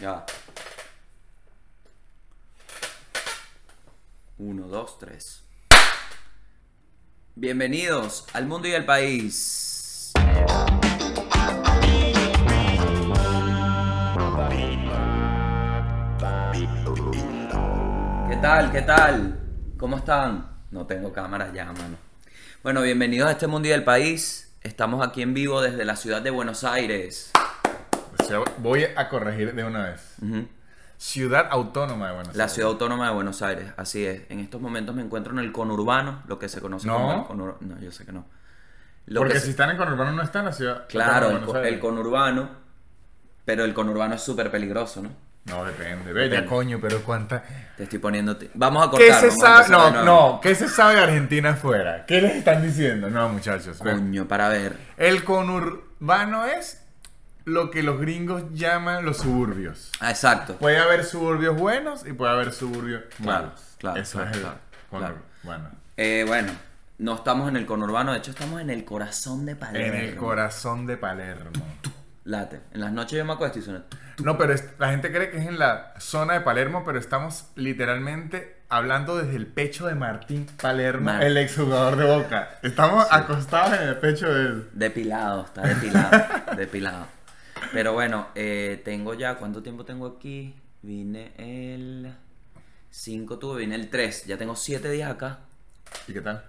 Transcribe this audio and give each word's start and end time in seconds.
Ya. 0.00 0.24
Uno, 4.38 4.68
dos, 4.68 4.96
tres. 5.00 5.42
Bienvenidos 7.34 8.26
al 8.32 8.46
mundo 8.46 8.68
y 8.68 8.74
al 8.74 8.84
país. 8.84 10.12
¿Qué 18.28 18.36
tal? 18.36 18.70
¿Qué 18.70 18.82
tal? 18.82 19.40
¿Cómo 19.76 19.96
están? 19.96 20.48
No 20.70 20.86
tengo 20.86 21.12
cámara 21.12 21.52
ya, 21.52 21.64
mano. 21.72 21.96
Bueno, 22.62 22.82
bienvenidos 22.82 23.28
a 23.28 23.32
este 23.32 23.48
mundo 23.48 23.66
y 23.66 23.72
al 23.72 23.82
país. 23.82 24.54
Estamos 24.62 25.04
aquí 25.04 25.22
en 25.22 25.34
vivo 25.34 25.60
desde 25.60 25.84
la 25.84 25.96
ciudad 25.96 26.22
de 26.22 26.30
Buenos 26.30 26.62
Aires. 26.62 27.32
Sea, 28.28 28.40
voy 28.58 28.84
a 28.96 29.08
corregir 29.08 29.54
de 29.54 29.64
una 29.64 29.84
vez. 29.90 30.16
Ciudad 30.96 31.46
Autónoma 31.50 32.08
de 32.08 32.14
Buenos 32.14 32.36
La 32.36 32.44
Aires. 32.44 32.54
ciudad 32.54 32.70
autónoma 32.72 33.08
de 33.08 33.14
Buenos 33.14 33.40
Aires, 33.42 33.72
así 33.76 34.04
es. 34.04 34.22
En 34.30 34.40
estos 34.40 34.60
momentos 34.60 34.94
me 34.94 35.02
encuentro 35.02 35.32
en 35.32 35.38
el 35.38 35.52
conurbano, 35.52 36.22
lo 36.26 36.38
que 36.38 36.48
se 36.48 36.60
conoce 36.60 36.86
No. 36.88 36.94
como 36.96 37.12
el 37.14 37.24
conurbano. 37.24 37.58
No, 37.60 37.80
yo 37.80 37.92
sé 37.92 38.04
que 38.04 38.12
no. 38.12 38.26
Lo 39.06 39.20
Porque 39.20 39.34
que 39.34 39.40
si 39.40 39.46
se- 39.46 39.50
están 39.52 39.70
en 39.70 39.76
conurbano 39.76 40.12
no 40.12 40.22
está 40.22 40.40
en 40.40 40.44
la 40.46 40.52
ciudad. 40.52 40.84
Claro, 40.88 41.30
el, 41.30 41.40
co- 41.78 41.86
conurbano, 41.88 42.50
pero 43.44 43.64
el 43.64 43.72
conurbano 43.72 44.14
es 44.16 44.22
súper 44.22 44.50
peligroso, 44.50 45.00
¿no? 45.02 45.10
No, 45.44 45.64
depende. 45.64 46.12
Bella, 46.12 46.44
coño, 46.44 46.78
pero 46.82 47.02
cuánta... 47.02 47.42
Te 47.76 47.84
estoy 47.84 48.00
poniendo... 48.00 48.36
Vamos 48.52 48.86
a 48.86 48.90
¿Qué 48.90 49.06
cortar. 49.08 49.20
se 49.20 49.28
vamos 49.28 49.44
a 49.44 49.62
sabe? 49.64 49.92
No, 49.98 50.04
no. 50.04 50.40
¿Qué 50.42 50.54
se 50.54 50.68
sabe 50.68 50.96
de 50.96 51.00
Argentina 51.04 51.50
afuera? 51.50 52.04
¿Qué 52.06 52.20
les 52.20 52.34
están 52.36 52.60
diciendo? 52.62 53.08
No, 53.08 53.30
muchachos. 53.30 53.80
ven. 53.82 53.96
Coño, 53.98 54.28
para 54.28 54.50
ver. 54.50 54.76
El 54.98 55.24
conurbano 55.24 56.44
es 56.44 56.77
lo 57.48 57.70
que 57.70 57.82
los 57.82 58.00
gringos 58.00 58.44
llaman 58.52 59.04
los 59.04 59.18
suburbios. 59.18 59.90
Ah, 60.00 60.10
exacto. 60.10 60.54
Puede 60.56 60.78
haber 60.78 61.04
suburbios 61.04 61.56
buenos 61.56 62.06
y 62.06 62.12
puede 62.12 62.32
haber 62.32 62.52
suburbios 62.52 63.02
Claro, 63.22 63.46
malos. 63.46 63.60
claro, 63.78 64.00
Eso 64.00 64.18
claro, 64.18 64.30
es 64.30 64.36
el 64.36 64.42
claro, 64.42 64.58
conurbano. 64.90 65.70
Eh, 65.96 66.24
bueno, 66.26 66.52
no 66.98 67.14
estamos 67.14 67.48
en 67.48 67.56
el 67.56 67.66
conurbano, 67.66 68.12
de 68.12 68.18
hecho 68.18 68.30
estamos 68.30 68.60
en 68.60 68.70
el 68.70 68.84
corazón 68.84 69.46
de 69.46 69.52
En 69.52 69.58
Palermo. 69.58 69.98
el 69.98 70.16
corazón 70.16 70.86
de 70.86 70.96
Palermo. 70.96 71.50
Late. 72.24 72.60
En 72.72 72.80
las 72.82 72.92
noches 72.92 73.16
yo 73.18 73.24
me 73.24 73.32
acuesto 73.32 73.58
y 73.58 73.62
suena... 73.62 73.84
No, 74.22 74.36
pero 74.36 74.52
es- 74.52 74.64
la 74.78 74.90
gente 74.90 75.10
cree 75.10 75.30
que 75.30 75.38
es 75.38 75.46
en 75.46 75.58
la 75.58 75.94
zona 75.98 76.34
de 76.34 76.40
Palermo, 76.42 76.82
pero 76.84 76.98
estamos 76.98 77.46
literalmente 77.54 78.56
hablando 78.68 79.16
desde 79.16 79.36
el 79.36 79.46
pecho 79.46 79.86
de 79.86 79.94
Martín 79.94 80.44
Palermo, 80.60 81.04
Mar- 81.06 81.22
el 81.22 81.38
exjugador 81.38 81.96
de 81.96 82.04
Boca. 82.04 82.50
Estamos 82.62 83.06
acostados 83.10 83.80
en 83.80 83.88
el 83.88 83.96
pecho 83.96 84.28
de 84.32 84.40
él. 84.42 84.68
Depilado, 84.72 85.44
está 85.46 85.62
depilado, 85.62 86.10
depilado. 86.56 87.06
Pero 87.72 87.92
bueno, 87.92 88.28
eh, 88.34 88.80
tengo 88.84 89.14
ya, 89.14 89.36
¿cuánto 89.36 89.62
tiempo 89.62 89.84
tengo 89.84 90.06
aquí? 90.06 90.54
Vine 90.82 91.32
el 91.36 92.14
5, 92.90 93.38
tuve, 93.38 93.60
vine 93.60 93.74
el 93.74 93.90
3, 93.90 94.26
ya 94.26 94.38
tengo 94.38 94.56
7 94.56 94.90
días 94.90 95.10
acá. 95.10 95.40
¿Y 96.06 96.12
qué 96.12 96.20
tal? 96.20 96.44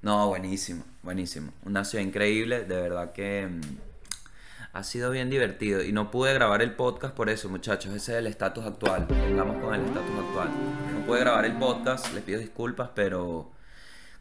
No, 0.00 0.28
buenísimo, 0.28 0.84
buenísimo. 1.02 1.52
Una 1.64 1.84
ciudad 1.84 2.04
increíble, 2.04 2.64
de 2.64 2.80
verdad 2.80 3.12
que 3.12 3.48
mm, 3.48 3.60
ha 4.72 4.84
sido 4.84 5.10
bien 5.10 5.28
divertido. 5.28 5.82
Y 5.82 5.92
no 5.92 6.10
pude 6.10 6.32
grabar 6.34 6.62
el 6.62 6.74
podcast 6.74 7.14
por 7.14 7.28
eso, 7.28 7.48
muchachos. 7.48 7.92
Ese 7.94 8.12
es 8.12 8.18
el 8.18 8.26
estatus 8.28 8.64
actual. 8.64 9.06
Vengamos 9.08 9.62
con 9.62 9.74
el 9.74 9.84
estatus 9.84 10.18
actual. 10.26 10.48
No 10.94 11.06
pude 11.06 11.20
grabar 11.20 11.44
el 11.44 11.56
podcast, 11.56 12.12
les 12.14 12.22
pido 12.22 12.38
disculpas, 12.38 12.90
pero 12.94 13.50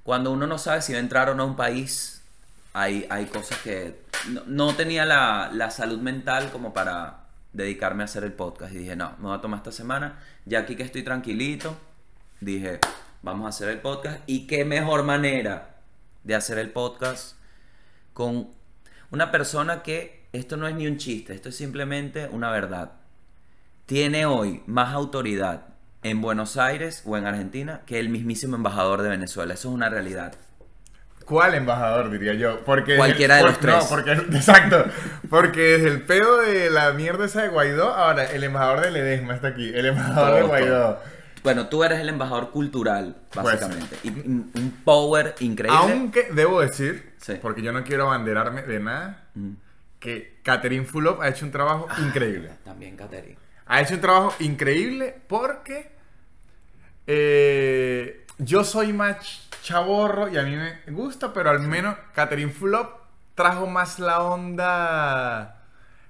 cuando 0.04 0.32
uno 0.32 0.48
no 0.48 0.58
sabe 0.58 0.82
si 0.82 0.94
va 0.94 0.98
a 0.98 1.02
entrar 1.02 1.30
o 1.30 1.36
no 1.36 1.44
a 1.44 1.46
un 1.46 1.56
país, 1.56 2.17
hay, 2.78 3.26
cosas 3.26 3.58
que 3.60 4.02
no, 4.30 4.44
no 4.46 4.76
tenía 4.76 5.06
la, 5.06 5.50
la 5.52 5.72
salud 5.72 6.00
mental 6.00 6.52
como 6.52 6.74
para 6.74 7.24
dedicarme 7.54 8.04
a 8.04 8.06
hacer 8.06 8.24
el 8.24 8.34
podcast. 8.34 8.74
Y 8.74 8.78
dije, 8.78 8.96
no, 8.96 9.16
me 9.18 9.28
voy 9.28 9.38
a 9.38 9.42
tomar 9.42 9.58
esta 9.58 9.72
semana. 9.72 10.20
Ya 10.46 10.60
aquí 10.60 10.76
que 10.76 10.84
estoy 10.84 11.04
tranquilito, 11.04 11.76
dije, 12.40 12.80
vamos 13.24 13.48
a 13.48 13.50
hacer 13.50 13.70
el 13.70 13.80
podcast. 13.80 14.20
Y 14.28 14.46
qué 14.46 14.64
mejor 14.64 15.04
manera 15.04 15.78
de 16.24 16.36
hacer 16.36 16.60
el 16.60 16.70
podcast 16.70 17.36
con 18.14 18.50
una 19.10 19.32
persona 19.32 19.82
que 19.82 20.28
esto 20.34 20.56
no 20.56 20.68
es 20.68 20.76
ni 20.76 20.86
un 20.88 20.98
chiste, 20.98 21.34
esto 21.34 21.50
es 21.50 21.56
simplemente 21.56 22.28
una 22.28 22.52
verdad. 22.52 22.92
Tiene 23.86 24.26
hoy 24.26 24.62
más 24.68 24.94
autoridad 24.94 25.70
en 26.04 26.22
Buenos 26.22 26.58
Aires 26.58 27.02
o 27.06 27.18
en 27.18 27.26
Argentina 27.26 27.82
que 27.86 28.00
el 28.00 28.10
mismísimo 28.10 28.56
embajador 28.56 29.02
de 29.02 29.10
Venezuela. 29.10 29.54
Eso 29.54 29.70
es 29.70 29.74
una 29.74 29.90
realidad. 29.90 30.36
¿Cuál 31.28 31.56
embajador, 31.56 32.10
diría 32.10 32.34
yo? 32.36 32.62
Porque 32.62 32.96
Cualquiera 32.96 33.36
de 33.38 33.44
los 33.44 33.60
tres. 33.60 33.76
No, 33.76 33.90
porque, 33.90 34.12
exacto. 34.38 34.86
Porque 35.30 35.60
desde 35.60 35.90
el 35.90 36.02
pedo 36.04 36.38
de 36.42 36.70
la 36.70 36.94
mierda 36.94 37.26
esa 37.26 37.42
de 37.42 37.50
Guaidó, 37.50 37.94
ahora 37.94 38.24
el 38.32 38.44
embajador 38.46 38.82
de 38.82 38.92
Ledesma 38.92 39.36
está 39.36 39.50
aquí. 39.50 39.70
El 39.74 39.88
embajador 39.88 40.34
de 40.36 40.40
Todo, 40.40 40.48
Guaidó. 40.48 41.00
Bueno, 41.44 41.68
tú 41.68 41.84
eres 41.84 42.00
el 42.00 42.10
embajador 42.10 42.50
cultural, 42.52 43.16
Pues, 43.32 43.46
básicamente. 43.46 43.98
Y 44.04 44.10
un 44.10 44.82
power 44.86 45.36
increíble. 45.42 45.78
Aunque 45.80 46.30
debo 46.32 46.62
decir, 46.62 47.14
Sí. 47.18 47.34
porque 47.42 47.62
yo 47.62 47.72
no 47.74 47.84
quiero 47.84 48.08
abanderarme 48.08 48.64
de 48.64 48.80
nada, 48.80 49.26
Mm. 49.36 49.52
que 50.00 50.40
Catherine 50.44 50.86
Fulop 50.86 51.22
ha 51.22 51.28
hecho 51.28 51.46
un 51.46 51.52
trabajo 51.52 51.88
Ah. 51.90 51.98
increíble. 52.06 52.52
También, 52.64 52.96
Kateri. 52.96 53.38
Ha 53.66 53.82
hecho 53.82 53.96
un 53.96 54.02
trabajo 54.02 54.34
increíble 54.40 55.14
porque 55.28 55.92
eh, 57.06 58.26
yo 58.38 58.64
soy 58.64 58.94
más 58.94 59.47
chaborro 59.62 60.30
y 60.30 60.38
a 60.38 60.44
mí 60.44 60.56
me 60.56 60.80
gusta, 60.92 61.34
pero 61.34 61.50
al 61.50 61.60
menos 61.62 61.96
Catherine 62.14 62.52
Fulop 62.52 62.90
trajo 63.36 63.68
más 63.68 64.00
la 64.00 64.22
onda 64.22 65.64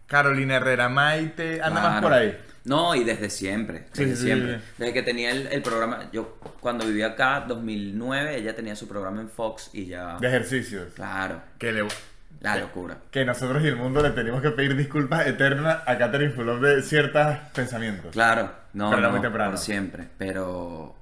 Carolina 0.07 0.55
Herrera 0.55 0.89
Maite, 0.89 1.61
anda 1.61 1.81
más 1.81 2.01
por 2.01 2.13
ahí. 2.13 2.37
No, 2.63 2.95
y 2.95 3.03
desde 3.05 3.29
siempre. 3.29 3.85
Desde 3.93 4.15
sí, 4.17 4.23
siempre. 4.23 4.59
sí. 4.59 4.65
Desde 4.77 4.93
que 4.93 5.01
tenía 5.03 5.31
el, 5.31 5.47
el 5.47 5.61
programa. 5.61 6.09
Yo, 6.11 6.37
cuando 6.59 6.85
vivía 6.85 7.07
acá, 7.07 7.45
2009, 7.47 8.35
ella 8.37 8.55
tenía 8.57 8.75
su 8.75 8.89
programa 8.89 9.21
en 9.21 9.29
Fox 9.29 9.69
y 9.73 9.85
ya. 9.85 10.17
De 10.19 10.27
ejercicios. 10.27 10.93
Claro, 10.93 11.41
Que, 11.59 11.71
le, 11.71 11.87
la 12.41 12.55
que- 12.55 12.59
locura. 12.59 12.97
que 13.09 13.23
nosotros 13.23 13.63
y 13.63 13.67
el 13.67 13.77
mundo 13.77 14.01
le 14.03 14.09
tenemos 14.09 14.41
que 14.41 14.51
pedir 14.51 14.75
disculpas 14.75 15.27
eternas 15.27 15.79
a 15.85 15.97
Catherine 15.97 16.33
Fulop 16.33 16.59
de 16.59 16.81
ciertos 16.81 17.37
pensamientos. 17.53 18.11
Claro, 18.11 18.51
no, 18.73 18.89
Pero 18.89 19.01
no, 19.01 19.11
muy 19.11 19.21
temprano. 19.21 19.51
por 19.51 19.59
siempre. 19.59 20.07
Pero. 20.17 20.93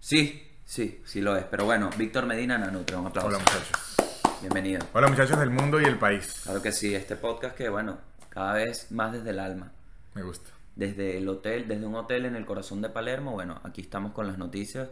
Sí, 0.00 0.45
sí, 0.66 1.00
sí 1.04 1.20
lo 1.22 1.36
es. 1.36 1.44
Pero 1.44 1.64
bueno, 1.64 1.88
Víctor 1.96 2.26
Medina 2.26 2.58
Nanutre, 2.58 2.96
un 2.96 3.06
aplauso. 3.06 3.28
Hola 3.28 3.38
muchachos. 3.38 3.96
Bienvenido. 4.40 4.86
Hola 4.92 5.08
muchachos 5.08 5.38
del 5.38 5.50
mundo 5.50 5.80
y 5.80 5.84
el 5.84 5.98
país. 5.98 6.42
Claro 6.44 6.60
que 6.60 6.72
sí, 6.72 6.94
este 6.94 7.16
podcast 7.16 7.56
que, 7.56 7.68
bueno, 7.68 7.98
cada 8.28 8.52
vez 8.54 8.90
más 8.92 9.12
desde 9.12 9.30
el 9.30 9.38
alma. 9.38 9.72
Me 10.14 10.22
gusta. 10.22 10.50
Desde 10.74 11.16
el 11.16 11.28
hotel, 11.28 11.68
desde 11.68 11.86
un 11.86 11.94
hotel 11.94 12.26
en 12.26 12.36
el 12.36 12.44
corazón 12.44 12.82
de 12.82 12.90
Palermo, 12.90 13.32
bueno, 13.32 13.60
aquí 13.64 13.80
estamos 13.80 14.12
con 14.12 14.26
las 14.26 14.36
noticias. 14.36 14.90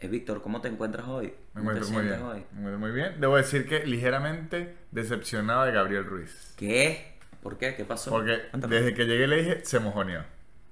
Eh, 0.00 0.08
Víctor, 0.08 0.42
¿cómo 0.42 0.60
te 0.60 0.68
encuentras 0.68 1.06
hoy? 1.06 1.32
Me 1.54 1.60
¿Cómo 1.60 1.72
te 1.72 1.78
encuentro 1.78 1.90
muy 1.90 2.02
bien. 2.02 2.14
sientes 2.16 2.34
hoy? 2.34 2.44
Me 2.52 2.58
encuentro 2.58 2.78
muy 2.80 2.90
bien. 2.90 3.20
Debo 3.20 3.36
decir 3.36 3.68
que 3.68 3.86
ligeramente 3.86 4.76
decepcionado 4.90 5.66
de 5.66 5.72
Gabriel 5.72 6.04
Ruiz. 6.04 6.54
¿Qué? 6.56 7.18
¿Por 7.42 7.58
qué? 7.58 7.74
¿Qué 7.76 7.84
pasó? 7.84 8.10
Porque 8.10 8.48
Cuéntame. 8.50 8.74
desde 8.76 8.94
que 8.94 9.04
llegué 9.04 9.26
le 9.28 9.36
dije, 9.36 9.64
se 9.64 9.78
mojoneó. 9.78 10.24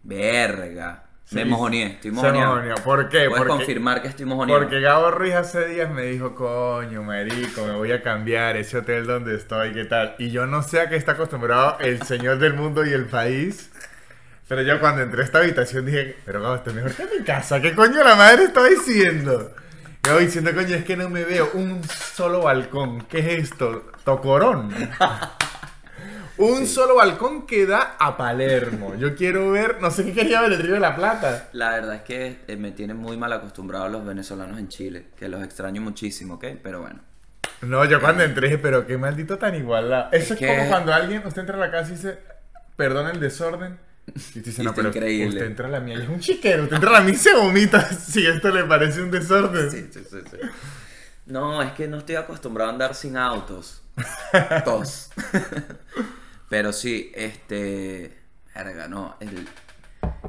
Verga. 0.03 1.05
Me 1.31 1.43
Sí, 1.43 1.49
mojoneé, 1.49 1.87
estoy 1.93 2.11
mojoneado. 2.11 2.63
¿Por 2.83 3.09
qué? 3.11 3.27
Puedes 3.27 3.37
Porque, 3.37 3.49
confirmar 3.49 4.01
que 4.01 4.09
estoy 4.09 4.25
mojoneado. 4.25 4.63
porque 4.63 4.81
Gabo 4.81 5.11
Ruiz 5.11 5.35
hace 5.35 5.67
días 5.67 5.91
me 5.91 6.03
dijo, 6.05 6.35
coño, 6.35 7.03
marico, 7.03 7.67
me 7.67 7.75
voy 7.75 7.93
a 7.93 8.03
cambiar 8.03 8.57
ese 8.57 8.79
hotel 8.79 9.07
donde 9.07 9.37
estoy, 9.37 9.75
¿qué 9.75 9.85
tal? 9.85 10.15
Y 10.19 10.31
yo 10.31 10.47
no 10.47 10.63
sé 10.63 10.81
a 10.81 10.89
qué 10.89 10.97
está 10.97 11.13
acostumbrado 11.13 11.77
el 11.81 12.03
señor 12.03 12.39
del 12.39 12.55
mundo 12.55 12.87
y 12.87 12.93
el 12.95 13.05
país. 13.05 13.71
Pero 14.49 14.63
yo 14.63 14.81
cuando 14.81 15.03
entré 15.03 15.21
a 15.21 15.25
esta 15.27 15.39
habitación 15.41 15.85
dije, 15.85 16.17
pero 16.25 16.41
Gabo, 16.41 16.55
esto 16.55 16.71
es 16.71 16.77
mejor 16.77 16.93
que 16.95 17.05
mi 17.19 17.23
casa. 17.25 17.61
¿Qué 17.61 17.75
coño 17.75 18.03
la 18.03 18.15
madre 18.17 18.45
está 18.45 18.65
diciendo? 18.65 19.53
Yo 20.05 20.19
diciendo, 20.19 20.55
coño, 20.55 20.77
es 20.77 20.85
que 20.85 20.97
no 20.97 21.11
me 21.11 21.25
veo 21.25 21.51
un 21.53 21.83
solo 21.85 22.41
balcón. 22.41 23.03
¿Qué 23.03 23.19
es 23.19 23.51
esto? 23.51 23.93
¿Tocorón? 24.05 24.71
Un 26.39 26.67
solo 26.67 26.95
balcón 26.97 27.47
que 27.47 27.67
da 27.67 27.97
a 27.99 28.17
Palermo. 28.17 28.95
Yo 28.97 29.15
quiero 29.17 29.51
ver, 29.51 29.81
no 29.81 29.91
sé 29.91 30.05
qué 30.05 30.13
quería 30.13 30.41
ver, 30.41 30.53
el 30.53 30.59
Río 30.63 30.75
de 30.75 30.81
la 30.81 30.95
Plata. 30.95 31.49
La 31.53 31.71
verdad 31.71 31.97
es 31.97 32.03
que 32.03 32.39
eh, 32.47 32.57
me 32.57 32.71
tienen 32.73 32.97
muy 32.97 33.17
mal 33.17 33.33
acostumbrado 33.33 33.85
a 33.87 33.89
los 33.89 34.05
venezolanos 34.05 34.59
en 34.59 34.69
Chile, 34.69 35.07
que 35.19 35.29
los 35.29 35.43
extraño 35.43 35.81
muchísimo, 35.83 36.35
¿ok? 36.35 36.45
Pero 36.63 36.81
bueno. 36.83 37.01
No, 37.63 37.85
yo 37.85 38.01
cuando 38.01 38.23
entré 38.23 38.47
dije, 38.49 38.59
pero 38.59 38.87
qué 38.87 38.97
maldito 38.97 39.37
tan 39.39 39.55
igualado. 39.57 40.11
Eso 40.13 40.35
es, 40.35 40.41
que- 40.41 40.47
como 40.47 40.69
cuando 40.69 40.93
alguien, 40.95 41.27
usted 41.27 41.41
entra 41.41 41.57
a 41.57 41.61
la 41.61 41.71
casa 41.73 41.91
y 41.91 41.97
dice, 41.97 42.19
perdona 42.77 43.11
el 43.11 43.19
desorden. 43.21 43.79
Y 44.35 44.41
dice, 44.41 44.63
no, 44.65 44.73
pero 44.75 44.89
increíble. 44.89 45.29
usted 45.31 45.47
entra 45.47 45.67
a 45.67 45.71
la 45.71 45.81
mía 45.81 45.97
y 45.99 46.03
es 46.03 46.09
un 46.09 46.21
chiquero. 46.21 46.63
Usted 46.63 46.77
entra 46.77 46.91
a 46.91 46.95
la 46.95 47.01
mía 47.01 47.15
y 47.15 47.17
se 47.17 47.35
vomita 47.35 47.81
si 47.93 48.25
esto 48.27 48.51
le 48.51 48.63
parece 48.65 49.03
un 49.03 49.11
desorden. 49.11 49.71
Sí, 49.71 49.89
sí, 49.93 50.01
sí, 50.09 50.19
sí. 50.31 50.37
No, 51.27 51.63
es 51.63 51.73
que 51.73 51.89
no 51.89 51.99
estoy 51.99 52.15
acostumbrado 52.15 52.71
a 52.71 52.73
andar 52.73 52.95
sin 52.95 53.17
autos. 53.17 53.83
Tos. 54.65 55.11
Pero 56.49 56.73
sí, 56.73 57.13
este. 57.15 58.19
Verga, 58.55 58.89
no. 58.89 59.17
el- 59.21 59.49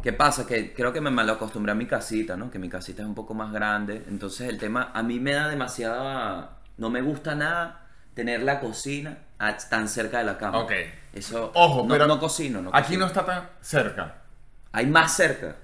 ¿Qué 0.03 0.13
pasa? 0.13 0.45
Que 0.45 0.73
creo 0.73 0.93
que 0.93 1.01
me 1.01 1.09
mal 1.09 1.29
acostumbré 1.29 1.71
a 1.71 1.75
mi 1.75 1.85
casita, 1.87 2.37
¿no? 2.37 2.51
Que 2.51 2.59
mi 2.59 2.69
casita 2.69 3.01
es 3.01 3.07
un 3.07 3.15
poco 3.15 3.33
más 3.33 3.51
grande. 3.51 4.03
Entonces 4.07 4.47
el 4.47 4.57
tema 4.59 4.91
a 4.93 5.01
mí 5.03 5.19
me 5.19 5.33
da 5.33 5.47
demasiada... 5.49 6.57
No 6.77 6.89
me 6.89 7.01
gusta 7.01 7.35
nada 7.35 7.87
tener 8.13 8.43
la 8.43 8.59
cocina 8.59 9.17
a- 9.39 9.57
tan 9.57 9.87
cerca 9.89 10.19
de 10.19 10.23
la 10.25 10.37
cama. 10.37 10.59
Ok. 10.59 10.71
Eso. 11.13 11.51
Ojo, 11.55 11.83
no, 11.83 11.89
pero 11.89 12.05
no 12.07 12.19
cocino, 12.19 12.61
no 12.61 12.69
Aquí 12.69 12.83
cocino. 12.83 12.99
no 13.01 13.05
está 13.07 13.25
tan 13.25 13.49
cerca. 13.61 14.15
Hay 14.71 14.85
más 14.85 15.13
cerca. 15.15 15.55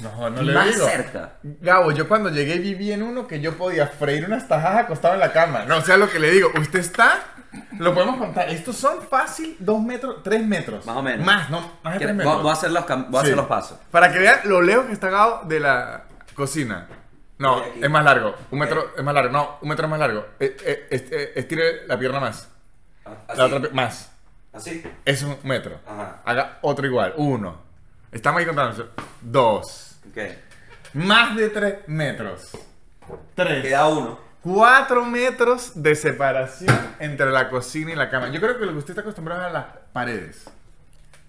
No, 0.00 0.30
no 0.30 0.42
le 0.42 0.54
más 0.54 0.74
digo. 0.74 0.86
cerca. 0.86 1.32
Gabo, 1.42 1.92
yo 1.92 2.08
cuando 2.08 2.30
llegué 2.30 2.58
viví 2.58 2.90
en 2.92 3.02
uno 3.02 3.26
que 3.26 3.40
yo 3.40 3.56
podía 3.58 3.86
freír 3.86 4.24
unas 4.24 4.48
tajadas 4.48 4.84
acostado 4.84 5.14
en 5.14 5.20
la 5.20 5.32
cama. 5.32 5.64
No, 5.66 5.76
o 5.78 5.80
sea, 5.82 5.96
lo 5.98 6.08
que 6.08 6.18
le 6.18 6.30
digo, 6.30 6.50
usted 6.58 6.78
está, 6.78 7.18
lo 7.78 7.92
podemos 7.92 8.16
contar, 8.16 8.48
estos 8.48 8.76
son 8.76 9.02
fácil 9.02 9.56
dos 9.58 9.82
metros, 9.82 10.22
tres 10.22 10.42
metros. 10.46 10.86
Más 10.86 10.96
o 10.96 11.02
menos. 11.02 11.26
Más, 11.26 11.50
no, 11.50 11.60
más 11.82 11.94
de 11.94 11.98
¿Quieres- 11.98 12.00
tres 12.00 12.14
metros. 12.16 12.42
voy 12.42 12.50
a 12.50 12.54
hacer 12.54 12.70
los, 12.70 12.84
cam- 12.86 13.08
voy 13.10 13.18
a 13.18 13.20
Sí. 13.20 13.26
hacer 13.26 13.36
los 13.36 13.46
pasos. 13.46 13.78
Para 13.90 14.10
que 14.10 14.18
vean 14.18 14.40
lo 14.44 14.62
lejos 14.62 14.86
que 14.86 14.92
está 14.92 15.10
Gabo 15.10 15.42
de 15.44 15.60
la 15.60 16.04
cocina. 16.34 16.86
No, 17.36 17.58
aquí. 17.58 17.80
es 17.82 17.90
más 17.90 18.04
largo. 18.04 18.34
Un 18.50 18.58
metro 18.60 18.92
es 18.96 19.04
más 19.04 19.14
largo. 19.14 19.30
No, 19.30 19.58
un 19.60 19.68
metro 19.68 19.84
es 19.84 19.90
más 19.90 20.00
largo. 20.00 20.26
Eh, 20.40 20.56
eh, 20.64 20.86
est- 20.90 21.12
eh, 21.12 21.32
estire 21.36 21.86
la 21.86 21.98
pierna 21.98 22.20
más. 22.20 22.48
La 23.36 23.44
otra 23.44 23.60
pi- 23.60 23.68
más. 23.72 24.10
Así. 24.52 24.82
Es 25.04 25.22
un 25.22 25.36
metro. 25.44 25.78
Ajá. 25.86 26.16
Haga 26.24 26.58
otro 26.62 26.86
igual. 26.86 27.12
Uno. 27.18 27.67
Estamos 28.10 28.40
ahí 28.40 28.46
contando. 28.46 28.90
Dos. 29.20 29.96
Ok. 30.10 30.18
Más 30.94 31.36
de 31.36 31.50
tres 31.50 31.74
metros. 31.86 32.50
Tres. 33.34 33.62
Queda 33.62 33.86
uno. 33.88 34.18
Cuatro 34.40 35.04
metros 35.04 35.72
de 35.74 35.94
separación 35.94 36.74
entre 37.00 37.30
la 37.30 37.50
cocina 37.50 37.92
y 37.92 37.96
la 37.96 38.08
cama. 38.08 38.28
Yo 38.30 38.40
creo 38.40 38.58
que 38.58 38.64
lo 38.64 38.72
que 38.72 38.78
usted 38.78 38.92
está 38.92 39.02
acostumbrado 39.02 39.42
es 39.42 39.48
a 39.48 39.50
las 39.50 39.64
paredes. 39.92 40.46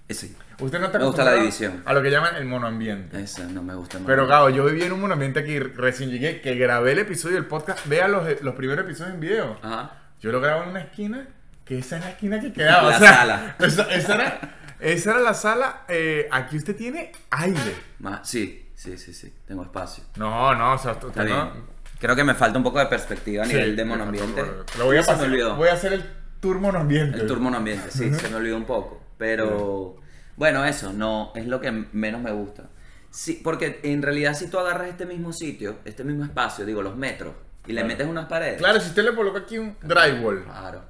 Eh, 0.07 0.13
Sí. 0.13 0.35
Usted 0.59 0.79
no 0.79 0.87
está 0.87 0.99
Me 0.99 1.05
gusta 1.05 1.23
la 1.23 1.33
división. 1.33 1.83
A 1.85 1.93
lo 1.93 2.01
que 2.01 2.11
llaman 2.11 2.35
el 2.35 2.45
monoambiente. 2.45 3.21
Esa 3.21 3.43
no 3.43 3.61
me 3.63 3.75
gusta. 3.75 3.99
Pero 4.05 4.27
Gabo, 4.27 4.49
yo 4.49 4.65
viví 4.65 4.83
en 4.83 4.91
un 4.91 5.01
monoambiente 5.01 5.39
aquí, 5.39 5.59
recién 5.59 6.09
llegué, 6.09 6.41
que 6.41 6.55
grabé 6.55 6.93
el 6.93 6.99
episodio 6.99 7.35
del 7.35 7.45
podcast. 7.45 7.85
Vea 7.87 8.07
los, 8.07 8.41
los 8.41 8.55
primeros 8.55 8.85
episodios 8.85 9.13
en 9.13 9.19
video. 9.21 9.57
Ajá. 9.61 9.93
Yo 10.21 10.31
lo 10.31 10.41
grabo 10.41 10.63
en 10.63 10.69
una 10.69 10.81
esquina, 10.81 11.27
que 11.63 11.79
esa 11.79 11.97
es 11.97 12.03
la 12.03 12.09
esquina 12.11 12.41
que 12.41 12.51
quedaba. 12.51 12.89
La 12.89 12.95
o 12.97 12.99
sea, 12.99 13.13
sala. 13.13 13.55
Esa, 13.59 13.83
esa 13.83 14.15
era, 14.15 14.39
esa 14.79 15.11
era 15.11 15.19
la 15.19 15.33
sala. 15.33 15.85
eh, 15.87 16.27
aquí 16.31 16.57
usted 16.57 16.75
tiene 16.75 17.11
aire. 17.31 17.75
Más, 17.99 18.27
sí, 18.29 18.71
sí, 18.75 18.97
sí, 18.97 19.13
sí. 19.13 19.33
Tengo 19.45 19.63
espacio. 19.63 20.03
No, 20.17 20.53
no, 20.55 20.73
o 20.73 20.77
sea, 20.77 20.93
Está 20.93 21.23
bien. 21.23 21.79
Creo 21.99 22.15
que 22.15 22.23
me 22.23 22.33
falta 22.33 22.57
un 22.57 22.63
poco 22.63 22.79
de 22.79 22.85
perspectiva 22.85 23.43
a 23.43 23.45
Sí, 23.45 23.53
nivel 23.53 23.75
de 23.75 23.83
me 23.83 23.89
monoambiente. 23.91 24.41
Lo 24.77 24.85
voy 24.85 24.97
a 24.97 25.03
Se 25.03 25.11
me 25.11 25.15
pasar. 25.17 25.29
olvidó. 25.29 25.55
Voy 25.57 25.67
a 25.67 25.73
hacer 25.73 25.91
el 25.93 26.05
tour 26.39 26.59
monoambiente. 26.59 27.19
El 27.19 27.27
tour 27.27 27.39
monoambiente, 27.41 27.91
sí, 27.91 28.13
se 28.13 28.29
me 28.29 28.35
olvidó 28.37 28.55
un 28.55 28.65
poco. 28.65 29.01
Pero 29.17 29.97
bueno, 30.37 30.63
eso 30.63 30.93
no 30.93 31.33
es 31.35 31.45
lo 31.45 31.59
que 31.59 31.71
menos 31.71 32.21
me 32.21 32.31
gusta. 32.31 32.69
Sí, 33.11 33.41
porque 33.43 33.81
en 33.83 34.01
realidad 34.01 34.33
si 34.33 34.47
tú 34.49 34.59
agarras 34.59 34.87
este 34.87 35.05
mismo 35.05 35.33
sitio, 35.33 35.79
este 35.83 36.05
mismo 36.05 36.23
espacio, 36.23 36.65
digo 36.65 36.81
los 36.81 36.95
metros, 36.95 37.33
y 37.67 37.73
le 37.73 37.83
metes 37.83 38.07
unas 38.07 38.27
paredes. 38.27 38.59
Claro, 38.59 38.79
si 38.79 38.87
usted 38.89 39.03
le 39.03 39.13
coloca 39.13 39.39
aquí 39.39 39.57
un 39.57 39.75
drywall. 39.81 40.43
Claro. 40.45 40.83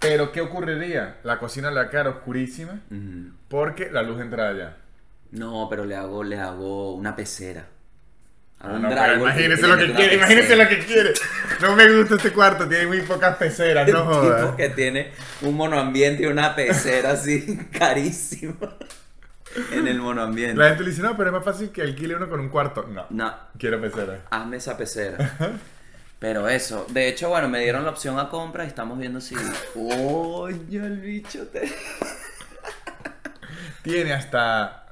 Pero, 0.00 0.32
¿qué 0.32 0.40
ocurriría? 0.40 1.18
La 1.24 1.38
cocina 1.38 1.70
le 1.70 1.76
va 1.76 1.82
a 1.82 1.90
quedar 1.90 2.08
oscurísima 2.08 2.80
Ujú. 2.90 3.32
porque 3.48 3.90
la 3.90 4.02
luz 4.02 4.20
entra 4.20 4.48
allá. 4.48 4.76
No, 5.32 5.68
pero 5.70 5.84
le 5.84 5.94
hago, 5.94 6.24
le 6.24 6.38
hago 6.40 6.94
una 6.94 7.14
pecera. 7.14 7.66
Ah, 8.62 8.78
no, 8.78 8.90
imagínese 8.90 9.66
lo 9.66 9.76
que 9.78 9.92
quiere, 9.94 10.14
imagínese 10.16 10.54
lo 10.56 10.68
que 10.68 10.78
quiere. 10.80 11.12
No 11.62 11.74
me 11.76 11.90
gusta 11.96 12.16
este 12.16 12.30
cuarto, 12.32 12.68
tiene 12.68 12.86
muy 12.86 13.00
pocas 13.02 13.36
peceras, 13.36 13.88
no 13.88 13.98
El 14.02 14.04
tipo 14.08 14.14
jodas. 14.14 14.54
que 14.56 14.68
tiene 14.70 15.12
un 15.42 15.54
monoambiente 15.54 16.24
y 16.24 16.26
una 16.26 16.54
pecera 16.54 17.12
así 17.12 17.56
carísima 17.78 18.56
en 19.72 19.86
el 19.88 19.98
monoambiente. 19.98 20.56
La 20.56 20.68
gente 20.68 20.84
le 20.84 20.90
dice, 20.90 21.00
no, 21.02 21.16
pero 21.16 21.30
es 21.30 21.34
más 21.34 21.44
fácil 21.44 21.70
que 21.70 21.80
alquile 21.82 22.16
uno 22.16 22.28
con 22.28 22.38
un 22.40 22.48
cuarto. 22.50 22.86
No, 22.86 23.06
No, 23.10 23.34
quiero 23.58 23.80
pecera. 23.80 24.22
hazme 24.30 24.56
esa 24.58 24.76
pecera. 24.76 25.36
Pero 26.20 26.48
eso, 26.48 26.86
de 26.90 27.08
hecho, 27.08 27.30
bueno, 27.30 27.48
me 27.48 27.60
dieron 27.60 27.82
la 27.82 27.90
opción 27.90 28.18
a 28.18 28.28
compra 28.28 28.64
y 28.64 28.68
estamos 28.68 28.98
viendo 28.98 29.22
si. 29.22 29.34
Oye, 29.74 30.76
el 30.78 31.00
bicho 31.00 31.48
te. 31.48 31.62
Tiene 33.82 34.12
hasta 34.12 34.84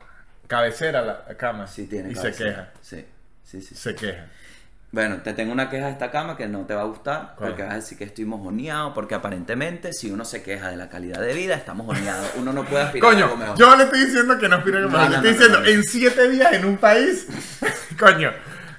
cabecera 0.46 1.02
la 1.02 1.36
cama. 1.36 1.66
Sí, 1.66 1.86
tiene 1.86 2.12
Y 2.12 2.14
se 2.14 2.32
queja. 2.32 2.70
Sí, 2.80 3.04
sí, 3.44 3.60
sí. 3.60 3.74
Se 3.74 3.94
queja. 3.94 4.26
Bueno, 4.90 5.18
te 5.18 5.34
tengo 5.34 5.52
una 5.52 5.68
queja 5.68 5.84
de 5.84 5.92
esta 5.92 6.10
cama 6.10 6.34
que 6.34 6.48
no 6.48 6.64
te 6.64 6.74
va 6.74 6.80
a 6.80 6.84
gustar, 6.86 7.34
¿Cuál? 7.36 7.50
porque 7.50 7.62
vas 7.62 7.72
a 7.72 7.76
decir 7.76 7.98
que 7.98 8.04
estoy 8.04 8.24
mojoneado, 8.24 8.94
porque 8.94 9.14
aparentemente 9.14 9.92
si 9.92 10.10
uno 10.10 10.24
se 10.24 10.42
queja 10.42 10.70
de 10.70 10.78
la 10.78 10.88
calidad 10.88 11.20
de 11.20 11.34
vida, 11.34 11.54
está 11.56 11.74
mojoneado. 11.74 12.26
Uno 12.36 12.54
no 12.54 12.64
puede 12.64 12.84
aspirar 12.84 13.12
a 13.12 13.16
algo 13.18 13.28
Coño, 13.32 13.36
mejor. 13.36 13.58
yo 13.58 13.76
le 13.76 13.84
estoy 13.84 14.06
diciendo 14.06 14.38
que 14.38 14.48
no 14.48 14.56
aspiro 14.56 14.78
a 14.78 14.80
No, 14.80 14.88
no, 14.88 14.98
Le 14.98 15.04
estoy 15.30 15.32
no, 15.50 15.52
diciendo, 15.58 15.64
en 15.66 15.84
siete 15.84 16.28
días 16.30 16.54
en 16.54 16.64
un 16.64 16.78
país, 16.78 17.26
coño, 17.98 18.32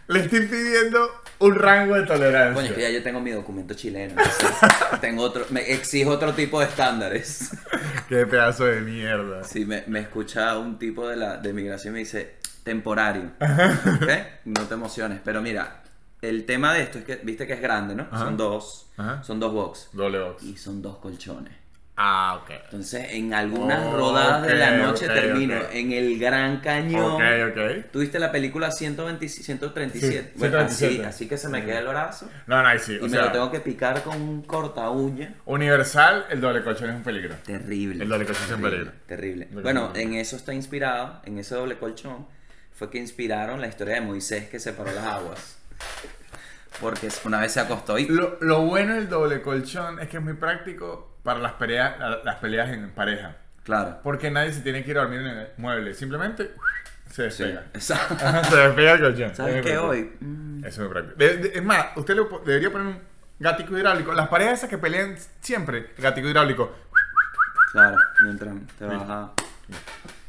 le 0.07 0.21
estoy 0.21 0.47
pidiendo 0.47 1.18
un 1.39 1.55
rango 1.55 1.95
de 1.95 2.05
tolerancia. 2.05 2.61
Coño, 2.61 2.75
que 2.75 2.81
ya 2.81 2.89
yo 2.89 3.01
tengo 3.01 3.21
mi 3.21 3.31
documento 3.31 3.73
chileno. 3.73 4.15
tengo 5.01 5.23
otro, 5.23 5.45
me 5.49 5.71
exijo 5.71 6.11
otro 6.11 6.33
tipo 6.33 6.59
de 6.59 6.67
estándares. 6.67 7.51
Qué 8.09 8.25
pedazo 8.25 8.65
de 8.65 8.81
mierda. 8.81 9.43
Si 9.43 9.65
me, 9.65 9.83
me 9.87 9.99
escucha 9.99 10.57
un 10.57 10.77
tipo 10.77 11.07
de, 11.07 11.15
la, 11.15 11.37
de 11.37 11.53
migración 11.53 11.93
y 11.93 11.95
me 11.95 11.99
dice 11.99 12.35
temporario. 12.63 13.31
¿Ok? 13.39 14.09
No 14.45 14.63
te 14.63 14.73
emociones. 14.73 15.21
Pero 15.23 15.41
mira, 15.41 15.83
el 16.21 16.45
tema 16.45 16.73
de 16.73 16.83
esto 16.83 16.99
es 16.99 17.05
que, 17.05 17.15
viste 17.17 17.47
que 17.47 17.53
es 17.53 17.61
grande, 17.61 17.95
¿no? 17.95 18.03
Ajá. 18.11 18.25
Son 18.25 18.37
dos. 18.37 18.89
Ajá. 18.97 19.23
Son 19.23 19.39
dos 19.39 19.53
box. 19.53 19.89
Doble 19.93 20.19
box. 20.19 20.43
Y 20.43 20.57
son 20.57 20.81
dos 20.81 20.97
colchones. 20.97 21.53
Ah, 22.01 22.39
ok. 22.41 22.51
Entonces, 22.63 23.07
en 23.09 23.33
algunas 23.33 23.85
Ok, 23.85 23.93
rodadas 23.93 24.47
de 24.47 24.55
la 24.55 24.77
noche 24.77 25.05
ok, 25.05 25.13
termino 25.13 25.57
ok. 25.57 25.65
en 25.73 25.91
el 25.91 26.17
Gran 26.17 26.61
Cañón. 26.61 27.21
Ok, 27.21 27.21
ok. 27.51 27.91
¿Tuviste 27.91 28.19
la 28.19 28.31
película 28.31 28.71
120 28.71 29.27
137? 29.27 30.31
Sí, 30.31 30.39
bueno, 30.39 30.59
137. 30.59 30.93
Así, 31.01 31.03
así 31.03 31.27
que 31.27 31.37
se 31.37 31.49
me 31.49 31.65
queda 31.65 31.79
el 31.79 31.87
brazo. 31.87 32.29
No, 32.47 32.61
no, 32.61 32.69
ahí 32.69 32.79
sí. 32.79 32.93
Y 32.93 32.99
O 32.99 33.03
me 33.03 33.09
sea, 33.09 33.23
lo 33.23 33.31
tengo 33.33 33.51
que 33.51 33.59
picar 33.59 34.01
con 34.01 34.21
un 34.21 34.43
corta 34.43 34.89
uña. 34.89 35.35
Universal, 35.43 36.25
el 36.29 36.39
doble 36.39 36.63
colchón 36.63 36.89
es 36.89 36.95
un 36.95 37.03
peligro. 37.03 37.35
Terrible. 37.45 38.01
El 38.03 38.09
doble 38.09 38.25
colchón 38.25 38.45
es 38.45 38.51
un 38.51 38.61
terrible, 38.61 38.77
peligro. 38.91 39.05
Terrible. 39.05 39.45
Doble 39.47 39.61
Bueno, 39.63 39.91
en 39.93 40.13
eso 40.13 40.37
está 40.37 40.53
inspirado, 40.53 41.19
en 41.25 41.37
ese 41.37 41.55
doble 41.55 41.77
colchón, 41.77 42.27
fue 42.71 42.89
que 42.89 42.97
inspiraron 42.97 43.59
la 43.59 43.67
historia 43.67 43.95
de 43.95 44.01
Moisés 44.01 44.47
que 44.47 44.59
separó 44.61 44.93
las 44.93 45.03
aguas. 45.03 45.57
Porque 46.79 47.09
una 47.25 47.41
vez 47.41 47.51
se 47.51 47.59
acostó 47.59 47.97
y... 47.99 48.05
Lo, 48.07 48.37
lo 48.39 48.61
bueno 48.61 48.95
del 48.95 49.09
doble 49.09 49.41
colchón 49.41 49.99
es 49.99 50.07
que 50.07 50.15
es 50.15 50.23
muy 50.23 50.35
práctico 50.35 51.08
para 51.29 51.41
las 51.41 51.53
peleas, 51.53 51.93
las 52.23 52.35
peleas 52.37 52.69
en 52.71 52.89
pareja. 52.89 53.35
Claro. 53.63 53.99
Porque 54.01 54.31
nadie 54.31 54.51
se 54.51 54.61
tiene 54.61 54.83
que 54.83 54.89
ir 54.89 54.97
a 54.97 55.01
dormir 55.01 55.19
en 55.19 55.27
el 55.27 55.47
mueble. 55.57 55.93
Simplemente 55.93 56.55
se 57.11 57.29
Sí, 57.29 57.43
despega. 57.43 57.65
exacto. 57.71 58.15
Ajá, 58.25 58.43
se 58.45 58.55
despega 58.57 58.93
el 58.93 58.99
colchón. 58.99 59.35
¿Sabes 59.35 59.55
Es 59.57 59.61
qué 59.65 59.77
hoy? 59.77 60.11
Mm, 60.19 60.65
Eso 60.65 60.69
es 60.69 60.79
muy 60.79 60.87
práctico. 60.89 61.23
Es 61.55 61.63
más, 61.63 61.85
usted 61.97 62.15
le 62.15 62.23
debería 62.45 62.71
poner 62.71 62.87
un 62.87 62.99
gatico 63.37 63.77
hidráulico. 63.77 64.11
Las 64.13 64.27
parejas 64.27 64.57
esas 64.57 64.71
que 64.71 64.79
pelean 64.79 65.15
siempre, 65.39 65.91
gatico 65.99 66.27
hidráulico. 66.27 66.75
Claro, 67.73 67.97
mientras 68.23 68.55
te 68.79 68.85
baja... 68.85 69.33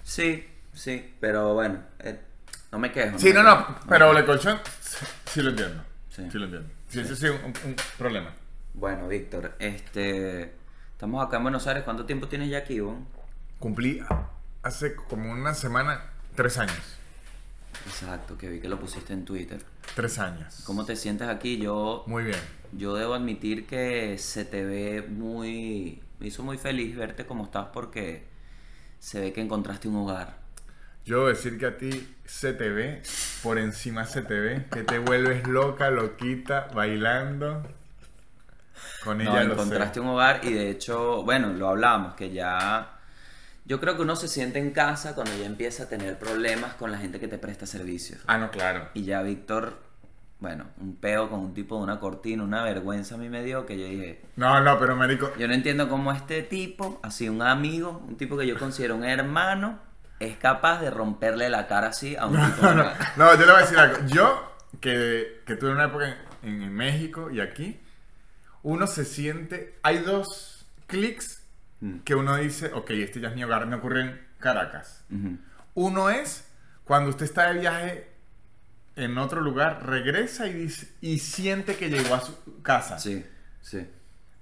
Sí, 0.02 0.46
sí, 0.74 1.14
pero 1.18 1.54
bueno, 1.54 1.78
eh, 2.00 2.20
no 2.72 2.78
me 2.78 2.92
quejo. 2.92 3.18
Sí, 3.18 3.32
no, 3.32 3.42
no, 3.42 3.78
pero 3.88 4.08
doble 4.08 4.26
colchón, 4.26 4.58
sí, 4.80 5.06
sí 5.24 5.42
lo 5.42 5.48
entiendo. 5.48 5.82
Sí. 6.10 6.28
Sí, 6.30 6.36
lo 6.38 6.44
entiendo. 6.44 6.68
Sí, 6.88 7.04
sí, 7.06 7.16
sí, 7.16 7.26
un, 7.28 7.54
un 7.64 7.76
problema. 7.96 8.32
Bueno, 8.74 9.08
Víctor, 9.08 9.54
este... 9.58 10.59
Estamos 11.00 11.26
acá 11.26 11.38
en 11.38 11.44
Buenos 11.44 11.66
Aires. 11.66 11.82
¿Cuánto 11.82 12.04
tiempo 12.04 12.28
tienes 12.28 12.50
ya 12.50 12.58
aquí, 12.58 12.78
vos? 12.78 12.94
Cumplí 13.58 14.02
hace 14.62 14.94
como 14.94 15.32
una 15.32 15.54
semana, 15.54 16.10
tres 16.34 16.58
años. 16.58 16.76
Exacto, 17.86 18.36
que 18.36 18.50
vi 18.50 18.60
que 18.60 18.68
lo 18.68 18.78
pusiste 18.78 19.14
en 19.14 19.24
Twitter. 19.24 19.62
Tres 19.96 20.18
años. 20.18 20.62
¿Cómo 20.66 20.84
te 20.84 20.96
sientes 20.96 21.26
aquí? 21.26 21.56
Yo, 21.56 22.04
Muy 22.06 22.24
bien. 22.24 22.38
yo 22.72 22.94
debo 22.96 23.14
admitir 23.14 23.66
que 23.66 24.18
se 24.18 24.44
te 24.44 24.62
ve 24.62 25.00
muy... 25.08 26.02
Me 26.18 26.26
hizo 26.26 26.42
muy 26.42 26.58
feliz 26.58 26.94
verte 26.94 27.24
como 27.24 27.44
estás 27.44 27.68
porque 27.72 28.26
se 28.98 29.20
ve 29.20 29.32
que 29.32 29.40
encontraste 29.40 29.88
un 29.88 29.96
hogar. 29.96 30.36
Yo 31.06 31.16
debo 31.16 31.28
decir 31.28 31.56
que 31.56 31.64
a 31.64 31.78
ti 31.78 32.14
se 32.26 32.52
te 32.52 32.68
ve, 32.68 33.02
por 33.42 33.56
encima 33.56 34.04
se 34.04 34.20
te 34.20 34.38
ve, 34.38 34.66
que 34.70 34.82
te 34.82 34.98
vuelves 34.98 35.48
loca, 35.48 35.90
loquita, 35.90 36.68
bailando. 36.74 37.62
Con 39.04 39.18
No, 39.18 39.24
ella 39.24 39.44
lo 39.44 39.52
encontraste 39.54 39.94
sé. 39.94 40.00
un 40.00 40.08
hogar 40.08 40.40
y 40.44 40.52
de 40.52 40.70
hecho, 40.70 41.22
bueno, 41.22 41.48
lo 41.52 41.68
hablamos, 41.68 42.14
que 42.14 42.30
ya... 42.30 42.96
Yo 43.64 43.78
creo 43.78 43.94
que 43.96 44.02
uno 44.02 44.16
se 44.16 44.26
siente 44.26 44.58
en 44.58 44.72
casa 44.72 45.14
cuando 45.14 45.36
ya 45.36 45.46
empieza 45.46 45.84
a 45.84 45.88
tener 45.88 46.18
problemas 46.18 46.74
con 46.74 46.90
la 46.90 46.98
gente 46.98 47.20
que 47.20 47.28
te 47.28 47.38
presta 47.38 47.66
servicios. 47.66 48.20
Ah, 48.26 48.38
no, 48.38 48.50
claro. 48.50 48.88
Y 48.94 49.04
ya 49.04 49.22
Víctor, 49.22 49.78
bueno, 50.40 50.64
un 50.80 50.96
peo 50.96 51.28
con 51.30 51.40
un 51.40 51.54
tipo 51.54 51.76
de 51.76 51.82
una 51.84 52.00
cortina, 52.00 52.42
una 52.42 52.64
vergüenza 52.64 53.14
a 53.14 53.18
mí 53.18 53.28
me 53.28 53.44
dio 53.44 53.66
que 53.66 53.78
yo 53.78 53.84
dije, 53.86 54.22
No, 54.36 54.60
no, 54.60 54.78
pero 54.78 54.96
marico, 54.96 55.30
yo 55.38 55.46
no 55.46 55.54
entiendo 55.54 55.88
cómo 55.88 56.10
este 56.10 56.42
tipo, 56.42 56.98
así 57.02 57.28
un 57.28 57.42
amigo, 57.42 58.02
un 58.08 58.16
tipo 58.16 58.36
que 58.36 58.46
yo 58.46 58.58
considero 58.58 58.96
un 58.96 59.04
hermano, 59.04 59.78
es 60.18 60.36
capaz 60.38 60.80
de 60.80 60.90
romperle 60.90 61.48
la 61.48 61.66
cara 61.66 61.88
así 61.88 62.16
a 62.16 62.26
un 62.26 62.40
tipo 62.42 62.62
No, 62.62 62.74
no, 62.74 62.84
de... 62.84 62.90
no, 63.16 63.34
yo 63.34 63.40
le 63.40 63.52
voy 63.52 63.56
a 63.56 63.60
decir 63.60 63.78
algo. 63.78 63.98
Yo, 64.06 64.52
que, 64.80 65.42
que 65.46 65.56
tuve 65.56 65.70
una 65.72 65.84
época 65.84 66.16
en, 66.42 66.62
en 66.62 66.72
México 66.74 67.30
y 67.30 67.40
aquí, 67.40 67.78
uno 68.62 68.86
se 68.86 69.04
siente. 69.04 69.74
Hay 69.82 69.98
dos 69.98 70.66
clics 70.86 71.38
Mm. 71.82 72.00
que 72.00 72.14
uno 72.14 72.36
dice, 72.36 72.70
ok, 72.74 72.90
este 72.90 73.20
ya 73.20 73.28
es 73.28 73.34
mi 73.34 73.42
hogar, 73.42 73.66
me 73.66 73.76
ocurre 73.76 74.02
en 74.02 74.20
Caracas. 74.38 75.02
Uno 75.72 76.10
es 76.10 76.44
cuando 76.84 77.08
usted 77.08 77.24
está 77.24 77.50
de 77.52 77.58
viaje 77.60 78.08
en 78.96 79.16
otro 79.16 79.40
lugar, 79.40 79.86
regresa 79.86 80.46
y, 80.46 80.52
dice, 80.52 80.88
y 81.00 81.20
siente 81.20 81.76
que 81.76 81.88
llegó 81.88 82.14
a 82.14 82.20
su 82.20 82.60
casa. 82.60 82.98
Sí, 82.98 83.24
sí. 83.62 83.86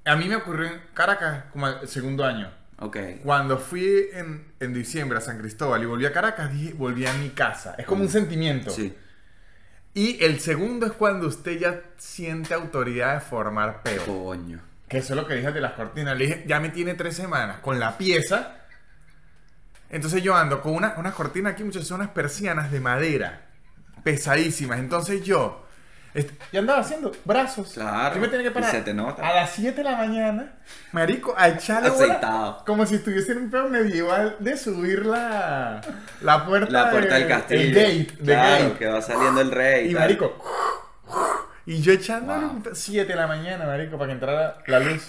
A 0.05 0.17
mí 0.17 0.27
me 0.27 0.35
ocurrió 0.35 0.67
en 0.67 0.81
Caracas 0.95 1.45
como 1.53 1.69
el 1.69 1.87
segundo 1.87 2.25
año. 2.25 2.51
Ok. 2.81 2.97
Cuando 3.23 3.57
fui 3.59 4.09
en, 4.13 4.53
en 4.59 4.75
diciembre 4.75 5.19
a 5.19 5.21
San 5.21 5.39
Cristóbal 5.39 5.81
y 5.83 5.87
volví 5.87 6.07
a 6.07 6.13
Caracas, 6.13 6.53
dije, 6.53 6.73
volví 6.75 7.07
a 7.07 7.13
mi 7.13 7.29
casa. 7.31 7.77
Es 7.79 7.87
como 7.87 8.03
un 8.03 8.09
sentimiento. 8.09 8.71
Sí. 8.71 8.93
Y 9.99 10.23
el 10.23 10.39
segundo 10.39 10.87
es 10.87 10.93
cuando 10.93 11.27
usted 11.27 11.59
ya 11.59 11.83
siente 11.97 12.55
autoridad 12.55 13.15
de 13.15 13.21
formar 13.21 13.83
peo. 13.83 14.05
Coño. 14.07 14.61
Que 14.89 14.99
eso 14.99 15.13
es 15.13 15.21
lo 15.21 15.27
que 15.27 15.35
dije 15.35 15.51
de 15.51 15.61
las 15.61 15.73
cortinas. 15.73 16.17
Le 16.17 16.27
dije, 16.27 16.45
ya 16.47 16.61
me 16.61 16.69
tiene 16.69 16.95
tres 16.95 17.17
semanas 17.17 17.59
con 17.59 17.81
la 17.81 17.99
pieza. 17.99 18.59
Entonces 19.91 20.23
yo 20.23 20.37
ando 20.37 20.63
con 20.63 20.75
una, 20.77 20.95
unas 20.99 21.15
cortinas 21.15 21.55
aquí, 21.55 21.65
muchachos, 21.65 21.89
son 21.89 22.01
unas 22.01 22.13
persianas 22.13 22.71
de 22.71 22.79
madera. 22.79 23.49
Pesadísimas. 24.05 24.79
Entonces 24.79 25.25
yo... 25.25 25.67
est- 26.21 26.31
Ya 26.53 26.61
andaba 26.61 26.81
haciendo 26.81 27.13
brazos. 27.25 27.73
Claro, 27.75 28.15
Yo 28.15 28.21
me 28.21 28.29
tenía 28.29 28.45
que 28.45 28.51
y 28.51 28.55
parar 28.55 28.71
se 28.71 28.83
te 28.83 28.95
nota. 28.95 29.27
a 29.27 29.35
las 29.35 29.51
7 29.51 29.77
de 29.77 29.85
la 29.85 29.97
mañana, 29.97 30.53
marico, 30.93 31.35
a 31.37 31.49
echarle 31.49 31.91
bola, 31.91 32.05
Aceitado. 32.05 32.65
como 32.67 32.87
si 32.87 32.97
estuviese 32.97 33.33
en 33.33 33.39
un 33.39 33.51
pedo 33.51 33.69
medieval 33.69 34.37
de 34.39 34.57
subir 34.57 35.07
la, 35.07 35.81
la 36.21 36.45
puerta, 36.47 36.71
La 36.71 36.91
puerta 36.91 37.15
de- 37.15 37.21
del 37.21 37.29
castillo. 37.29 37.61
El 37.81 38.07
gate, 38.07 38.19
claro, 38.25 38.65
gate. 38.65 38.79
que 38.79 38.87
va 38.87 39.03
saliendo 39.03 39.41
el 39.41 39.51
rey. 39.51 39.91
Y 39.91 39.93
tal. 39.95 40.03
marico, 40.03 40.45
y 41.67 41.81
yo 41.83 41.93
echándole 41.93 42.47
Wow. 42.47 42.63
7 42.73 43.07
de 43.13 43.17
la 43.17 43.27
mañana, 43.27 43.67
marico, 43.67 43.97
para 43.99 44.09
que 44.09 44.13
entrara 44.15 44.59
la 44.67 44.81
luz. 44.81 45.03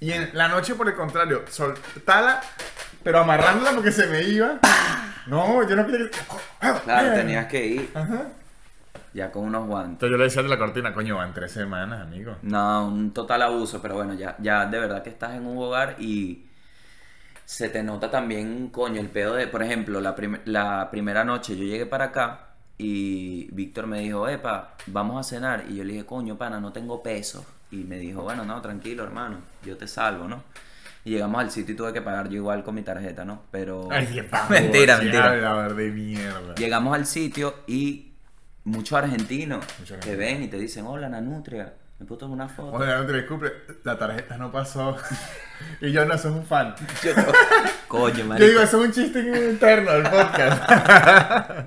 Y 0.00 0.12
en 0.12 0.30
la 0.34 0.48
noche, 0.48 0.74
por 0.76 0.86
el 0.88 0.94
contrario, 0.94 1.42
soltala, 1.50 2.40
pero 3.02 3.18
amarrándola 3.20 3.72
porque 3.72 3.90
se 3.90 4.06
me 4.06 4.22
iba. 4.22 4.58
No, 5.26 5.68
yo 5.68 5.74
no 5.74 5.84
quería 5.86 6.08
que... 6.08 6.18
Claro, 6.84 7.12
tenías 7.14 7.46
que 7.46 7.66
ir 7.66 7.90
Ajá. 7.94 8.22
Ya 9.14 9.30
con 9.30 9.44
unos 9.44 9.66
guantes. 9.66 9.92
Entonces 9.94 10.10
yo 10.12 10.16
le 10.18 10.24
decía 10.24 10.42
de 10.42 10.48
la 10.48 10.58
cortina, 10.58 10.92
coño, 10.94 11.16
van 11.16 11.32
tres 11.34 11.52
semanas, 11.52 12.02
amigo. 12.02 12.36
No, 12.42 12.86
un 12.88 13.12
total 13.12 13.42
abuso, 13.42 13.80
pero 13.82 13.94
bueno, 13.96 14.14
ya, 14.14 14.36
ya 14.40 14.66
de 14.66 14.78
verdad 14.78 15.02
que 15.02 15.10
estás 15.10 15.34
en 15.34 15.46
un 15.46 15.56
hogar 15.58 15.96
y 15.98 16.44
se 17.44 17.68
te 17.70 17.82
nota 17.82 18.10
también, 18.10 18.68
coño, 18.68 19.00
el 19.00 19.08
pedo 19.08 19.34
de, 19.34 19.46
por 19.46 19.62
ejemplo, 19.62 20.00
la, 20.00 20.14
prim- 20.14 20.40
la 20.44 20.88
primera 20.90 21.24
noche 21.24 21.56
yo 21.56 21.64
llegué 21.64 21.86
para 21.86 22.06
acá 22.06 22.40
y 22.76 23.48
Víctor 23.52 23.86
me 23.86 24.00
dijo, 24.00 24.28
epa, 24.28 24.74
vamos 24.86 25.18
a 25.18 25.28
cenar. 25.28 25.64
Y 25.68 25.76
yo 25.76 25.84
le 25.84 25.94
dije, 25.94 26.06
coño, 26.06 26.36
pana, 26.36 26.60
no 26.60 26.72
tengo 26.72 27.02
peso. 27.02 27.44
Y 27.70 27.78
me 27.84 27.96
dijo, 27.98 28.22
bueno, 28.22 28.44
no, 28.44 28.60
tranquilo, 28.60 29.02
hermano, 29.04 29.38
yo 29.64 29.76
te 29.76 29.88
salvo, 29.88 30.28
¿no? 30.28 30.42
Y 31.04 31.10
llegamos 31.12 31.40
al 31.40 31.50
sitio 31.50 31.72
y 31.74 31.76
tuve 31.76 31.92
que 31.92 32.02
pagar 32.02 32.28
yo 32.28 32.36
igual 32.36 32.62
con 32.62 32.74
mi 32.74 32.82
tarjeta, 32.82 33.24
¿no? 33.24 33.42
Pero... 33.50 33.88
Ay, 33.90 34.06
qué 34.06 34.22
mentira, 34.50 34.98
mentira. 34.98 35.68
de 35.68 35.90
mierda. 35.90 36.54
Llegamos 36.54 36.94
al 36.94 37.06
sitio 37.06 37.54
y 37.66 38.07
muchos 38.64 38.98
argentinos 38.98 39.66
te 39.66 39.94
argentinos. 39.94 40.16
ven 40.18 40.42
y 40.42 40.48
te 40.48 40.58
dicen, 40.58 40.86
hola, 40.86 41.08
Nanutria, 41.08 41.74
¿me 41.98 42.06
puedo 42.06 42.18
tomar 42.18 42.34
una 42.34 42.48
foto? 42.48 42.78
No 42.78 43.06
te 43.06 43.12
disculpe, 43.12 43.52
la 43.84 43.98
tarjeta 43.98 44.36
no 44.36 44.50
pasó. 44.52 44.96
y 45.80 45.90
yo 45.92 46.04
no 46.04 46.16
soy 46.18 46.32
un 46.32 46.44
fan. 46.46 46.74
Yo, 47.02 47.12
coño, 47.88 48.14
Yo 48.18 48.24
marico. 48.26 48.48
digo, 48.48 48.60
eso 48.62 48.80
es 48.82 48.86
un 48.88 48.92
chiste 48.92 49.20
interno 49.50 49.92
del 49.92 50.02
podcast. 50.04 50.70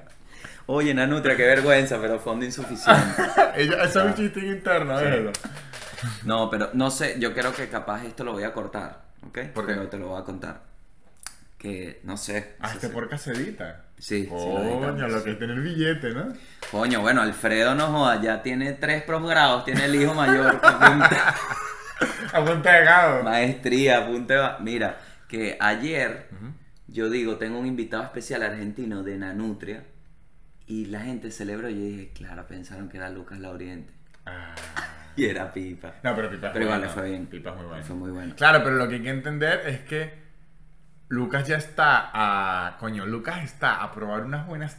Oye, 0.68 0.94
Nanutria, 0.94 1.36
qué 1.36 1.46
vergüenza, 1.46 2.00
pero 2.00 2.20
fondo 2.20 2.46
insuficiente. 2.46 3.22
Eso 3.56 3.76
es 3.82 3.96
un 3.96 4.14
chiste 4.14 4.40
interno, 4.40 4.98
déjalo. 4.98 5.32
No, 6.24 6.50
pero 6.50 6.70
no 6.74 6.90
sé, 6.92 7.20
yo 7.20 7.34
creo 7.34 7.54
que 7.54 7.68
capaz 7.68 8.06
esto 8.06 8.24
lo 8.24 8.32
voy 8.34 8.44
a 8.44 8.54
cortar, 8.54 9.02
¿ok? 9.28 9.40
¿Por 9.54 9.68
qué? 9.68 9.74
Pero 9.74 9.88
te 9.90 9.98
lo 9.98 10.08
voy 10.10 10.22
a 10.22 10.24
contar. 10.24 10.62
Que, 11.62 12.00
no 12.03 12.18
sé. 12.18 12.56
Hazte 12.60 12.89
por 12.89 13.08
caserita. 13.08 13.86
Sí, 14.00 14.24
sí 14.24 14.30
lo 14.32 14.36
Coño, 14.36 14.89
editamos. 14.89 15.12
lo 15.12 15.24
que 15.24 15.32
es 15.34 15.39
tener 15.39 15.60
billete, 15.60 16.10
¿no? 16.12 16.34
Coño, 16.72 17.01
bueno, 17.01 17.22
Alfredo 17.22 17.75
no 17.75 17.86
joda, 17.88 18.20
ya 18.20 18.41
tiene 18.41 18.74
tres 18.74 19.03
posgrados, 19.03 19.63
tiene 19.65 19.86
el 19.86 19.94
hijo 19.94 20.15
mayor, 20.15 20.60
apunta- 20.63 21.36
A 22.34 22.44
punta 22.44 22.74
de 22.74 22.84
gado. 22.86 23.24
maestría, 23.24 24.00
apunte 24.00 24.36
va- 24.36 24.58
Mira, 24.60 24.98
que 25.27 25.56
ayer 25.60 26.30
yo 26.88 27.12
digo, 27.12 27.36
tengo 27.38 27.60
un 27.60 27.68
invitado 27.68 28.03
especial 28.06 28.41
argentino 28.41 29.03
de 29.03 29.18
Nanutria 29.20 29.84
y 30.65 30.86
la 30.86 31.01
gente 31.01 31.30
celebró 31.30 31.70
y 31.70 31.75
yo 31.75 31.86
dije, 31.86 32.12
claro, 32.15 32.48
pensaron 32.48 32.89
que 32.89 32.98
era 32.98 33.10
Lucas 33.12 33.38
Lauriente. 33.39 33.94
Ah. 34.25 34.56
Y 35.13 35.25
era 35.25 35.51
Pipa. 35.51 35.96
No, 36.03 36.15
pero 36.15 36.30
Pipa 36.32 36.48
es 36.48 36.53
Pero 36.53 36.65
igual 36.65 36.80
bueno. 36.80 36.94
fue 36.94 37.10
bien. 37.10 37.25
Pipa 37.27 37.50
es 37.50 37.56
muy 37.58 37.65
bueno. 37.65 37.84
Fue 37.84 37.96
muy 37.98 38.12
bueno. 38.12 38.34
Claro, 38.36 38.63
pero 38.63 38.77
lo 38.77 38.88
que 38.88 38.96
hay 38.96 39.03
que 39.03 39.10
entender 39.10 39.62
es 39.68 39.82
que 39.82 40.13
Lucas 41.12 41.46
ya 41.48 41.58
está 41.58 42.10
a. 42.13 42.77
Coño, 42.80 43.06
Lucas 43.06 43.44
está 43.44 43.84
a 43.84 43.91
probar 43.91 44.22
unas 44.24 44.48
buenas 44.48 44.77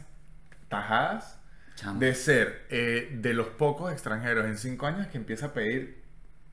tajadas 0.67 1.37
Chamo. 1.75 1.99
de 1.99 2.15
ser 2.15 2.65
eh, 2.71 3.09
de 3.21 3.33
los 3.35 3.47
pocos 3.49 3.91
extranjeros 3.91 4.45
en 4.45 4.57
cinco 4.57 4.87
años 4.87 5.05
que 5.07 5.17
empieza 5.19 5.47
a 5.47 5.53
pedir 5.53 6.01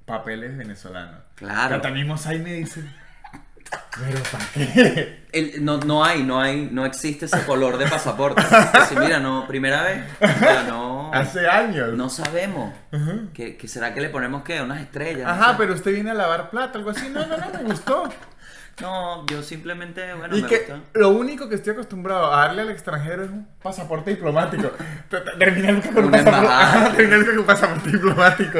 papeles 0.04 0.54
venezolanos. 0.56 1.20
Claro. 1.34 1.76
Hasta 1.76 1.88
mismo 1.90 2.16
me 2.40 2.52
dice. 2.54 2.84
¿Pero 3.98 4.18
para 4.32 4.44
qué? 4.52 5.24
El- 5.32 5.64
no, 5.64 5.78
no 5.78 6.04
hay, 6.04 6.24
no 6.24 6.40
hay, 6.40 6.68
no 6.70 6.84
existe 6.84 7.24
ese 7.26 7.44
color 7.46 7.78
de 7.78 7.86
pasaporte. 7.86 8.42
Así, 8.72 8.96
mira, 8.96 9.18
no, 9.20 9.46
primera 9.46 9.82
vez. 9.84 10.04
Ya 10.40 10.64
no, 10.64 11.10
Hace 11.14 11.48
años. 11.48 11.94
no 11.94 12.10
sabemos. 12.10 12.74
¿Qué, 13.32 13.56
qué 13.56 13.68
será 13.68 13.94
que 13.94 14.00
le 14.00 14.08
ponemos 14.10 14.42
qué? 14.42 14.60
Unas 14.60 14.80
estrellas. 14.80 15.26
no 15.26 15.30
Ajá, 15.30 15.52
sé. 15.52 15.54
pero 15.58 15.74
usted 15.74 15.92
viene 15.94 16.10
a 16.10 16.14
lavar 16.14 16.50
plata, 16.50 16.78
algo 16.78 16.90
así. 16.90 17.08
No, 17.10 17.24
no, 17.26 17.36
no, 17.36 17.46
me 17.52 17.62
gustó. 17.62 18.08
No, 18.80 19.26
yo 19.26 19.42
simplemente, 19.42 20.14
bueno, 20.14 20.36
y 20.36 20.42
me 20.42 20.48
que 20.48 20.58
gustó. 20.58 20.80
lo 20.94 21.08
único 21.10 21.48
que 21.48 21.56
estoy 21.56 21.72
acostumbrado 21.74 22.32
a 22.32 22.46
darle 22.46 22.62
al 22.62 22.70
extranjero 22.70 23.24
es 23.24 23.30
un 23.30 23.46
pasaporte 23.62 24.10
diplomático. 24.10 24.70
Te- 25.10 25.20
te- 25.20 25.36
Terminé 25.38 25.72
nunca 25.72 25.90
con 25.94 26.04
un 26.06 26.10
pasaporte. 26.12 27.82
con 27.84 27.92
diplomático. 27.92 28.58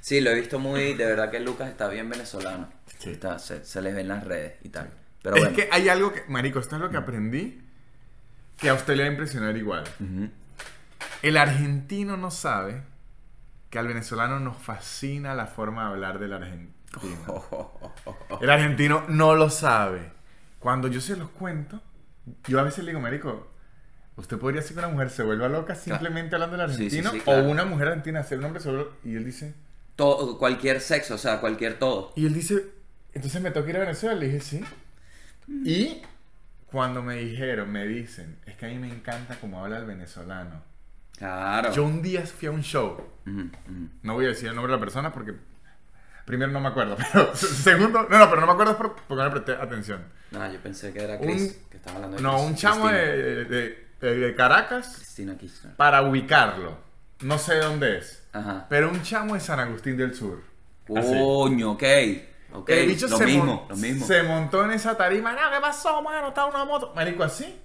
Sí, 0.00 0.20
lo 0.20 0.30
he 0.30 0.34
visto 0.34 0.58
muy, 0.58 0.94
de 0.94 1.06
verdad 1.06 1.30
que 1.30 1.40
Lucas 1.40 1.68
está 1.68 1.88
bien 1.88 2.08
venezolano. 2.08 2.68
Sí. 2.98 3.10
Está, 3.10 3.38
se, 3.38 3.64
se 3.64 3.80
les 3.82 3.94
ve 3.94 4.02
en 4.02 4.08
las 4.08 4.24
redes 4.24 4.54
y 4.62 4.68
tal. 4.68 4.90
Pero 5.22 5.36
es 5.36 5.42
bueno. 5.42 5.56
que 5.56 5.68
hay 5.72 5.88
algo 5.88 6.12
que, 6.12 6.22
marico, 6.28 6.58
esto 6.60 6.76
es 6.76 6.80
lo 6.82 6.90
que 6.90 6.96
aprendí 6.96 7.60
que 8.58 8.68
a 8.68 8.74
usted 8.74 8.96
le 8.96 9.02
va 9.04 9.08
a 9.08 9.12
impresionar 9.12 9.56
igual. 9.56 9.84
El 11.22 11.36
argentino 11.36 12.16
no 12.16 12.30
sabe 12.30 12.82
que 13.70 13.78
al 13.78 13.86
venezolano 13.88 14.40
nos 14.40 14.56
fascina 14.56 15.34
la 15.34 15.46
forma 15.46 15.82
de 15.84 15.88
hablar 15.90 16.18
del 16.18 16.32
argentino. 16.32 16.72
El 18.40 18.50
argentino 18.50 19.04
no 19.08 19.34
lo 19.34 19.50
sabe. 19.50 20.12
Cuando 20.58 20.88
yo 20.88 21.00
se 21.00 21.16
los 21.16 21.30
cuento, 21.30 21.82
yo 22.46 22.58
a 22.60 22.62
veces 22.62 22.84
le 22.84 22.90
digo, 22.90 23.00
marico, 23.00 23.48
usted 24.16 24.38
podría 24.38 24.62
ser 24.62 24.72
que 24.74 24.78
una 24.80 24.88
mujer 24.88 25.10
se 25.10 25.22
vuelva 25.22 25.48
loca 25.48 25.74
simplemente 25.74 26.34
hablando 26.34 26.56
del 26.56 26.68
Sí, 26.70 26.76
sí, 26.90 26.98
argentino 26.98 27.10
sí, 27.12 27.20
claro. 27.20 27.46
o 27.46 27.50
una 27.50 27.64
mujer 27.64 27.88
argentina 27.88 28.22
ser 28.22 28.38
un 28.38 28.46
hombre 28.46 28.60
solo 28.60 28.92
y 29.04 29.14
él 29.16 29.24
dice, 29.24 29.54
Todo, 29.96 30.38
cualquier 30.38 30.80
sexo, 30.80 31.14
o 31.14 31.18
sea, 31.18 31.40
cualquier 31.40 31.78
todo. 31.78 32.12
y 32.16 32.26
él 32.26 32.34
dice, 32.34 32.66
entonces 33.12 33.40
me 33.40 33.50
toca 33.50 33.70
ir 33.70 33.76
a 33.76 33.80
Venezuela, 33.80 34.14
le 34.18 34.26
dije, 34.26 34.40
sí. 34.40 34.64
Y 35.64 36.02
cuando 36.66 37.02
me 37.02 37.16
dijeron, 37.16 37.70
me 37.70 37.86
dicen, 37.86 38.38
es 38.46 38.56
que 38.56 38.66
a 38.66 38.68
mí 38.68 38.78
me 38.78 38.88
encanta 38.88 39.36
cómo 39.40 39.62
habla 39.64 39.78
el 39.78 39.86
venezolano. 39.86 40.62
Claro. 41.16 41.72
Yo 41.72 41.84
un 41.84 42.02
día 42.02 42.24
fui 42.26 42.48
a 42.48 42.50
un 42.52 42.62
show, 42.62 43.02
no 44.02 44.14
voy 44.14 44.26
a 44.26 44.28
decir 44.28 44.48
el 44.48 44.54
nombre 44.54 44.70
de 44.72 44.76
la 44.76 44.80
persona 44.80 45.12
porque 45.12 45.34
primero 46.28 46.52
no 46.52 46.60
me 46.60 46.68
acuerdo, 46.68 46.96
pero 47.12 47.34
segundo, 47.34 48.06
no, 48.08 48.18
no, 48.18 48.28
pero 48.30 48.40
no 48.42 48.46
me 48.46 48.52
acuerdo 48.52 48.76
por- 48.78 48.94
porque 48.94 49.22
no 49.22 49.24
le 49.24 49.30
presté 49.30 49.52
atención. 49.60 50.04
No, 50.30 50.52
yo 50.52 50.60
pensé 50.60 50.92
que 50.92 51.02
era 51.02 51.14
Un- 51.14 51.22
Chris, 51.26 51.58
que 51.70 51.78
estaba 51.78 51.96
hablando 51.96 52.16
de 52.18 52.22
No, 52.22 52.34
Chris- 52.36 52.46
un 52.46 52.54
chamo 52.54 52.88
de, 52.88 53.44
de- 53.46 53.88
de- 54.00 54.16
de 54.16 54.34
Caracas 54.36 54.94
Cristina 54.96 55.36
Kirchner. 55.36 55.74
para 55.74 56.02
ubicarlo. 56.02 56.78
No 57.22 57.36
sé 57.38 57.56
dónde 57.56 57.98
es, 57.98 58.22
Ajá. 58.32 58.66
pero 58.68 58.90
un 58.90 59.02
chamo 59.02 59.34
de 59.34 59.40
San 59.40 59.58
Agustín 59.58 59.96
del 59.96 60.14
Sur. 60.14 60.42
Coño, 60.86 61.72
ok. 61.72 61.82
Ok, 62.52 62.70
el 62.70 62.86
bicho 62.86 63.08
lo 63.08 63.16
se, 63.18 63.26
mismo, 63.26 63.44
mon- 63.44 63.68
lo 63.68 63.76
mismo. 63.76 64.06
se 64.06 64.22
montó 64.22 64.64
en 64.64 64.70
esa 64.70 64.96
tarima. 64.96 65.32
No, 65.32 65.50
¿qué 65.52 65.60
pasó, 65.60 66.00
mano? 66.00 66.28
Está 66.28 66.46
una 66.46 66.64
moto. 66.64 66.92
Marico, 66.94 67.24
así. 67.24 67.58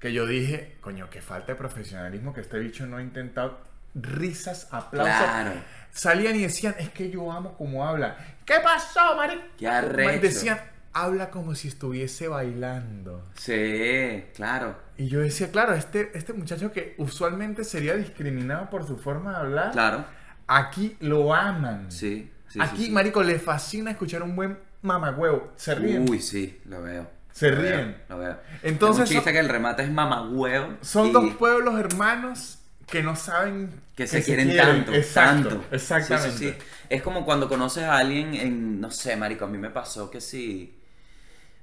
Que 0.00 0.12
yo 0.12 0.26
dije, 0.26 0.78
coño, 0.80 1.08
qué 1.10 1.20
falta 1.20 1.52
de 1.52 1.56
profesionalismo 1.56 2.32
que 2.32 2.40
este 2.40 2.58
bicho 2.58 2.86
no 2.86 2.96
ha 2.96 3.02
intentado. 3.02 3.60
Risas, 3.94 4.68
aplausos. 4.70 5.14
Claro. 5.16 5.52
Salían 5.92 6.36
y 6.36 6.42
decían, 6.42 6.74
es 6.78 6.90
que 6.90 7.10
yo 7.10 7.30
amo 7.32 7.54
cómo 7.56 7.86
habla. 7.86 8.16
¿Qué 8.44 8.54
pasó, 8.62 9.16
marico? 9.16 9.42
Qué 9.58 9.66
arrecho. 9.68 10.20
Decían, 10.20 10.60
habla 10.92 11.30
como 11.30 11.54
si 11.54 11.68
estuviese 11.68 12.28
bailando. 12.28 13.28
Sí, 13.34 14.24
claro. 14.34 14.76
Y 14.96 15.08
yo 15.08 15.20
decía, 15.20 15.50
claro, 15.50 15.74
este, 15.74 16.10
este 16.16 16.32
muchacho 16.32 16.70
que 16.72 16.94
usualmente 16.98 17.64
sería 17.64 17.94
discriminado 17.96 18.70
por 18.70 18.86
su 18.86 18.96
forma 18.98 19.32
de 19.32 19.36
hablar, 19.38 19.72
Claro. 19.72 20.04
aquí 20.46 20.96
lo 21.00 21.34
aman. 21.34 21.90
Sí. 21.90 22.30
Aquí, 22.60 22.86
sí. 22.86 22.90
marico, 22.92 23.22
le 23.22 23.38
fascina 23.38 23.90
escuchar 23.92 24.22
un 24.22 24.34
buen 24.36 24.58
mamagüevo. 24.82 25.52
Se 25.56 25.74
ríen. 25.74 26.08
Uy, 26.08 26.20
sí, 26.20 26.60
lo 26.66 26.82
veo. 26.82 27.08
Se 27.32 27.50
Lo 27.50 27.62
veo, 27.62 27.76
ríen. 27.76 27.96
Lo 28.08 28.18
veo. 28.18 28.38
Entonces, 28.62 29.08
son- 29.08 29.24
que 29.24 29.38
el 29.38 29.48
remate 29.48 29.82
es 29.84 29.90
mamagüeo. 29.90 30.78
Son 30.82 31.08
y 31.08 31.12
dos 31.12 31.34
pueblos 31.34 31.78
hermanos 31.78 32.59
que 32.90 33.02
no 33.02 33.16
saben 33.16 33.82
que 33.94 34.06
se 34.06 34.22
quieren 34.24 34.54
tanto. 34.56 34.92
Exacto, 34.92 35.48
tanto. 35.48 35.68
exactamente. 35.70 36.36
Sí, 36.36 36.50
sí, 36.50 36.52
sí. 36.52 36.58
Es 36.88 37.02
como 37.02 37.24
cuando 37.24 37.48
conoces 37.48 37.84
a 37.84 37.98
alguien 37.98 38.34
en, 38.34 38.80
no 38.80 38.90
sé, 38.90 39.16
marico, 39.16 39.44
a 39.44 39.48
mí 39.48 39.58
me 39.58 39.70
pasó 39.70 40.10
que 40.10 40.20
sí, 40.20 40.78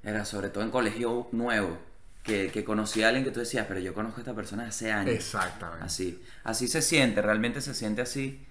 era 0.02 0.24
sobre 0.24 0.50
todo 0.50 0.64
en 0.64 0.70
colegio 0.70 1.28
nuevo, 1.32 1.78
que, 2.22 2.50
que 2.52 2.64
conocí 2.64 3.02
a 3.02 3.08
alguien 3.08 3.24
que 3.24 3.32
tú 3.32 3.40
decías, 3.40 3.66
pero 3.68 3.80
yo 3.80 3.94
conozco 3.94 4.18
a 4.20 4.22
esta 4.22 4.34
persona 4.34 4.68
hace 4.68 4.92
años. 4.92 5.12
Exactamente. 5.14 5.84
Así, 5.84 6.22
así 6.44 6.68
se 6.68 6.82
siente, 6.82 7.22
realmente 7.22 7.60
se 7.60 7.74
siente 7.74 8.02
así 8.02 8.44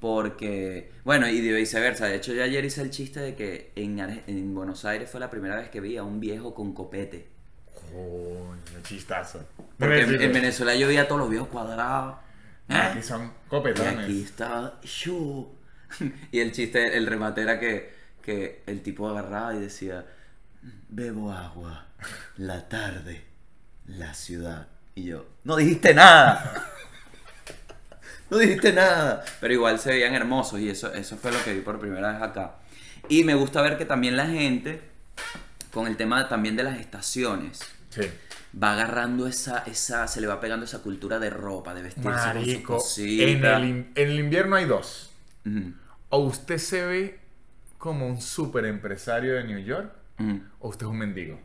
Porque, 0.00 0.92
bueno, 1.04 1.28
y 1.28 1.40
de 1.42 1.52
viceversa. 1.54 2.06
De 2.06 2.16
hecho, 2.16 2.32
yo 2.34 2.44
ayer 2.44 2.64
hice 2.64 2.82
el 2.82 2.90
chiste 2.90 3.20
de 3.20 3.34
que 3.36 3.72
en, 3.76 3.98
en 4.00 4.54
Buenos 4.54 4.84
Aires 4.86 5.10
fue 5.10 5.20
la 5.20 5.30
primera 5.30 5.56
vez 5.56 5.70
que 5.70 5.80
vi 5.80 5.96
a 5.98 6.04
un 6.04 6.20
viejo 6.20 6.54
con 6.54 6.74
copete. 6.74 7.28
Coño, 7.92 8.82
chistazo. 8.82 9.44
Porque 9.78 10.00
en. 10.02 10.32
Venezuela 10.32 10.74
yo 10.74 10.88
vi 10.88 10.96
a 10.96 11.06
todos 11.08 11.20
los 11.20 11.30
viejos 11.30 11.48
cuadrados. 11.48 12.16
Aquí 12.68 13.02
son 13.02 13.32
Y 13.46 13.48
copetones. 13.48 14.04
aquí 14.04 14.22
estaba 14.22 14.80
yo. 14.82 15.52
Y 16.32 16.40
el 16.40 16.52
chiste, 16.52 16.96
el 16.98 17.06
remate 17.06 17.40
era 17.42 17.58
que, 17.58 17.94
que 18.22 18.62
el 18.66 18.82
tipo 18.82 19.08
agarraba 19.08 19.54
y 19.54 19.60
decía, 19.60 20.04
bebo 20.90 21.32
agua, 21.32 21.86
la 22.36 22.68
tarde, 22.68 23.24
la 23.86 24.12
ciudad. 24.12 24.68
Y 24.94 25.04
yo, 25.04 25.26
no 25.44 25.56
dijiste 25.56 25.94
nada. 25.94 26.64
No 28.30 28.36
dijiste 28.36 28.74
nada. 28.74 29.24
Pero 29.40 29.54
igual 29.54 29.78
se 29.78 29.88
veían 29.88 30.14
hermosos 30.14 30.60
y 30.60 30.68
eso, 30.68 30.92
eso 30.92 31.16
fue 31.16 31.32
lo 31.32 31.42
que 31.42 31.54
vi 31.54 31.60
por 31.62 31.80
primera 31.80 32.12
vez 32.12 32.20
acá. 32.20 32.56
Y 33.08 33.24
me 33.24 33.34
gusta 33.34 33.62
ver 33.62 33.78
que 33.78 33.86
también 33.86 34.18
la 34.18 34.26
gente, 34.26 34.82
con 35.72 35.86
el 35.86 35.96
tema 35.96 36.28
también 36.28 36.54
de 36.54 36.62
las 36.62 36.78
estaciones, 36.78 37.60
Sí. 37.90 38.02
va 38.62 38.72
agarrando 38.72 39.26
esa, 39.26 39.58
esa, 39.66 40.06
se 40.08 40.20
le 40.20 40.26
va 40.26 40.40
pegando 40.40 40.64
esa 40.64 40.80
cultura 40.82 41.18
de 41.18 41.30
ropa, 41.30 41.74
de 41.74 41.82
vestirse 41.82 42.08
con 42.08 42.14
Marico, 42.16 42.78
en 42.98 43.44
el, 43.44 43.64
en 43.94 44.08
el 44.10 44.18
invierno 44.18 44.56
hay 44.56 44.64
dos. 44.66 45.10
O 46.10 46.18
usted 46.18 46.58
se 46.58 46.84
ve 46.86 47.20
como 47.78 48.06
un 48.06 48.20
super 48.20 48.64
empresario 48.66 49.34
de 49.34 49.44
New 49.44 49.58
York, 49.60 49.92
o 50.60 50.68
usted 50.68 50.86
es 50.86 50.90
un 50.90 50.98
mendigo. 50.98 51.38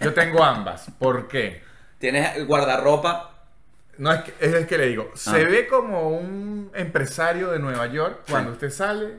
Yo 0.00 0.12
tengo 0.14 0.42
ambas. 0.42 0.86
¿Por 0.98 1.28
qué? 1.28 1.62
Tienes 1.98 2.46
guardarropa. 2.46 3.30
No 3.98 4.12
es 4.12 4.22
que, 4.22 4.34
es 4.40 4.66
que 4.66 4.78
le 4.78 4.88
digo. 4.88 5.10
Se 5.14 5.30
Ah. 5.30 5.48
ve 5.48 5.66
como 5.68 6.08
un 6.10 6.70
empresario 6.74 7.50
de 7.50 7.58
Nueva 7.58 7.86
York 7.86 8.22
cuando 8.28 8.50
Sí. 8.50 8.54
usted 8.54 8.70
sale 8.70 9.18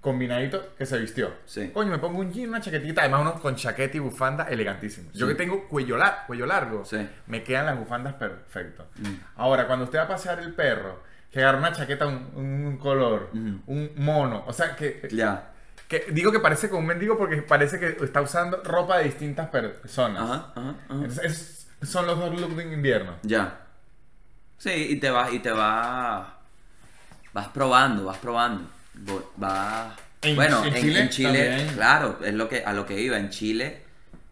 combinadito 0.00 0.74
que 0.76 0.86
se 0.86 0.98
vistió. 0.98 1.32
Sí. 1.44 1.70
Coño, 1.70 1.90
me 1.90 1.98
pongo 1.98 2.18
un 2.20 2.32
jean, 2.32 2.48
una 2.50 2.60
chaquetita, 2.60 3.00
además 3.02 3.20
uno 3.22 3.34
con 3.40 3.56
chaqueta 3.56 3.96
y 3.96 4.00
bufanda 4.00 4.44
elegantísimo. 4.44 5.10
Yo 5.12 5.26
Sí. 5.26 5.32
que 5.32 5.38
tengo 5.38 5.66
cuello, 5.68 5.96
la- 5.96 6.24
cuello 6.26 6.46
largo, 6.46 6.84
Sí. 6.84 7.08
me 7.26 7.42
quedan 7.42 7.66
las 7.66 7.78
bufandas 7.78 8.14
perfecto. 8.14 8.86
Mm. 8.98 9.14
Ahora, 9.36 9.66
cuando 9.66 9.84
usted 9.86 9.98
va 9.98 10.04
a 10.04 10.08
pasear 10.08 10.38
el 10.40 10.54
perro, 10.54 11.02
que 11.32 11.40
agarra 11.40 11.58
una 11.58 11.72
chaqueta, 11.72 12.06
un, 12.06 12.30
un 12.34 12.76
color, 12.78 13.30
un 13.34 13.90
mono, 13.96 14.44
o 14.46 14.52
sea, 14.52 14.74
que, 14.76 15.08
Ya. 15.12 15.50
que 15.88 16.06
digo 16.10 16.30
que 16.32 16.38
parece 16.40 16.68
como 16.68 16.80
un 16.80 16.86
mendigo 16.86 17.18
porque 17.18 17.42
parece 17.42 17.78
que 17.78 18.02
está 18.04 18.22
usando 18.22 18.62
ropa 18.62 18.98
de 18.98 19.04
distintas 19.04 19.48
personas. 19.48 20.22
Ajá, 20.22 20.52
ajá, 20.54 20.68
ajá. 20.70 20.76
Entonces, 20.90 21.24
es- 21.24 21.88
son 21.90 22.06
los 22.06 22.18
dos 22.18 22.40
looks 22.40 22.56
de 22.56 22.72
invierno. 22.72 23.14
Ya. 23.22 23.60
Sí, 24.56 24.70
y 24.90 24.96
te 25.00 25.10
vas, 25.10 25.32
y 25.32 25.38
te 25.38 25.50
vas. 25.50 26.26
Vas 27.32 27.48
probando, 27.48 28.04
vas 28.06 28.18
probando. 28.18 28.64
Vas. 29.36 29.96
En- 30.22 30.36
bueno, 30.36 30.64
en 30.64 30.74
en, 30.74 30.82
Chile 30.82 31.00
en 31.00 31.08
Chile, 31.08 31.66
claro, 31.74 32.18
es 32.24 32.34
lo 32.34 32.48
que, 32.48 32.64
a 32.64 32.72
lo 32.72 32.86
que 32.86 33.00
iba. 33.00 33.16
En 33.16 33.30
Chile, 33.30 33.82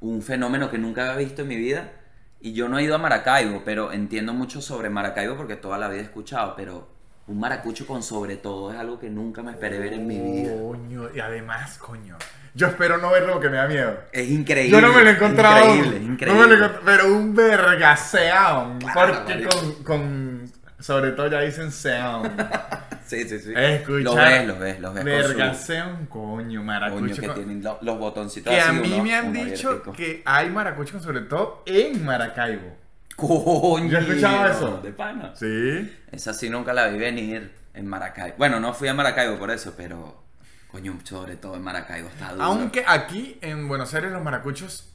un 0.01 0.23
fenómeno 0.23 0.71
que 0.71 0.79
nunca 0.79 1.03
había 1.13 1.27
visto 1.27 1.43
en 1.43 1.49
mi 1.49 1.57
vida. 1.57 1.93
Y 2.41 2.53
yo 2.53 2.69
no 2.69 2.79
he 2.79 2.83
ido 2.83 2.95
a 2.95 2.99
Maracaibo, 2.99 3.63
pero 3.65 3.93
entiendo 3.93 4.33
mucho 4.33 4.61
sobre 4.61 4.91
Maracaibo 4.91 5.37
porque 5.37 5.57
toda 5.57 5.79
la 5.79 5.89
vida 5.89 6.01
he 6.01 6.05
escuchado. 6.05 6.55
Pero 6.57 6.89
un 7.29 7.41
maracucho 7.41 7.87
con 7.87 8.03
sobre 8.03 8.37
todo 8.37 8.73
es 8.73 8.79
algo 8.79 9.01
que 9.01 9.11
nunca 9.11 9.43
me 9.43 9.53
esperé 9.53 9.79
ver 9.79 9.95
en 9.95 10.07
mi 10.07 10.19
vida. 10.19 10.53
Coño, 10.61 11.09
y 11.15 11.21
además, 11.21 11.79
coño. 11.79 12.17
Yo 12.55 12.69
espero 12.69 12.99
no 12.99 13.11
verlo 13.11 13.35
porque 13.35 13.49
me 13.49 13.57
da 13.57 13.67
miedo. 13.67 13.99
Es 14.13 14.31
increíble. 14.31 14.71
Yo 14.71 14.81
no 14.81 14.93
me 14.93 15.03
lo 15.03 15.11
he 15.11 15.13
encontrado. 15.13 15.75
Increíble, 15.75 15.97
increíble. 15.99 16.41
No 16.41 16.49
me 16.49 16.57
lo 16.57 16.67
he 16.67 16.69
pero 16.85 17.13
un 17.13 17.35
vergaseón. 17.35 18.79
Claro, 18.79 19.25
porque 19.25 19.45
con, 19.45 19.85
con. 19.85 20.53
Sobre 20.79 21.13
todo 21.13 21.29
ya 21.31 21.41
dicen 21.41 21.73
seón. 21.73 22.33
Sí, 23.07 23.29
sí, 23.29 23.39
sí. 23.39 23.53
Escuchar. 23.57 24.03
Lo 24.05 24.15
ves, 24.17 24.47
lo 24.47 24.59
ves, 24.59 24.81
lo 24.81 24.93
ves. 24.95 25.33
con 25.33 25.55
su- 25.55 26.09
coño, 26.09 26.09
Coño, 26.09 26.63
maracucho. 26.63 27.21
que 27.21 27.27
con- 27.27 27.37
tienen 27.37 27.63
lo- 27.63 27.79
los 27.83 27.99
botoncitos 27.99 28.53
Que 28.53 28.61
a 28.61 28.73
mí 28.73 28.93
uno- 28.93 29.03
me 29.05 29.15
han 29.15 29.33
dicho 29.33 29.69
abiertico. 29.69 29.93
que 29.93 30.23
hay 30.25 30.51
maracuchos, 30.51 30.93
con 30.93 31.03
sobre 31.03 31.21
todo 31.23 31.63
en 31.67 32.05
Maracaibo. 32.05 32.77
Coño. 33.17 33.91
¿Ya 33.91 33.99
has 33.99 34.09
escuchado 34.09 34.47
eso? 34.51 34.81
De 34.83 34.93
pana. 34.93 35.33
Sí. 35.35 35.97
Esa 36.13 36.35
sí 36.35 36.51
nunca 36.51 36.73
la 36.75 36.89
vi 36.89 36.99
venir 36.99 37.53
en 37.75 37.87
Maracaibo. 37.87 38.37
Bueno, 38.39 38.61
no 38.61 38.75
fui 38.75 38.89
a 38.89 38.95
Maracaibo 38.95 39.39
por 39.39 39.51
eso, 39.51 39.75
pero. 39.77 40.23
Coño, 40.71 40.99
sobre 41.05 41.37
todo 41.37 41.55
en 41.57 41.63
Maracaibo 41.63 42.09
está 42.09 42.33
duro. 42.33 42.45
Aunque 42.45 42.85
aquí 42.87 43.39
en 43.41 43.67
Buenos 43.69 43.95
Aires 43.95 44.13
los 44.13 44.23
maracuchos 44.23 44.93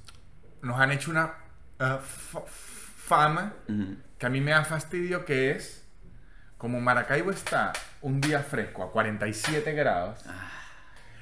nos 0.62 0.80
han 0.80 0.92
hecho 0.92 1.10
una 1.10 1.34
uh, 1.80 1.98
fa- 2.00 2.44
fama 2.48 3.54
que 4.20 4.26
a 4.26 4.30
mí 4.30 4.42
me 4.42 4.52
da 4.52 4.64
fastidio 4.64 5.26
que 5.26 5.52
es 5.52 5.81
como 6.62 6.80
Maracaibo 6.80 7.32
está 7.32 7.74
un 8.04 8.22
día 8.22 8.38
fresco 8.42 8.84
a 8.84 8.92
47 8.92 9.74
grados. 9.74 10.20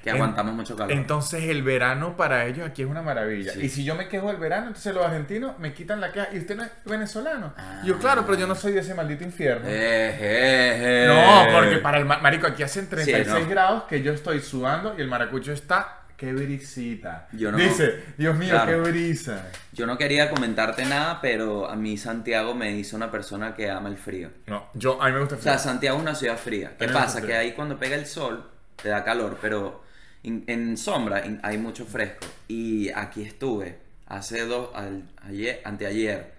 Que 0.04 0.10
En- 0.10 0.16
aguantamos 0.16 0.52
mucho 0.54 0.76
calor. 0.76 0.92
Entonces 0.92 1.44
el 1.44 1.62
verano 1.62 2.14
para 2.16 2.44
ellos 2.44 2.66
aquí 2.68 2.82
es 2.82 2.88
una 2.88 3.00
maravilla. 3.00 3.52
Sí. 3.52 3.60
Y 3.62 3.68
si 3.70 3.82
yo 3.84 3.94
me 3.94 4.08
quejo 4.08 4.26
del 4.28 4.36
verano, 4.36 4.66
entonces 4.68 4.94
los 4.94 5.04
argentinos 5.04 5.58
me 5.58 5.72
quitan 5.72 5.98
la 6.00 6.12
queja. 6.12 6.28
¿Y 6.32 6.38
usted 6.38 6.56
no 6.56 6.64
es 6.64 6.70
venezolano? 6.84 7.54
Ah. 7.56 7.80
Yo, 7.86 7.98
claro, 7.98 8.24
pero 8.26 8.38
yo 8.38 8.46
no 8.46 8.54
soy 8.54 8.72
de 8.72 8.80
ese 8.80 8.92
maldito 8.94 9.24
infierno. 9.24 9.66
Eh, 9.66 9.72
eh, 10.20 11.04
eh. 11.04 11.06
No, 11.08 11.58
porque 11.58 11.78
para 11.78 11.98
el 11.98 12.04
ma- 12.04 12.18
marico 12.18 12.46
aquí 12.46 12.62
hacen 12.62 12.88
36 12.88 13.26
Sí, 13.34 13.42
no. 13.44 13.48
grados 13.48 13.84
que 13.84 14.02
yo 14.02 14.12
estoy 14.12 14.40
sudando 14.40 14.94
y 14.96 15.00
el 15.00 15.08
maracucho 15.08 15.52
está 15.52 15.99
qué 16.20 16.32
brisita. 16.34 17.28
Yo 17.32 17.50
no- 17.50 17.56
Dice, 17.58 18.04
Dios 18.18 18.36
mío, 18.36 18.50
Claro. 18.50 18.70
qué 18.84 18.90
brisa. 18.90 19.48
Yo 19.72 19.86
no 19.86 19.96
quería 19.96 20.28
comentarte 20.30 20.84
nada, 20.84 21.18
pero 21.22 21.68
a 21.68 21.74
mí 21.76 21.96
Santiago 21.96 22.54
me 22.54 22.72
hizo 22.72 22.94
una 22.94 23.10
persona 23.10 23.54
que 23.54 23.70
ama 23.70 23.88
el 23.88 23.96
frío. 23.96 24.30
No, 24.46 24.68
yo 24.74 25.02
a 25.02 25.06
mí 25.06 25.12
me 25.12 25.20
gusta 25.20 25.36
el 25.36 25.40
O 25.40 25.42
sea, 25.42 25.54
frío. 25.54 25.64
Santiago 25.64 25.96
es 25.96 26.02
una 26.02 26.14
ciudad 26.14 26.36
fría. 26.36 26.76
¿Qué 26.78 26.88
pasa? 26.88 27.20
Que 27.20 27.28
frío. 27.28 27.38
ahí 27.38 27.52
cuando 27.52 27.78
pega 27.78 27.96
el 27.96 28.04
sol 28.06 28.50
te 28.76 28.90
da 28.90 29.02
calor, 29.02 29.38
pero 29.40 29.82
en, 30.22 30.44
en 30.46 30.76
sombra 30.76 31.22
hay 31.42 31.56
mucho 31.58 31.86
fresco. 31.86 32.26
Y 32.48 32.90
aquí 32.90 33.22
estuve 33.22 33.78
hace 34.06 34.44
dos, 34.44 34.70
al- 34.74 35.04
ayer, 35.26 35.62
anteayer. 35.64 36.32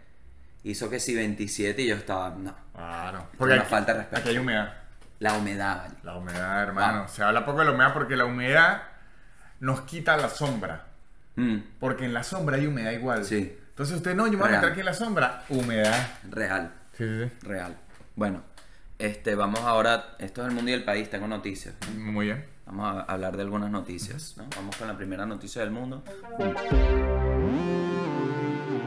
Hizo 0.63 0.91
que 0.91 0.99
si 0.99 1.15
27 1.15 1.81
y 1.81 1.87
yo 1.87 1.95
estaba, 1.95 2.29
no. 2.29 2.55
Claro. 2.75 3.27
Una 3.39 3.55
aquí, 3.55 3.65
falta 3.67 3.93
de 3.93 3.99
respeto. 4.01 4.19
Aquí 4.21 4.29
hay 4.29 4.37
humedad. 4.37 4.73
La 5.17 5.33
humedad, 5.33 5.77
vale. 5.83 5.95
La 6.03 6.15
humedad, 6.17 6.61
hermano. 6.63 7.03
Ah. 7.05 7.07
Se 7.07 7.23
habla 7.23 7.43
poco 7.45 7.59
de 7.59 7.65
la 7.65 7.71
humedad 7.71 7.93
porque 7.93 8.15
la 8.15 8.25
humedad 8.25 8.83
nos 9.62 9.82
quita 9.82 10.17
la 10.17 10.28
sombra. 10.28 10.88
Mm, 11.36 11.58
Porque 11.80 12.04
en 12.06 12.13
la 12.13 12.24
sombra 12.24 12.58
hay 12.58 12.65
humedad 12.67 12.91
igual. 12.91 13.24
Sí. 13.24 13.58
Entonces 13.69 13.95
usted 13.95 14.15
no, 14.15 14.26
yo 14.26 14.34
me 14.34 14.39
voy 14.39 14.50
a 14.50 14.56
meter 14.58 14.71
aquí 14.71 14.80
en 14.82 14.86
la 14.86 14.93
sombra. 14.93 15.45
Humedad. 15.47 16.19
real, 16.30 16.74
Sí, 16.97 17.06
sí, 17.06 17.32
real. 17.47 17.78
Bueno, 18.15 18.43
este, 19.00 19.36
vamos 19.36 19.62
ahora. 19.62 20.15
Esto 20.19 20.41
es 20.41 20.50
el 20.50 20.54
mundo 20.54 20.71
y 20.71 20.74
el 20.74 20.84
país, 20.84 21.10
tengo 21.10 21.28
noticias. 21.28 21.76
Muy 21.95 22.26
bien. 22.26 22.45
Vamos 22.65 22.86
a 22.86 23.02
hablar 23.02 23.38
de 23.38 23.43
algunas 23.43 23.71
noticias. 23.71 24.36
¿no? 24.38 24.45
Vamos 24.56 24.76
con 24.76 24.88
la 24.88 24.97
primera 24.97 25.26
noticia 25.26 25.62
del 25.62 25.71
mundo. 25.71 26.04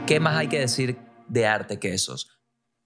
¿Qué 0.05 0.19
más 0.19 0.35
hay 0.37 0.47
que 0.47 0.59
decir 0.59 0.97
de 1.27 1.47
Arte 1.47 1.79
Quesos? 1.79 2.29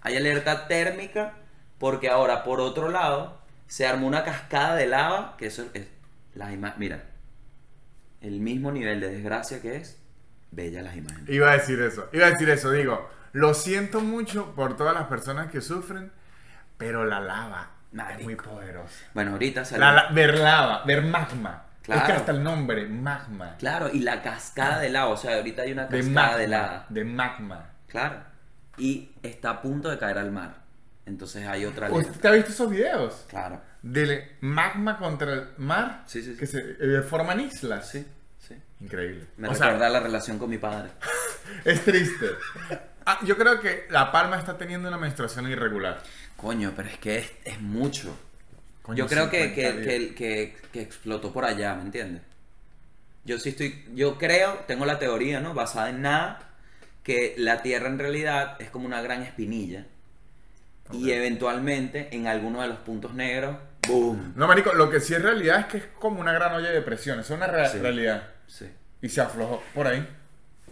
hay 0.00 0.16
alerta 0.16 0.66
térmica 0.68 1.34
porque 1.78 2.08
ahora, 2.08 2.44
por 2.44 2.60
otro 2.62 2.88
lado, 2.88 3.38
se 3.66 3.86
armó 3.86 4.06
una 4.06 4.24
cascada 4.24 4.74
de 4.74 4.86
lava, 4.86 5.36
que 5.36 5.48
eso 5.48 5.66
es, 5.74 5.86
las 6.34 6.50
ima- 6.52 6.74
mira, 6.78 7.02
el 8.22 8.40
mismo 8.40 8.72
nivel 8.72 9.00
de 9.00 9.10
desgracia 9.10 9.60
que 9.60 9.76
es, 9.76 9.98
bella 10.50 10.80
las 10.80 10.96
imágenes. 10.96 11.28
Iba 11.28 11.50
a 11.50 11.58
decir 11.58 11.78
eso, 11.82 12.08
iba 12.14 12.26
a 12.26 12.30
decir 12.30 12.48
eso, 12.48 12.70
digo, 12.70 13.10
lo 13.32 13.52
siento 13.52 14.00
mucho 14.00 14.54
por 14.54 14.78
todas 14.78 14.94
las 14.94 15.08
personas 15.08 15.50
que 15.50 15.60
sufren, 15.60 16.10
pero 16.78 17.04
la 17.04 17.20
lava 17.20 17.70
Marico. 17.92 18.18
es 18.20 18.24
muy 18.24 18.36
poderosa. 18.36 19.04
Bueno, 19.12 19.32
ahorita 19.32 19.64
salió... 19.66 19.84
La, 19.84 19.92
la- 19.92 20.08
ver 20.12 20.38
lava, 20.38 20.84
ver 20.84 21.02
magma. 21.02 21.66
Es 21.86 22.02
que 22.02 22.12
hasta 22.12 22.32
el 22.32 22.42
nombre, 22.42 22.86
magma. 22.86 23.56
Claro, 23.58 23.90
y 23.92 24.00
la 24.00 24.22
cascada 24.22 24.78
de 24.78 24.88
lava, 24.90 25.08
o 25.10 25.16
sea, 25.16 25.36
ahorita 25.36 25.62
hay 25.62 25.72
una 25.72 25.86
De 25.86 25.98
cascada 25.98 26.14
magma. 26.26 26.36
de 26.38 26.48
lava. 26.48 26.86
De 26.88 27.04
magma. 27.04 27.70
Claro. 27.88 28.16
Y 28.78 29.10
está 29.22 29.50
a 29.50 29.62
punto 29.62 29.88
de 29.90 29.98
caer 29.98 30.18
al 30.18 30.30
mar. 30.30 30.62
Entonces 31.04 31.46
hay 31.46 31.64
otra 31.64 31.90
¿Usted 31.90 32.08
alerta. 32.10 32.28
ha 32.28 32.32
visto 32.32 32.50
esos 32.52 32.70
videos? 32.70 33.26
Claro. 33.28 33.60
Del 33.82 34.22
magma 34.40 34.96
contra 34.98 35.32
el 35.32 35.46
mar 35.58 36.04
Sí, 36.06 36.22
sí, 36.22 36.32
sí. 36.34 36.38
que 36.38 36.46
se 36.46 36.76
eh, 36.80 37.02
forman 37.02 37.40
islas. 37.40 37.88
Sí, 37.90 38.06
sí. 38.38 38.56
Increíble. 38.80 39.26
Me 39.36 39.48
o 39.48 39.54
sea, 39.54 39.66
recuerda 39.66 39.88
la 39.90 40.00
relación 40.00 40.38
con 40.38 40.48
mi 40.48 40.58
padre. 40.58 40.90
es 41.64 41.84
triste. 41.84 42.26
Ah, 43.04 43.18
yo 43.24 43.36
creo 43.36 43.60
que 43.60 43.86
La 43.90 44.12
Palma 44.12 44.38
está 44.38 44.56
teniendo 44.56 44.86
una 44.88 44.96
menstruación 44.98 45.48
irregular. 45.50 46.00
Coño, 46.36 46.72
pero 46.76 46.88
es 46.88 46.98
que 46.98 47.18
es, 47.18 47.32
es 47.44 47.60
mucho. 47.60 48.16
Coño, 48.82 48.98
yo 48.98 49.06
creo 49.06 49.30
que, 49.30 49.44
50 49.54 49.80
que, 49.82 50.14
que, 50.14 50.56
que- 50.72 50.82
explotó 50.82 51.32
por 51.32 51.44
allá, 51.44 51.74
¿me 51.76 51.82
entiendes? 51.82 52.22
Yo 53.24 53.38
sí 53.38 53.50
estoy, 53.50 53.84
yo 53.94 54.18
creo, 54.18 54.64
tengo 54.66 54.84
la 54.84 54.98
teoría, 54.98 55.40
¿no? 55.40 55.54
Basada 55.54 55.90
en 55.90 56.02
nada, 56.02 56.40
que 57.04 57.34
la 57.38 57.62
Tierra 57.62 57.86
en 57.88 57.98
realidad 57.98 58.56
es 58.60 58.70
como 58.70 58.86
una 58.86 59.00
gran 59.00 59.22
espinilla. 59.22 59.86
Y 60.92 61.12
eventualmente, 61.12 62.08
en 62.12 62.26
alguno 62.26 62.60
de 62.60 62.68
los 62.68 62.78
puntos 62.78 63.14
negros, 63.14 63.56
¡boom! 63.86 64.32
No, 64.36 64.46
marico, 64.48 64.74
lo 64.74 64.90
que 64.90 65.00
sí 65.00 65.14
es 65.14 65.22
realidad 65.22 65.60
es 65.60 65.66
que 65.66 65.76
es 65.78 65.84
como 65.98 66.20
una 66.20 66.32
gran 66.32 66.52
olla 66.52 66.70
de 66.70 66.82
presión. 66.82 67.20
Es 67.20 67.30
una 67.30 67.46
Sí. 67.68 67.78
realidad. 67.78 68.24
Sí. 68.48 68.68
Y 69.00 69.08
se 69.08 69.20
aflojó 69.20 69.62
por 69.74 69.86
ahí. 69.86 70.06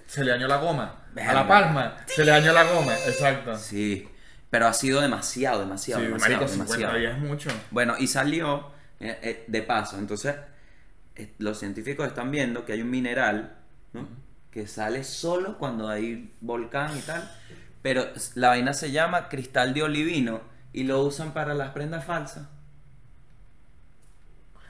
Se 0.07 0.25
le 0.25 0.33
dañó 0.33 0.49
la 0.49 0.57
goma. 0.57 1.05
A 1.16 1.33
la 1.33 1.46
palma. 1.46 1.96
Se 2.07 2.25
le 2.25 2.33
dañó 2.33 2.53
la 2.53 2.64
goma. 2.64 2.92
Exacto. 3.07 3.57
Sí. 3.57 4.09
Pero 4.50 4.66
ha 4.66 4.72
sido 4.72 5.00
demasiado, 5.00 5.60
demasiado, 5.60 6.00
Sí, 6.00 6.06
demasiado, 6.08 6.34
marico, 6.40 6.48
50 6.52 6.72
demasiado. 6.74 6.98
días 6.98 7.16
es 7.16 7.22
mucho. 7.22 7.50
Bueno, 7.70 7.94
y 7.98 8.08
salió 8.08 8.72
eh, 8.98 9.18
eh, 9.22 9.44
de 9.46 9.62
paso. 9.62 9.96
Entonces, 9.98 10.34
eh, 11.14 11.32
los 11.38 11.58
científicos 11.58 12.06
están 12.08 12.30
viendo 12.30 12.64
que 12.64 12.72
hay 12.72 12.82
un 12.82 12.90
mineral, 12.90 13.56
¿no? 13.92 14.08
Que 14.50 14.66
sale 14.66 15.04
solo 15.04 15.56
cuando 15.56 15.88
hay 15.88 16.34
volcán 16.40 16.96
y 16.98 17.00
tal. 17.02 17.30
Pero 17.82 18.06
la 18.34 18.48
vaina 18.48 18.74
se 18.74 18.90
llama 18.90 19.28
cristal 19.28 19.72
de 19.72 19.84
olivino 19.84 20.40
y 20.72 20.82
lo 20.84 21.00
usan 21.02 21.32
para 21.32 21.54
las 21.54 21.70
prendas 21.70 22.04
falsas. 22.04 22.48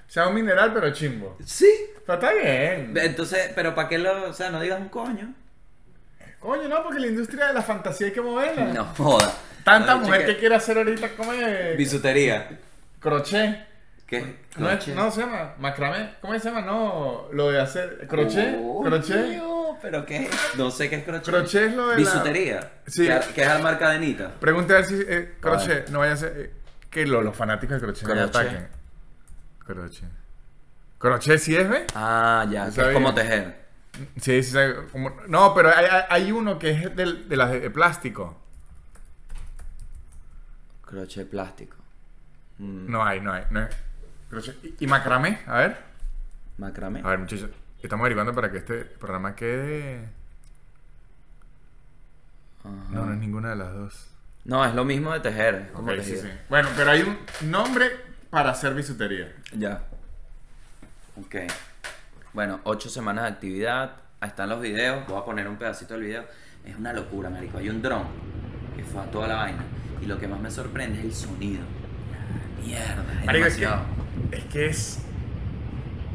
O 0.06 0.12
sea, 0.12 0.28
un 0.28 0.34
mineral, 0.34 0.72
pero 0.74 0.92
chimbo. 0.92 1.38
Sí. 1.44 1.70
Pero 2.04 2.20
está 2.20 2.32
bien. 2.32 2.92
Entonces, 2.96 3.50
pero 3.54 3.74
¿para 3.74 3.88
qué 3.88 3.98
lo.? 3.98 4.28
O 4.28 4.32
sea, 4.32 4.50
no 4.50 4.60
digas 4.60 4.80
un 4.80 4.88
coño. 4.88 5.34
Coño, 6.40 6.68
no, 6.68 6.82
porque 6.82 6.98
la 7.00 7.06
industria 7.06 7.46
de 7.48 7.54
la 7.54 7.62
fantasía 7.62 8.08
hay 8.08 8.12
que 8.12 8.20
moverla. 8.20 8.64
No 8.72 8.84
joda. 8.96 9.32
Tanta 9.70 9.94
No, 9.94 10.00
mujer 10.02 10.26
que 10.26 10.36
quiere 10.38 10.54
hacer 10.54 10.76
ahorita 10.78 11.08
como 11.16 11.32
es 11.32 11.76
Bisutería. 11.76 12.58
crochet. 13.00 13.66
¿Qué? 14.06 14.20
No, 14.56 14.68
es- 14.68 14.76
Crochet. 14.78 14.94
no 14.96 15.10
se 15.12 15.20
llama 15.20 15.54
macramé. 15.60 16.14
¿Cómo 16.20 16.36
se 16.38 16.48
llama? 16.48 16.62
No, 16.62 17.28
lo 17.32 17.50
de 17.50 17.60
hacer 17.60 18.06
crochet. 18.08 18.56
Oh, 18.60 18.82
crochet. 18.82 19.30
tío, 19.30 19.76
¿Pero 19.80 20.04
qué? 20.04 20.28
No 20.58 20.70
sé 20.70 20.90
qué 20.90 20.96
es 20.96 21.04
crochet. 21.04 21.24
Crochet 21.32 21.62
es 21.68 21.74
lo 21.74 21.84
de 21.88 21.92
la- 21.94 21.96
Bisutería. 21.96 22.72
Sí. 22.86 23.06
Que, 23.06 23.20
que 23.34 23.42
es 23.42 23.48
armar 23.48 23.78
cadenita. 23.78 24.32
Pregunta 24.40 24.74
a 24.74 24.76
ver 24.78 24.84
si 24.86 25.00
eh, 25.06 25.34
crochet 25.40 25.88
no 25.90 26.00
vaya 26.00 26.12
a 26.12 26.16
ser 26.16 26.32
eh, 26.36 26.50
que 26.90 27.06
lo- 27.06 27.22
los 27.22 27.34
fanáticos 27.36 27.76
de 27.80 27.86
crochet 27.86 28.06
me 28.08 28.14
Crochet. 28.14 28.28
ataquen. 28.36 28.68
Crochet. 29.64 30.08
Crochet 30.98 31.38
sí 31.38 31.56
es, 31.56 31.68
¿ve? 31.68 31.86
Ah, 31.94 32.46
ya. 32.50 32.68
que 32.70 32.80
es 32.80 32.88
como 32.92 33.14
tejer. 33.14 33.60
Sí, 34.20 34.42
sí, 34.42 34.56
como- 34.92 35.14
no, 35.28 35.54
pero 35.54 35.70
hay, 36.08 36.30
uno 36.32 36.58
que 36.58 36.70
es 36.70 36.96
del- 36.96 37.28
de, 37.28 37.36
las 37.36 37.50
de, 37.52 37.60
de 37.60 37.70
plástico. 37.70 38.36
Crochet 40.90 41.28
plástico. 41.30 41.76
Mm, 42.58 42.90
No 42.90 43.04
hay, 43.04 43.20
no 43.20 43.32
hay. 43.32 43.44
No 43.50 43.60
hay. 43.60 43.66
Crochet. 44.28 44.56
¿Y, 44.64 44.84
y 44.84 44.86
macramé? 44.86 45.38
A 45.46 45.58
ver. 45.58 45.76
Macramé. 46.58 47.00
A 47.04 47.08
ver, 47.08 47.18
muchachos. 47.20 47.50
Estamos 47.82 48.02
averiguando 48.02 48.34
para 48.34 48.50
que 48.50 48.58
este 48.58 48.84
programa 48.84 49.34
quede. 49.34 50.08
Ajá. 52.64 52.70
No, 52.90 53.06
no 53.06 53.12
es 53.14 53.18
ninguna 53.18 53.50
de 53.50 53.56
las 53.56 53.72
dos. 53.72 54.06
No, 54.44 54.64
es 54.64 54.74
lo 54.74 54.84
mismo 54.84 55.12
de 55.12 55.20
tejer. 55.20 55.70
como 55.72 55.90
sí, 55.92 56.16
sí. 56.16 56.28
Bueno, 56.48 56.68
pero 56.76 56.90
hay 56.90 57.02
un 57.02 57.18
nombre 57.50 57.90
para 58.30 58.50
hacer 58.50 58.74
bisutería. 58.74 59.34
Ya. 59.52 59.82
Ok. 61.16 61.36
Bueno, 62.32 62.60
ocho 62.64 62.88
semanas 62.88 63.24
de 63.24 63.30
actividad. 63.30 63.96
Ahí 64.20 64.28
están 64.28 64.48
los 64.50 64.60
videos. 64.60 65.06
Voy 65.06 65.18
a 65.20 65.24
poner 65.24 65.48
un 65.48 65.56
pedacito 65.56 65.94
del 65.94 66.02
video. 66.04 66.24
Es 66.64 66.76
una 66.76 66.92
locura, 66.92 67.30
marico. 67.30 67.58
Hay 67.58 67.68
un 67.70 67.80
dron 67.80 68.04
que 68.76 68.84
fue 68.84 69.00
a 69.02 69.10
toda 69.10 69.28
la 69.28 69.34
vaina. 69.36 69.64
Y 70.02 70.06
lo 70.06 70.18
que 70.18 70.28
más 70.28 70.40
me 70.40 70.50
sorprende 70.50 70.98
es 70.98 71.04
el 71.04 71.12
sonido. 71.14 71.62
Mierda, 72.64 73.04
es 73.20 73.26
Marico, 73.26 73.46
es 73.46 73.54
que, 73.54 73.60
demasiado. 73.62 73.86
es 74.32 74.44
que 74.44 74.66
es. 74.66 74.98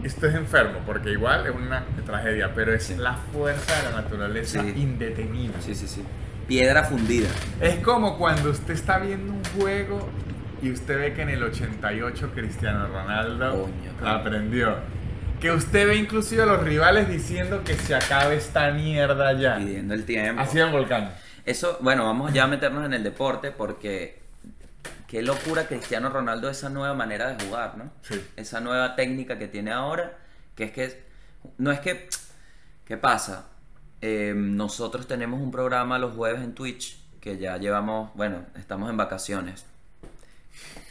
Esto 0.03 0.27
es 0.27 0.35
enfermo, 0.35 0.79
porque 0.85 1.11
igual 1.11 1.47
es 1.47 1.55
una 1.55 1.83
tragedia, 2.05 2.51
pero 2.53 2.73
es 2.73 2.83
Sí. 2.83 2.95
la 2.95 3.13
fuerza 3.33 3.75
de 3.77 3.89
la 3.91 4.01
naturaleza 4.01 4.61
Sí. 4.61 4.73
indetenible. 4.75 5.55
Sí, 5.61 5.73
sí, 5.73 5.87
sí. 5.87 6.03
Piedra 6.47 6.83
fundida. 6.83 7.27
Es 7.59 7.77
como 7.77 8.17
cuando 8.19 8.51
usted 8.51 8.75
está 8.75 8.99
viendo 8.99 9.33
un 9.33 9.43
juego 9.59 10.07
y 10.61 10.71
usted 10.71 10.99
ve 10.99 11.13
que 11.13 11.23
en 11.23 11.29
el 11.29 11.41
88 11.43 12.31
Cristiano 12.35 12.87
Ronaldo 12.87 13.63
Coño, 13.63 13.91
la 14.03 14.15
aprendió. 14.15 14.75
Que 15.39 15.51
usted 15.51 15.87
ve 15.87 15.95
inclusive 15.97 16.43
a 16.43 16.45
los 16.45 16.63
rivales 16.63 17.09
diciendo 17.09 17.63
que 17.63 17.73
se 17.73 17.95
acabe 17.95 18.35
esta 18.35 18.71
mierda 18.71 19.33
ya. 19.33 19.57
Pidiendo 19.57 19.95
el 19.95 20.05
tiempo. 20.05 20.39
Así 20.41 20.59
en 20.59 20.71
Volcán. 20.71 21.11
Eso, 21.45 21.77
bueno, 21.81 22.05
vamos 22.05 22.33
ya 22.33 22.43
a 22.45 22.47
meternos 22.47 22.85
en 22.85 22.93
el 22.93 23.03
deporte 23.03 23.51
porque 23.51 24.21
qué 25.07 25.21
locura 25.21 25.67
Cristiano 25.67 26.09
Ronaldo 26.09 26.49
esa 26.49 26.69
nueva 26.69 26.93
manera 26.95 27.27
de 27.27 27.35
jugar, 27.35 27.77
¿no? 27.77 27.91
Sí. 28.01 28.25
Esa 28.35 28.59
nueva 28.61 28.95
técnica 28.95 29.37
que 29.37 29.47
tiene 29.47 29.71
ahora, 29.71 30.17
que 30.55 30.65
es 30.65 30.71
que 30.71 31.05
no 31.57 31.71
es 31.71 31.79
que 31.79 32.09
¿qué 32.85 32.97
pasa? 32.97 33.49
Eh, 34.01 34.33
nosotros 34.35 35.07
tenemos 35.07 35.41
un 35.41 35.51
programa 35.51 35.99
los 35.99 36.15
jueves 36.15 36.41
en 36.43 36.53
Twitch 36.55 36.99
que 37.21 37.37
ya 37.37 37.57
llevamos, 37.57 38.11
bueno, 38.15 38.45
estamos 38.57 38.89
en 38.89 38.97
vacaciones. 38.97 39.65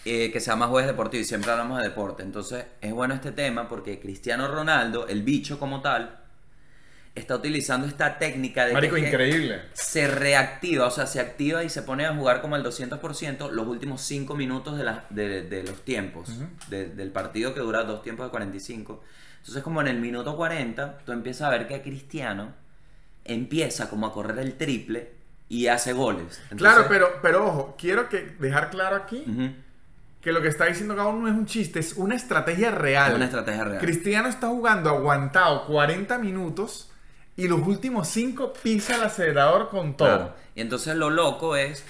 eh, 0.05 0.31
que 0.33 0.41
se 0.41 0.51
llama 0.51 0.67
Jueves 0.69 0.89
Deportivo 0.91 1.23
y 1.23 1.25
siempre 1.25 1.51
hablamos 1.51 1.79
de 1.79 1.89
deporte. 1.89 2.23
Entonces 2.23 2.67
es 2.81 2.93
bueno 2.93 3.15
este 3.15 3.33
tema 3.33 3.69
porque 3.69 4.01
Cristiano 4.01 4.49
Ronaldo, 4.49 5.07
el 5.09 5.23
bicho 5.23 5.59
como 5.59 5.81
tal, 5.81 6.24
está 7.15 7.37
utilizando 7.37 7.87
esta 7.87 8.19
técnica 8.19 8.67
de 8.67 8.73
Marico, 8.73 8.97
que- 8.97 9.09
increíble. 9.09 9.63
se 9.73 10.09
reactiva, 10.09 10.87
o 10.87 10.91
sea, 10.91 11.07
se 11.07 11.21
activa 11.21 11.63
y 11.63 11.69
se 11.71 11.83
pone 11.83 12.07
a 12.07 12.15
jugar 12.15 12.41
como 12.41 12.57
al 12.57 12.65
200% 12.65 13.51
los 13.51 13.67
últimos 13.69 14.01
5 14.03 14.35
minutos 14.35 14.77
de, 14.77 14.85
la- 14.85 15.05
de, 15.11 15.43
de 15.43 15.63
los 15.63 15.85
tiempos 15.85 16.31
de- 16.69 16.87
del 16.89 17.11
partido 17.13 17.55
que 17.55 17.61
dura 17.61 17.85
dos 17.85 18.03
tiempos 18.03 18.27
de 18.27 18.31
45. 18.31 19.03
Entonces, 19.39 19.63
como 19.63 19.81
en 19.81 19.87
el 19.89 20.01
minuto 20.01 20.37
40, 20.37 20.99
tú 21.05 21.13
empiezas 21.13 21.43
a 21.43 21.51
ver 21.51 21.69
que 21.69 21.81
Cristiano 21.83 22.53
empieza 23.25 23.89
como 23.89 24.07
a 24.07 24.13
correr 24.13 24.39
el 24.39 24.55
triple 24.55 25.13
y 25.49 25.67
hace 25.69 25.93
goles. 25.93 26.41
Entonces- 26.51 26.59
Claro, 26.59 26.87
pero, 26.89 27.09
pero 27.23 27.47
ojo, 27.47 27.77
quiero 27.79 28.09
que 28.09 28.35
dejar 28.41 28.71
claro 28.71 28.97
aquí 28.97 29.25
que 30.21 30.33
lo 30.33 30.41
que 30.43 30.49
está 30.49 30.65
diciendo 30.67 30.95
Gabo 30.97 31.13
no 31.13 31.29
es 31.29 31.35
un 31.35 31.47
chiste, 31.47 31.79
es 31.79 31.93
una 31.95 32.15
estrategia 32.17 32.71
real. 32.71 33.11
Es 33.13 33.17
una 33.17 33.25
estrategia 33.27 33.65
real. 33.65 33.79
Cristiano 33.79 34.29
está 34.29 34.49
jugando 34.49 34.91
aguantado 34.91 35.67
40 35.67 36.19
minutos 36.19 36.91
y 37.37 37.49
los 37.49 37.61
últimos 37.67 38.09
5 38.09 38.53
pisa 38.63 38.97
el 38.97 39.03
acelerador 39.03 39.69
con 39.69 39.97
todo. 39.97 40.09
Claro. 40.09 40.35
Y 40.55 40.61
entonces 40.61 40.95
lo 40.97 41.11
loco 41.11 41.57
es, 41.57 41.85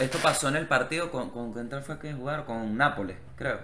esto 0.00 0.18
pasó 0.18 0.48
en 0.48 0.56
el 0.56 0.66
partido 0.66 1.10
con, 1.10 1.30
con 1.30 1.52
¿quién 1.52 1.70
fue 1.82 1.98
que 1.98 2.12
jugaron? 2.12 2.44
Con 2.44 2.76
Nápoles, 2.76 3.16
creo. 3.36 3.58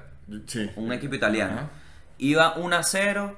Sí. 0.46 0.70
un 0.76 0.92
equipo 0.92 1.14
italiano. 1.14 1.54
Ajá. 1.54 1.70
Iba 2.18 2.54
1 2.56 2.76
a 2.76 2.82
0 2.82 3.36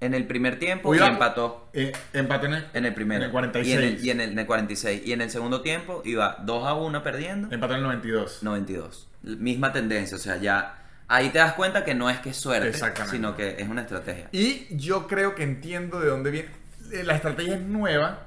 en 0.00 0.12
el 0.14 0.26
primer 0.26 0.58
tiempo 0.58 0.94
y 0.94 0.98
empató 0.98 1.68
Eh, 1.72 1.92
empate 2.12 2.46
en 2.46 2.54
el, 2.54 2.66
en 2.74 2.84
el 2.84 2.94
primero. 2.94 3.20
En 3.22 3.26
el 3.26 3.32
46. 3.32 3.74
Y 3.74 3.78
en 3.78 3.84
el, 3.84 4.04
y 4.04 4.10
en 4.10 4.20
el- 4.20 4.30
en 4.32 4.38
el 4.38 4.46
46. 4.46 5.02
Y 5.06 5.12
en 5.12 5.20
el 5.22 5.30
segundo 5.30 5.62
tiempo 5.62 6.02
iba 6.04 6.36
2 6.44 6.66
a 6.66 6.74
1 6.74 7.02
perdiendo, 7.02 7.48
Empate 7.52 7.72
en 7.74 7.78
el 7.78 7.84
92. 7.84 8.42
92. 8.42 9.08
Misma 9.22 9.72
tendencia, 9.72 10.16
o 10.16 10.20
sea, 10.20 10.36
ya 10.36 10.85
ahí 11.08 11.30
te 11.30 11.38
das 11.38 11.52
cuenta 11.54 11.84
que 11.84 11.94
no 11.94 12.08
es 12.10 12.18
que 12.20 12.30
es 12.30 12.36
suerte, 12.36 12.72
sino 13.10 13.36
que 13.36 13.56
es 13.58 13.68
una 13.68 13.82
estrategia. 13.82 14.28
Y 14.32 14.66
yo 14.76 15.06
creo 15.06 15.34
que 15.34 15.42
entiendo 15.42 16.00
de 16.00 16.08
dónde 16.08 16.30
viene. 16.30 16.48
Eh, 16.92 17.02
La 17.04 17.14
estrategia 17.16 17.54
es 17.56 17.62
nueva, 17.62 18.24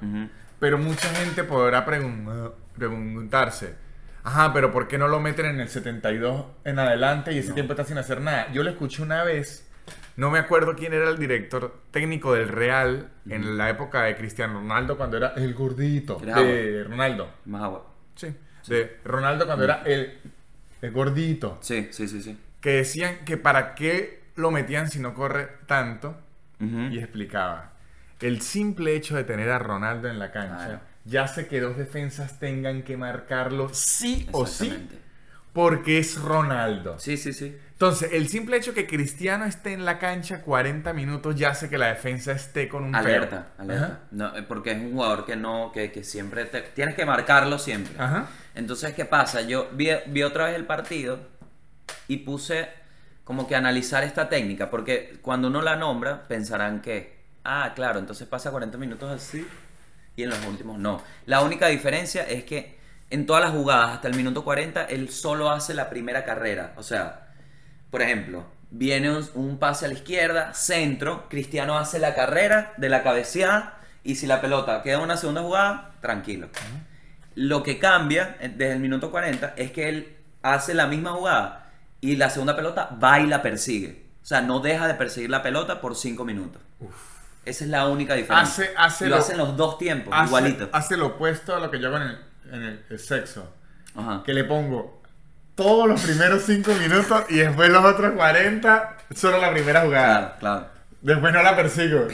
pero 0.59 0.77
mucha 0.77 1.07
gente 1.15 1.43
podrá 1.43 1.85
pregun- 1.85 2.51
preguntarse. 2.77 3.75
Ajá, 4.23 4.51
pero 4.53 4.71
¿por 4.71 4.87
qué 4.87 4.97
no 4.97 5.07
lo 5.07 5.19
meten 5.21 5.45
en 5.45 5.59
el 5.61 5.69
72 5.69 6.45
en 6.65 6.77
adelante 6.77 7.31
y 7.31 7.37
ese 7.39 7.49
No. 7.49 7.55
tiempo 7.55 7.73
está 7.73 7.85
sin 7.85 7.97
hacer 7.97 8.19
nada? 8.21 8.51
Yo 8.51 8.63
lo 8.63 8.69
escuché 8.69 9.01
una 9.01 9.23
vez 9.23 9.65
No 10.17 10.29
me 10.29 10.37
acuerdo 10.39 10.75
quién 10.75 10.91
era 10.93 11.09
el 11.09 11.17
director 11.17 11.73
técnico 11.91 12.33
del 12.33 12.49
Real 12.49 13.09
en 13.29 13.57
la 13.57 13.69
época 13.69 14.03
de 14.03 14.17
Cristiano 14.17 14.55
Ronaldo 14.59 14.97
cuando 14.97 15.15
era 15.15 15.29
el 15.37 15.53
gordito. 15.53 16.19
De 16.19 16.83
Ronaldo. 16.83 17.29
Más 17.45 17.63
agua. 17.63 17.85
Sí. 18.15 18.35
De 18.67 18.97
Ronaldo 19.05 19.45
cuando 19.45 19.63
era 19.63 19.81
el, 19.85 20.19
el 20.81 20.91
gordito. 20.91 21.57
Sí, 21.61 21.87
sí, 21.91 22.07
sí, 22.09 22.21
sí. 22.21 22.37
Que 22.61 22.71
decían 22.71 23.23
que 23.25 23.37
para 23.37 23.75
qué 23.75 24.23
lo 24.35 24.51
metían 24.51 24.89
si 24.89 24.99
no 24.99 25.13
corre 25.13 25.49
tanto. 25.65 26.17
Y 26.59 26.99
explicaba. 26.99 27.71
El 28.19 28.41
simple 28.41 28.95
hecho 28.95 29.15
de 29.15 29.23
tener 29.23 29.49
a 29.49 29.59
Ronaldo 29.59 30.09
en 30.09 30.19
la 30.19 30.31
cancha 30.31 30.65
Claro. 30.65 30.79
ya 31.05 31.23
hace 31.23 31.47
que 31.47 31.61
dos 31.61 31.77
defensas 31.77 32.37
tengan 32.37 32.81
que 32.83 32.97
marcarlo 32.97 33.69
sí 33.73 34.27
o 34.33 34.45
sí 34.45 34.89
porque 35.53 35.99
es 35.99 36.19
Ronaldo. 36.21 36.99
Sí, 36.99 37.15
sí, 37.17 37.31
sí. 37.33 37.57
Entonces, 37.71 38.11
el 38.11 38.27
simple 38.27 38.57
hecho 38.57 38.73
que 38.73 38.85
Cristiano 38.85 39.45
esté 39.45 39.71
en 39.73 39.85
la 39.85 39.97
cancha 39.99 40.41
40 40.41 40.91
minutos 40.93 41.35
ya 41.37 41.49
hace 41.51 41.69
que 41.69 41.77
la 41.77 41.87
defensa 41.87 42.33
esté 42.33 42.67
con 42.67 42.83
un 42.83 42.93
Alerta, 42.93 43.47
peo. 43.57 43.63
alerta. 43.65 43.99
No, 44.11 44.35
eh, 44.37 44.43
porque 44.43 44.71
es 44.73 44.77
un 44.79 44.91
jugador 44.91 45.25
que 45.25 45.35
no, 45.37 45.71
que, 45.73 45.91
que 45.91 46.03
siempre 46.03 46.43
te- 46.45 46.61
tienes 46.61 46.93
que 46.95 47.05
marcarlo 47.05 47.57
siempre. 47.57 47.93
Ajá. 47.97 48.27
Entonces, 48.53 48.93
¿qué 48.93 49.05
pasa? 49.05 49.41
Yo 49.41 49.69
vi, 49.73 49.89
vi 50.07 50.23
otra 50.23 50.45
vez 50.47 50.55
el 50.55 50.65
partido 50.65 51.19
y 52.07 52.17
puse 52.17 52.69
como 53.23 53.47
que 53.47 53.55
analizar 53.55 54.03
esta 54.03 54.27
técnica, 54.27 54.71
porque 54.71 55.19
cuando 55.21 55.49
uno 55.49 55.61
la 55.61 55.75
nombra, 55.75 56.27
pensarán 56.27 56.81
que, 56.81 57.19
ah, 57.43 57.73
claro, 57.75 57.99
entonces 57.99 58.27
pasa 58.27 58.49
40 58.49 58.77
minutos 58.79 59.11
así 59.11 59.47
y 60.15 60.23
en 60.23 60.31
los 60.31 60.43
últimos 60.47 60.79
no. 60.79 61.01
La 61.27 61.41
única 61.41 61.67
diferencia 61.67 62.23
es 62.23 62.43
que 62.43 62.79
en 63.11 63.25
todas 63.25 63.43
las 63.43 63.51
jugadas, 63.51 63.91
hasta 63.95 64.07
el 64.07 64.15
minuto 64.15 64.43
40, 64.43 64.85
él 64.85 65.09
solo 65.09 65.51
hace 65.51 65.73
la 65.73 65.89
primera 65.89 66.25
carrera. 66.25 66.73
O 66.75 66.81
sea, 66.81 67.27
por 67.91 68.01
ejemplo, 68.01 68.45
viene 68.71 69.15
un, 69.15 69.27
un 69.35 69.59
pase 69.59 69.85
a 69.85 69.89
la 69.89 69.93
izquierda, 69.93 70.53
centro, 70.55 71.29
Cristiano 71.29 71.77
hace 71.77 71.99
la 71.99 72.15
carrera 72.15 72.73
de 72.77 72.89
la 72.89 73.03
cabeceada 73.03 73.79
y 74.03 74.15
si 74.15 74.25
la 74.25 74.41
pelota 74.41 74.81
queda 74.81 74.95
en 74.95 75.01
una 75.01 75.17
segunda 75.17 75.41
jugada, 75.41 75.91
tranquilo. 76.01 76.49
Lo 77.35 77.61
que 77.61 77.77
cambia 77.77 78.37
eh, 78.39 78.49
desde 78.49 78.73
el 78.73 78.79
minuto 78.79 79.11
40 79.11 79.53
es 79.55 79.71
que 79.71 79.89
él 79.89 80.17
hace 80.41 80.73
la 80.73 80.87
misma 80.87 81.11
jugada 81.11 81.68
y 82.01 82.15
la 82.15 82.29
segunda 82.29 82.55
pelota 82.55 82.97
va 83.03 83.19
y 83.19 83.27
la 83.27 83.41
persigue. 83.41 84.07
O 84.21 84.25
sea, 84.25 84.41
no 84.41 84.59
deja 84.59 84.87
de 84.87 84.93
perseguir 84.95 85.29
la 85.29 85.41
pelota 85.41 85.81
por 85.81 85.95
5 85.95 86.23
minutos. 86.25 86.61
Esa 87.45 87.63
es 87.63 87.69
la 87.69 87.87
única 87.87 88.13
diferencia. 88.15 88.65
Hace- 88.65 88.73
hace 88.77 89.05
lo 89.05 89.15
lo- 89.15 89.21
hacen 89.21 89.37
los 89.37 89.57
dos 89.57 89.77
tiempos, 89.77 90.13
Hace, 90.15 90.27
igualito. 90.27 90.69
hace 90.71 90.97
lo 90.97 91.07
opuesto 91.07 91.55
a 91.55 91.59
lo 91.59 91.71
que 91.71 91.79
yo 91.79 91.87
hago 91.87 91.97
en 91.97 92.03
el, 92.03 92.17
en 92.51 92.63
el- 92.63 92.85
el 92.89 92.99
sexo. 92.99 93.51
Ajá. 93.95 94.21
Que 94.23 94.33
le 94.33 94.43
pongo 94.43 95.01
todos 95.55 95.87
los 95.87 95.99
primeros 96.01 96.43
5 96.43 96.71
minutos 96.75 97.23
y 97.29 97.37
después 97.37 97.69
los 97.69 97.83
otros 97.83 98.13
40 98.13 98.97
solo 99.15 99.39
la 99.39 99.51
primera 99.51 99.81
jugada. 99.81 100.37
Claro, 100.37 100.39
claro. 100.39 100.78
Después 101.01 101.31
no 101.31 101.41
la 101.41 101.55
persigo. 101.55 102.07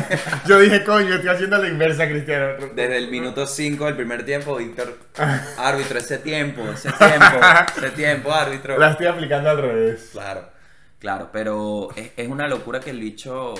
yo 0.48 0.58
dije, 0.58 0.82
coño, 0.84 1.14
estoy 1.14 1.28
haciendo 1.28 1.58
la 1.58 1.68
inversa, 1.68 2.08
Cristiano. 2.08 2.66
Desde 2.74 2.98
el 2.98 3.08
minuto 3.08 3.46
5 3.46 3.84
del 3.84 3.94
primer 3.94 4.24
tiempo, 4.24 4.56
Víctor, 4.56 4.98
árbitro, 5.58 5.98
ese 5.98 6.18
tiempo, 6.18 6.62
ese 6.72 6.90
tiempo, 6.90 7.40
ese 7.76 7.90
tiempo, 7.90 8.32
árbitro. 8.32 8.78
La 8.78 8.90
estoy 8.90 9.06
aplicando 9.06 9.48
al 9.48 9.58
revés. 9.58 10.08
Claro, 10.10 10.50
claro, 10.98 11.30
pero 11.32 11.90
es, 11.94 12.10
es 12.16 12.28
una 12.28 12.48
locura 12.48 12.80
que 12.80 12.90
el 12.90 12.98
bicho 12.98 13.54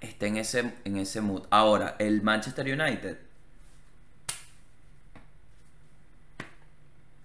esté 0.00 0.26
en 0.26 0.36
ese, 0.36 0.74
en 0.84 0.98
ese 0.98 1.22
mood. 1.22 1.44
Ahora, 1.48 1.96
el 1.98 2.20
Manchester 2.20 2.66
United 2.66 3.16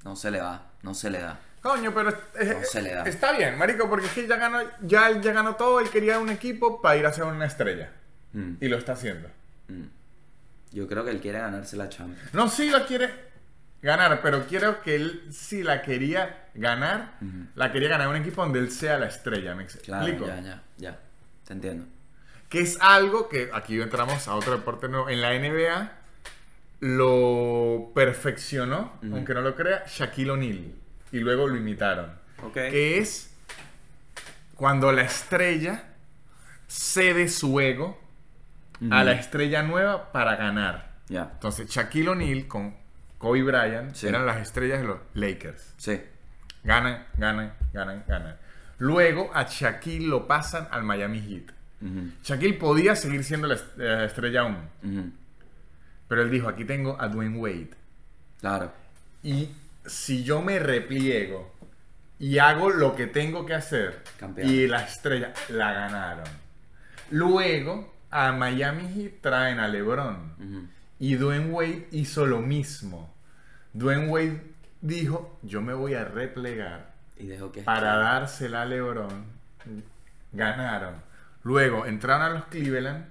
no 0.06 0.16
se 0.16 0.32
le 0.32 0.40
va, 0.40 0.72
no 0.84 0.94
se 0.94 1.10
le 1.10 1.20
da. 1.20 1.40
Coño, 1.62 1.94
pero 1.94 2.10
es- 2.10 2.16
es- 2.40 2.56
No 2.58 2.64
se 2.64 2.82
le 2.82 2.94
da. 2.94 3.04
está 3.04 3.32
bien, 3.38 3.58
marico, 3.58 3.88
porque 3.90 4.08
es 4.08 4.12
que 4.14 4.28
ya 4.28 4.36
ganó, 4.38 4.60
ya, 4.82 5.10
él 5.10 5.22
ya 5.22 5.32
ganó 5.32 5.56
todo, 5.56 5.80
él 5.80 5.90
quería 5.90 6.18
un 6.20 6.30
equipo 6.30 6.82
para 6.82 6.98
ir 6.98 7.06
a 7.06 7.14
ser 7.14 7.26
una 7.26 7.46
estrella. 7.46 7.92
Mm, 8.34 8.54
Y 8.62 8.68
lo 8.68 8.78
está 8.78 8.94
haciendo. 8.94 9.30
mm. 9.68 9.84
Yo 10.74 10.88
creo 10.88 11.04
que 11.04 11.12
él 11.12 11.20
quiere 11.20 11.38
ganarse 11.40 11.76
la 11.76 11.90
Champions. 11.90 12.34
No, 12.34 12.48
sí 12.50 12.70
la 12.70 12.86
quiere 12.86 13.10
ganar, 13.82 14.22
pero 14.22 14.46
quiero 14.48 14.82
que 14.82 14.96
él, 14.96 15.28
si 15.32 15.64
la 15.64 15.82
quería 15.82 16.48
ganar, 16.56 17.16
la 17.56 17.72
quería 17.74 17.90
ganar 17.90 18.08
en 18.08 18.12
un 18.16 18.22
equipo 18.22 18.42
donde 18.42 18.60
él 18.60 18.72
sea 18.72 18.98
la 18.98 19.08
estrella, 19.08 19.54
¿me 19.54 19.66
Claro, 19.66 20.08
explico? 20.08 20.28
ya, 20.28 20.40
ya, 20.42 20.64
ya. 20.78 21.00
Te 21.46 21.54
entiendo. 21.54 21.86
Que 22.48 22.62
es 22.62 22.78
algo 22.82 23.28
que, 23.30 23.50
aquí 23.54 23.80
entramos 23.82 24.28
a 24.28 24.36
otro 24.36 24.54
deporte 24.54 24.88
nuevo, 24.88 25.10
en 25.10 25.22
la 25.22 25.34
NBA 25.34 25.92
lo 26.80 27.92
perfeccionó, 27.94 28.94
aunque 29.12 29.34
no 29.34 29.42
lo 29.42 29.56
crea, 29.56 29.84
Shaquille 29.88 30.32
O'Neal. 30.32 30.74
Y 31.12 31.20
luego 31.20 31.48
lo 31.48 31.56
imitaron. 31.58 32.12
Que 32.54 32.98
es 32.98 33.34
cuando 34.56 34.92
la 34.92 35.02
estrella 35.04 35.84
cede 36.68 37.28
su 37.28 37.60
ego 37.60 38.00
a 38.90 39.04
la 39.04 39.12
estrella 39.14 39.62
nueva 39.64 40.12
para 40.12 40.36
ganar. 40.36 40.92
Ya, 41.08 41.30
Entonces, 41.34 41.70
Shaquille 41.70 42.10
O'Neal 42.10 42.48
con 42.48 42.76
Kobe 43.18 43.44
Bryant 43.44 43.94
Sí. 43.94 44.08
eran 44.08 44.26
las 44.26 44.38
estrellas 44.38 44.80
de 44.82 44.88
los 44.88 44.98
Lakers. 45.14 45.74
sí. 45.78 46.02
Ganan, 46.64 47.06
ganan, 47.18 47.54
ganan, 47.74 48.04
ganan. 48.08 48.38
Luego 48.78 49.32
a 49.34 49.44
Shaquille 49.50 50.06
lo 50.08 50.28
pasan 50.28 50.68
al 50.72 50.84
Miami 50.84 51.20
Heat. 51.20 51.52
Shaquille 52.24 52.54
podía 52.54 52.96
seguir 52.96 53.24
siendo 53.24 53.48
la 53.48 53.58
la 53.78 54.06
estrella 54.06 54.42
aún, 54.42 55.14
pero 56.08 56.22
él 56.22 56.30
dijo, 56.30 56.48
aquí 56.48 56.64
tengo 56.66 57.02
a 57.02 57.08
Dwayne 57.08 57.38
Wade. 57.40 57.72
Claro. 58.40 58.72
Y 59.24 59.50
si 59.86 60.24
yo 60.24 60.42
me 60.42 60.60
repliego 60.60 61.52
y 62.20 62.38
hago 62.38 62.70
lo 62.70 62.96
que 62.96 63.08
tengo 63.08 63.46
que 63.46 63.54
hacer, 63.56 64.04
Campeón. 64.20 64.50
y 64.50 64.68
la 64.68 64.84
estrella 64.84 65.34
la 65.50 65.74
ganaron. 65.74 66.28
Luego 67.10 67.94
a 68.12 68.32
Miami 68.32 68.88
Heat 68.94 69.22
traen 69.22 69.60
a 69.60 69.68
LeBron. 69.68 70.70
Y 71.00 71.16
Dwayne 71.16 71.50
Wade 71.52 71.88
hizo 71.92 72.28
lo 72.28 72.40
mismo. 72.40 73.14
Dwayne 73.74 74.08
Wade 74.08 74.42
dijo, 74.82 75.40
yo 75.42 75.62
me 75.62 75.74
voy 75.74 75.94
a 75.96 76.04
replegar 76.06 76.94
Y 77.18 77.26
dejó 77.26 77.52
que... 77.52 77.62
para 77.64 77.96
dársela 77.96 78.62
a 78.62 78.66
LeBron. 78.66 79.26
Ganaron. 80.32 80.96
Luego 81.44 81.86
entraron 81.86 82.22
a 82.24 82.30
los 82.30 82.46
Cleveland. 82.46 83.06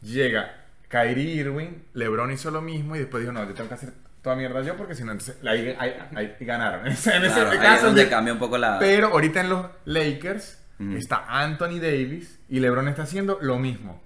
Llega 0.00 0.64
Kyrie 0.88 1.34
Irving. 1.34 1.82
LeBron 1.94 2.30
hizo 2.30 2.50
lo 2.50 2.62
mismo 2.62 2.94
y 2.94 3.00
después 3.00 3.22
dijo, 3.22 3.32
no, 3.32 3.44
yo 3.44 3.54
tengo 3.54 3.68
que 3.68 3.74
hacer 3.74 3.92
toda 4.22 4.36
mierda 4.36 4.62
yo 4.62 4.76
porque 4.76 4.94
si 4.94 5.02
no, 5.04 5.12
entonces 5.12 5.36
ahí, 5.46 5.74
ahí- 5.78 5.96
ahí 6.14 6.36
ganaron. 6.40 6.86
En 6.86 6.92
ese, 6.92 7.12
ahí 7.12 7.26
es 7.26 7.58
caso, 7.58 7.86
donde 7.86 8.04
de- 8.04 8.10
cambia 8.10 8.32
un 8.32 8.38
poco 8.38 8.56
la... 8.58 8.78
pero 8.78 9.08
ahorita 9.08 9.40
en 9.40 9.48
los 9.50 9.66
Lakers 9.84 10.58
está 10.96 11.24
Anthony 11.28 11.78
Davis 11.80 12.40
y 12.48 12.58
LeBron 12.60 12.88
está 12.88 13.02
haciendo 13.02 13.38
lo 13.40 13.58
mismo. 13.58 14.02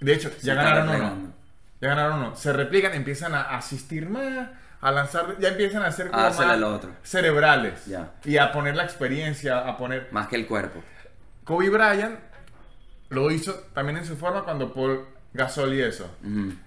De 0.00 0.12
hecho, 0.14 0.30
ya 0.42 0.54
ganaron 0.54 0.88
uno. 0.90 1.32
Ya 1.80 1.88
ganaron 1.88 2.18
uno. 2.18 2.36
Se 2.36 2.52
replican, 2.52 2.92
empiezan 2.94 3.34
a 3.34 3.56
asistir 3.56 4.08
más, 4.08 4.48
a 4.80 4.90
lanzar, 4.92 5.36
ya 5.40 5.48
empiezan 5.48 5.82
a 5.82 5.86
hacer 5.86 6.10
hacerle 6.14 6.56
más 6.58 6.70
otro. 6.74 6.90
cerebrales. 7.02 7.86
Ya. 7.86 8.12
Y 8.24 8.36
a 8.38 8.52
poner 8.52 8.76
la 8.76 8.84
experiencia, 8.84 9.58
a 9.68 9.76
poner... 9.76 10.08
Más 10.12 10.28
que 10.28 10.36
el 10.36 10.46
cuerpo. 10.46 10.82
Kobe 11.44 11.68
Bryant 11.68 12.18
lo 13.08 13.30
hizo 13.30 13.52
también 13.74 13.98
en 13.98 14.04
su 14.06 14.16
forma 14.16 14.42
cuando 14.44 14.72
Paul 14.72 15.06
Gasol 15.32 15.74
y 15.74 15.80
eso. 15.82 16.08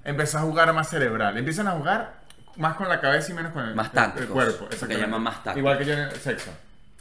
Empezó 0.04 0.40
a 0.40 0.42
jugar 0.42 0.74
más 0.74 0.90
cerebral. 0.90 1.38
Empiezan 1.38 1.68
a 1.68 1.72
jugar 1.72 2.16
más 2.58 2.76
con 2.76 2.90
la 2.90 3.00
cabeza 3.00 3.32
y 3.32 3.36
menos 3.36 3.52
con 3.52 3.66
el, 3.66 3.76
Más 3.76 3.92
tácticos, 3.92 4.28
el 4.28 4.34
cuerpo. 4.34 4.68
lo 4.82 4.88
que 4.88 4.98
llaman 4.98 5.22
más 5.22 5.36
tácticos. 5.44 5.58
Igual 5.58 5.78
que 5.78 5.86
yo 5.86 5.94
en 5.94 6.00
el 6.00 6.12
sexo. 6.12 6.52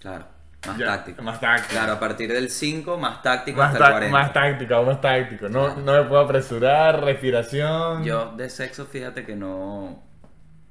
Claro. 0.00 0.24
Más 0.66 0.78
Ya, 0.78 0.86
táctico. 0.86 1.22
Más 1.22 1.40
táctico. 1.40 1.68
Claro, 1.72 1.92
a 1.92 2.00
partir 2.00 2.32
del 2.32 2.50
5, 2.50 2.98
más 2.98 3.22
táctico 3.22 3.58
Más, 3.58 3.72
hasta 3.72 3.86
el 3.86 3.92
40. 3.92 4.18
más 4.18 4.32
táctico, 4.32 4.82
más 4.82 5.00
táctico. 5.00 5.48
No, 5.48 5.64
Claro. 5.66 5.80
no 5.82 5.92
me 6.02 6.08
puedo 6.08 6.20
apresurar, 6.22 7.04
respiración. 7.04 8.02
Yo 8.04 8.32
de 8.36 8.50
sexo, 8.50 8.86
fíjate 8.86 9.24
que 9.24 9.36
no... 9.36 10.02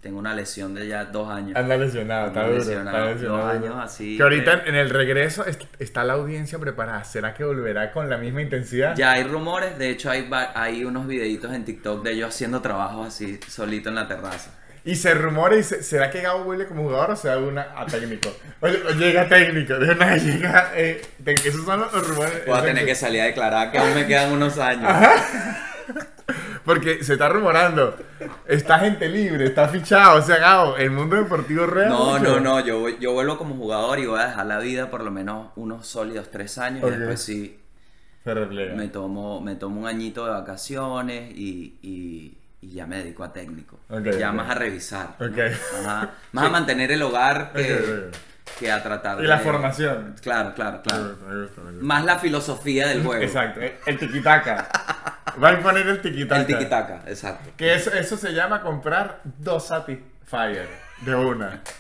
Tengo 0.02 0.20
una 0.20 0.36
lesión 0.36 0.76
de 0.76 0.88
ya 0.88 1.06
dos 1.06 1.32
años. 1.32 1.56
Anda 1.56 1.78
lesionado, 1.78 2.28
está 2.28 2.44
duro. 2.44 2.58
lesionado, 2.60 2.98
está 2.98 3.12
lesionado. 3.14 3.38
dos 3.44 3.56
años 3.56 3.76
así, 3.80 4.18
Que 4.18 4.22
ahorita 4.24 4.52
pero- 4.52 4.68
en 4.68 4.76
el 4.76 4.90
regreso 4.92 5.46
est- 5.48 5.64
está 5.80 6.04
la 6.04 6.14
audiencia 6.14 6.60
preparada. 6.60 7.04
¿Será 7.06 7.34
que 7.34 7.44
volverá 7.44 7.92
con 7.92 8.08
la 8.08 8.18
misma 8.18 8.44
intensidad? 8.44 8.96
Ya 8.96 9.14
hay 9.14 9.24
rumores, 9.24 9.80
de 9.80 9.90
hecho 9.90 10.12
hay, 10.12 10.30
hay 10.54 10.86
unos 10.86 11.08
videitos 11.08 11.52
en 11.54 11.66
TikTok 11.66 12.04
de 12.04 12.12
ellos 12.12 12.30
haciendo 12.30 12.62
trabajos 12.62 13.08
así, 13.08 13.40
solito 13.48 13.90
en 13.90 13.96
la 13.96 14.08
terraza. 14.08 14.52
Y 14.86 14.96
se 14.96 15.14
rumora 15.16 15.56
y 15.58 15.64
se- 15.64 15.82
¿será 15.82 16.12
que 16.12 16.22
Gabo 16.22 16.44
vuelve 16.44 16.68
como 16.68 16.84
jugador 16.84 17.12
o 17.12 17.16
será 17.16 17.40
una 17.40 17.68
a 17.76 17.86
técnico? 17.88 18.30
Oye, 18.62 18.80
o 18.88 18.92
llega 18.92 19.28
técnico, 19.28 19.74
de 19.80 19.92
una 19.92 20.06
vez 20.06 20.24
llega. 20.24 20.72
eh, 20.76 21.02
esos 21.26 21.66
son 21.66 21.80
los, 21.80 21.92
los 21.92 22.08
rumores. 22.08 22.46
Voy 22.46 22.58
a 22.58 22.62
tener 22.62 22.86
que 22.86 22.94
salir 22.96 23.22
a 23.22 23.26
declarar 23.26 23.72
que 23.72 23.80
aún 23.80 23.96
me 23.96 24.06
quedan 24.06 24.32
unos 24.32 24.58
años. 24.60 24.92
Porque 26.64 27.04
se 27.04 27.14
está 27.14 27.30
rumorando. 27.30 27.96
Está 28.48 28.80
gente 28.80 29.08
libre, 29.08 29.46
está 29.46 29.68
fichado. 29.68 30.20
O 30.20 30.22
sea, 30.22 30.38
Gabo, 30.38 30.78
el 30.78 30.90
mundo 30.92 31.16
deportivo 31.16 31.66
real. 31.68 31.90
No, 31.90 32.18
mucho. 32.18 32.24
no, 32.24 32.40
no, 32.40 32.60
yo, 32.66 32.90
yo 32.90 33.14
vuelvo 33.14 33.38
como 33.38 33.56
jugador 33.56 34.00
y 34.00 34.06
voy 34.08 34.20
a 34.20 34.28
dejar 34.28 34.46
la 34.48 34.60
vida 34.60 34.90
por 34.90 35.04
lo 35.04 35.12
menos 35.12 35.50
unos 35.56 35.86
sólidos 35.88 36.32
tres 36.32 36.58
años 36.58 36.84
y 36.88 36.92
después 36.98 37.22
sí 37.22 37.60
me 38.76 38.88
tomo, 38.88 39.40
me 39.42 39.56
tomo 39.56 39.82
un 39.82 39.88
añito 39.88 40.26
de 40.26 40.32
vacaciones 40.32 41.32
y, 41.36 41.76
y- 41.84 42.38
y 42.66 42.74
ya 42.74 42.88
me 42.88 42.98
dedico 42.98 43.24
a 43.24 43.32
técnico. 43.32 43.80
Ok, 43.90 44.18
ya 44.18 44.32
más 44.32 44.50
a 44.50 44.56
revisar. 44.56 45.16
Más 46.32 46.46
a 46.46 46.50
mantener 46.50 46.92
el 46.92 47.02
hogar 47.04 47.54
que, 47.54 48.10
que 48.60 48.72
a 48.72 48.82
tratar 48.82 49.24
Y 49.24 49.28
la 49.28 49.38
formación. 49.38 50.16
Claro, 50.22 50.56
claro, 50.56 50.78
Me 50.78 50.84
claro. 50.84 51.10
gusta, 51.10 51.26
me 51.26 51.42
gusta, 51.42 51.62
me 51.62 51.72
gusta. 51.72 51.86
Más 51.86 52.06
la 52.06 52.20
filosofía 52.20 52.88
del 52.88 53.04
juego. 53.04 53.22
Exacto, 53.22 53.60
el, 53.86 54.00
tiquitaca. 54.00 54.68
Va 55.44 55.50
a 55.50 55.54
imponer 55.54 55.88
el 55.88 56.02
tiquitaca. 56.02 56.42
El 56.42 56.48
tiki-taka, 56.48 57.04
exacto. 57.08 57.52
Que 57.58 57.76
eso, 57.76 57.92
eso 57.94 58.18
se 58.18 58.34
llama 58.34 58.62
comprar 58.62 59.22
dos 59.24 59.68
Satisfyer 59.68 60.68
de 61.02 61.16
una. 61.16 61.62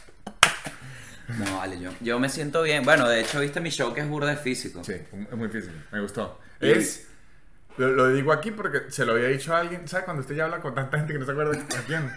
No, 1.27 1.57
vale, 1.57 1.79
yo, 1.79 1.89
yo 2.01 2.19
me 2.19 2.29
siento 2.29 2.61
bien. 2.61 2.83
Bueno, 2.83 3.09
de 3.09 3.21
hecho, 3.21 3.39
viste 3.39 3.59
mi 3.59 3.71
show 3.71 3.95
que 3.95 4.01
es 4.01 4.07
burda 4.07 4.29
de 4.29 4.37
físico. 4.37 4.83
Sí, 4.83 4.93
es 4.93 5.35
muy 5.35 5.49
físico, 5.49 5.73
me 5.91 5.99
gustó. 5.99 6.39
Es, 6.59 7.07
lo, 7.77 7.89
lo 7.91 8.09
digo 8.09 8.31
aquí 8.33 8.51
porque 8.51 8.89
se 8.91 9.05
lo 9.05 9.13
había 9.13 9.27
dicho 9.27 9.53
a 9.55 9.59
alguien, 9.59 9.87
¿sabes? 9.87 10.05
Cuando 10.05 10.21
usted 10.21 10.35
ya 10.35 10.45
habla 10.45 10.61
con 10.61 10.73
tanta 10.75 10.97
gente 10.97 11.13
que 11.13 11.19
no 11.19 11.25
se 11.25 11.31
acuerda 11.31 11.59
a 11.61 11.81
quién. 11.85 12.11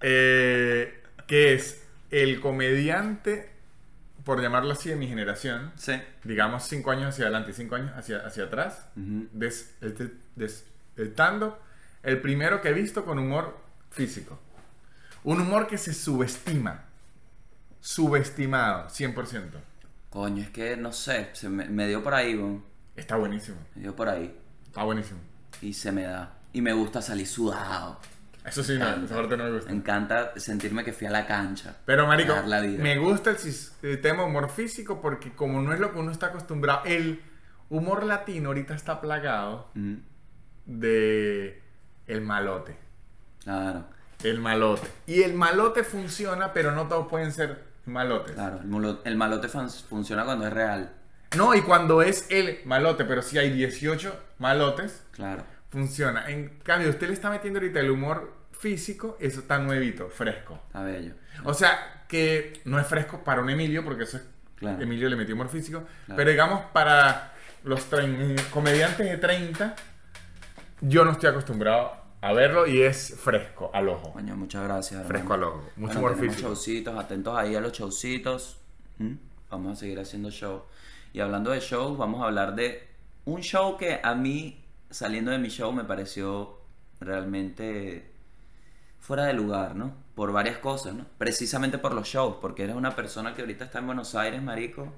Eh, 0.00 1.02
que 1.26 1.54
es 1.54 1.82
el 2.10 2.40
comediante, 2.40 3.50
por 4.24 4.40
llamarlo 4.40 4.72
así, 4.72 4.88
de 4.90 4.96
mi 4.96 5.08
generación, 5.08 5.72
Sí. 5.76 6.00
digamos 6.24 6.64
cinco 6.64 6.90
años 6.90 7.08
hacia 7.08 7.24
adelante 7.24 7.50
y 7.52 7.54
cinco 7.54 7.74
años 7.76 7.92
hacia, 7.96 8.18
hacia 8.26 8.44
atrás, 8.44 8.86
Ujú. 8.96 9.28
des, 9.32 9.74
des- 9.80 10.10
des- 10.36 10.64
del 10.96 11.08
stand-up, 11.12 11.54
el 12.02 12.20
primero 12.20 12.60
que 12.60 12.68
he 12.68 12.72
visto 12.72 13.04
con 13.04 13.18
humor 13.18 13.58
físico. 13.90 14.38
Un 15.24 15.40
humor 15.40 15.66
que 15.66 15.78
se 15.78 15.92
subestima. 15.92 16.84
Subestimado, 17.80 18.88
100%. 18.88 19.60
Coño, 20.10 20.42
es 20.42 20.50
que 20.50 20.76
no 20.76 20.92
sé, 20.92 21.28
se 21.32 21.48
me, 21.48 21.66
me 21.66 21.86
dio 21.88 22.02
por 22.02 22.14
ahí, 22.14 22.34
weón. 22.36 22.64
Está 22.96 23.16
buenísimo. 23.16 23.58
Me 23.74 23.82
dio 23.82 23.94
por 23.96 24.08
ahí. 24.08 24.34
Está 24.76 24.84
buenísimo. 24.84 25.18
Y 25.62 25.72
se 25.72 25.90
me 25.90 26.02
da. 26.02 26.34
Y 26.52 26.60
me 26.60 26.74
gusta 26.74 27.00
salir 27.00 27.26
sudado. 27.26 27.98
Eso 28.44 28.62
sí, 28.62 28.76
no, 28.78 28.86
esa 29.06 29.14
parte 29.14 29.34
no 29.38 29.44
me 29.44 29.52
gusta. 29.52 29.70
Me 29.70 29.76
encanta 29.78 30.32
sentirme 30.38 30.84
que 30.84 30.92
fui 30.92 31.06
a 31.06 31.10
la 31.10 31.26
cancha. 31.26 31.76
Pero, 31.86 32.06
marico, 32.06 32.34
Dar 32.34 32.46
la 32.46 32.60
vida. 32.60 32.82
me 32.82 32.98
gusta 32.98 33.30
el 33.30 33.38
sistema 33.38 34.24
humor 34.24 34.50
físico 34.50 35.00
porque 35.00 35.32
como 35.32 35.62
no 35.62 35.72
es 35.72 35.80
lo 35.80 35.92
que 35.94 35.98
uno 35.98 36.12
está 36.12 36.26
acostumbrado, 36.26 36.82
el 36.84 37.22
humor 37.70 38.04
latino 38.04 38.48
ahorita 38.50 38.74
está 38.74 39.00
plagado 39.00 39.70
Ujú. 39.74 39.96
de 40.66 41.62
el 42.06 42.20
malote. 42.20 42.76
Claro, 43.44 43.86
El 44.22 44.40
malote. 44.40 44.86
Y 45.06 45.22
el 45.22 45.32
malote 45.32 45.84
funciona, 45.84 46.52
pero 46.52 46.72
no 46.72 46.86
todos 46.86 47.08
pueden 47.08 47.32
ser 47.32 47.64
malotes. 47.86 48.34
claro. 48.34 48.60
El, 49.04 49.16
malote 49.16 49.48
funciona 49.48 50.24
cuando 50.26 50.46
es 50.46 50.52
real. 50.52 50.92
No, 51.36 51.54
y 51.54 51.62
cuando 51.62 52.02
es 52.02 52.26
el 52.30 52.60
malote, 52.64 53.04
pero 53.04 53.22
si 53.22 53.38
hay 53.38 53.50
18 53.50 54.14
malotes, 54.38 55.02
Claro. 55.12 55.42
funciona. 55.70 56.28
En 56.30 56.58
cambio, 56.62 56.90
usted 56.90 57.08
le 57.08 57.12
está 57.14 57.30
metiendo 57.30 57.58
ahorita 57.58 57.80
el 57.80 57.90
humor 57.90 58.32
físico, 58.52 59.16
eso 59.20 59.40
está 59.40 59.58
nuevito, 59.58 60.08
fresco. 60.08 60.60
Está 60.68 60.82
bello. 60.82 61.14
O 61.44 61.52
sea, 61.52 62.04
que 62.08 62.60
no 62.64 62.78
es 62.78 62.86
fresco 62.86 63.22
para 63.24 63.42
un 63.42 63.50
Emilio, 63.50 63.84
porque 63.84 64.04
eso 64.04 64.16
es. 64.18 64.24
Claro. 64.56 64.80
Emilio 64.82 65.08
le 65.10 65.16
metió 65.16 65.34
humor 65.34 65.48
físico. 65.50 65.84
Claro. 66.06 66.16
Pero 66.16 66.30
digamos, 66.30 66.60
para 66.72 67.32
los 67.64 67.90
trein- 67.90 68.40
comediantes 68.50 69.06
de 69.10 69.18
30, 69.18 69.74
yo 70.80 71.04
no 71.04 71.12
estoy 71.12 71.28
acostumbrado 71.30 71.92
a 72.22 72.32
verlo 72.32 72.66
y 72.66 72.80
es 72.82 73.14
fresco 73.18 73.70
al 73.74 73.88
ojo. 73.88 74.12
Coño, 74.12 74.34
muchas 74.36 74.64
gracias. 74.64 75.06
Fresco 75.06 75.34
al 75.34 75.44
ojo. 75.44 75.70
Mucho 75.76 76.00
Bueno, 76.00 76.16
humor 76.16 76.18
físico. 76.18 76.48
showcitos, 76.48 76.98
atentos 76.98 77.36
ahí 77.36 77.54
a 77.54 77.60
los 77.60 77.72
showcitos. 77.72 78.58
¿Mm? 78.98 79.12
Vamos 79.50 79.72
a 79.74 79.76
seguir 79.76 79.98
haciendo 80.00 80.30
show. 80.30 80.62
Y 81.16 81.20
hablando 81.20 81.50
de 81.50 81.60
shows, 81.60 81.96
vamos 81.96 82.20
a 82.20 82.26
hablar 82.26 82.54
de 82.54 82.86
un 83.24 83.40
show 83.40 83.78
que 83.78 84.00
a 84.02 84.14
mí, 84.14 84.62
saliendo 84.90 85.30
de 85.30 85.38
mi 85.38 85.48
show, 85.48 85.72
me 85.72 85.82
pareció 85.82 86.60
realmente 87.00 88.12
fuera 89.00 89.24
de 89.24 89.32
lugar, 89.32 89.76
¿no? 89.76 89.94
Por 90.14 90.30
varias 90.30 90.58
cosas, 90.58 90.92
¿no? 90.92 91.06
Precisamente 91.16 91.78
por 91.78 91.94
los 91.94 92.06
shows, 92.06 92.36
porque 92.38 92.64
eres 92.64 92.76
una 92.76 92.94
persona 92.94 93.34
que 93.34 93.40
ahorita 93.40 93.64
está 93.64 93.78
en 93.78 93.86
Buenos 93.86 94.14
Aires, 94.14 94.42
marico. 94.42 94.92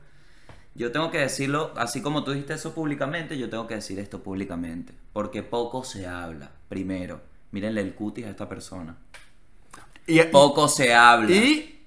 Yo 0.74 0.90
tengo 0.90 1.12
que 1.12 1.18
decirlo, 1.18 1.72
así 1.76 2.02
como 2.02 2.24
tú 2.24 2.32
dijiste 2.32 2.54
eso 2.54 2.74
públicamente, 2.74 3.38
yo 3.38 3.48
tengo 3.48 3.68
que 3.68 3.76
decir 3.76 4.00
esto 4.00 4.20
públicamente. 4.20 4.94
Porque 5.12 5.44
poco 5.44 5.84
se 5.84 6.08
habla, 6.08 6.50
primero. 6.68 7.20
Mírenle 7.52 7.80
el 7.80 7.94
cutis 7.94 8.26
a 8.26 8.30
esta 8.30 8.48
persona. 8.48 8.96
Y, 10.04 10.20
Poco 10.24 10.66
se 10.66 10.92
habla. 10.92 11.30
y 11.30 11.77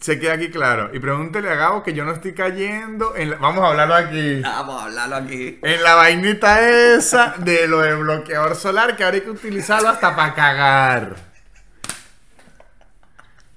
se 0.00 0.18
queda 0.18 0.34
aquí 0.34 0.50
claro. 0.50 0.90
Y 0.94 0.98
pregúntele 0.98 1.50
a 1.50 1.54
Gabo 1.54 1.82
que 1.82 1.92
yo 1.94 2.04
no 2.04 2.12
estoy 2.12 2.32
cayendo 2.34 3.14
en 3.16 3.30
la- 3.30 3.36
Vamos 3.36 3.64
a 3.64 3.68
hablarlo 3.68 3.94
aquí. 3.94 4.40
Vamos 4.42 4.80
a 4.82 4.84
hablarlo 4.86 5.16
aquí. 5.16 5.58
En 5.62 5.82
la 5.82 5.94
vainita 5.94 6.68
esa 6.68 7.34
de 7.38 7.66
lo 7.68 7.80
de 7.80 7.94
bloqueador 7.94 8.54
solar 8.56 8.96
que 8.96 9.04
ahora 9.04 9.16
hay 9.16 9.22
que 9.22 9.30
utilizarlo 9.30 9.88
hasta 9.88 10.14
para 10.14 10.34
cagar. 10.34 11.16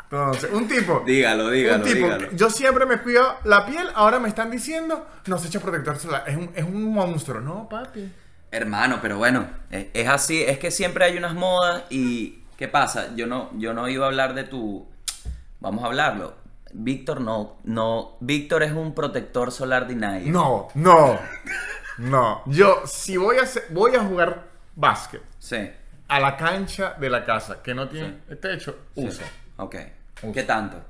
Entonces, 0.03 0.49
un 0.51 0.67
tipo. 0.67 1.03
Dígalo, 1.05 1.49
dígalo, 1.49 1.83
un 1.85 1.89
tipo. 1.89 2.05
dígalo. 2.05 2.31
Yo 2.33 2.49
siempre 2.49 2.85
me 2.85 2.97
cuido 2.97 3.37
la 3.45 3.65
piel, 3.65 3.87
ahora 3.95 4.19
me 4.19 4.27
están 4.27 4.51
diciendo, 4.51 5.07
no 5.27 5.37
se 5.37 5.47
echa 5.47 5.59
protector 5.61 5.97
solar. 5.97 6.25
Es 6.27 6.35
un, 6.35 6.51
es 6.53 6.63
un 6.65 6.93
monstruo. 6.93 7.39
No, 7.39 7.69
papi. 7.69 8.11
Hermano, 8.51 8.99
pero 9.01 9.17
bueno, 9.17 9.47
es, 9.69 9.87
es 9.93 10.09
así, 10.09 10.43
es 10.43 10.59
que 10.59 10.69
siempre 10.71 11.05
hay 11.05 11.17
unas 11.17 11.33
modas 11.33 11.83
y 11.89 12.39
¿qué 12.57 12.67
pasa? 12.67 13.15
Yo 13.15 13.25
no, 13.25 13.49
yo 13.57 13.73
no 13.73 13.87
iba 13.87 14.05
a 14.05 14.09
hablar 14.09 14.33
de 14.33 14.43
tu, 14.43 14.85
vamos 15.61 15.83
a 15.83 15.87
hablarlo. 15.87 16.35
Víctor 16.73 17.19
no, 17.21 17.57
no, 17.63 18.17
Víctor 18.21 18.63
es 18.63 18.71
un 18.71 18.93
protector 18.93 19.51
solar 19.51 19.87
denied. 19.87 20.25
No, 20.25 20.67
no. 20.75 21.19
No. 21.97 22.41
Yo, 22.45 22.83
si 22.85 23.17
voy 23.17 23.37
a, 23.37 23.43
hacer- 23.43 23.65
voy 23.69 23.95
a 23.95 23.99
jugar 24.03 24.47
básquet 24.75 25.21
Sí, 25.37 25.69
a 26.07 26.19
la 26.19 26.37
cancha 26.37 26.93
de 26.99 27.09
la 27.09 27.25
casa 27.25 27.61
que 27.61 27.73
no 27.73 27.89
tiene 27.89 28.11
techo, 28.41 28.77
sí. 28.95 29.05
uso. 29.07 29.23
Ok. 29.57 29.75
¿Qué 30.33 30.43
tanto? 30.43 30.81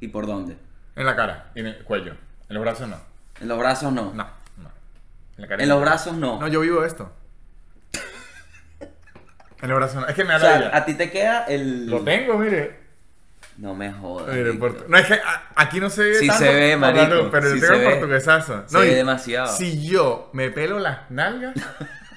¿Y 0.00 0.08
por 0.08 0.26
dónde? 0.26 0.56
En 0.96 1.06
la 1.06 1.14
cara, 1.14 1.50
en 1.54 1.66
el 1.68 1.84
cuello. 1.84 2.14
En 2.48 2.54
los 2.54 2.62
brazos 2.62 2.88
no. 2.88 2.96
En 3.40 3.48
los 3.48 3.58
brazos 3.58 3.92
no. 3.92 4.12
No, 4.12 4.24
no. 4.56 4.70
En, 5.36 5.42
la 5.42 5.46
cara 5.48 5.62
En 5.62 5.68
los 5.68 5.80
brazos 5.80 6.14
no. 6.16 6.40
No, 6.40 6.48
yo 6.48 6.60
vivo 6.60 6.84
esto. 6.84 7.10
En 9.62 9.68
los 9.68 9.78
brazos 9.78 10.00
no. 10.02 10.06
Es 10.08 10.14
que 10.14 10.24
me 10.24 10.30
da 10.30 10.36
o 10.36 10.40
sea, 10.40 10.50
la 10.52 10.58
vida. 10.58 10.76
a 10.76 10.84
ti 10.86 10.94
te 10.94 11.10
queda 11.10 11.44
el... 11.44 11.86
Lo 11.86 12.00
tengo, 12.02 12.38
mire. 12.38 12.79
No 13.60 13.74
me 13.74 13.92
jodas. 13.92 14.34
Víctor. 14.34 14.58
portu- 14.58 14.86
No, 14.88 14.96
es 14.96 15.06
que 15.06 15.14
a- 15.14 15.42
aquí 15.54 15.80
no 15.80 15.90
se 15.90 16.02
ve 16.02 16.14
Sí 16.14 16.26
tanto 16.28 16.44
se 16.44 16.54
ve, 16.54 16.76
marico, 16.76 17.14
luz, 17.14 17.28
pero 17.30 17.50
sí 17.50 17.60
yo 17.60 17.66
tengo 17.68 17.74
se 17.74 17.80
el 17.82 17.86
ve. 17.86 17.94
portuguesazo. 17.98 18.64
Se 18.66 18.74
No, 18.74 18.80
ve 18.80 18.94
demasiado. 18.94 19.48
Si 19.54 19.86
yo 19.86 20.30
me 20.32 20.50
pelo 20.50 20.78
las 20.78 21.10
nalgas... 21.10 21.54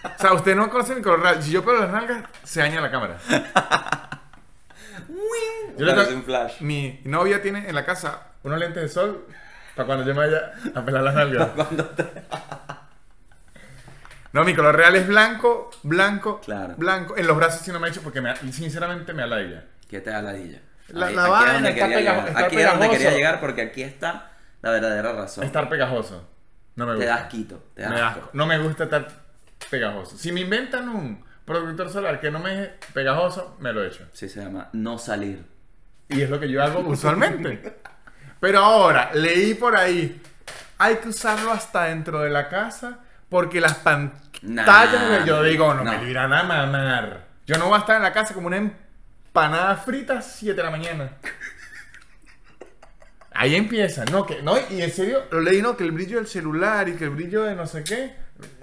o 0.03 0.21
sea, 0.21 0.33
usted 0.33 0.55
no 0.55 0.69
conoce 0.69 0.95
mi 0.95 1.01
color 1.01 1.21
real. 1.21 1.43
Si 1.43 1.51
yo 1.51 1.63
pelo 1.65 1.79
las 1.81 1.91
nalgas, 1.91 2.23
se 2.43 2.61
daña 2.61 2.79
la 2.79 2.89
cámara. 2.89 3.17
Yo 5.77 5.85
le 5.85 5.93
tengo- 5.93 6.15
un 6.15 6.23
flash. 6.23 6.61
Mi 6.61 7.01
novia 7.03 7.41
tiene 7.41 7.67
en 7.67 7.75
la 7.75 7.83
casa 7.85 8.27
unos 8.43 8.57
lentes 8.59 8.81
de 8.83 8.87
sol 8.89 9.25
para 9.75 9.85
cuando 9.87 10.05
yo 10.05 10.13
me 10.15 10.25
vaya 10.25 10.53
a 10.75 10.81
pelar 10.85 11.03
las 11.03 11.15
nalgas. 11.15 11.49
No, 14.31 14.43
mi 14.43 14.55
color 14.55 14.75
real 14.75 14.95
es 14.95 15.05
blanco, 15.07 15.69
blanco, 15.83 16.41
Claro. 16.41 16.73
blanco. 16.75 17.15
En 17.15 17.27
los 17.27 17.37
brazos 17.37 17.61
sí 17.61 17.71
no 17.71 17.79
me 17.79 17.85
he 17.87 17.91
hecho 17.91 18.01
porque 18.01 18.19
me, 18.19 18.35
sinceramente 18.51 19.13
me 19.13 19.21
da 19.21 19.27
la 19.27 19.41
idea. 19.43 19.63
¿Qué 19.87 20.01
te 20.01 20.09
da 20.09 20.23
ladilla? 20.23 20.59
La- 20.89 21.07
Ahí- 21.07 21.15
la 21.15 21.21
aquí 21.23 21.31
vaina 21.31 21.47
es 21.47 21.53
donde 21.53 21.69
está 21.69 21.81
quería 21.87 21.97
pegajo- 21.97 22.27
llegar. 22.27 22.43
Aquí 22.45 22.55
es 22.57 22.69
donde 22.71 22.89
quería 22.89 23.11
llegar 23.11 23.39
porque 23.39 23.61
aquí 23.61 23.83
está 23.83 24.31
la 24.61 24.71
verdadera 24.71 25.13
razón. 25.13 25.43
Estar 25.43 25.69
pegajoso. 25.69 26.29
No 26.75 26.85
me 26.85 26.93
Te 26.93 26.97
gusta. 26.97 27.15
das 27.15 27.27
quito, 27.29 27.63
te 27.75 27.81
Me 27.83 27.89
das 27.89 27.99
da 27.99 28.07
asco. 28.07 28.19
asco. 28.21 28.29
No 28.33 28.45
me 28.45 28.57
gusta 28.57 28.83
estar 28.85 29.07
pegajoso. 29.69 30.17
Si 30.17 30.31
me 30.31 30.41
inventan 30.41 30.89
un 30.89 31.23
protector 31.45 31.89
solar 31.89 32.19
que 32.19 32.31
no 32.31 32.39
me 32.39 32.63
es 32.63 32.69
pegajoso, 32.93 33.55
me 33.59 33.71
lo 33.73 33.83
echo. 33.83 34.05
Sí, 34.13 34.27
se 34.29 34.41
llama 34.43 34.69
no 34.73 34.97
salir. 34.97 35.45
Y 36.09 36.21
es 36.21 36.29
lo 36.29 36.39
que 36.39 36.49
yo 36.49 36.61
hago 36.63 36.79
usualmente. 36.87 37.77
Pero 38.39 38.59
ahora, 38.59 39.11
leí 39.13 39.53
por 39.53 39.75
ahí, 39.77 40.21
hay 40.77 40.95
que 40.97 41.09
usarlo 41.09 41.51
hasta 41.51 41.85
dentro 41.85 42.19
de 42.21 42.29
la 42.29 42.49
casa 42.49 42.99
porque 43.29 43.61
las 43.61 43.75
pantallas, 43.75 44.29
Nah, 44.41 45.25
yo 45.25 45.41
digo, 45.43 45.73
no, 45.73 45.83
no. 45.83 45.91
me 45.91 45.97
lo 45.97 46.07
irán 46.09 46.33
a 46.33 46.43
mamar. 46.43 47.25
Yo 47.45 47.57
no 47.57 47.65
voy 47.67 47.75
a 47.75 47.79
estar 47.79 47.97
en 47.97 48.03
la 48.03 48.11
casa 48.13 48.33
como 48.33 48.47
una 48.47 48.57
empanada 49.37 49.75
frita 49.77 50.19
a 50.19 50.21
7 50.21 50.53
de 50.55 50.61
la 50.63 50.69
mañana. 50.69 51.09
Ahí 53.31 53.55
empieza, 53.55 54.05
no, 54.05 54.27
que, 54.27 54.43
no, 54.43 54.55
y 54.69 54.79
en 54.83 54.91
serio, 54.91 55.23
lo 55.31 55.39
leí, 55.41 55.59
no, 55.59 55.75
que 55.75 55.83
el 55.83 55.91
brillo 55.91 56.17
del 56.17 56.27
celular 56.27 56.87
y 56.87 56.93
que 56.93 57.05
el 57.05 57.09
brillo 57.09 57.41
de 57.43 57.55
no 57.55 57.65
sé 57.65 57.83
qué, 57.83 58.13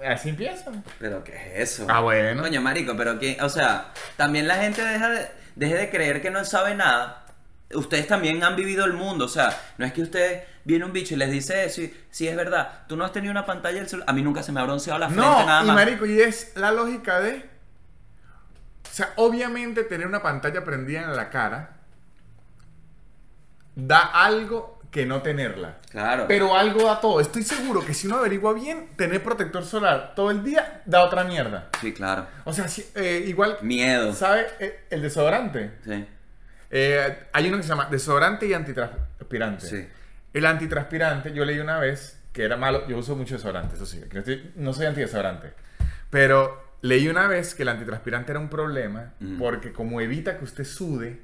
así 0.07 0.29
empieza. 0.29 0.71
¿Pero 0.97 1.25
qué 1.25 1.33
es 1.61 1.71
eso? 1.73 1.87
Ah, 1.89 1.99
bueno. 1.99 2.41
Coño, 2.41 2.61
marico, 2.61 2.95
pero 2.95 3.19
que, 3.19 3.37
o 3.41 3.49
sea, 3.49 3.91
también 4.15 4.47
la 4.47 4.55
gente 4.55 4.81
deja 4.81 5.09
de, 5.09 5.27
deje 5.57 5.75
de 5.75 5.89
creer 5.89 6.21
que 6.21 6.31
no 6.31 6.45
sabe 6.45 6.73
nada. 6.73 7.25
Ustedes 7.73 8.07
también 8.07 8.41
han 8.45 8.55
vivido 8.55 8.85
el 8.85 8.93
mundo, 8.93 9.25
o 9.25 9.29
sea, 9.29 9.57
no 9.77 9.85
es 9.85 9.91
que 9.91 10.03
ustedes 10.03 10.43
viene 10.63 10.85
un 10.85 10.93
bicho 10.93 11.15
y 11.15 11.17
les 11.17 11.31
dice 11.31 11.65
eso, 11.65 11.81
y- 11.81 11.93
sí 12.09 12.29
es 12.29 12.35
verdad, 12.37 12.83
tú 12.87 12.95
no 12.95 13.03
has 13.03 13.11
tenido 13.11 13.31
una 13.31 13.45
pantalla 13.45 13.79
del 13.79 13.89
celular, 13.89 14.09
a 14.09 14.13
mí 14.13 14.21
nunca 14.21 14.41
se 14.41 14.53
me 14.53 14.61
ha 14.61 14.63
bronceado 14.63 14.99
la 14.99 15.07
frente 15.09 15.25
No, 15.25 15.45
nada 15.45 15.63
y 15.63 15.67
más. 15.67 15.75
marico, 15.75 16.05
y 16.05 16.21
es 16.21 16.53
la 16.55 16.71
lógica 16.71 17.19
de... 17.19 17.50
O 18.91 18.93
sea, 18.93 19.13
obviamente 19.15 19.83
tener 19.85 20.05
una 20.05 20.21
pantalla 20.21 20.65
prendida 20.65 21.01
en 21.03 21.15
la 21.15 21.29
cara 21.29 21.77
da 23.75 23.99
algo 24.25 24.79
que 24.91 25.05
no 25.05 25.21
tenerla. 25.21 25.77
Claro. 25.89 26.25
Pero 26.27 26.57
algo 26.57 26.83
da 26.85 26.99
todo. 26.99 27.21
Estoy 27.21 27.43
seguro 27.43 27.85
que 27.85 27.93
si 27.93 28.07
uno 28.07 28.17
averigua 28.17 28.53
bien, 28.53 28.89
tener 28.97 29.23
protector 29.23 29.63
solar 29.63 30.13
todo 30.15 30.29
el 30.31 30.43
día 30.43 30.81
da 30.85 31.03
otra 31.03 31.23
mierda. 31.23 31.69
Sí, 31.79 31.93
claro. 31.93 32.27
O 32.43 32.51
sea, 32.51 32.67
si- 32.67 32.85
eh, 32.95 33.23
igual, 33.25 33.57
Miedo. 33.61 34.13
¿sabe 34.13 34.47
eh, 34.59 34.85
el 34.89 35.01
desodorante? 35.01 35.71
Sí. 35.85 36.05
Eh, 36.69 37.27
hay 37.31 37.47
uno 37.47 37.57
que 37.57 37.63
se 37.63 37.69
llama 37.69 37.87
desodorante 37.89 38.45
y 38.45 38.53
antitranspirante. 38.53 39.65
Sí. 39.67 39.87
El 40.33 40.45
antitranspirante, 40.45 41.31
yo 41.31 41.45
leí 41.45 41.59
una 41.59 41.79
vez 41.79 42.19
que 42.33 42.43
era 42.43 42.57
malo. 42.57 42.85
Yo 42.89 42.97
uso 42.97 43.15
mucho 43.15 43.35
desodorante, 43.35 43.75
eso 43.75 43.85
sí. 43.85 44.01
No, 44.11 44.19
estoy- 44.19 44.51
no 44.55 44.73
soy 44.73 44.87
antidesodorante. 44.87 45.53
Pero 46.09 46.70
leí 46.81 47.07
una 47.07 47.27
vez 47.27 47.53
que 47.55 47.63
el 47.63 47.69
antitranspirante 47.69 48.31
era 48.31 48.39
un 48.39 48.49
problema 48.49 49.13
Mm. 49.19 49.37
porque 49.39 49.71
como 49.71 50.01
evita 50.01 50.37
que 50.37 50.43
usted 50.45 50.63
sude, 50.63 51.21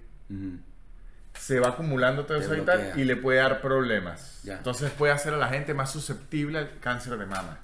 se 1.34 1.60
va 1.60 1.70
acumulando 1.70 2.26
todo 2.26 2.38
eso 2.40 2.56
y 2.56 2.62
tal 2.62 2.94
y 2.96 3.04
le 3.06 3.16
puede 3.16 3.40
dar 3.40 3.62
problemas. 3.62 4.40
Ya. 4.44 4.58
Entonces 4.58 4.92
puede 4.92 5.14
hacer 5.14 5.34
a 5.34 5.38
la 5.38 5.48
gente 5.50 5.74
más 5.74 5.92
susceptible 5.92 6.58
al 6.60 6.80
cáncer 6.80 7.18
de 7.18 7.26
mama. 7.26 7.60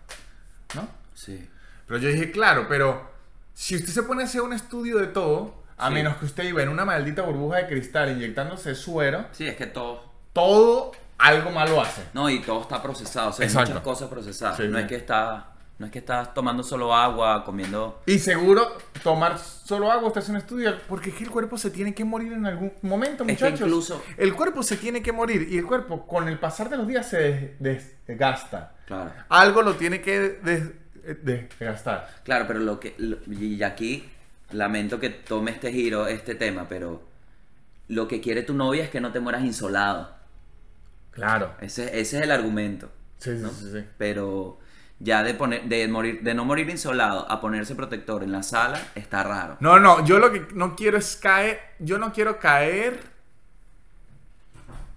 ¿No? 0.75 0.87
Sí. 1.15 1.49
Pero 1.87 1.99
yo 1.99 2.09
dije, 2.09 2.31
claro, 2.31 2.67
pero 2.69 3.11
si 3.53 3.75
usted 3.75 3.89
se 3.91 4.03
pone 4.03 4.21
a 4.23 4.25
hacer 4.25 4.41
un 4.41 4.53
estudio 4.53 4.97
de 4.99 5.07
todo, 5.07 5.63
a 5.77 5.87
Sí. 5.87 5.93
menos 5.95 6.17
que 6.17 6.25
usted 6.25 6.43
viva 6.43 6.61
en 6.61 6.69
una 6.69 6.85
maldita 6.85 7.23
burbuja 7.23 7.57
de 7.57 7.67
cristal 7.67 8.11
inyectándose 8.11 8.75
suero, 8.75 9.25
Sí, 9.31 9.45
es 9.47 9.55
que 9.55 9.65
todo. 9.65 10.03
todo 10.33 10.91
algo 11.17 11.51
malo 11.51 11.81
hace. 11.81 12.03
No, 12.13 12.29
y 12.29 12.39
todo 12.41 12.61
está 12.61 12.81
procesado. 12.81 13.29
O 13.29 13.33
sea, 13.33 13.47
hay 13.47 13.53
muchas 13.53 13.79
cosas 13.81 14.09
procesadas. 14.09 14.57
Sí, 14.57 14.67
no 14.67 14.77
es 14.77 14.87
que 14.87 14.95
estás. 14.95 15.43
No 15.83 15.87
es 15.87 15.91
que 15.91 15.99
estás 15.99 16.33
tomando 16.33 16.63
solo 16.63 16.95
agua, 16.95 17.43
comiendo. 17.43 18.01
Y 18.05 18.17
seguro 18.17 18.77
tomar 19.03 19.37
solo 19.37 19.91
agua, 19.91 20.07
usted 20.07 20.21
hace 20.21 20.31
un 20.31 20.37
estudio, 20.37 20.73
porque 20.87 21.09
es 21.09 21.15
que 21.17 21.25
el 21.25 21.29
cuerpo 21.29 21.57
se 21.57 21.71
tiene 21.71 21.93
que 21.93 22.05
morir 22.05 22.31
en 22.31 22.45
algún 22.45 22.71
momento, 22.83 23.23
Es 23.25 23.27
que 23.27 23.33
muchachos. 23.33 23.67
incluso- 23.67 24.01
El 24.15 24.33
cuerpo 24.33 24.63
se 24.63 24.77
tiene 24.77 25.03
que 25.03 25.11
morir 25.11 25.45
y 25.51 25.57
el 25.57 25.65
cuerpo 25.65 26.07
con 26.07 26.29
el 26.29 26.39
pasar 26.39 26.69
de 26.69 26.77
los 26.77 26.87
días 26.87 27.09
se 27.09 27.55
des- 27.59 27.97
desgasta. 28.07 28.71
Claro. 28.87 29.11
Algo 29.27 29.61
lo 29.61 29.75
tiene 29.75 29.99
que 29.99 30.19
des- 30.41 30.71
desgastar. 31.21 32.09
Claro, 32.23 32.45
pero 32.47 32.61
lo 32.61 32.79
que. 32.79 32.95
lo- 32.97 33.17
y 33.29 33.61
aquí 33.61 34.09
lamento 34.51 35.01
que 35.01 35.09
tome 35.09 35.51
este 35.51 35.69
giro, 35.73 36.07
este 36.07 36.35
tema, 36.35 36.65
pero. 36.69 37.03
Lo 37.89 38.07
que 38.07 38.21
quiere 38.21 38.43
tu 38.43 38.53
novia 38.53 38.85
es 38.85 38.89
que 38.89 39.01
no 39.01 39.11
te 39.11 39.19
mueras 39.19 39.43
insolado. 39.43 40.15
Claro. 41.11 41.55
Ese, 41.59 41.99
ese 41.99 42.17
es 42.19 42.23
el 42.23 42.31
argumento. 42.31 42.89
Sí, 43.17 43.31
sí, 43.35 43.41
¿no? 43.43 43.49
sí, 43.49 43.69
sí. 43.69 43.83
Pero 43.97 44.59
ya 44.99 45.23
de 45.23 45.33
poner, 45.33 45.63
de 45.63 45.87
morir, 45.87 46.21
de 46.21 46.33
no 46.33 46.45
morir 46.45 46.69
insolado 46.69 47.29
a 47.29 47.41
ponerse 47.41 47.75
protector 47.75 48.23
en 48.23 48.31
la 48.31 48.43
sala 48.43 48.79
está 48.95 49.23
raro. 49.23 49.57
No, 49.59 49.79
no, 49.79 50.05
yo 50.05 50.19
lo 50.19 50.31
que 50.31 50.47
no 50.53 50.75
quiero 50.75 50.97
es 50.97 51.15
caer, 51.15 51.59
yo 51.79 51.97
no 51.97 52.13
quiero 52.13 52.39
caer 52.39 52.99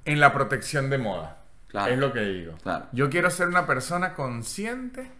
en 0.05 0.21
la 0.21 0.33
protección 0.33 0.91
de 0.91 0.99
moda. 0.99 1.39
Claro. 1.69 1.93
Es 1.93 1.99
lo 1.99 2.13
que 2.13 2.21
digo. 2.21 2.55
Claro. 2.63 2.87
Yo 2.93 3.11
quiero 3.11 3.31
ser 3.31 3.49
una 3.49 3.67
persona 3.67 4.15
consciente 4.15 5.11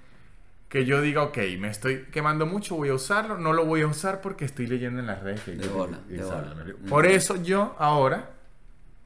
que 0.69 0.85
yo 0.85 1.01
diga, 1.01 1.23
ok, 1.23 1.39
me 1.59 1.69
estoy 1.69 2.07
quemando 2.13 2.47
mucho, 2.47 2.77
voy 2.77 2.89
a 2.89 2.95
usarlo, 2.95 3.39
no 3.39 3.53
lo 3.53 3.65
voy 3.67 3.83
a 3.83 3.87
usar 3.87 4.21
porque 4.21 4.45
estoy 4.45 4.67
leyendo 4.67 5.01
en 5.01 5.07
las 5.07 5.23
redes 5.23 5.41
que 5.43 5.53
De 5.53 5.69
bola, 5.69 5.99
de 6.09 6.23
bola. 6.23 6.55
Por 6.89 7.07
eso 7.07 7.37
yo 7.43 7.77
ahora, 7.79 8.31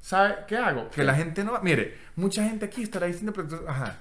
¿sabe 0.01 0.37
qué 0.47 0.57
hago? 0.57 0.91
Que 0.91 1.05
la 1.05 1.15
gente 1.15 1.45
no... 1.45 1.59
Mire, 1.63 1.99
mucha 2.17 2.45
gente 2.45 2.67
aquí 2.67 2.83
estará 2.83 3.07
diciendo, 3.07 3.33
pero, 3.33 3.69
ajá, 3.69 3.97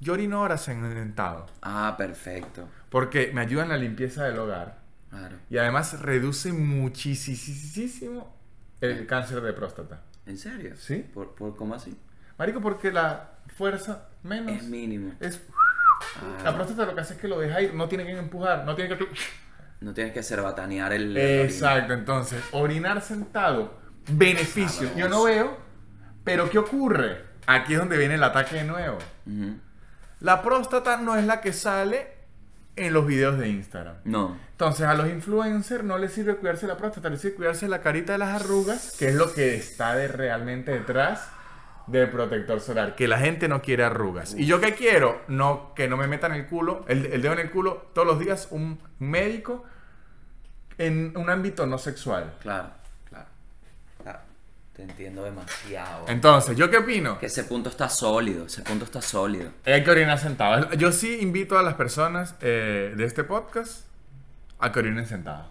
yo 0.00 0.14
orino 0.14 0.40
horas 0.40 0.62
sentado 0.62 1.46
Ah, 1.62 1.94
perfecto. 1.96 2.68
porque 2.88 3.30
me 3.34 3.40
ayuda 3.42 3.62
en 3.64 3.68
la 3.68 3.76
limpieza 3.76 4.24
del 4.24 4.38
hogar. 4.38 4.78
Claro. 5.10 5.36
Y 5.50 5.58
además 5.58 6.00
reduce 6.00 6.52
muchísimo 6.52 8.36
el 8.80 9.06
cáncer 9.06 9.40
de 9.40 9.52
próstata. 9.52 10.02
¿En 10.26 10.38
serio? 10.38 10.74
Sí. 10.76 11.04
¿Por, 11.12 11.34
por 11.34 11.56
cómo 11.56 11.74
así? 11.74 11.96
Marico, 12.38 12.60
porque 12.60 12.92
la 12.92 13.30
fuerza 13.56 14.08
menos 14.22 14.52
Es 14.56 14.62
mínimo. 14.64 15.12
es... 15.20 15.42
Ah, 16.16 16.42
La 16.44 16.54
próstata 16.54 16.86
lo 16.86 16.94
que 16.94 17.00
hace 17.02 17.14
es 17.14 17.20
que 17.20 17.28
lo 17.28 17.38
deja 17.40 17.60
ir, 17.60 17.74
no 17.74 17.88
tiene 17.88 18.04
que 18.06 18.16
empujar, 18.16 18.64
no 18.64 18.74
tiene 18.74 18.96
que... 18.96 19.06
no 19.80 19.92
tienes 19.92 20.12
que 20.14 20.22
cerbatanear 20.22 20.92
el. 20.92 21.14
el 21.16 21.40
Exacto, 21.46 21.92
entonces, 21.92 22.42
orinar 22.52 23.02
sentado, 23.02 23.78
beneficio. 24.10 24.88
Sabroso. 24.88 24.98
Yo 24.98 25.08
no 25.08 25.24
veo, 25.24 25.58
pero 26.24 26.48
¿qué 26.48 26.58
ocurre? 26.58 27.24
Aquí 27.46 27.74
es 27.74 27.78
donde 27.80 27.98
viene 27.98 28.14
el 28.14 28.22
ataque 28.24 28.56
de 28.56 28.64
nuevo. 28.64 28.98
Ujú. 29.26 29.56
La 30.20 30.42
próstata 30.42 30.98
no 30.98 31.16
es 31.16 31.24
la 31.24 31.40
que 31.40 31.52
sale 31.52 32.20
en 32.76 32.92
los 32.92 33.06
videos 33.06 33.38
de 33.38 33.48
Instagram. 33.48 33.96
No. 34.04 34.36
Entonces 34.52 34.86
a 34.86 34.94
los 34.94 35.08
influencers 35.08 35.84
no 35.84 35.98
les 35.98 36.12
sirve 36.12 36.36
cuidarse 36.36 36.66
la 36.66 36.76
próstata, 36.76 37.08
les 37.10 37.20
sirve 37.20 37.36
cuidarse 37.36 37.68
la 37.68 37.80
carita 37.80 38.12
de 38.12 38.18
las 38.18 38.42
arrugas, 38.42 38.96
que 38.98 39.08
es 39.08 39.14
lo 39.14 39.32
que 39.32 39.56
está 39.56 39.94
de 39.94 40.08
realmente 40.08 40.72
detrás 40.72 41.28
del 41.86 42.08
protector 42.08 42.60
solar, 42.60 42.94
que 42.94 43.08
la 43.08 43.18
gente 43.18 43.48
no 43.48 43.62
quiere 43.62 43.84
arrugas. 43.84 44.34
¿Y 44.34 44.46
yo 44.46 44.60
qué 44.60 44.74
quiero? 44.74 45.22
No, 45.28 45.72
que 45.74 45.88
no 45.88 45.96
me 45.96 46.06
metan 46.06 46.32
el 46.32 46.46
culo, 46.46 46.84
el, 46.88 47.06
el 47.06 47.22
dedo 47.22 47.32
en 47.32 47.40
el 47.40 47.50
culo 47.50 47.90
todos 47.94 48.06
los 48.06 48.18
días 48.18 48.48
un 48.50 48.78
médico 48.98 49.64
en 50.78 51.16
un 51.16 51.28
ámbito 51.28 51.66
no 51.66 51.78
sexual. 51.78 52.34
Claro. 52.40 52.79
Te 54.80 54.84
entiendo 54.84 55.24
demasiado. 55.24 56.06
Entonces, 56.08 56.56
¿yo 56.56 56.70
qué 56.70 56.78
opino? 56.78 57.18
Que 57.18 57.26
ese 57.26 57.44
punto 57.44 57.68
está 57.68 57.90
sólido. 57.90 58.46
Ese 58.46 58.62
punto 58.62 58.86
está 58.86 59.02
sólido. 59.02 59.50
Hay 59.66 59.84
que 59.84 59.90
orinar 59.90 60.18
sentado. 60.18 60.72
Yo 60.72 60.90
sí 60.90 61.18
invito 61.20 61.58
a 61.58 61.62
las 61.62 61.74
personas 61.74 62.34
eh, 62.40 62.94
de 62.96 63.04
este 63.04 63.22
podcast 63.24 63.84
a 64.58 64.72
que 64.72 64.78
orinen 64.78 65.04
sentado. 65.06 65.44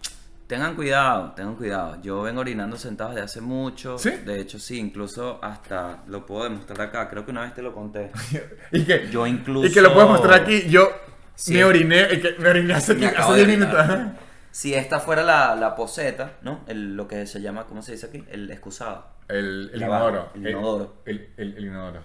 Tengan 0.48 0.74
cuidado, 0.74 1.30
tengan 1.36 1.54
cuidado. 1.54 2.02
Yo 2.02 2.22
vengo 2.22 2.40
orinando 2.40 2.76
sentado 2.76 3.10
desde 3.10 3.22
hace 3.22 3.40
mucho. 3.40 3.98
¿Sí? 3.98 4.10
De 4.10 4.40
hecho, 4.40 4.58
sí, 4.58 4.78
incluso 4.80 5.38
hasta 5.44 6.02
lo 6.08 6.26
puedo 6.26 6.42
demostrar 6.42 6.80
acá. 6.80 7.08
Creo 7.08 7.24
que 7.24 7.30
una 7.30 7.42
vez 7.42 7.54
te 7.54 7.62
lo 7.62 7.72
conté. 7.72 8.10
y 8.72 8.84
que, 8.84 9.08
Yo 9.12 9.28
incluso- 9.28 9.68
y 9.68 9.72
que 9.72 9.80
lo 9.80 9.94
puedo 9.94 10.08
mostrar 10.08 10.40
aquí. 10.42 10.68
Yo 10.68 10.90
Sí. 11.36 11.54
me 11.54 11.62
oriné, 11.62 12.08
que 12.20 12.34
me 12.40 12.48
oriné 12.48 12.74
hace, 12.74 12.96
Me 12.96 13.06
acabo 13.06 13.30
hace 13.30 13.40
de 13.42 13.46
10 13.46 13.58
minutos. 13.60 13.78
orinar. 13.78 13.96
ajá. 14.00 14.12
Si 14.52 14.74
esta 14.74 14.98
fuera 14.98 15.22
la, 15.22 15.54
la 15.54 15.76
poseta, 15.76 16.32
¿no? 16.42 16.64
El, 16.66 16.96
lo 16.96 17.06
que 17.06 17.24
se 17.28 17.40
llama, 17.40 17.66
¿cómo 17.66 17.82
se 17.82 17.92
dice 17.92 18.06
aquí? 18.06 18.24
El 18.32 18.50
excusado. 18.50 19.06
El, 19.30 19.70
el 19.74 19.82
inodoro. 19.82 20.30
el 20.34 20.48
inodoro. 20.48 20.96
El, 21.04 21.30
el- 21.36 21.56
el 21.56 21.64
inodoro. 21.64 22.02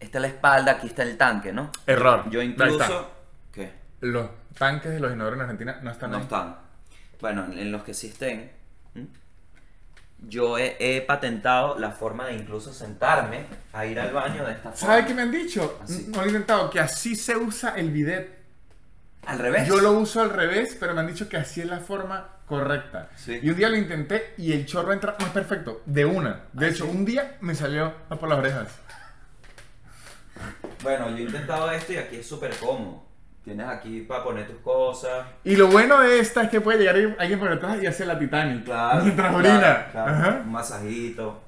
Esta 0.00 0.18
es 0.18 0.22
la 0.22 0.28
espalda, 0.28 0.72
aquí 0.72 0.86
está 0.88 1.02
el 1.02 1.16
tanque, 1.16 1.52
¿no? 1.52 1.70
Error. 1.86 2.30
Yo 2.30 2.40
está. 2.40 2.66
incluso... 2.68 3.10
¿Qué? 3.52 3.72
Los 4.00 4.28
tanques 4.56 4.92
de 4.92 5.00
los 5.00 5.12
inodoros 5.12 5.36
en 5.38 5.42
Argentina 5.42 5.80
no 5.82 5.90
están 5.90 6.10
No 6.12 6.18
ahí. 6.18 6.22
están. 6.22 6.56
Bueno, 7.20 7.46
en- 7.52 7.72
los 7.72 7.82
que 7.82 7.94
sí 7.94 8.06
estén, 8.08 8.52
yo 10.20 10.58
he, 10.58 10.76
he 10.80 11.00
patentado 11.02 11.78
la 11.78 11.92
forma 11.92 12.26
de 12.26 12.34
incluso 12.34 12.72
sentarme 12.72 13.46
a 13.72 13.86
ir 13.86 13.98
al 14.00 14.12
baño 14.12 14.44
de 14.44 14.52
esta 14.52 14.72
forma. 14.72 14.76
¿Sabe 14.76 15.06
qué 15.06 15.14
me 15.14 15.22
han 15.22 15.30
dicho? 15.30 15.78
Así. 15.82 16.06
No 16.08 16.22
he 16.22 16.26
intentado, 16.26 16.70
que 16.70 16.80
así 16.80 17.14
se 17.14 17.36
usa 17.36 17.74
el 17.76 17.90
bidet. 17.90 18.36
Al 19.26 19.38
revés. 19.38 19.66
Yo 19.68 19.78
lo 19.80 19.92
uso 19.92 20.20
al 20.22 20.30
revés, 20.30 20.76
pero 20.80 20.94
me 20.94 21.00
han 21.00 21.06
dicho 21.06 21.28
que 21.28 21.36
así 21.36 21.60
es 21.60 21.66
la 21.68 21.80
forma 21.80 22.28
correcta. 22.48 23.08
Sí. 23.16 23.38
Y 23.42 23.50
un 23.50 23.56
día 23.56 23.68
lo 23.68 23.76
intenté 23.76 24.34
y 24.38 24.52
el 24.52 24.66
chorro 24.66 24.92
entra 24.92 25.16
más 25.20 25.30
perfecto, 25.30 25.82
de 25.86 26.04
una. 26.04 26.44
De 26.52 26.66
¿Ah, 26.66 26.68
hecho, 26.70 26.84
sí? 26.84 26.90
un 26.90 27.04
día 27.04 27.36
me 27.40 27.54
salió 27.54 27.92
por 28.08 28.28
las 28.28 28.38
orejas. 28.38 28.68
Bueno, 30.82 31.10
yo 31.10 31.16
he 31.16 31.22
intentado 31.22 31.70
esto 31.70 31.92
y 31.92 31.96
aquí 31.96 32.16
es 32.16 32.26
súper 32.28 32.54
cómodo. 32.56 33.04
Tienes 33.44 33.66
aquí 33.66 34.02
para 34.02 34.22
poner 34.24 34.46
tus 34.46 34.58
cosas. 34.58 35.26
Y 35.42 35.56
lo 35.56 35.68
bueno 35.68 36.00
de 36.00 36.20
esta 36.20 36.42
es 36.42 36.50
que 36.50 36.60
puede 36.60 36.78
llegar 36.78 37.16
alguien 37.18 37.38
por 37.38 37.48
detrás 37.50 37.82
y 37.82 37.86
hacer 37.86 38.06
la 38.06 38.18
Titanic. 38.18 38.64
Claro. 38.64 39.02
Mientras 39.04 39.30
claro, 39.30 39.48
orina. 39.48 39.86
claro. 39.90 40.40
Un 40.42 40.52
masajito. 40.52 41.40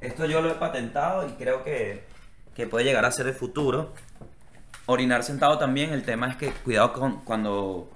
Esto 0.00 0.26
yo 0.26 0.40
lo 0.40 0.50
he 0.50 0.54
patentado 0.54 1.26
y 1.28 1.32
creo 1.32 1.62
que, 1.62 2.04
que 2.54 2.66
puede 2.66 2.84
llegar 2.84 3.04
a 3.04 3.10
ser 3.12 3.26
el 3.26 3.34
futuro. 3.34 3.92
Orinar 4.86 5.22
sentado 5.22 5.58
también, 5.58 5.92
el 5.92 6.02
tema 6.02 6.28
es 6.28 6.36
que 6.36 6.50
cuidado 6.50 6.92
con 6.92 7.24
cuando... 7.24 7.90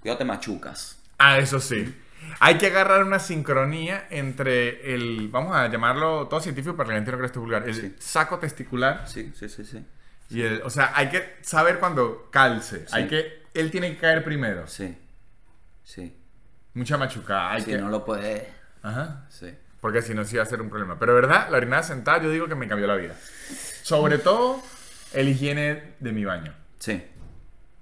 Cuidado 0.00 0.18
te 0.18 0.24
machucas. 0.24 0.95
Ah, 1.18 1.38
eso 1.38 1.60
sí. 1.60 1.94
Hay 2.40 2.58
que 2.58 2.66
agarrar 2.66 3.04
una 3.04 3.18
sincronía 3.18 4.06
entre 4.10 4.94
el, 4.94 5.28
vamos 5.28 5.56
a 5.56 5.68
llamarlo 5.68 6.26
todo 6.28 6.40
científico 6.40 6.76
para 6.76 6.88
que 6.88 6.92
la 6.92 6.98
gente 6.98 7.10
no 7.12 7.16
crea 7.18 7.26
esto 7.26 7.40
vulgar, 7.40 7.66
el 7.68 7.74
Sí. 7.74 7.94
saco 7.98 8.38
testicular 8.38 9.08
Sí, 9.08 9.32
sí, 9.34 9.48
sí, 9.48 9.64
sí. 9.64 9.84
y 10.28 10.42
el, 10.42 10.60
o 10.62 10.70
sea, 10.70 10.92
hay 10.94 11.08
que 11.08 11.36
saber 11.42 11.78
cuando 11.78 12.28
calce. 12.30 12.80
Sí. 12.80 12.92
Hay 12.92 13.06
que, 13.08 13.44
él 13.54 13.70
tiene 13.70 13.92
que 13.94 13.98
caer 13.98 14.22
primero. 14.24 14.66
Sí. 14.66 14.96
Sí. 15.84 16.14
Mucha 16.74 16.98
machucada. 16.98 17.52
Hay 17.52 17.64
que, 17.64 17.78
no 17.78 17.88
lo 17.88 18.04
puedes... 18.04 18.42
Ajá. 18.82 19.24
Sí. 19.30 19.54
Porque 19.80 20.02
si 20.02 20.12
no, 20.14 20.24
sí 20.24 20.36
va 20.36 20.42
a 20.42 20.46
ser 20.46 20.60
un 20.60 20.68
problema. 20.68 20.98
Pero 20.98 21.14
verdad, 21.14 21.48
la 21.48 21.56
orinada 21.58 21.82
sentada 21.84 22.20
yo 22.22 22.30
digo 22.30 22.48
que 22.48 22.54
me 22.54 22.66
cambió 22.68 22.86
la 22.86 22.96
vida. 22.96 23.14
Sobre 23.82 24.18
todo 24.18 24.60
el 25.12 25.28
higiene 25.28 25.94
de 26.00 26.12
mi 26.12 26.24
baño. 26.24 26.52
Sí. 26.78 27.02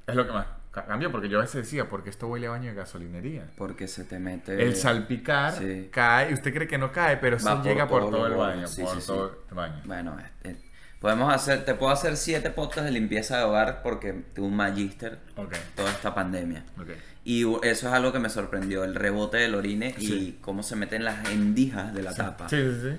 Es 0.07 0.14
lo 0.14 0.26
que 0.26 0.32
más 0.32 0.47
cambió, 0.83 1.12
porque 1.12 1.29
yo 1.29 1.39
a 1.39 1.43
veces 1.43 1.62
decía, 1.62 1.89
porque 1.89 2.11
esto 2.11 2.27
huele 2.27 2.49
a 2.49 2.51
baño 2.51 2.70
de 2.70 2.75
gasolinería. 2.75 3.47
Porque 3.57 3.87
se 3.87 4.05
te 4.05 4.18
mete... 4.18 4.62
El 4.62 4.75
salpicar 4.75 5.53
sí. 5.53 5.89
cae, 5.93 6.31
y 6.31 6.35
usted 6.35 6.53
cree 6.53 6.66
que 6.66 6.79
no 6.79 6.91
cae, 6.93 7.16
pero 7.18 7.39
sí 7.39 7.49
llega 7.62 7.87
por 7.87 8.11
todo 8.11 8.27
el 8.27 8.35
baño. 8.35 8.66
Sí, 8.66 8.83
por 8.83 9.03
todo 9.03 9.45
el 9.49 9.55
baño. 9.55 9.83
Bueno, 9.85 10.16
este, 10.18 10.61
podemos 10.99 11.33
hacer... 11.33 11.64
Te 11.64 11.75
puedo 11.75 11.93
hacer 11.93 12.16
siete 12.16 12.51
podcasts 12.51 12.85
de 12.85 12.91
limpieza 12.91 13.39
de 13.39 13.45
hogar 13.45 13.83
porque 13.83 14.12
tuve 14.35 14.47
un 14.47 14.57
magíster 14.57 15.18
Ok, 15.37 15.55
toda 15.75 15.91
esta 15.91 16.14
pandemia. 16.14 16.64
ok. 16.81 16.91
Y 17.27 17.43
eso 17.62 17.89
es 17.89 17.93
algo 17.95 18.12
que 18.12 18.18
me 18.18 18.29
sorprendió, 18.29 18.85
el 18.85 18.95
rebote 18.95 19.39
del 19.39 19.55
orine 19.55 19.95
y 19.99 20.33
cómo 20.43 20.62
se 20.62 20.77
meten 20.77 21.05
las 21.05 21.31
endijas 21.31 21.95
de 21.95 22.03
la 22.03 22.14
tapa. 22.14 22.51
Sí, 22.51 22.57
sí, 22.57 22.81
sí. 22.83 22.97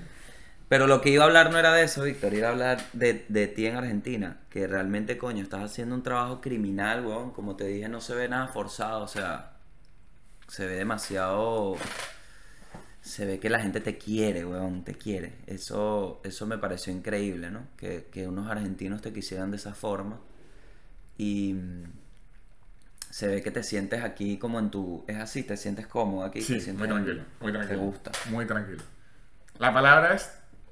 Pero 0.68 0.86
lo 0.88 1.00
que 1.00 1.10
iba 1.10 1.22
a 1.22 1.26
hablar 1.26 1.52
no 1.52 1.58
era 1.58 1.72
de 1.72 1.84
eso, 1.84 2.02
Víctor, 2.02 2.34
iba 2.34 2.48
a 2.48 2.50
hablar 2.50 2.84
de, 2.92 3.24
de 3.28 3.46
ti 3.46 3.66
en 3.66 3.76
Argentina, 3.76 4.40
que 4.50 4.66
realmente, 4.66 5.16
coño, 5.16 5.42
estás 5.42 5.62
haciendo 5.62 5.94
un 5.94 6.02
trabajo 6.02 6.40
criminal, 6.40 7.06
weón. 7.06 7.30
Como 7.30 7.54
te 7.56 7.66
dije, 7.66 7.88
no 7.88 8.00
se 8.00 8.14
ve 8.16 8.28
nada 8.28 8.48
forzado, 8.48 9.02
o 9.04 9.08
sea, 9.08 9.52
se 10.48 10.66
ve 10.66 10.76
demasiado... 10.76 11.76
se 13.00 13.24
ve 13.26 13.38
que 13.38 13.48
la 13.50 13.60
gente 13.60 13.80
te 13.80 13.96
quiere, 13.98 14.44
weón, 14.44 14.84
te 14.84 14.94
quiere. 14.94 15.34
Eso, 15.46 16.20
eso 16.24 16.46
me 16.46 16.58
pareció 16.58 16.92
increíble, 16.92 17.50
¿no? 17.50 17.68
Que, 17.76 18.08
que 18.12 18.26
unos 18.26 18.50
argentinos 18.50 19.00
te 19.02 19.12
quisieran 19.12 19.50
de 19.52 19.58
esa 19.58 19.74
forma. 19.74 20.18
Y 21.18 21.54
mm, 21.54 21.84
se 23.10 23.28
ve 23.28 23.42
que 23.42 23.50
te 23.50 23.62
sientes 23.62 24.02
aquí 24.04 24.38
como 24.38 24.58
en 24.58 24.70
tu... 24.70 25.04
Es 25.08 25.16
así, 25.18 25.42
te 25.44 25.56
sientes 25.56 25.86
cómodo 25.86 26.24
aquí. 26.24 26.42
Sí, 26.42 26.54
te 26.54 26.60
sientes 26.60 26.78
muy 26.78 26.88
tranquilo, 26.88 27.22
muy 27.40 27.52
Te 27.52 27.58
tranquilo. 27.58 27.80
gusta. 27.80 28.12
Muy 28.24 28.46
tranquilo. 28.46 28.82
La 29.58 29.72
palabra 29.72 30.14
es 30.14 30.30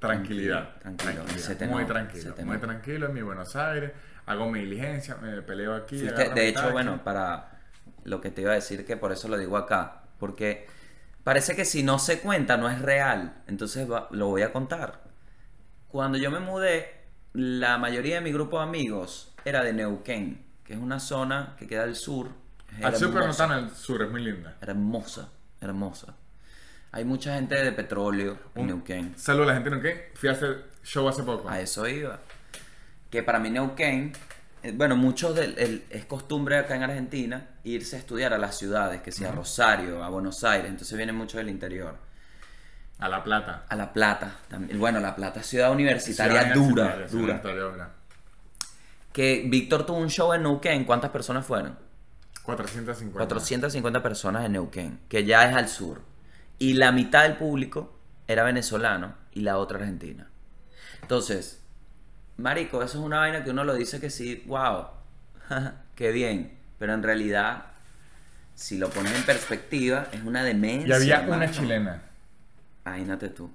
tranquilidad. 0.09 0.77
Tranquilo, 0.81 1.13
Tranquilidad. 1.13 1.47
se 1.47 1.55
te 1.57 1.67
muy 1.67 1.85
tranquilo, 1.85 2.35
muy 2.45 2.59
tranquilo 2.59 3.07
en 3.07 3.15
mi 3.15 3.23
Buenos 3.23 3.57
Aires. 3.57 3.93
Hago 4.27 4.51
mi 4.51 4.61
diligencia, 4.61 5.17
me 5.17 5.43
peleo 5.43 5.75
aquí. 5.75 5.99
Sí, 5.99 6.07
que, 6.15 6.29
de 6.31 6.49
hecho, 6.49 6.61
taxi. 6.61 6.73
bueno, 6.73 7.03
para 7.05 7.59
lo 8.05 8.21
que 8.21 8.31
te 8.31 8.41
iba 8.43 8.53
a 8.53 8.55
decir, 8.55 8.87
que 8.87 8.97
por 8.97 9.13
eso 9.13 9.29
lo 9.29 9.37
digo 9.37 9.57
acá, 9.57 10.03
porque 10.19 10.67
parece 11.25 11.55
que 11.57 11.65
si 11.65 11.83
no 11.83 11.99
se 11.99 12.21
cuenta 12.21 12.57
no 12.57 12.69
es 12.71 12.81
real, 12.81 13.43
entonces 13.47 13.91
va- 13.91 14.09
lo 14.11 14.29
voy 14.29 14.43
a 14.43 14.53
contar. 14.53 15.03
Cuando 15.89 16.19
yo 16.19 16.31
me 16.31 16.41
mudé, 16.41 16.91
la 17.35 17.79
mayoría 17.79 18.17
de 18.17 18.21
mi 18.23 18.33
grupo 18.33 18.59
de 18.59 18.65
amigos 18.65 19.35
era 19.45 19.63
de 19.63 19.73
Neuquén, 19.73 20.45
que 20.65 20.73
es 20.75 20.79
una 20.79 21.01
zona 21.01 21.55
que 21.59 21.67
queda 21.67 21.83
al 21.85 21.95
sur. 21.97 22.29
Al 22.83 22.97
sur, 22.97 23.13
pero 23.13 23.27
no 23.27 23.35
tan 23.35 23.53
al 23.53 23.71
sur, 23.71 24.03
es 24.03 24.11
muy 24.11 24.25
linda. 24.25 24.57
hermosa, 24.61 25.29
hermosa. 25.61 26.15
Hay 26.97 27.05
mucha 27.05 27.35
gente 27.35 27.57
de 27.61 27.73
petróleo 27.73 28.39
en 28.55 28.63
Un- 28.63 28.67
Neuquén. 28.69 29.15
Saludos 29.19 29.49
a 29.49 29.49
la 29.49 29.55
gente 29.55 29.71
de 29.71 29.77
Neuquén. 29.77 30.03
Fui 30.15 30.29
a 30.29 30.33
hacer 30.33 30.65
show 30.85 31.09
hace 31.09 31.25
poco. 31.25 31.49
A 31.49 31.61
eso 31.61 31.89
iba. 31.89 32.21
Que 33.11 33.25
para 33.25 33.41
mí 33.41 33.51
Neuquén, 33.51 34.13
eh, 34.63 34.73
bueno, 34.73 34.95
muchos 34.95 35.35
del, 35.35 35.59
el- 35.59 35.85
es 35.91 36.05
costumbre 36.05 36.57
acá 36.57 36.77
en 36.77 36.85
Argentina 36.85 37.49
irse 37.65 37.97
a 37.97 37.99
estudiar 37.99 38.33
a 38.33 38.39
las 38.39 38.57
ciudades, 38.57 39.03
que 39.03 39.11
sea 39.11 39.33
Rosario, 39.33 40.05
a 40.05 40.09
Buenos 40.09 40.45
Aires, 40.45 40.71
entonces 40.71 40.97
vienen 40.97 41.17
muchos 41.17 41.39
del 41.39 41.49
interior. 41.49 41.97
A 43.01 43.09
La 43.09 43.25
Plata. 43.25 43.65
A 43.69 43.75
La 43.75 43.93
Plata, 43.93 44.37
también. 44.49 44.79
Bueno, 44.79 45.01
La 45.01 45.17
Plata 45.17 45.41
es 45.41 45.47
ciudad 45.47 45.73
universitaria 45.73 46.43
Ciudad 46.43 46.55
dura, 46.55 46.69
universitaria, 46.85 47.09
ciudad 47.09 47.11
dura. 47.11 47.33
universitaria 47.35 47.63
dura. 47.73 47.91
Que 49.13 49.45
Víctor 49.49 49.85
tuvo 49.85 49.99
un 49.99 50.11
show 50.11 50.33
en 50.33 50.43
Neuquén, 50.45 50.85
¿cuántas 50.85 51.11
personas 51.11 51.45
fueron? 51.45 51.77
450. 52.45 53.13
450 53.19 54.01
personas 54.01 54.45
en 54.45 54.53
Neuquén, 54.53 55.01
que 55.09 55.25
ya 55.25 55.49
es 55.51 55.57
al 55.57 55.69
sur. 55.69 56.01
Y 56.59 56.75
la 56.75 56.93
mitad 56.93 57.25
del 57.25 57.37
público 57.37 57.99
era 58.27 58.43
venezolano 58.43 59.15
y 59.33 59.41
la 59.41 59.59
otra 59.59 59.79
argentina. 59.79 60.29
Entonces, 61.03 61.63
Marico, 62.37 62.83
eso 62.83 62.99
es 62.99 63.05
una 63.05 63.19
vaina 63.19 63.45
que 63.45 63.51
uno 63.51 63.65
lo 63.65 63.75
dice 63.75 64.01
que 64.01 64.11
sí, 64.11 64.43
wow, 64.47 64.87
qué 65.95 66.11
bien. 66.11 66.59
Pero 66.79 66.95
en 66.95 67.03
realidad, 67.03 67.67
si 68.55 68.79
lo 68.79 68.91
pones 68.91 69.15
en 69.15 69.23
perspectiva, 69.23 70.09
es 70.13 70.23
una 70.25 70.43
demencia. 70.43 70.89
Y 70.89 70.93
había 70.93 71.21
una 71.21 71.51
chilena. 71.51 72.03
Imagínate 72.85 73.29
tú. 73.29 73.51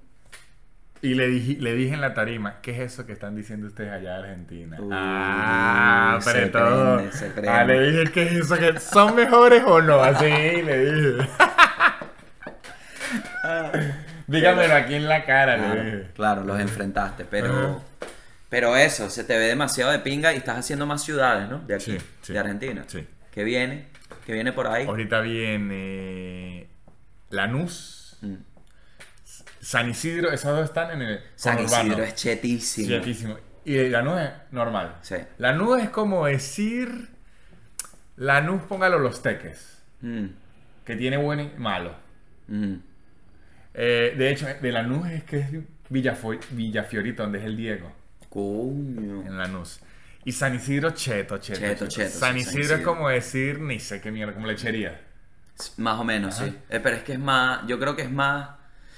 Y 1.02 1.14
le 1.14 1.28
dije, 1.28 1.56
le 1.60 1.74
dije 1.74 1.94
en 1.94 2.02
la 2.02 2.12
tarima, 2.12 2.60
¿qué 2.60 2.72
es 2.72 2.92
eso 2.92 3.06
que 3.06 3.12
están 3.12 3.34
diciendo 3.34 3.66
ustedes 3.66 3.90
allá 3.90 4.18
de 4.18 4.28
Argentina? 4.28 4.76
Uy, 4.78 4.90
ah, 4.92 6.18
pero 6.22 6.50
todo. 6.50 6.96
prende, 6.96 7.12
se 7.12 7.30
prende. 7.30 7.48
Ah, 7.48 7.64
le 7.64 7.90
dije, 7.90 8.12
¿qué 8.12 8.22
es 8.24 8.32
eso? 8.32 8.56
que 8.56 8.78
¿Son 8.78 9.14
mejores 9.14 9.62
o 9.64 9.80
no? 9.80 10.02
Así 10.02 10.26
le 10.26 10.78
dije. 10.78 11.28
Dígamelo 14.26 14.74
aquí 14.74 14.94
en 14.94 15.08
la 15.08 15.24
cara, 15.24 15.56
le 15.56 15.62
Claro, 15.64 15.84
dije. 15.84 16.10
claro, 16.14 16.44
los 16.44 16.60
enfrentaste, 16.60 17.22
Ajá. 17.24 17.30
pero 17.30 17.84
pero 18.48 18.76
eso, 18.76 19.08
se 19.10 19.22
te 19.24 19.38
ve 19.38 19.44
demasiado 19.46 19.92
de 19.92 20.00
pinga 20.00 20.32
y 20.34 20.38
estás 20.38 20.58
haciendo 20.58 20.84
más 20.86 21.02
ciudades, 21.04 21.48
¿no? 21.48 21.60
De 21.60 21.74
aquí, 21.74 21.92
Sí, 21.92 21.98
sí. 22.22 22.32
de 22.32 22.38
Argentina. 22.40 22.84
Sí. 22.88 23.06
Que 23.30 23.44
viene, 23.44 23.86
que 24.26 24.32
viene 24.32 24.52
por 24.52 24.66
ahí. 24.66 24.86
Ahorita 24.86 25.20
viene 25.20 26.66
Lanús, 27.30 28.18
Mm. 28.22 28.34
San 29.60 29.88
Isidro, 29.90 30.30
esos 30.32 30.54
dos 30.56 30.64
están 30.64 30.90
en 30.90 31.02
el 31.02 31.20
San. 31.36 31.58
Isidro 31.62 32.02
es 32.02 32.14
chetísimo. 32.14 32.86
Ciertísimo. 32.88 33.36
Y 33.64 33.88
Lanús 33.88 34.18
es 34.20 34.30
normal. 34.50 34.96
Sí. 35.02 35.16
Lanús 35.38 35.80
es 35.82 35.90
como 35.90 36.26
decir. 36.26 37.08
Lanús, 38.16 38.62
póngalo 38.62 38.98
los 38.98 39.22
teques. 39.22 39.82
Mm, 40.02 40.26
Que 40.84 40.96
tiene 40.96 41.16
bueno 41.18 41.42
y 41.42 41.50
malo. 41.58 41.94
mm. 42.48 42.74
Eh, 43.74 44.14
de 44.16 44.30
hecho, 44.30 44.46
de 44.60 44.72
Lanús 44.72 45.08
es 45.08 45.24
que 45.24 45.38
es 45.38 45.50
Villafo- 45.90 46.38
Villafiorito, 46.50 47.22
donde 47.22 47.38
es 47.38 47.44
el 47.44 47.56
Diego. 47.56 47.92
Coño. 48.28 49.22
En 49.26 49.36
Lanús. 49.38 49.80
Y 50.24 50.32
San 50.32 50.54
Isidro, 50.54 50.90
cheto, 50.90 51.38
cheto. 51.38 51.60
Cheto, 51.60 51.86
cheto, 51.88 52.10
San 52.10 52.36
Isidro 52.36 52.68
San 52.68 52.78
es 52.80 52.84
como 52.84 53.08
decir, 53.08 53.58
ni 53.60 53.80
sé 53.80 54.00
qué 54.00 54.10
mierda, 54.10 54.34
como 54.34 54.46
lechería. 54.46 55.00
Más 55.78 55.98
o 55.98 56.04
menos, 56.04 56.36
Ajá. 56.36 56.46
sí. 56.46 56.56
Eh, 56.68 56.80
pero 56.80 56.96
es 56.96 57.02
que 57.02 57.12
es 57.14 57.18
más, 57.18 57.66
yo 57.66 57.78
creo 57.78 57.96
que 57.96 58.02
es 58.02 58.10
más... 58.10 58.50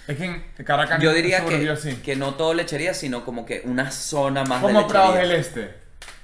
Es 0.08 0.16
que 0.18 0.24
en 0.24 0.64
Caracas 0.64 1.00
Yo 1.00 1.12
diría 1.12 1.44
que, 1.46 1.76
que 2.02 2.16
no 2.16 2.34
todo 2.34 2.54
lechería, 2.54 2.92
sino 2.92 3.24
como 3.24 3.46
que 3.46 3.62
una 3.64 3.90
zona 3.92 4.42
más 4.44 4.60
de 4.62 4.66
Como 4.66 4.88
Prados 4.88 5.14
lechería. 5.14 5.30
del 5.32 5.40
Este. 5.40 5.74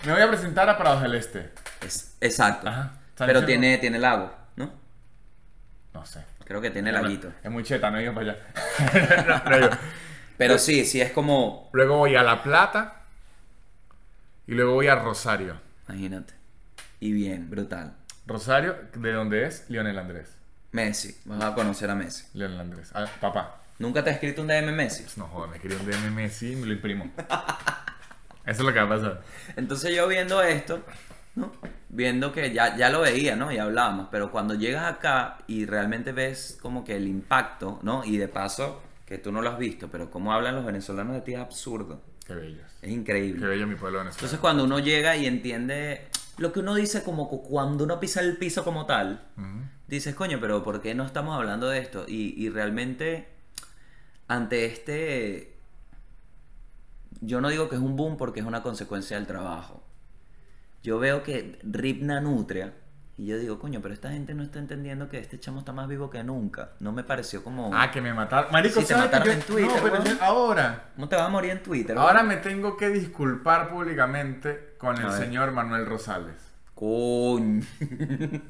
Me 0.05 0.13
voy 0.13 0.23
a 0.23 0.29
presentar 0.29 0.69
a 0.69 0.77
Prados 0.77 1.03
del 1.03 1.15
Este. 1.15 1.51
Es- 1.87 2.17
exacto. 2.21 2.69
Ajá. 2.69 2.95
Pero 3.17 3.45
tiene, 3.45 3.79
tiene 3.79 3.99
lago, 4.01 4.33
¿no? 4.57 4.73
No 5.95 6.05
sé. 6.07 6.21
Creo 6.49 6.63
que 6.63 6.71
tiene 6.71 6.91
laguito. 6.91 7.31
Es 7.45 7.51
muy 7.51 7.63
cheta, 7.63 7.91
no 7.91 7.99
digo 7.99 8.15
para 8.15 8.33
allá. 8.33 9.45
No, 9.45 9.51
no 9.51 9.57
digo. 9.59 9.71
Pero 10.39 10.57
sí, 10.57 10.87
sí 10.87 10.99
es 10.99 11.13
como... 11.13 11.69
Luego 11.73 11.99
voy 11.99 12.17
a 12.17 12.23
La 12.23 12.43
Plata. 12.43 13.03
Y 14.47 14.55
luego 14.55 14.73
voy 14.73 14.89
a 14.89 14.95
Rosario. 14.95 15.61
Imagínate. 15.89 16.33
Y 17.01 17.13
bien, 17.13 17.51
brutal. 17.51 17.95
Rosario, 18.27 18.77
¿de 18.95 19.13
dónde 19.13 19.45
es? 19.45 19.69
Lionel 19.69 19.99
Andrés. 19.99 20.37
Messi, 20.73 21.19
vas 21.27 21.45
a 21.45 21.55
conocer 21.55 21.91
a 21.91 21.95
Messi. 21.95 22.25
Lionel 22.33 22.61
Andrés. 22.61 22.93
Ah, 22.95 23.07
papá. 23.21 23.61
¿Nunca 23.79 24.03
te 24.03 24.09
has 24.09 24.17
escrito 24.17 24.41
un 24.41 24.49
DM 24.49 24.73
Messi? 24.73 25.05
No 25.19 25.27
joder, 25.27 25.51
me 25.51 25.57
escribió 25.57 25.79
un 25.79 25.87
DM 25.87 26.15
Messi 26.15 26.53
y 26.53 26.57
me 26.57 26.67
lo 26.67 26.73
imprimo. 26.73 27.13
Eso 28.47 28.61
es 28.63 28.67
lo 28.67 28.73
que 28.73 28.81
va 28.81 28.87
a 28.87 28.89
pasar. 28.89 29.23
Entonces 29.57 29.95
yo 29.95 30.09
viendo 30.09 30.43
esto, 30.43 30.83
¿no? 31.39 31.53
Viendo 31.89 32.33
que 32.33 32.53
ya, 32.53 32.77
ya 32.77 32.91
lo 32.91 33.01
veía, 33.01 33.37
¿no? 33.37 33.51
Ya 33.53 33.63
hablábamos, 33.63 34.09
pero 34.11 34.31
cuando 34.31 34.55
llegas 34.55 34.85
acá 34.93 35.39
y 35.47 35.65
realmente 35.67 36.13
ves 36.13 36.59
como 36.61 36.85
que 36.85 36.97
el 36.97 37.09
impacto, 37.09 37.79
¿no? 37.83 38.05
Y 38.05 38.19
de 38.19 38.29
paso, 38.29 38.83
que 39.07 39.17
tú 39.19 39.33
no 39.33 39.41
lo 39.41 39.51
has 39.51 39.59
visto, 39.59 39.89
pero 39.89 40.11
cómo 40.11 40.33
hablan 40.33 40.55
los 40.57 40.65
venezolanos 40.67 41.15
de 41.15 41.21
ti 41.23 41.33
es 41.35 41.41
absurdo. 41.41 42.03
Qué 42.27 42.35
bellos. 42.35 42.67
Es 42.83 42.91
increíble. 42.91 43.41
Qué 43.41 43.47
bello 43.47 43.67
mi 43.67 43.75
pueblo 43.77 44.01
venezolano. 44.01 44.19
Entonces 44.19 44.39
cuando 44.39 44.65
uno 44.65 44.79
llega 44.81 45.17
y 45.17 45.27
entiende 45.27 46.09
lo 46.37 46.53
que 46.53 46.61
uno 46.61 46.75
dice 46.75 47.03
como 47.03 47.29
cu- 47.29 47.43
cuando 47.43 47.85
uno 47.85 47.99
pisa 47.99 48.21
el 48.21 48.37
piso 48.37 48.65
como 48.65 48.85
tal, 48.85 49.23
dices, 49.87 50.15
coño, 50.15 50.39
pero 50.41 50.63
¿por 50.63 50.83
qué 50.83 50.95
no 50.95 51.07
estamos 51.07 51.35
hablando 51.37 51.69
de 51.71 51.79
esto? 51.79 52.05
Y, 52.07 52.35
y 52.37 52.51
realmente, 52.51 53.29
ante 54.29 54.67
este... 54.67 55.55
Yo 57.21 57.41
no 57.41 57.49
digo 57.49 57.69
que 57.69 57.75
es 57.77 57.81
un 57.81 57.97
boom 57.97 58.17
porque 58.17 58.41
es 58.41 58.47
una 58.47 58.63
consecuencia 58.63 59.17
del 59.17 59.27
trabajo. 59.27 59.83
Yo 60.83 60.99
veo 60.99 61.23
que 61.23 61.59
Ripna 61.63 62.21
Nutria, 62.21 62.73
y 63.17 63.27
yo 63.27 63.37
digo, 63.39 63.59
coño, 63.59 63.81
pero 63.83 63.93
esta 63.95 64.11
gente 64.11 64.33
no 64.35 64.43
está 64.45 64.61
entendiendo 64.61 65.09
que 65.09 65.19
este 65.19 65.41
chamo 65.41 65.59
está 65.59 65.73
más 65.73 65.89
vivo 65.89 66.09
que 66.09 66.23
nunca. 66.23 66.71
No 66.79 66.93
me 66.93 67.03
pareció 67.03 67.43
como... 67.43 67.71
Ah, 67.75 67.91
que 67.91 68.01
me 68.01 68.15
mataron. 68.15 68.53
Marico, 68.53 68.81
Sí, 68.81 68.87
te 68.87 68.95
¿sabes 68.95 69.11
que 69.11 69.17
mataron 69.17 69.27
yo- 69.27 69.33
en 69.41 69.47
Twitter, 69.47 69.77
No, 69.77 69.83
pero 69.83 70.05
yo- 70.05 70.23
ahora. 70.25 70.91
¿Cómo 70.95 71.09
te 71.09 71.17
vas 71.17 71.25
a 71.27 71.29
morir 71.29 71.51
en 71.51 71.63
Twitter? 71.63 71.99
Ahora 71.99 72.23
me 72.23 72.37
tengo 72.37 72.77
que 72.77 72.91
disculpar 72.91 73.69
públicamente 73.71 74.75
con 74.79 74.97
el 75.01 75.11
señor 75.13 75.51
Manuel 75.51 75.85
Rosales. 75.87 76.37
Coño. 76.75 77.65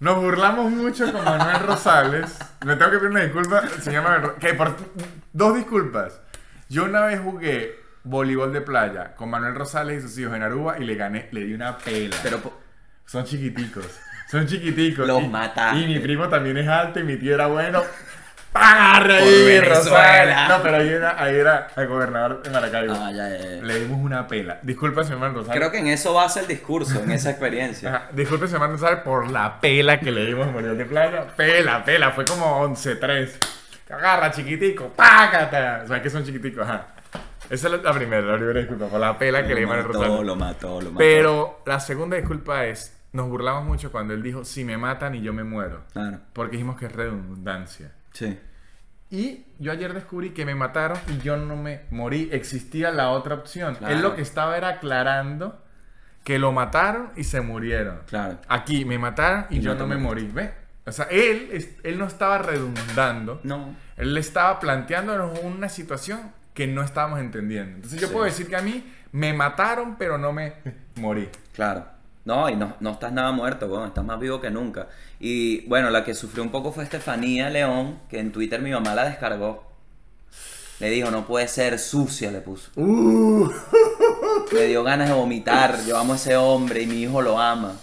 Nos 0.00 0.16
burlamos 0.16 0.70
mucho 0.70 1.10
con 1.12 1.24
Manuel 1.24 1.60
Rosales. 1.66 2.38
Me 2.64 2.76
tengo 2.76 2.90
que 2.92 2.98
pedir 2.98 3.10
una 3.10 3.20
disculpa, 3.22 3.66
señor 3.80 4.04
Manuel 4.04 4.22
Ro- 4.22 4.36
que 4.38 4.54
por 4.54 4.76
Dos 5.32 5.56
disculpas. 5.56 6.20
Yo 6.68 6.84
una 6.84 7.00
vez 7.06 7.18
jugué 7.20 7.74
voleibol 8.08 8.52
de 8.52 8.60
playa 8.60 9.14
con 9.14 9.30
Manuel 9.30 9.54
Rosales 9.54 9.98
y 10.04 10.08
sus 10.08 10.18
hijos 10.18 10.34
en 10.34 10.42
Aruba 10.42 10.78
y 10.78 10.84
le 10.84 10.94
gané, 10.94 11.28
le 11.32 11.44
di 11.44 11.54
una 11.54 11.76
pela. 11.78 12.16
Pero... 12.22 12.40
Son 13.06 13.24
chiquiticos. 13.24 13.86
Son 14.30 14.46
chiquiticos. 14.46 15.06
Los 15.06 15.22
Y- 15.22 15.28
mataste. 15.28 15.78
Y 15.80 15.86
mi 15.86 15.98
primo 15.98 16.28
también 16.28 16.58
es 16.58 16.68
alto 16.68 17.00
y 17.00 17.04
mi 17.04 17.16
tío 17.16 17.34
era 17.34 17.46
bueno. 17.46 17.82
¡Agarre 18.54 19.18
Por 19.20 19.28
ahí. 19.28 19.60
Rosales! 19.60 20.36
No, 20.48 20.62
pero 20.62 20.76
ahí 20.78 20.88
era, 20.88 21.22
ahí 21.22 21.36
era 21.36 21.68
el 21.76 21.86
gobernador 21.86 22.42
de 22.42 22.50
Maracaibo. 22.50 22.94
Ah, 22.94 23.10
ya, 23.12 23.28
ya, 23.28 23.36
ya. 23.38 23.62
Le 23.62 23.80
dimos 23.80 24.00
una 24.02 24.26
pela. 24.26 24.58
Disculpa, 24.62 25.04
señor 25.04 25.20
Manuel 25.20 25.36
Rosales. 25.40 25.58
Creo 25.60 25.70
que 25.70 25.78
en 25.78 25.86
eso 25.88 26.14
basa 26.14 26.40
el 26.40 26.46
discurso, 26.48 27.00
en 27.02 27.12
esa 27.12 27.30
experiencia. 27.30 27.88
Ajá, 27.94 28.08
Disculpe, 28.12 28.46
señor 28.46 28.60
Manuel 28.60 28.80
Rosales, 28.80 29.00
por 29.04 29.30
la 29.30 29.60
pela 29.60 30.00
que 30.00 30.10
le 30.10 30.24
dimos 30.26 30.46
en 30.48 30.52
Morir 30.54 30.74
de 30.74 30.84
Playa. 30.86 31.26
Pela, 31.36 31.84
pela. 31.84 32.10
Fue 32.12 32.24
como 32.24 32.62
11-3. 32.66 33.30
Agarra, 33.90 34.30
chiquitico. 34.32 34.88
¡Pácata! 34.88 35.82
O 35.84 35.88
sea, 35.88 36.02
que 36.02 36.10
son 36.10 36.24
chiquiticos. 36.24 36.66
Ajá. 36.66 36.86
Esa 37.50 37.68
es 37.74 37.82
la 37.82 37.92
primera, 37.92 38.22
la 38.22 38.36
primera 38.36 38.60
disculpa. 38.60 38.86
Por 38.88 39.00
la 39.00 39.18
pela 39.18 39.46
que 39.46 39.54
le 39.54 39.62
Lo 39.62 39.72
dimos 39.72 39.74
a 39.74 39.76
mató, 39.78 39.92
Rosales. 39.92 40.26
lo 40.26 40.36
mató, 40.36 40.80
lo 40.80 40.90
mató. 40.90 40.98
Pero 40.98 41.62
la 41.66 41.80
segunda 41.80 42.16
disculpa 42.16 42.66
es, 42.66 42.98
nos 43.12 43.28
burlamos 43.28 43.64
mucho 43.64 43.90
cuando 43.90 44.14
él 44.14 44.22
dijo, 44.22 44.44
si 44.44 44.64
me 44.64 44.76
matan 44.76 45.14
y 45.14 45.22
yo 45.22 45.32
me 45.32 45.44
muero. 45.44 45.84
Claro. 45.92 46.20
Porque 46.32 46.52
dijimos 46.52 46.76
que 46.78 46.86
es 46.86 46.92
redundancia. 46.92 47.92
Sí. 48.12 48.38
Y 49.10 49.46
yo 49.58 49.72
ayer 49.72 49.94
descubrí 49.94 50.30
que 50.30 50.44
me 50.44 50.54
mataron 50.54 50.98
y 51.08 51.18
yo 51.18 51.36
no 51.36 51.56
me 51.56 51.82
morí. 51.90 52.28
Existía 52.32 52.90
la 52.90 53.10
otra 53.10 53.36
opción. 53.36 53.76
Claro. 53.76 53.94
Él 53.94 54.02
lo 54.02 54.14
que 54.14 54.22
estaba 54.22 54.56
era 54.56 54.68
aclarando 54.68 55.62
que 56.24 56.38
lo 56.38 56.52
mataron 56.52 57.10
y 57.16 57.24
se 57.24 57.40
murieron. 57.40 58.00
Claro. 58.06 58.38
Aquí 58.48 58.84
me 58.84 58.98
mataron 58.98 59.46
y, 59.48 59.56
Y 59.58 59.60
yo 59.60 59.74
no 59.74 59.86
me 59.86 59.96
morí. 59.96 60.26
¿Ve? 60.26 60.52
O 60.84 60.92
sea, 60.92 61.06
él, 61.10 61.66
él 61.82 61.98
no 61.98 62.06
estaba 62.06 62.38
redundando. 62.38 63.40
No. 63.44 63.74
Él 63.96 64.16
estaba 64.18 64.60
planteándonos 64.60 65.38
una 65.40 65.70
situación 65.70 66.32
que 66.58 66.66
no 66.66 66.82
estábamos 66.82 67.20
entendiendo. 67.20 67.76
Entonces 67.76 68.00
yo 68.00 68.08
Sí. 68.08 68.12
puedo 68.12 68.24
decir 68.24 68.48
que 68.48 68.56
a 68.56 68.62
mí 68.62 68.82
me 69.12 69.32
mataron, 69.32 69.94
pero 69.96 70.18
no 70.18 70.32
me 70.32 70.54
morí. 70.96 71.28
Claro. 71.54 71.86
No, 72.24 72.50
y 72.50 72.56
no, 72.56 72.74
no 72.80 72.90
estás 72.90 73.12
nada 73.12 73.30
muerto, 73.30 73.66
weón, 73.66 73.86
estás 73.86 74.04
más 74.04 74.18
vivo 74.18 74.40
que 74.40 74.50
nunca. 74.50 74.88
Y 75.20 75.64
bueno, 75.68 75.88
la 75.88 76.02
que 76.04 76.14
sufrió 76.14 76.42
un 76.42 76.50
poco 76.50 76.72
fue 76.72 76.82
Estefanía 76.82 77.48
León, 77.48 78.00
que 78.10 78.18
en 78.18 78.32
Twitter 78.32 78.60
mi 78.60 78.72
mamá 78.72 78.92
la 78.96 79.04
descargó. 79.08 79.72
Le 80.80 80.90
dijo, 80.90 81.10
no 81.12 81.26
puede 81.26 81.46
ser 81.46 81.78
sucia, 81.78 82.30
le 82.32 82.40
puso. 82.40 82.70
Uh. 82.76 83.48
Me 84.52 84.60
dio 84.64 84.82
ganas 84.82 85.08
de 85.08 85.14
vomitar, 85.14 85.76
yo 85.86 85.96
amo 85.96 86.14
a 86.14 86.16
ese 86.16 86.36
hombre 86.36 86.82
y 86.82 86.86
mi 86.86 87.02
hijo 87.02 87.22
lo 87.22 87.38
ama. 87.38 87.76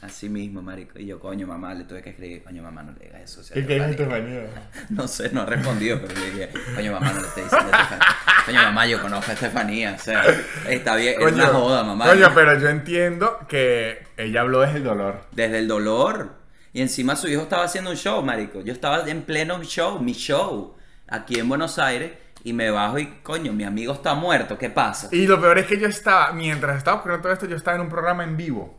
Así 0.00 0.28
mismo, 0.28 0.62
marico. 0.62 0.98
Y 1.00 1.06
yo, 1.06 1.18
coño, 1.18 1.46
mamá, 1.48 1.74
le 1.74 1.82
tuve 1.82 2.02
que 2.02 2.10
escribir, 2.10 2.44
coño, 2.44 2.62
mamá, 2.62 2.84
no 2.84 2.92
le 2.92 3.06
digas 3.06 3.20
eso. 3.20 3.42
¿Qué 3.52 3.66
quieres, 3.66 3.90
Estefanía". 3.90 4.44
Estefanía? 4.44 4.70
No 4.90 5.08
sé, 5.08 5.30
no 5.32 5.42
ha 5.42 5.46
respondido, 5.46 6.00
pero 6.00 6.20
le 6.20 6.30
dije, 6.30 6.50
coño, 6.76 6.92
mamá, 6.92 7.12
no 7.12 7.20
le 7.20 7.26
estés 7.26 7.44
diciendo 7.44 7.70
a. 7.72 8.44
Coño, 8.46 8.62
mamá, 8.62 8.86
yo 8.86 9.02
conozco 9.02 9.30
a 9.32 9.34
Estefanía, 9.34 9.96
o 9.98 10.02
sea, 10.02 10.22
está 10.68 10.94
bien, 10.94 11.20
es 11.20 11.32
una 11.32 11.46
joda, 11.48 11.82
mamá. 11.82 12.06
Coño, 12.06 12.30
pero 12.32 12.58
yo 12.60 12.68
entiendo 12.68 13.40
que 13.48 14.06
ella 14.16 14.42
habló 14.42 14.60
desde 14.60 14.76
el 14.76 14.84
dolor. 14.84 15.20
Desde 15.32 15.58
el 15.58 15.66
dolor. 15.66 16.36
Y 16.72 16.80
encima 16.80 17.16
su 17.16 17.26
hijo 17.26 17.42
estaba 17.42 17.64
haciendo 17.64 17.90
un 17.90 17.96
show, 17.96 18.22
marico. 18.22 18.60
Yo 18.60 18.72
estaba 18.72 19.08
en 19.08 19.22
pleno 19.22 19.60
show, 19.64 19.98
mi 19.98 20.12
show, 20.12 20.76
aquí 21.08 21.40
en 21.40 21.48
Buenos 21.48 21.76
Aires, 21.80 22.12
y 22.44 22.52
me 22.52 22.70
bajo 22.70 23.00
y, 23.00 23.06
coño, 23.24 23.52
mi 23.52 23.64
amigo 23.64 23.94
está 23.94 24.14
muerto, 24.14 24.56
¿qué 24.58 24.70
pasa? 24.70 25.08
Y 25.10 25.26
lo 25.26 25.40
peor 25.40 25.58
es 25.58 25.66
que 25.66 25.76
yo 25.76 25.88
estaba, 25.88 26.32
mientras 26.32 26.76
estaba 26.76 26.98
ocurriendo 26.98 27.24
todo 27.24 27.32
esto, 27.32 27.46
yo 27.46 27.56
estaba 27.56 27.76
en 27.76 27.82
un 27.82 27.88
programa 27.88 28.22
en 28.22 28.36
vivo. 28.36 28.78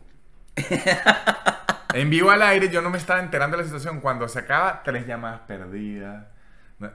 En 1.94 2.10
vivo 2.10 2.30
al 2.30 2.42
aire, 2.42 2.68
yo 2.70 2.82
no 2.82 2.90
me 2.90 2.98
estaba 2.98 3.20
enterando 3.20 3.56
de 3.56 3.62
la 3.62 3.66
situación. 3.66 4.00
Cuando 4.00 4.28
se 4.28 4.38
acaba, 4.40 4.82
tres 4.82 5.06
llamadas 5.06 5.40
perdidas. 5.46 6.24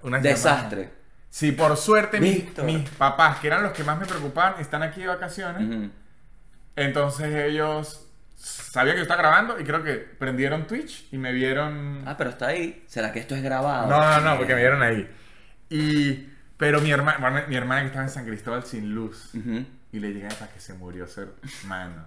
unas 0.01 0.23
Desastre. 0.23 0.81
llamadas- 0.83 1.05
Sí, 1.29 1.51
por 1.51 1.75
suerte, 1.75 2.21
mis, 2.21 2.43
papás, 2.97 3.39
que 3.39 3.47
eran 3.47 3.61
los 3.61 3.73
que 3.73 3.83
más 3.83 3.99
me 3.99 4.05
preocupaban, 4.05 4.55
están 4.61 4.83
aquí 4.83 5.01
de 5.01 5.07
vacaciones. 5.07 5.89
Entonces 6.77 7.33
ellos 7.49 8.07
sabían 8.37 8.95
que 8.95 8.99
yo 8.99 9.03
estaba 9.03 9.21
grabando 9.21 9.59
y 9.59 9.63
creo 9.65 9.83
que 9.83 9.95
prendieron 9.95 10.65
Twitch 10.65 11.07
y 11.11 11.17
me 11.17 11.33
vieron. 11.33 12.03
Ah, 12.05 12.15
pero 12.17 12.29
está 12.29 12.47
ahí. 12.47 12.83
¿Será 12.87 13.11
que 13.11 13.19
esto 13.19 13.35
es 13.35 13.43
grabado? 13.43 13.87
No, 13.89 13.99
no, 13.99 14.21
no, 14.21 14.37
porque 14.37 14.53
me 14.55 14.61
vieron 14.61 14.81
ahí. 14.81 15.09
Y. 15.69 16.29
Pero 16.57 16.79
mi 16.79 16.89
hermana, 16.89 17.43
mi 17.49 17.55
hermana 17.57 17.81
que 17.81 17.87
estaba 17.87 18.05
en 18.05 18.11
San 18.11 18.25
Cristóbal 18.25 18.63
sin 18.63 18.95
luz. 18.95 19.31
Y 19.91 19.99
le 19.99 20.13
llegué 20.13 20.29
para 20.29 20.51
que 20.51 20.59
se 20.61 20.73
murió 20.73 21.05
su 21.05 21.21
hermano. 21.63 22.05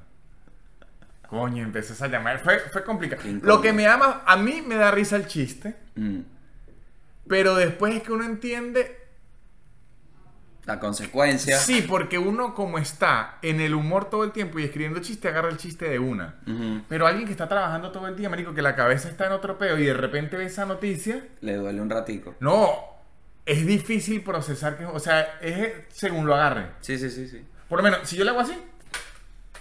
Coño, 1.28 1.62
empezó 1.62 2.02
a 2.02 2.08
llamar. 2.08 2.40
Fue, 2.40 2.58
fue 2.58 2.82
complicado. 2.82 3.22
Lo 3.42 3.60
que 3.60 3.72
me 3.72 3.86
ama, 3.86 4.22
a 4.26 4.36
mí 4.36 4.62
me 4.66 4.76
da 4.76 4.90
risa 4.90 5.16
el 5.16 5.26
chiste. 5.26 5.76
Mm. 5.94 6.20
Pero 7.28 7.54
después 7.54 7.94
es 7.94 8.02
que 8.02 8.12
uno 8.12 8.24
entiende. 8.24 8.96
La 10.64 10.80
consecuencia. 10.80 11.58
Sí, 11.58 11.84
porque 11.86 12.18
uno, 12.18 12.54
como 12.54 12.78
está 12.78 13.38
en 13.42 13.60
el 13.60 13.74
humor 13.74 14.10
todo 14.10 14.24
el 14.24 14.32
tiempo 14.32 14.58
y 14.58 14.64
escribiendo 14.64 15.00
chiste, 15.00 15.28
agarra 15.28 15.50
el 15.50 15.58
chiste 15.58 15.88
de 15.88 15.98
una. 15.98 16.36
Ujú. 16.46 16.82
Pero 16.88 17.06
alguien 17.06 17.26
que 17.26 17.32
está 17.32 17.48
trabajando 17.48 17.90
todo 17.90 18.06
el 18.06 18.16
día, 18.16 18.28
marico, 18.28 18.54
que 18.54 18.62
la 18.62 18.74
cabeza 18.74 19.08
está 19.08 19.26
en 19.26 19.32
otro 19.32 19.58
peo 19.58 19.78
y 19.78 19.84
de 19.84 19.94
repente 19.94 20.36
ve 20.36 20.44
esa 20.46 20.66
noticia. 20.66 21.26
Le 21.40 21.56
duele 21.56 21.80
un 21.80 21.88
ratico. 21.88 22.34
No, 22.40 22.70
es 23.44 23.66
difícil 23.66 24.22
procesar 24.22 24.76
que. 24.76 24.84
O 24.84 24.98
sea, 24.98 25.38
es 25.40 25.72
según 25.88 26.26
lo 26.26 26.34
agarre. 26.34 26.72
Sí, 26.80 26.98
sí, 26.98 27.10
sí, 27.10 27.28
sí. 27.28 27.46
Por 27.68 27.78
lo 27.78 27.82
menos, 27.82 28.08
si 28.08 28.16
yo 28.16 28.24
le 28.24 28.30
hago 28.30 28.40
así. 28.40 28.54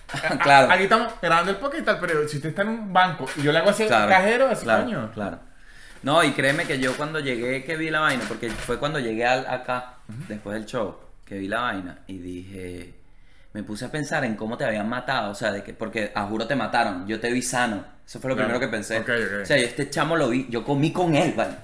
claro. 0.41 0.71
Aquí 0.71 0.83
estamos 0.83 1.13
grabando 1.21 1.51
el 1.51 1.57
podcast 1.57 1.81
y 1.81 1.85
tal, 1.85 1.99
pero 1.99 2.27
si 2.27 2.37
usted 2.37 2.49
está 2.49 2.61
en 2.63 2.69
un 2.69 2.93
banco 2.93 3.25
y 3.35 3.41
yo 3.43 3.51
le 3.51 3.59
hago 3.59 3.69
así 3.69 3.83
al 3.83 3.89
Claro, 3.89 4.09
cajero, 4.09 4.47
así 4.49 4.63
claro, 4.63 4.83
coño. 4.83 5.11
Claro. 5.13 5.39
No, 6.03 6.23
y 6.23 6.31
créeme 6.31 6.65
que 6.65 6.79
yo 6.79 6.95
cuando 6.95 7.19
llegué 7.19 7.63
que 7.63 7.75
vi 7.75 7.89
la 7.89 7.99
vaina, 8.01 8.23
porque 8.27 8.49
fue 8.49 8.77
cuando 8.79 8.99
llegué 8.99 9.25
al- 9.25 9.47
acá, 9.47 9.95
después 10.27 10.53
del 10.53 10.65
show, 10.65 10.97
que 11.25 11.37
vi 11.39 11.47
la 11.47 11.61
vaina 11.61 11.99
y 12.07 12.19
dije, 12.19 12.93
me 13.53 13.63
puse 13.63 13.85
a 13.85 13.91
pensar 13.91 14.23
en 14.23 14.35
cómo 14.35 14.57
te 14.57 14.63
habían 14.65 14.87
matado, 14.87 15.31
o 15.31 15.35
sea, 15.35 15.51
de 15.51 15.63
que, 15.63 15.73
porque 15.73 16.11
a 16.15 16.23
juro 16.25 16.45
te 16.47 16.55
mataron, 16.55 17.07
yo 17.07 17.19
te 17.19 17.31
vi 17.31 17.41
sano, 17.41 17.83
eso 18.05 18.19
fue 18.19 18.29
lo 18.29 18.35
Claro. 18.35 18.49
primero 18.51 18.59
que 18.59 18.71
pensé. 18.77 18.99
Ok, 18.99 19.09
ok. 19.09 19.41
O 19.41 19.45
sea, 19.45 19.57
yo 19.57 19.65
este 19.65 19.89
chamo 19.89 20.15
lo 20.15 20.29
vi, 20.29 20.45
yo 20.49 20.63
comí 20.63 20.91
con 20.93 21.15
él, 21.15 21.33
¿vale? 21.35 21.55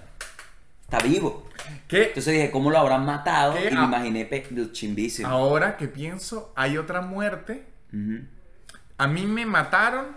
Está 0.83 0.99
vivo. 0.99 1.47
Que 1.87 2.07
Entonces 2.07 2.33
dije, 2.33 2.51
¿cómo 2.51 2.69
lo 2.71 2.79
habrán 2.79 3.05
matado? 3.05 3.53
¿Qué? 3.53 3.69
Y 3.71 3.75
me 3.75 3.83
imaginé 3.83 4.25
pe- 4.25 4.47
chimbísimo. 4.73 5.29
ahora 5.29 5.77
que 5.77 5.87
pienso, 5.87 6.51
hay 6.55 6.77
otra 6.77 7.01
muerte. 7.01 7.65
A 8.97 9.07
mí 9.07 9.25
me 9.25 9.45
mataron, 9.45 10.07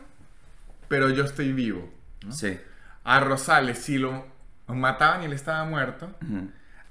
pero 0.89 1.11
yo 1.11 1.25
estoy 1.25 1.53
vivo. 1.53 1.93
Sí. 2.31 2.59
A 3.05 3.21
Rosales 3.21 3.79
sí 3.79 3.99
lo 3.99 4.27
mataban 4.67 5.23
y 5.23 5.27
él 5.27 5.33
estaba 5.33 5.65
muerto. 5.65 6.11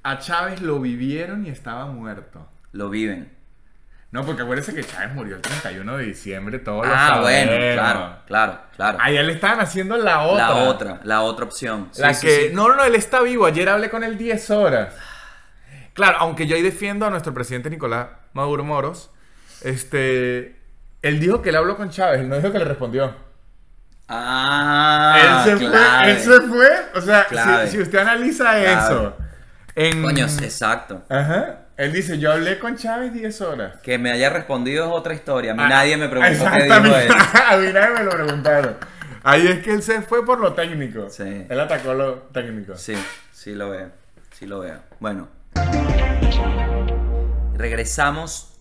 A 0.03 0.19
Chávez 0.19 0.61
lo 0.61 0.79
vivieron 0.79 1.45
y 1.45 1.49
estaba 1.49 1.87
muerto. 1.87 2.47
Lo 2.71 2.89
viven. 2.89 3.33
No, 4.11 4.23
porque 4.25 4.43
acuérdense 4.43 4.73
que 4.73 4.83
Chávez 4.83 5.13
murió 5.13 5.35
el 5.35 5.41
31 5.41 5.97
de 5.97 6.05
diciembre, 6.05 6.59
todos 6.59 6.87
lo 6.87 6.93
Ah, 6.95 7.19
bueno, 7.19 7.51
claro, 7.73 8.17
claro, 8.25 8.59
claro. 8.75 8.97
Allá 9.01 9.23
le 9.23 9.33
estaban 9.33 9.59
haciendo 9.59 9.97
la 9.97 10.21
otra. 10.21 10.47
La 10.47 10.53
otra, 10.69 10.99
la 11.03 11.21
otra 11.21 11.45
opción. 11.45 11.89
Sí, 11.91 12.01
La 12.01 12.13
sí, 12.13 12.25
que. 12.27 12.47
sí. 12.47 12.53
No, 12.53 12.73
no, 12.73 12.85
él 12.85 12.95
está 12.95 13.21
vivo. 13.21 13.45
Ayer 13.45 13.67
hablé 13.67 13.89
con 13.89 14.03
él 14.05 14.17
10 14.17 14.51
horas. 14.51 14.95
Claro, 15.93 16.17
aunque 16.19 16.47
yo 16.47 16.55
ahí 16.55 16.61
defiendo 16.61 17.05
a 17.05 17.09
nuestro 17.09 17.33
presidente 17.33 17.69
Nicolás 17.69 18.07
Maduro 18.33 18.63
Moros. 18.63 19.11
Este. 19.63 20.61
Él 21.05 21.19
dijo 21.19 21.39
que 21.43 21.49
él 21.49 21.55
habló 21.55 21.77
con 21.77 21.91
Chávez, 21.91 22.21
él 22.21 22.29
no 22.29 22.35
dijo 22.35 22.51
que 22.51 22.57
le 22.57 22.65
respondió. 22.65 23.13
Ah, 24.07 25.43
él, 25.45 25.59
se 25.59 25.65
clave. 25.67 25.77
fue, 25.77 26.11
él 26.11 26.19
se 26.19 26.41
fue. 26.47 26.69
O 26.95 27.01
sea, 27.01 27.65
si, 27.67 27.71
si 27.73 27.81
usted 27.83 27.99
analiza 27.99 28.43
Clave. 28.43 28.73
eso. 28.73 29.17
En, 29.75 30.01
Coño, 30.01 30.25
exacto. 30.25 31.03
Ajá. 31.07 31.59
Él 31.77 31.93
dice: 31.93 32.17
Yo 32.17 32.31
hablé 32.31 32.57
con 32.57 32.75
Chávez 32.75 33.13
10 33.13 33.41
horas. 33.41 33.75
Que 33.83 33.99
me 33.99 34.11
haya 34.11 34.31
respondido 34.31 34.87
es 34.87 34.91
otra 34.91 35.13
historia. 35.13 35.51
A 35.51 35.53
mí 35.53 35.61
Ah, 35.63 35.69
nadie 35.69 35.95
me 35.95 36.09
preguntó 36.09 36.43
qué 36.51 36.63
dijo 36.63 36.95
él. 36.97 37.09
A 37.49 37.57
mí 37.57 37.67
nadie 37.71 37.93
me 37.93 38.03
lo 38.03 38.09
preguntaron. 38.09 38.75
Ahí 39.21 39.45
es 39.47 39.59
que 39.59 39.73
él 39.73 39.83
se 39.83 40.01
fue 40.01 40.25
por 40.25 40.39
lo 40.39 40.53
técnico. 40.53 41.07
Sí. 41.11 41.45
Él 41.47 41.59
atacó 41.59 41.93
lo 41.93 42.13
técnico. 42.33 42.75
Sí, 42.77 42.95
sí 43.31 43.53
lo 43.53 43.69
veo. 43.69 43.91
Sí 44.31 44.47
lo 44.47 44.59
veo. 44.61 44.79
Bueno. 44.99 45.27
Regresamos 47.53 48.54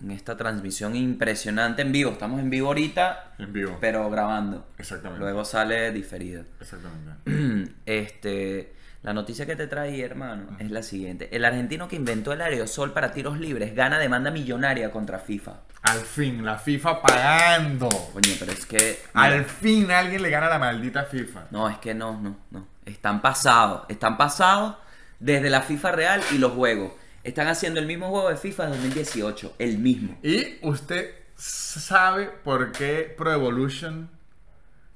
en 0.00 0.10
esta 0.12 0.36
transmisión 0.36 0.94
impresionante 0.94 1.82
en 1.82 1.92
vivo. 1.92 2.12
Estamos 2.12 2.40
en 2.40 2.50
vivo 2.50 2.68
ahorita, 2.68 3.32
En 3.38 3.52
vivo. 3.52 3.78
pero 3.80 4.08
grabando. 4.10 4.68
Exactamente. 4.78 5.20
Luego 5.20 5.44
sale 5.44 5.90
diferido. 5.92 6.44
Exactamente. 6.60 7.72
Este, 7.86 8.74
la 9.02 9.12
noticia 9.12 9.46
que 9.46 9.56
te 9.56 9.66
traí, 9.66 10.00
hermano, 10.00 10.56
es 10.58 10.70
la 10.70 10.82
siguiente. 10.82 11.28
El 11.34 11.44
argentino 11.44 11.88
que 11.88 11.96
inventó 11.96 12.32
el 12.32 12.40
aerosol 12.40 12.92
para 12.92 13.12
tiros 13.12 13.38
libres 13.38 13.74
gana 13.74 13.98
demanda 13.98 14.30
millonaria 14.30 14.90
contra 14.90 15.18
FIFA. 15.18 15.60
Al 15.82 16.00
fin, 16.00 16.44
la 16.44 16.58
FIFA 16.58 17.00
pagando. 17.02 17.88
Coño, 18.12 18.32
pero 18.38 18.52
es 18.52 18.66
que... 18.66 18.98
Al 19.14 19.44
fin 19.44 19.90
alguien 19.90 20.22
le 20.22 20.30
gana 20.30 20.46
a 20.46 20.50
la 20.50 20.58
maldita 20.58 21.04
FIFA. 21.04 21.46
No, 21.50 21.68
es 21.68 21.78
que 21.78 21.94
no, 21.94 22.20
no, 22.20 22.36
no. 22.50 22.66
Están 22.84 23.22
pasados. 23.22 23.82
Están 23.88 24.16
pasados 24.16 24.76
desde 25.20 25.50
la 25.50 25.62
FIFA 25.62 25.92
real 25.92 26.20
y 26.32 26.38
los 26.38 26.52
juegos. 26.52 26.92
Están 27.24 27.48
haciendo 27.48 27.80
el 27.80 27.86
mismo 27.86 28.08
juego 28.10 28.28
de 28.30 28.36
FIFA 28.36 28.66
de 28.66 28.70
2018. 28.76 29.54
El 29.58 29.78
mismo. 29.78 30.18
Y 30.22 30.58
usted 30.66 31.14
sabe 31.36 32.26
por 32.44 32.72
qué 32.72 33.14
Pro 33.16 33.32
Evolution 33.32 34.10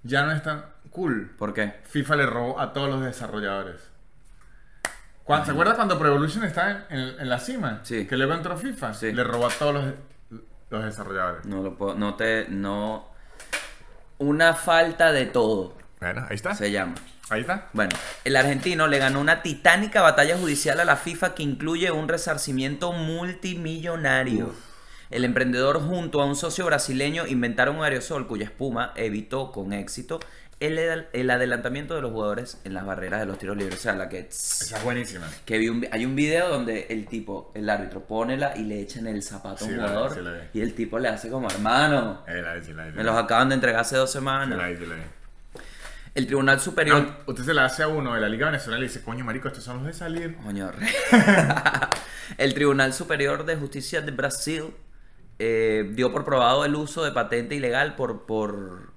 ya 0.03 0.25
no 0.25 0.33
es 0.33 0.43
tan 0.43 0.65
cool. 0.91 1.35
¿Por 1.39 1.53
qué? 1.55 1.75
FIFA 1.85 2.17
le 2.17 2.27
robó 2.27 2.61
a 2.61 2.73
todos 2.73 2.89
los 2.89 3.03
desarrolladores. 3.05 3.81
Cuando, 5.25 5.47
¿Se 5.47 5.53
acuerda 5.53 5.77
cuando 5.77 5.99
Pro 5.99 6.09
Evolution 6.09 6.45
estaba 6.45 6.71
en, 6.91 6.99
en- 6.99 7.21
en 7.21 7.29
la 7.29 7.39
cima? 7.39 7.81
Sí. 7.85 8.07
Que 8.07 8.17
luego 8.17 8.35
entró 8.35 8.57
FIFA. 8.57 8.95
Sí. 8.95 9.13
Le 9.13 9.23
robó 9.25 9.47
a 9.47 9.51
todos 9.51 9.75
los, 9.75 9.95
los 10.71 10.85
desarrolladores. 10.85 11.45
No 11.45 11.63
lo 11.63 11.77
puedo, 11.77 11.95
no 11.95 12.15
te, 12.17 12.47
no... 12.49 13.09
Una 14.19 14.55
falta 14.55 15.11
de 15.13 15.27
todo, 15.27 15.77
Bueno, 16.01 16.25
ahí 16.29 16.37
está. 16.37 16.55
se 16.55 16.71
llama. 16.71 16.95
Ahí 17.31 17.41
está. 17.43 17.69
Bueno, 17.73 17.95
el 18.25 18.37
argentino 18.37 18.89
le 18.89 18.99
ganó 18.99 19.21
una 19.21 19.43
titánica 19.43 20.03
batalla 20.03 20.37
judicial 20.37 20.81
a 20.81 20.85
la 20.85 20.97
FIFA 20.97 21.35
que 21.35 21.43
incluye 21.43 21.91
un 21.91 22.09
resarcimiento 22.09 22.93
multimillonario. 22.93 24.55
El 25.11 25.25
emprendedor 25.25 25.81
junto 25.81 26.21
a 26.23 26.25
un 26.27 26.37
socio 26.37 26.65
brasileño 26.67 27.27
inventaron 27.27 27.77
un 27.77 27.85
aerosol 27.85 28.27
cuya 28.27 28.45
espuma 28.47 28.93
evitó 28.97 29.53
con 29.53 29.73
éxito 29.73 30.21
el, 30.61 30.79
el 31.13 31.31
adelantamiento 31.31 31.95
de 31.95 32.03
los 32.03 32.13
jugadores 32.13 32.61
en 32.65 32.73
las 32.75 32.87
barreras 32.87 33.21
de 33.21 33.27
los 33.27 33.37
tiros 33.39 33.57
libres. 33.57 33.79
O 33.79 33.83
sea, 33.83 33.95
la 33.95 34.09
que... 34.09 34.21
Esa 34.21 34.79
es 34.79 34.85
buenísima. 34.85 35.27
que 35.45 35.59
vi 35.59 35.69
un 35.69 35.81
vi- 35.81 35.89
hay 35.91 36.07
un 36.07 36.15
video 36.17 36.49
donde 36.49 36.87
el 36.91 37.07
tipo, 37.07 37.51
el 37.55 37.69
árbitro, 37.69 38.01
pone 38.07 38.37
la 38.37 38.57
y 38.57 38.63
le 38.63 38.81
echan 38.81 39.07
el 39.07 39.23
zapato 39.23 39.65
a 39.65 39.69
un 39.69 39.73
Sí, 39.75 39.77
la 39.77 39.83
vi, 39.87 39.89
jugador 39.93 40.15
sí, 40.15 40.21
la 40.23 40.33
vi. 40.33 40.39
y 40.55 40.61
el 40.63 40.75
tipo 40.75 40.99
le 40.99 41.09
hace 41.09 41.29
como 41.31 41.49
hermano. 41.51 42.23
Eh, 42.29 42.41
la 42.43 42.55
vi, 42.55 42.65
sí, 42.65 42.73
la 42.73 42.87
vi, 42.87 42.93
Me 42.93 43.05
los 43.05 43.17
acaban 43.17 43.49
de 43.49 43.57
entregar 43.57 43.81
hace 43.81 43.97
dos 43.97 44.11
semanas. 44.13 44.57
la. 44.57 44.69
El 46.15 46.27
Tribunal 46.27 46.61
Superior... 46.61 47.03
No, 47.03 47.17
usted 47.27 47.45
se 47.45 47.55
la 47.55 47.65
hace 47.65 47.83
a 47.83 47.89
uno 47.89 48.15
de 48.15 48.21
la 48.21 48.29
Liga 48.29 48.47
Venezolana 48.47 48.81
y 48.85 48.89
dice, 48.89 49.03
coño, 49.03 49.25
marico, 49.25 49.49
estos 49.49 49.65
son 49.65 49.79
los 49.79 49.87
de 49.87 49.93
salir. 49.95 50.37
Coño, 50.37 50.71
el 52.39 52.55
Tribunal 52.55 52.93
Superior 52.93 53.45
de 53.47 53.57
Justicia 53.57 54.03
de 54.03 54.11
Brasil 54.11 54.65
eh, 55.39 55.91
dio 55.95 56.13
por 56.13 56.25
probado 56.25 56.65
el 56.65 56.75
uso 56.75 57.03
de 57.03 57.13
patente 57.13 57.55
ilegal 57.55 57.97
por, 57.97 58.27
por 58.27 58.93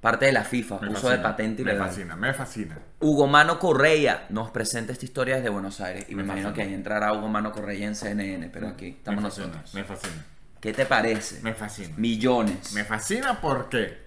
Parte 0.00 0.26
de 0.26 0.32
la 0.32 0.44
FIFA, 0.44 0.80
Me 0.82 0.90
uso 0.90 1.08
de 1.08 1.18
patente 1.18 1.64
Me 1.64 1.70
ilegal. 1.70 1.88
fascina, 1.88 2.14
me 2.14 2.32
fascina. 2.34 2.78
Hugo 3.00 3.26
Mano 3.26 3.58
Correia 3.58 4.26
nos 4.28 4.50
presenta 4.50 4.92
esta 4.92 5.04
historia 5.04 5.36
desde 5.36 5.48
Buenos 5.48 5.80
Aires. 5.80 6.04
Y 6.08 6.14
me, 6.14 6.22
Me 6.22 6.22
imagino 6.24 6.48
fascina. 6.50 6.64
que 6.64 6.68
ahí 6.70 6.74
entrará 6.74 7.12
Hugo 7.14 7.28
Mano 7.28 7.50
Correia 7.50 7.86
en 7.86 7.96
CNN, 7.96 8.50
pero 8.50 8.68
aquí 8.68 8.88
estamos 8.88 9.22
me 9.22 9.28
fascina, 9.30 9.46
nosotros. 9.48 9.74
Me 9.74 9.84
fascina. 9.84 10.24
¿Qué 10.60 10.72
te 10.72 10.86
parece? 10.86 11.40
Me 11.42 11.54
fascina. 11.54 11.94
Millones. 11.96 12.72
Me 12.74 12.84
fascina 12.84 13.40
porque 13.40 14.05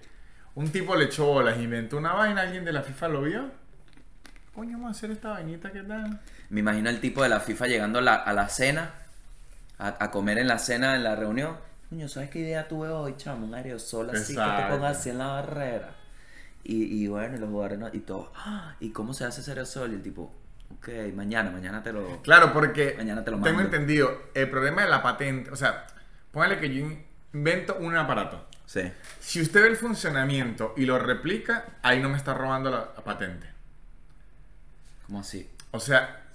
un 0.54 0.70
tipo 0.70 0.96
le 0.96 1.06
echó 1.06 1.26
bolas, 1.26 1.58
inventó 1.58 1.96
una 1.98 2.12
vaina, 2.12 2.42
alguien 2.42 2.64
de 2.64 2.72
la 2.72 2.82
FIFA 2.82 3.08
lo 3.08 3.22
vio. 3.22 3.50
Coño, 4.54 4.72
vamos 4.78 4.88
a 4.88 4.90
hacer 4.98 5.10
esta 5.12 5.30
vainita 5.30 5.70
que 5.72 5.82
tal. 5.82 6.20
Me 6.50 6.60
imagino 6.60 6.90
el 6.90 7.00
tipo 7.00 7.22
de 7.22 7.28
la 7.28 7.40
FIFA 7.40 7.66
llegando 7.68 7.98
a 8.00 8.02
la, 8.02 8.14
a 8.16 8.32
la 8.32 8.48
cena, 8.48 8.90
a, 9.78 9.96
a 10.04 10.10
comer 10.10 10.38
en 10.38 10.48
la 10.48 10.58
cena, 10.58 10.96
en 10.96 11.04
la 11.04 11.14
reunión. 11.16 11.56
Coño, 11.88 12.08
¿sabes 12.08 12.30
qué 12.30 12.40
idea 12.40 12.68
tuve 12.68 12.88
hoy, 12.88 13.14
chamo? 13.16 13.46
Un 13.46 13.54
aerosol 13.54 14.10
así 14.10 14.34
que 14.34 14.40
te 14.40 14.68
pongas 14.70 14.98
así 14.98 15.10
en 15.10 15.18
la 15.18 15.26
barrera. 15.28 15.90
Y, 16.62 17.02
y 17.02 17.06
bueno, 17.08 17.36
y 17.36 17.38
los 17.40 17.48
jugadores 17.48 17.78
no- 17.78 17.88
y 17.92 18.00
todo. 18.00 18.32
"Ah, 18.36 18.74
¿Y 18.80 18.90
cómo 18.90 19.14
se 19.14 19.24
hace 19.24 19.40
ese 19.40 19.52
aerosol? 19.52 19.92
Y 19.92 19.94
el 19.94 20.02
tipo, 20.02 20.32
ok, 20.76 20.88
mañana, 21.14 21.50
mañana 21.50 21.82
te 21.82 21.92
lo. 21.92 22.20
Claro, 22.22 22.52
porque 22.52 22.94
Mañana 22.98 23.24
te 23.24 23.30
lo 23.30 23.40
tengo 23.40 23.60
entendido, 23.60 24.10
el 24.34 24.50
problema 24.50 24.82
de 24.82 24.88
la 24.90 25.02
patente, 25.02 25.50
o 25.50 25.56
sea, 25.56 25.86
póngale 26.32 26.58
que 26.58 26.72
yo 26.74 26.86
invento 27.32 27.76
un 27.80 27.96
aparato. 27.96 28.46
Sí. 28.70 28.82
Si 29.18 29.40
usted 29.42 29.62
ve 29.62 29.68
el 29.70 29.76
funcionamiento 29.76 30.74
y 30.76 30.86
lo 30.86 30.96
replica, 30.96 31.64
ahí 31.82 32.00
no 32.00 32.08
me 32.08 32.16
está 32.16 32.34
robando 32.34 32.70
la, 32.70 32.92
la 32.96 33.02
patente. 33.02 33.48
¿Cómo 35.06 35.18
así? 35.18 35.50
O 35.72 35.80
sea, 35.80 36.28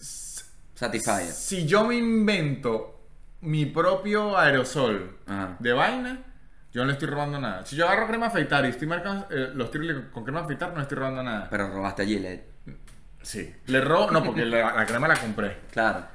Satisfyer. 0.75 1.31
si 1.31 1.65
yo 1.65 1.85
me 1.85 1.95
invento 1.95 3.07
mi 3.39 3.65
propio 3.67 4.37
aerosol 4.37 5.17
Ajá. 5.25 5.55
de 5.59 5.71
vaina, 5.71 6.23
yo 6.73 6.81
no 6.81 6.87
le 6.87 6.93
estoy 6.93 7.07
robando 7.07 7.39
nada. 7.39 7.65
Si 7.65 7.77
yo 7.77 7.87
agarro 7.87 8.05
crema 8.05 8.25
afeitar 8.25 8.65
y 8.65 8.67
estoy 8.67 8.87
marcando 8.89 9.27
eh, 9.31 9.51
los 9.53 9.71
tiros 9.71 10.03
con 10.11 10.25
crema 10.25 10.41
afeitar, 10.41 10.71
no 10.71 10.75
le 10.75 10.81
estoy 10.81 10.97
robando 10.97 11.23
nada. 11.23 11.47
Pero 11.49 11.69
robaste 11.69 12.01
a 12.01 12.05
Gillette. 12.05 12.49
Sí. 13.21 13.55
Le 13.67 13.79
robo, 13.79 14.11
no, 14.11 14.21
porque 14.21 14.43
la, 14.43 14.75
la 14.75 14.85
crema 14.85 15.07
la 15.07 15.15
compré. 15.15 15.59
Claro. 15.71 16.05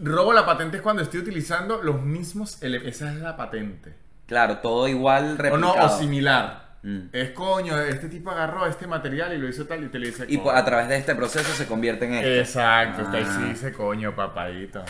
Robo 0.00 0.32
la 0.32 0.46
patente 0.46 0.76
es 0.76 0.82
cuando 0.84 1.02
estoy 1.02 1.18
utilizando 1.20 1.82
los 1.82 2.00
mismos 2.00 2.62
Esa 2.62 3.12
es 3.12 3.16
la 3.18 3.36
patente. 3.36 4.09
Claro, 4.30 4.58
todo 4.58 4.86
igual 4.88 5.34
O 5.34 5.36
replicado. 5.36 5.58
no, 5.58 5.84
o 5.84 5.98
similar. 5.98 6.76
Mm. 6.82 7.08
Es 7.12 7.32
coño, 7.32 7.78
este 7.78 8.08
tipo 8.08 8.30
agarró 8.30 8.64
este 8.66 8.86
material 8.86 9.34
y 9.34 9.38
lo 9.38 9.46
hizo 9.48 9.66
tal 9.66 9.84
y 9.84 9.88
te 9.88 9.98
le 9.98 10.06
dice. 10.06 10.24
Y 10.28 10.38
coño. 10.38 10.52
a 10.52 10.64
través 10.64 10.88
de 10.88 10.96
este 10.96 11.14
proceso 11.14 11.52
se 11.52 11.66
convierte 11.66 12.06
en 12.06 12.14
esto. 12.14 12.28
Exacto, 12.28 13.02
está 13.02 13.18
Ah. 13.18 13.36
sí 13.38 13.48
dice 13.50 13.72
coño, 13.72 14.14
papadito. 14.14 14.82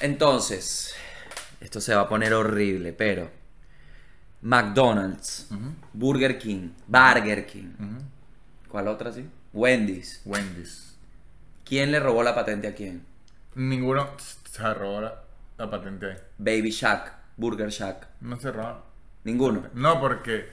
Entonces, 0.00 0.94
esto 1.60 1.80
se 1.80 1.94
va 1.94 2.02
a 2.02 2.08
poner 2.08 2.34
horrible, 2.34 2.92
pero 2.92 3.30
McDonald's, 4.42 5.48
Burger 5.92 6.38
King, 6.38 6.68
Burger 6.86 7.46
King. 7.46 7.72
¿cuál 8.68 8.88
otra 8.88 9.12
sí? 9.12 9.28
Wendy's. 9.52 10.20
Wendy's. 10.24 10.96
¿Quién 11.64 11.90
le 11.90 12.00
robó 12.00 12.22
la 12.22 12.34
patente 12.34 12.68
a 12.68 12.74
quién? 12.74 13.04
Ninguno 13.54 14.10
se 14.18 14.74
robó 14.74 15.00
la, 15.00 15.22
la 15.56 15.70
patente. 15.70 16.16
Baby 16.38 16.70
Shack, 16.70 17.12
Burger 17.36 17.68
Shack. 17.70 18.06
No 18.20 18.36
robó. 18.36 18.82
Ninguno. 19.24 19.68
No, 19.74 20.00
porque. 20.00 20.48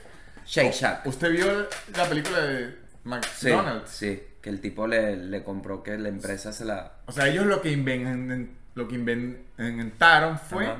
Shake 0.45 0.73
Shack. 0.73 1.05
¿Usted 1.05 1.32
vio 1.32 1.67
la 1.95 2.05
película 2.09 2.39
de 2.41 2.77
McDonald's? 3.03 3.89
sí, 3.91 4.21
que 4.41 4.49
el 4.49 4.59
tipo 4.61 4.88
le, 4.88 5.15
le 5.17 5.43
compró 5.43 5.84
que 5.84 5.97
la 5.97 6.09
empresa 6.09 6.51
se 6.51 6.65
la... 6.65 6.93
O 7.05 7.11
sea, 7.11 7.27
ellos 7.27 7.45
lo 7.45 7.61
que, 7.61 7.71
inven- 7.77 8.49
lo 8.73 8.88
que 8.88 8.95
inven- 8.95 9.43
inventaron 9.59 10.39
fue 10.39 10.65
Ajá. 10.65 10.77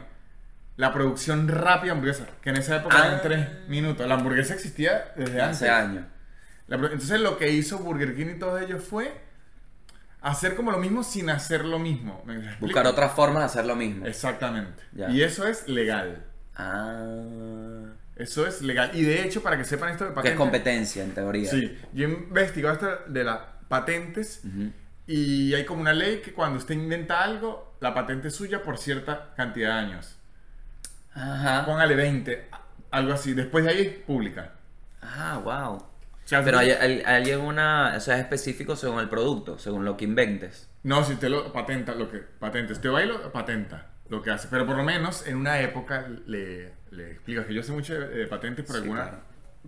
la 0.78 0.92
producción 0.94 1.48
rápida 1.48 1.92
hamburguesa. 1.92 2.26
Que 2.42 2.50
en 2.50 2.58
esa 2.58 2.78
época 2.78 2.98
Ah. 3.00 3.08
eran 3.08 3.22
tres 3.22 3.48
minutos. 3.68 4.08
La 4.08 4.16
hamburguesa 4.16 4.56
existía 4.56 5.12
desde 5.16 5.40
antes. 5.42 5.58
Hace 5.58 5.70
años. 5.70 6.06
La 6.68 6.78
entonces 6.78 7.20
lo 7.20 7.38
que 7.38 7.52
hizo 7.52 7.78
Burger 7.80 8.16
King 8.16 8.34
y 8.36 8.40
todos 8.40 8.62
ellos 8.62 8.84
fue 8.84 9.14
hacer 10.22 10.56
como 10.56 10.72
lo 10.72 10.78
mismo 10.78 11.04
sin 11.04 11.30
hacer 11.30 11.66
lo 11.66 11.80
mismo. 11.80 12.22
¿Me 12.26 12.36
explico? 12.36 12.60
Buscar 12.62 12.88
otras 12.88 13.12
formas 13.14 13.42
de 13.42 13.46
hacer 13.46 13.66
lo 13.66 13.76
mismo. 13.76 14.06
Exactamente. 14.06 14.84
Ya. 14.94 15.10
Y 15.10 15.22
eso 15.24 15.48
es 15.48 15.68
legal. 15.68 16.26
Ah... 16.56 17.86
Eso 18.16 18.46
es 18.46 18.62
legal. 18.62 18.92
Y 18.94 19.02
de 19.02 19.24
hecho, 19.24 19.42
para 19.42 19.58
que 19.58 19.64
sepan 19.64 19.90
esto 19.90 20.04
de 20.04 20.10
Que 20.10 20.12
es 20.12 20.16
patentes. 20.16 20.38
competencia, 20.38 21.04
en 21.04 21.12
teoría. 21.14 21.50
Sí, 21.50 21.76
yo 21.94 22.08
he 22.08 22.12
investigado 22.12 22.76
esto 22.76 23.12
de 23.12 23.24
las 23.24 23.40
patentes 23.68 24.44
y 25.08 25.54
hay 25.56 25.66
como 25.66 25.82
una 25.82 25.94
ley 25.94 26.22
que 26.22 26.32
cuando 26.32 26.60
usted 26.60 26.76
inventa 26.76 27.24
algo, 27.24 27.76
la 27.80 27.96
patente 27.96 28.28
es 28.28 28.36
suya 28.36 28.62
por 28.62 28.78
cierta 28.78 29.34
cantidad 29.36 29.70
de 29.70 29.74
años. 29.74 30.18
Ajá. 31.16 31.66
Póngale 31.66 31.96
20, 31.96 32.48
algo 32.92 33.14
así. 33.14 33.34
Después 33.34 33.64
de 33.66 33.72
ahí 33.72 33.82
es 33.82 33.94
pública. 34.04 34.52
Ah, 35.02 35.42
wow. 35.44 35.84
Pero 36.44 36.60
hay, 36.60 36.72
hay, 36.72 37.02
hay 37.06 37.34
una, 37.34 37.94
o 37.98 38.00
sea, 38.00 38.16
es 38.16 38.22
específico 38.22 38.76
según 38.76 39.00
el 39.00 39.10
producto, 39.10 39.58
según 39.60 39.86
lo 39.86 39.98
que 39.98 40.06
inventes. 40.06 40.70
No, 40.84 41.04
si 41.04 41.14
usted 41.14 41.30
lo 41.30 41.52
patenta, 41.54 41.94
lo 41.96 42.10
que 42.10 42.20
patente, 42.20 42.74
usted 42.74 42.90
va 42.92 43.04
y 43.04 43.08
lo 43.08 43.32
patenta 43.32 43.88
lo 44.10 44.22
que 44.22 44.32
hace. 44.32 44.48
Pero 44.50 44.66
por 44.66 44.76
lo 44.76 44.84
menos 44.84 45.26
en 45.28 45.38
una 45.38 45.60
época 45.62 46.08
le, 46.28 46.74
le 46.92 47.12
explico 47.12 47.46
que 47.46 47.54
yo 47.54 47.64
sé 47.64 47.72
mucho 47.72 47.94
de, 47.94 48.08
de 48.10 48.28
patentes 48.28 48.66
por 48.66 48.76
Sí, 48.76 48.82
alguna 48.82 49.24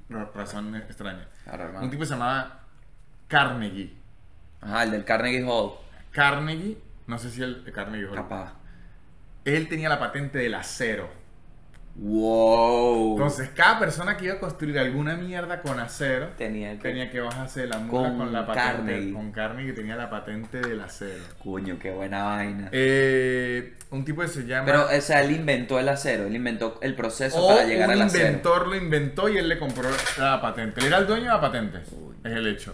claro. 0.09 0.31
razón 0.33 0.75
extraña. 0.75 1.27
Claro. 1.43 1.79
Un 1.81 1.89
tipo 1.89 2.05
se 2.05 2.11
llamaba 2.13 2.61
Carnegie. 3.27 3.93
Ajá, 4.61 4.83
el 4.83 4.91
del 4.91 5.05
Carnegie 5.05 5.43
Hall. 5.43 5.73
Carnegie, 6.11 6.77
no 7.07 7.17
sé 7.19 7.29
si 7.29 7.41
el 7.41 7.63
de 7.63 7.71
Carnegie 7.71 8.07
Hall. 8.07 8.15
Capaz. 8.15 8.53
Él 9.45 9.67
tenía 9.67 9.89
la 9.89 9.99
patente 9.99 10.37
del 10.39 10.53
acero. 10.55 11.09
Wow. 11.95 13.11
Entonces, 13.11 13.49
cada 13.55 13.77
persona 13.79 14.17
que 14.17 14.25
iba 14.25 14.33
a 14.33 14.39
construir 14.39 14.79
alguna 14.79 15.15
mierda 15.15 15.61
con 15.61 15.79
acero 15.79 16.29
tenía 16.37 16.71
que... 16.73 16.89
tenía 16.89 17.11
que 17.11 17.19
bajarse 17.19 17.61
de 17.61 17.67
la 17.67 17.77
mula 17.77 18.09
Con 18.09 18.17
con, 18.17 18.33
la 18.33 18.47
patente. 18.47 18.71
Carnegie. 18.71 19.13
Con 19.13 19.31
Carnegie 19.31 19.73
tenía 19.73 19.95
la 19.95 20.09
patente 20.09 20.59
del 20.59 20.81
acero. 20.81 21.23
Coño, 21.43 21.77
qué 21.79 21.91
buena 21.91 22.23
vaina. 22.23 22.69
Eh, 22.71 23.75
un 23.91 24.03
tipo 24.03 24.21
que 24.21 24.27
se 24.27 24.45
llama. 24.45 24.65
Pero, 24.65 24.87
o 24.87 25.01
sea, 25.01 25.21
él 25.21 25.31
inventó 25.31 25.79
el 25.79 25.87
acero, 25.87 26.25
él 26.25 26.35
inventó 26.35 26.79
el 26.81 26.95
proceso 26.95 27.37
o 27.37 27.49
para 27.49 27.65
llegar 27.65 27.91
al 27.91 28.01
acero. 28.01 28.25
inventor 28.25 28.67
lo 28.67 28.75
inventó 28.75 29.29
y 29.29 29.37
él 29.37 29.47
le 29.47 29.59
compró 29.59 29.87
la 30.17 30.41
patente. 30.41 30.79
Él 30.81 30.87
era 30.87 30.97
el 30.97 31.05
dueño 31.05 31.25
de 31.25 31.29
la 31.29 31.41
patente. 31.41 31.77
Es 32.23 32.31
el 32.31 32.47
hecho. 32.47 32.73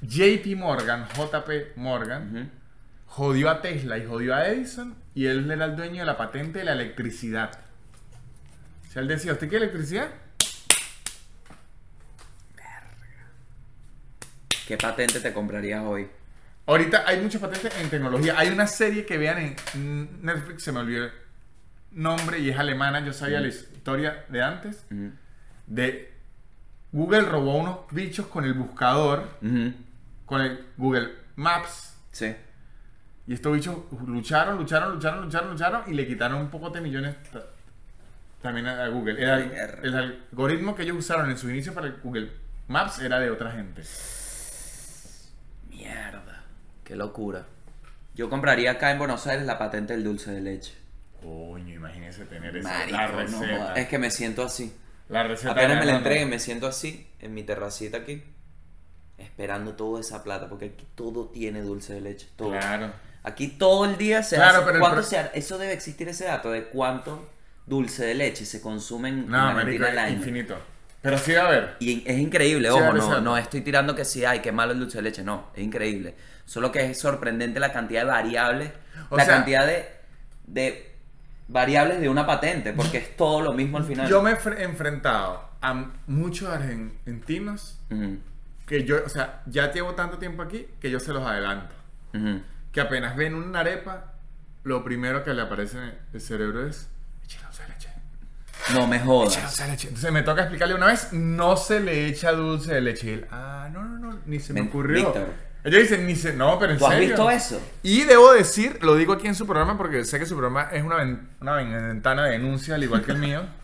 JP 0.00 0.56
Morgan, 0.56 1.06
JP 1.14 1.76
Morgan, 1.76 2.50
jodió 3.06 3.50
a 3.50 3.60
Tesla 3.60 3.98
y 3.98 4.06
jodió 4.06 4.34
a 4.34 4.48
Edison 4.48 4.96
y 5.14 5.26
él 5.26 5.50
era 5.50 5.66
el 5.66 5.76
dueño 5.76 6.00
de 6.00 6.06
la 6.06 6.16
patente 6.16 6.60
de 6.60 6.64
la 6.64 6.72
electricidad. 6.72 7.50
O 8.92 8.94
sea, 8.94 9.00
él 9.00 9.08
decía, 9.08 9.32
¿usted 9.32 9.48
quiere 9.48 9.64
electricidad? 9.64 10.10
¿Qué 14.68 14.76
patente 14.76 15.18
te 15.18 15.32
comprarías 15.32 15.82
hoy? 15.82 16.10
Ahorita 16.66 17.04
hay 17.06 17.22
muchas 17.22 17.40
patentes 17.40 17.74
en 17.80 17.88
tecnología. 17.88 18.34
Hay 18.36 18.50
una 18.50 18.66
serie 18.66 19.06
que 19.06 19.16
vean 19.16 19.56
en 19.72 20.18
Netflix, 20.20 20.64
se 20.64 20.72
me 20.72 20.80
olvidó 20.80 21.06
el 21.06 21.12
nombre 21.92 22.40
y 22.40 22.50
es 22.50 22.58
alemana. 22.58 23.02
Yo 23.02 23.14
sabía 23.14 23.40
la 23.40 23.48
historia 23.48 24.26
de 24.28 24.42
antes. 24.42 24.84
Ujú. 24.90 25.12
De 25.68 26.12
Google 26.92 27.22
robó 27.22 27.56
unos 27.56 27.78
bichos 27.92 28.26
con 28.26 28.44
el 28.44 28.52
buscador, 28.52 29.38
con 30.26 30.42
el 30.42 30.66
Google 30.76 31.14
Maps. 31.36 31.96
Sí. 32.10 32.36
Y 33.26 33.32
estos 33.32 33.54
bichos 33.54 33.74
lucharon, 34.06 34.58
lucharon, 34.58 34.92
lucharon, 34.92 35.24
lucharon, 35.24 35.50
lucharon 35.50 35.82
y 35.86 35.94
le 35.94 36.06
quitaron 36.06 36.42
un 36.42 36.50
poco 36.50 36.68
de 36.68 36.82
millones 36.82 37.16
también 38.42 38.66
a 38.66 38.88
Google. 38.88 39.20
Era 39.22 39.38
el, 39.38 39.94
algoritmo 40.30 40.74
que 40.74 40.82
ellos 40.82 40.96
usaron 40.98 41.30
en 41.30 41.38
su 41.38 41.48
inicio 41.50 41.72
para 41.74 41.86
el 41.86 41.94
Google 42.02 42.30
Maps 42.68 42.98
era 43.00 43.18
de 43.20 43.30
otra 43.30 43.50
gente. 43.52 43.82
Mierda. 45.68 46.44
Qué 46.84 46.96
locura. 46.96 47.46
Yo 48.14 48.28
compraría 48.28 48.72
acá 48.72 48.90
en 48.90 48.98
Buenos 48.98 49.26
Aires 49.26 49.46
la 49.46 49.58
patente 49.58 49.94
del 49.94 50.04
dulce 50.04 50.30
de 50.32 50.40
leche. 50.40 50.74
Coño, 51.22 51.74
imagínese 51.74 52.24
tener 52.26 52.56
esa 52.56 52.68
Marico, 52.68 52.96
la 52.96 53.06
receta. 53.06 53.74
es 53.74 53.88
que 53.88 53.98
me 53.98 54.10
siento 54.10 54.42
así. 54.44 54.74
La 55.08 55.22
receta 55.22 55.52
Apenas 55.52 55.78
me 55.78 55.86
la 55.86 55.96
entreguen, 55.96 56.28
me 56.28 56.38
siento 56.38 56.66
así, 56.66 57.06
en 57.20 57.34
mi 57.34 57.42
terracita 57.42 57.98
aquí, 57.98 58.22
esperando 59.18 59.74
toda 59.74 60.00
esa 60.00 60.22
plata, 60.24 60.48
porque 60.48 60.66
aquí 60.66 60.86
todo 60.94 61.26
tiene 61.28 61.62
dulce 61.62 61.94
de 61.94 62.00
leche. 62.00 62.28
Todo. 62.36 62.50
Claro. 62.50 62.92
Aquí 63.22 63.48
todo 63.48 63.84
el 63.84 63.96
día 63.98 64.22
se 64.22 64.36
Claro, 64.36 64.58
hace. 64.58 64.66
pero 64.66 64.80
¿cuánto 64.80 64.96
pro- 64.96 65.04
se 65.04 65.18
ha- 65.18 65.26
Eso 65.34 65.58
debe 65.58 65.72
existir 65.74 66.08
ese 66.08 66.24
dato 66.24 66.50
de 66.50 66.64
cuánto 66.64 67.28
dulce 67.66 68.04
de 68.04 68.14
leche 68.14 68.44
se 68.44 68.60
consume 68.60 69.08
en, 69.10 69.18
en 69.20 69.30
No, 69.30 69.52
marico, 69.52 69.84
al 69.84 69.98
año. 69.98 70.16
infinito. 70.16 70.56
Pero 71.00 71.18
sí 71.18 71.32
va 71.32 71.42
a 71.42 71.46
haber. 71.48 71.76
Y 71.80 72.02
es 72.08 72.18
increíble, 72.18 72.68
Sí, 72.68 72.74
ojo, 72.74 72.92
no, 72.92 73.20
no 73.20 73.36
estoy 73.36 73.60
tirando 73.62 73.94
que 73.94 74.04
sí, 74.04 74.24
ay, 74.24 74.40
qué 74.40 74.52
malo 74.52 74.72
el 74.72 74.78
dulce 74.78 74.98
de 74.98 75.02
leche, 75.02 75.22
no, 75.24 75.48
es 75.54 75.62
increíble. 75.64 76.14
Solo 76.44 76.70
que 76.70 76.90
es 76.90 76.98
sorprendente 77.00 77.58
la 77.60 77.72
cantidad 77.72 78.02
de 78.02 78.06
variables, 78.08 78.70
O 79.10 79.16
la 79.16 79.24
sea- 79.24 79.34
cantidad 79.36 79.66
de, 79.66 79.88
de 80.46 80.92
variables 81.48 82.00
de 82.00 82.08
una 82.08 82.24
patente, 82.26 82.72
porque 82.72 82.98
es 82.98 83.16
todo 83.16 83.40
lo 83.42 83.52
mismo 83.52 83.78
al 83.78 83.84
final. 83.84 84.08
Yo 84.08 84.22
me 84.22 84.32
he 84.32 84.36
fre- 84.36 84.60
enfrentado 84.62 85.48
a 85.60 85.90
muchos 86.06 86.48
argentinos 86.48 87.78
que 88.66 88.84
yo, 88.84 88.96
o 89.04 89.08
sea, 89.08 89.42
ya 89.46 89.72
llevo 89.72 89.94
tanto 89.94 90.18
tiempo 90.18 90.42
aquí 90.42 90.66
que 90.80 90.90
yo 90.90 90.98
se 91.00 91.12
los 91.12 91.26
adelanto. 91.26 91.74
Que 92.72 92.80
apenas 92.80 93.16
ven 93.16 93.34
una 93.34 93.60
arepa, 93.60 94.12
lo 94.64 94.82
primero 94.84 95.24
que 95.24 95.34
le 95.34 95.42
aparece 95.42 95.78
en 95.78 95.94
el 96.12 96.20
cerebro 96.20 96.66
es, 96.66 96.88
dulce 97.28 97.62
de 97.62 97.68
leche. 97.68 97.88
No 98.74 98.86
me 98.86 98.96
Echa 98.96 99.04
jodas. 99.04 99.42
dulce 99.42 99.62
de 99.64 99.68
leche. 99.70 99.88
Entonces 99.88 100.12
me 100.12 100.22
toca 100.22 100.42
explicarle 100.42 100.74
una 100.74 100.86
vez, 100.86 101.12
no 101.12 101.56
se 101.56 101.80
le 101.80 102.06
echa 102.06 102.32
dulce 102.32 102.74
de 102.74 102.80
leche. 102.80 103.06
Y 103.06 103.10
él, 103.14 103.26
ah, 103.30 103.68
no, 103.72 103.82
no, 103.84 103.98
no, 103.98 104.18
ni 104.26 104.40
se 104.40 104.52
me 104.52 104.62
ocurrió. 104.62 105.06
Víctor. 105.12 105.28
Ellos 105.64 105.82
dicen, 105.82 106.06
ni 106.06 106.16
se, 106.16 106.32
no, 106.32 106.58
pero 106.58 106.72
en 106.72 106.78
¿Tú 106.78 106.86
has 106.86 106.92
serio. 106.94 107.08
visto 107.10 107.30
eso? 107.30 107.60
Y 107.84 108.02
debo 108.02 108.32
decir, 108.32 108.78
lo 108.82 108.96
digo 108.96 109.12
aquí 109.12 109.28
en 109.28 109.36
su 109.36 109.46
programa 109.46 109.78
porque 109.78 110.04
sé 110.04 110.18
que 110.18 110.26
su 110.26 110.34
programa 110.36 110.68
es 110.72 110.82
una, 110.82 110.96
ven- 110.96 111.28
una 111.40 111.54
ventana 111.54 112.24
de 112.24 112.32
denuncia, 112.32 112.74
al 112.74 112.82
igual 112.82 113.02
que 113.04 113.12
el 113.12 113.18
mío. 113.18 113.42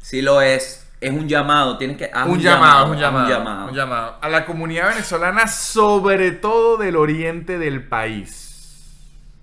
Sí 0.00 0.22
lo 0.22 0.40
es. 0.40 0.86
Es 1.00 1.10
un 1.10 1.28
llamado. 1.28 1.76
Tienes 1.78 1.96
que. 1.96 2.10
un, 2.26 2.40
llamado, 2.40 2.90
un 2.90 2.98
llamado, 2.98 3.24
Un 3.26 3.30
llamado. 3.30 3.68
un 3.68 3.74
llamado. 3.74 4.18
A 4.20 4.28
la 4.28 4.44
comunidad 4.46 4.88
venezolana, 4.90 5.46
sobre 5.46 6.30
todo 6.32 6.76
del 6.76 6.96
oriente 6.96 7.58
del 7.58 7.82
país. 7.86 8.86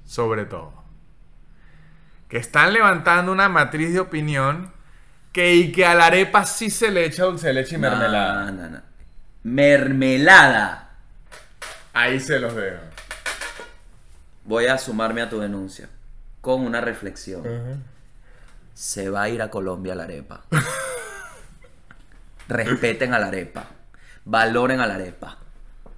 Sobre 0.05 0.45
todo. 0.45 0.76
Que 2.27 2.37
están 2.37 2.73
levantando 2.73 3.31
una 3.31 3.49
matriz 3.49 3.93
de 3.93 3.99
opinión 3.99 4.71
que, 5.31 5.55
y 5.55 5.71
que 5.71 5.85
a 5.85 5.95
la 5.95 6.07
arepa 6.07 6.45
sí 6.45 6.69
se 6.69 6.91
le 6.91 7.05
echa 7.05 7.25
dulce 7.25 7.47
de 7.47 7.53
leche 7.53 7.75
y 7.75 7.77
mermelada. 7.77 8.51
No, 8.51 8.63
no, 8.63 8.69
no. 8.69 8.81
Mermelada. 9.43 10.91
Ahí 11.93 12.19
se 12.19 12.39
los 12.39 12.55
dejo. 12.55 12.77
Voy 14.43 14.67
a 14.67 14.77
sumarme 14.77 15.21
a 15.21 15.29
tu 15.29 15.39
denuncia. 15.39 15.89
Con 16.41 16.61
una 16.61 16.81
reflexión. 16.81 17.43
Se 18.73 19.09
va 19.09 19.23
a 19.23 19.29
ir 19.29 19.41
a 19.41 19.49
Colombia 19.49 19.95
la 19.95 20.03
arepa. 20.03 20.43
Respeten 22.47 23.13
a 23.13 23.19
la 23.19 23.27
arepa. 23.27 23.65
Valoren 24.25 24.79
a 24.79 24.87
la 24.87 24.95
arepa. 24.95 25.37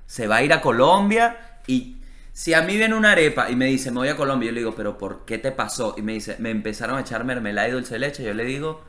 Se 0.06 0.28
va 0.28 0.38
a 0.38 0.44
ir 0.44 0.54
a 0.54 0.62
Colombia 0.62 1.60
y 1.68 1.99
si 2.40 2.54
a 2.54 2.62
mí 2.62 2.78
viene 2.78 2.96
una 2.96 3.12
arepa 3.12 3.50
y 3.50 3.58
me 3.58 3.66
dice, 3.66 3.92
me 3.92 3.98
voy 3.98 4.08
a 4.08 4.16
Colombia, 4.16 4.48
yo 4.48 4.54
le 4.54 4.62
digo, 4.62 4.74
pero 4.74 4.98
¿por 4.98 5.26
qué 5.26 5.40
te 5.40 5.52
pasó? 5.52 5.96
Y 5.98 6.02
me 6.02 6.14
dice, 6.14 6.38
me 6.40 6.52
empezaron 6.52 6.98
a 6.98 7.02
echar 7.02 7.26
mermelada 7.26 7.68
y 7.68 7.72
dulce 7.72 7.96
de 7.96 8.00
leche. 8.00 8.24
Yo 8.24 8.34
le 8.34 8.46
digo, 8.46 8.82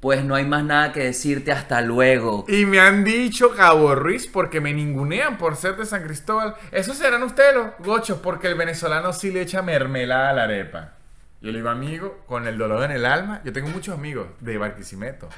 pues 0.00 0.24
no 0.24 0.36
hay 0.36 0.46
más 0.46 0.64
nada 0.64 0.90
que 0.90 1.04
decirte 1.04 1.52
hasta 1.52 1.82
luego. 1.82 2.46
Y 2.48 2.64
me 2.64 2.80
han 2.80 3.04
dicho 3.04 3.54
Cabo 3.54 3.94
Ruiz 3.94 4.26
porque 4.26 4.58
me 4.62 4.72
ningunean 4.72 5.36
por 5.36 5.54
ser 5.54 5.76
de 5.76 5.84
San 5.84 6.02
Cristóbal. 6.02 6.54
Esos 6.72 6.96
serán 6.96 7.22
ustedes 7.24 7.54
los 7.54 7.66
gochos 7.80 8.20
porque 8.20 8.46
el 8.46 8.54
venezolano 8.54 9.12
sí 9.12 9.30
le 9.30 9.42
echa 9.42 9.60
mermelada 9.60 10.30
a 10.30 10.32
la 10.32 10.44
arepa. 10.44 10.94
Yo 11.42 11.50
le 11.50 11.58
digo, 11.58 11.68
amigo, 11.68 12.24
con 12.26 12.48
el 12.48 12.56
dolor 12.56 12.84
en 12.84 12.92
el 12.92 13.04
alma, 13.04 13.42
yo 13.44 13.52
tengo 13.52 13.68
muchos 13.68 13.94
amigos 13.94 14.28
de 14.40 14.56
Barquisimeto, 14.56 15.28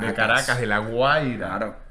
de 0.00 0.14
Caracas, 0.14 0.60
de 0.60 0.66
La 0.66 0.78
Guaira. 0.78 1.48
Claro. 1.48 1.88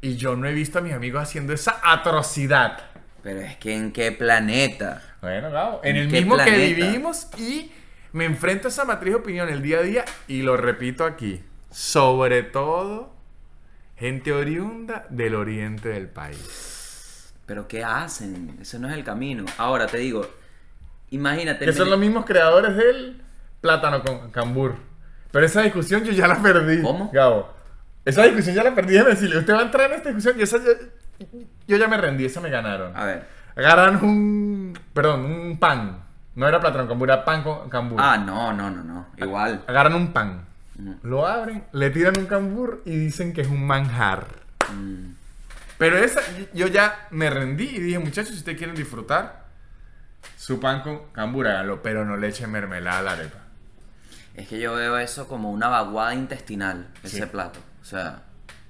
Y 0.00 0.16
yo 0.16 0.36
no 0.36 0.46
he 0.46 0.52
visto 0.52 0.78
a 0.78 0.82
mis 0.82 0.92
amigos 0.92 1.22
haciendo 1.22 1.52
esa 1.54 1.80
atrocidad. 1.82 2.87
Pero 3.22 3.40
es 3.40 3.56
que 3.56 3.74
en 3.74 3.92
qué 3.92 4.12
planeta. 4.12 5.02
Bueno, 5.20 5.50
Gabo, 5.50 5.80
en 5.82 5.96
¿En 5.96 6.02
el 6.02 6.08
mismo 6.08 6.36
que 6.38 6.50
vivimos 6.56 7.28
y 7.36 7.72
me 8.12 8.24
enfrento 8.24 8.68
a 8.68 8.70
esa 8.70 8.84
matriz 8.84 9.12
de 9.14 9.20
opinión 9.20 9.48
el 9.48 9.60
día 9.62 9.78
a 9.78 9.82
día 9.82 10.04
y 10.28 10.42
lo 10.42 10.56
repito 10.56 11.04
aquí. 11.04 11.42
Sobre 11.70 12.42
todo, 12.44 13.14
gente 13.96 14.32
oriunda 14.32 15.06
del 15.10 15.34
oriente 15.34 15.88
del 15.90 16.08
país. 16.08 17.34
Pero 17.46 17.66
¿qué 17.66 17.82
hacen? 17.84 18.58
Ese 18.60 18.78
no 18.78 18.88
es 18.88 18.94
el 18.94 19.04
camino. 19.04 19.44
Ahora 19.58 19.86
te 19.86 19.98
digo, 19.98 20.26
imagínate. 21.10 21.64
Que 21.64 21.72
son 21.72 21.86
me- 21.86 21.90
los 21.90 21.98
mismos 22.00 22.24
creadores 22.24 22.76
del 22.76 23.22
plátano 23.60 24.02
con 24.02 24.30
cambur. 24.30 24.76
Pero 25.32 25.44
esa 25.44 25.62
discusión 25.62 26.04
yo 26.04 26.12
ya 26.12 26.26
la 26.28 26.40
perdí. 26.40 26.80
¿Cómo? 26.82 27.10
Gabo. 27.12 27.52
Esa 28.04 28.22
discusión 28.22 28.54
ya 28.54 28.64
la 28.64 28.74
perdí. 28.74 28.92
Déjeme 28.94 29.10
decirle, 29.10 29.38
usted 29.38 29.52
va 29.54 29.58
a 29.60 29.62
entrar 29.62 29.90
en 29.90 29.96
esta 29.96 30.08
discusión 30.10 30.38
y 30.38 30.42
esa 30.42 30.58
ya- 30.58 30.70
yo 31.66 31.76
ya 31.76 31.88
me 31.88 31.96
rendí, 31.96 32.24
esa 32.24 32.40
me 32.40 32.50
ganaron. 32.50 32.96
A 32.96 33.04
ver. 33.04 33.26
Agarran 33.56 34.02
un. 34.04 34.78
Perdón, 34.92 35.24
un 35.24 35.58
pan. 35.58 36.02
No 36.34 36.46
era 36.46 36.60
plátano 36.60 36.86
cambur, 36.86 37.08
era 37.10 37.24
pan 37.24 37.42
con 37.42 37.68
cambur. 37.68 38.00
Ah, 38.00 38.16
no, 38.16 38.52
no, 38.52 38.70
no, 38.70 38.84
no. 38.84 39.06
Igual. 39.16 39.64
Agarran 39.66 39.94
un 39.94 40.12
pan. 40.12 40.44
Lo 41.02 41.26
abren, 41.26 41.64
le 41.72 41.90
tiran 41.90 42.16
un 42.16 42.26
cambur 42.26 42.82
y 42.84 42.96
dicen 42.96 43.32
que 43.32 43.40
es 43.40 43.48
un 43.48 43.66
manjar. 43.66 44.26
Mm, 44.72 45.10
Pero 45.76 45.98
esa, 45.98 46.20
yo 46.54 46.68
ya 46.68 47.08
me 47.10 47.28
rendí 47.30 47.64
y 47.64 47.80
dije, 47.80 47.98
muchachos, 47.98 48.30
si 48.30 48.36
ustedes 48.38 48.58
quieren 48.58 48.76
disfrutar 48.76 49.46
su 50.36 50.60
pan 50.60 50.82
con 50.82 51.10
cambur, 51.10 51.48
háganlo, 51.48 51.82
pero 51.82 52.04
no 52.04 52.16
le 52.16 52.28
echen 52.28 52.52
mermelada 52.52 52.98
a 53.00 53.02
la 53.02 53.12
arepa. 53.12 53.38
Es 54.34 54.46
que 54.46 54.60
yo 54.60 54.74
veo 54.74 54.96
eso 54.98 55.26
como 55.26 55.50
una 55.50 55.66
vaguada 55.66 56.14
intestinal, 56.14 56.86
ese 57.02 57.22
Sí. 57.22 57.26
plato. 57.26 57.58
O 57.82 57.84
sea, 57.84 58.22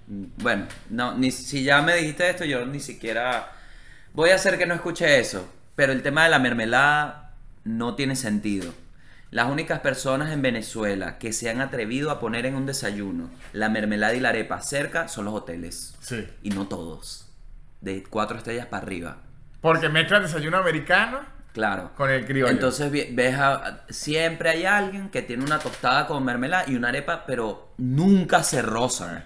bueno, 0.09 0.66
no, 0.90 1.14
ni 1.16 1.30
si 1.30 1.62
ya 1.64 1.82
me 1.82 1.94
dijiste 1.96 2.28
esto, 2.30 2.44
yo 2.44 2.64
ni 2.66 2.80
siquiera 2.80 3.52
voy 4.14 4.30
a 4.30 4.36
hacer 4.36 4.56
que 4.59 4.66
no 4.66 4.74
escuche 4.74 5.18
eso. 5.20 5.52
Pero 5.76 5.92
el 5.92 6.02
tema 6.02 6.24
de 6.24 6.30
la 6.30 6.38
mermelada 6.38 7.34
no 7.64 7.94
tiene 7.94 8.16
sentido. 8.16 8.72
Las 9.30 9.48
únicas 9.50 9.80
personas 9.80 10.32
en 10.32 10.40
Venezuela 10.42 11.18
que 11.18 11.32
se 11.32 11.50
han 11.50 11.61
atrevido 11.61 12.11
a 12.11 12.18
poner 12.18 12.46
en 12.46 12.54
un 12.56 12.64
desayuno 12.66 13.28
la 13.52 13.68
mermelada 13.68 14.14
y 14.14 14.20
la 14.20 14.30
arepa 14.30 14.61
cerca 14.62 15.06
son 15.09 15.26
los 15.26 15.34
hoteles. 15.34 15.94
Sí. 16.00 16.26
Y 16.42 16.50
no 16.50 16.66
todos. 16.66 17.28
De 17.82 18.02
cuatro 18.02 18.38
estrellas 18.38 18.66
para 18.66 18.82
arriba. 18.84 19.18
Porque 19.61 19.88
mezclan 19.90 20.22
desayuno 20.22 20.56
americano 20.56 21.20
Claro. 21.52 21.90
con 21.96 22.11
el 22.11 22.24
criollo. 22.26 22.50
Entonces 22.52 22.90
ves 22.90 23.34
a- 23.38 23.82
siempre 23.90 24.48
hay 24.50 24.64
alguien 24.64 25.11
que 25.11 25.22
tiene 25.22 25.44
una 25.44 25.59
tostada 25.59 26.06
con 26.06 26.24
mermelada 26.24 26.64
y 26.66 26.74
una 26.76 26.88
arepa, 26.88 27.24
pero 27.26 27.74
nunca 27.76 28.42
se 28.42 28.62
rozan. 28.62 29.24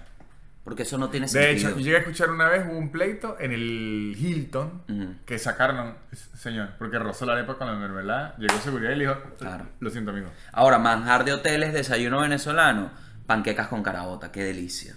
Porque 0.63 0.83
eso 0.83 0.97
no 0.97 1.09
tiene 1.09 1.25
de 1.25 1.29
sentido. 1.31 1.69
hecho, 1.71 1.77
yo 1.79 1.83
llegué 1.83 1.97
a 1.97 1.99
escuchar 1.99 2.29
una 2.29 2.47
vez 2.47 2.65
hubo 2.65 2.77
un 2.77 2.89
pleito 2.89 3.35
en 3.39 3.51
el 3.51 4.15
Hilton 4.17 4.83
Ujú. 4.87 5.15
que 5.25 5.37
sacaron, 5.37 5.95
señor, 6.37 6.69
porque 6.77 6.97
rozó 6.99 7.25
la 7.25 7.33
arepa 7.33 7.57
con 7.57 7.67
la 7.67 7.73
mermelada. 7.73 8.35
Llegó 8.37 8.57
seguridad 8.59 8.91
y 8.91 8.95
le 8.95 9.07
dijo, 9.07 9.17
Claro. 9.37 9.65
lo 9.81 9.89
siento, 9.89 10.11
amigo. 10.11 10.29
Ahora, 10.53 10.77
manjar 10.79 11.25
de 11.25 11.33
hoteles, 11.33 11.73
desayuno 11.73 12.21
venezolano, 12.21 12.91
panquecas 13.25 13.67
con 13.67 13.83
carabota, 13.83 14.31
qué 14.31 14.41
delicia. 14.45 14.95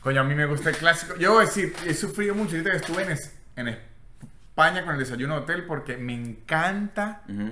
Coño, 0.00 0.20
a 0.20 0.24
mí 0.24 0.36
me 0.36 0.46
gusta 0.46 0.70
el 0.70 0.76
clásico. 0.76 1.16
Yo 1.16 1.32
voy 1.32 1.42
a 1.42 1.46
decir, 1.46 1.72
he 1.84 1.92
sufrido 1.92 2.36
mucho 2.36 2.52
ahorita 2.52 2.70
que 2.70 2.76
estuve 2.76 3.02
en, 3.02 3.10
es- 3.10 3.36
en 3.56 3.68
España 3.68 4.84
con 4.84 4.94
el 4.94 5.00
desayuno 5.00 5.34
de 5.34 5.40
hotel 5.40 5.64
porque 5.66 5.96
me 5.96 6.14
encanta 6.14 7.22
Ujú. 7.28 7.50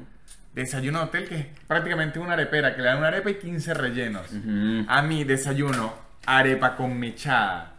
desayuno 0.55 1.01
de 1.01 1.05
hotel 1.07 1.29
que 1.29 1.35
es 1.35 1.47
prácticamente 1.66 2.20
una 2.20 2.35
arepera, 2.35 2.77
que 2.77 2.83
le 2.83 2.87
dan 2.89 2.99
una 2.99 3.09
arepa 3.09 3.31
y 3.31 3.35
15 3.35 3.74
rellenos. 3.74 4.33
Ujú. 4.33 4.85
A 4.89 5.03
mí, 5.03 5.24
desayuno, 5.24 6.05
arepa 6.27 6.77
con 6.77 6.99
mechada, 6.99 7.77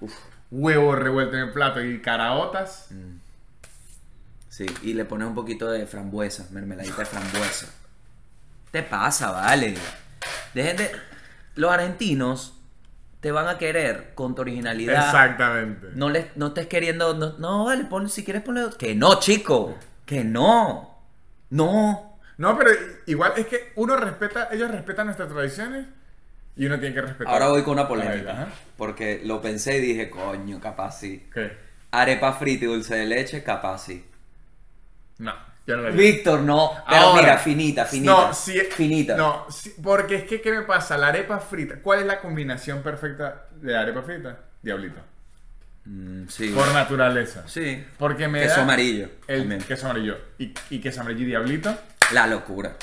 huevo 0.49 0.95
revuelto 0.95 1.35
en 1.35 1.43
el 1.43 1.51
plato 1.51 1.83
y 1.83 2.01
caraotas. 2.01 2.89
Sí, 4.49 4.65
y 4.81 4.93
le 4.93 5.05
pones 5.05 5.27
un 5.27 5.35
poquito 5.35 5.69
de 5.69 5.85
frambuesa, 5.85 6.47
mermeladita 6.51 6.97
de 6.97 7.05
frambuesa. 7.05 7.67
Te 8.71 8.81
pasa, 8.81 9.31
vale. 9.31 9.75
Dejen 10.53 10.77
de... 10.77 10.91
Los 11.55 11.71
argentinos 11.71 12.53
te 13.19 13.31
van 13.31 13.47
a 13.47 13.57
querer 13.57 14.13
con 14.15 14.35
tu 14.35 14.41
originalidad. 14.41 15.05
Exactamente. 15.05 15.87
No, 15.95 16.09
le, 16.09 16.31
no 16.35 16.47
estés 16.47 16.67
queriendo. 16.67 17.13
No, 17.15 17.37
no, 17.39 17.65
vale, 17.65 17.83
pon, 17.85 18.09
si 18.09 18.23
quieres 18.23 18.43
ponle. 18.43 18.69
Que 18.77 18.95
no, 18.95 19.19
chico. 19.19 19.77
Que 20.05 20.23
no. 20.23 21.01
No. 21.49 22.19
No, 22.37 22.57
pero 22.57 22.71
igual 23.07 23.33
es 23.37 23.47
que 23.47 23.73
uno 23.75 23.95
respeta, 23.97 24.49
ellos 24.51 24.69
respetan 24.69 25.07
nuestras 25.07 25.29
tradiciones 25.29 25.87
y 26.57 26.65
uno 26.65 26.79
tiene 26.79 26.95
que 26.95 27.01
respetar. 27.01 27.33
Ahora 27.33 27.47
voy 27.49 27.63
con 27.63 27.73
una 27.73 27.87
polémica. 27.87 28.47
Porque 28.77 29.21
lo 29.23 29.41
pensé 29.41 29.77
y 29.77 29.81
dije, 29.81 30.09
coño, 30.09 30.59
capaz 30.59 30.99
sí. 30.99 31.27
¿Qué? 31.33 31.51
Arepa 31.91 32.33
frita 32.33 32.65
y 32.65 32.67
dulce 32.67 32.95
de 32.95 33.05
leche, 33.05 33.43
capaz 33.43 33.85
sí. 33.85 34.05
No, 35.19 35.33
ya 35.65 35.75
no 35.75 35.81
lo 35.83 35.87
haría. 35.89 35.99
Víctor, 35.99 36.41
no. 36.41 36.71
Pero 36.87 37.01
Ahora, 37.01 37.21
mira, 37.21 37.37
finita, 37.37 37.85
finita. 37.85 38.11
No, 38.11 38.33
sí, 38.33 38.59
finita. 38.71 39.15
No, 39.15 39.45
sí, 39.49 39.73
porque 39.81 40.15
es 40.15 40.23
que, 40.25 40.41
¿qué 40.41 40.51
me 40.51 40.61
pasa? 40.63 40.97
La 40.97 41.07
arepa 41.07 41.39
frita. 41.39 41.75
¿Cuál 41.81 41.99
es 42.01 42.05
la 42.05 42.19
combinación 42.19 42.81
perfecta 42.83 43.45
de 43.55 43.75
arepa 43.75 44.01
frita? 44.03 44.37
Diablito. 44.61 44.99
Mm, 45.85 46.27
sí. 46.27 46.49
Por 46.49 46.67
naturaleza. 46.73 47.47
Sí. 47.47 47.83
Porque 47.97 48.27
me 48.27 48.41
Queso 48.41 48.57
da 48.57 48.63
amarillo. 48.63 49.09
El 49.27 49.39
también. 49.41 49.61
queso 49.61 49.85
amarillo. 49.89 50.17
¿Y, 50.37 50.53
y 50.69 50.79
queso 50.81 51.01
amarillo 51.01 51.21
y 51.21 51.25
diablito? 51.27 51.75
La 52.11 52.27
locura. 52.27 52.75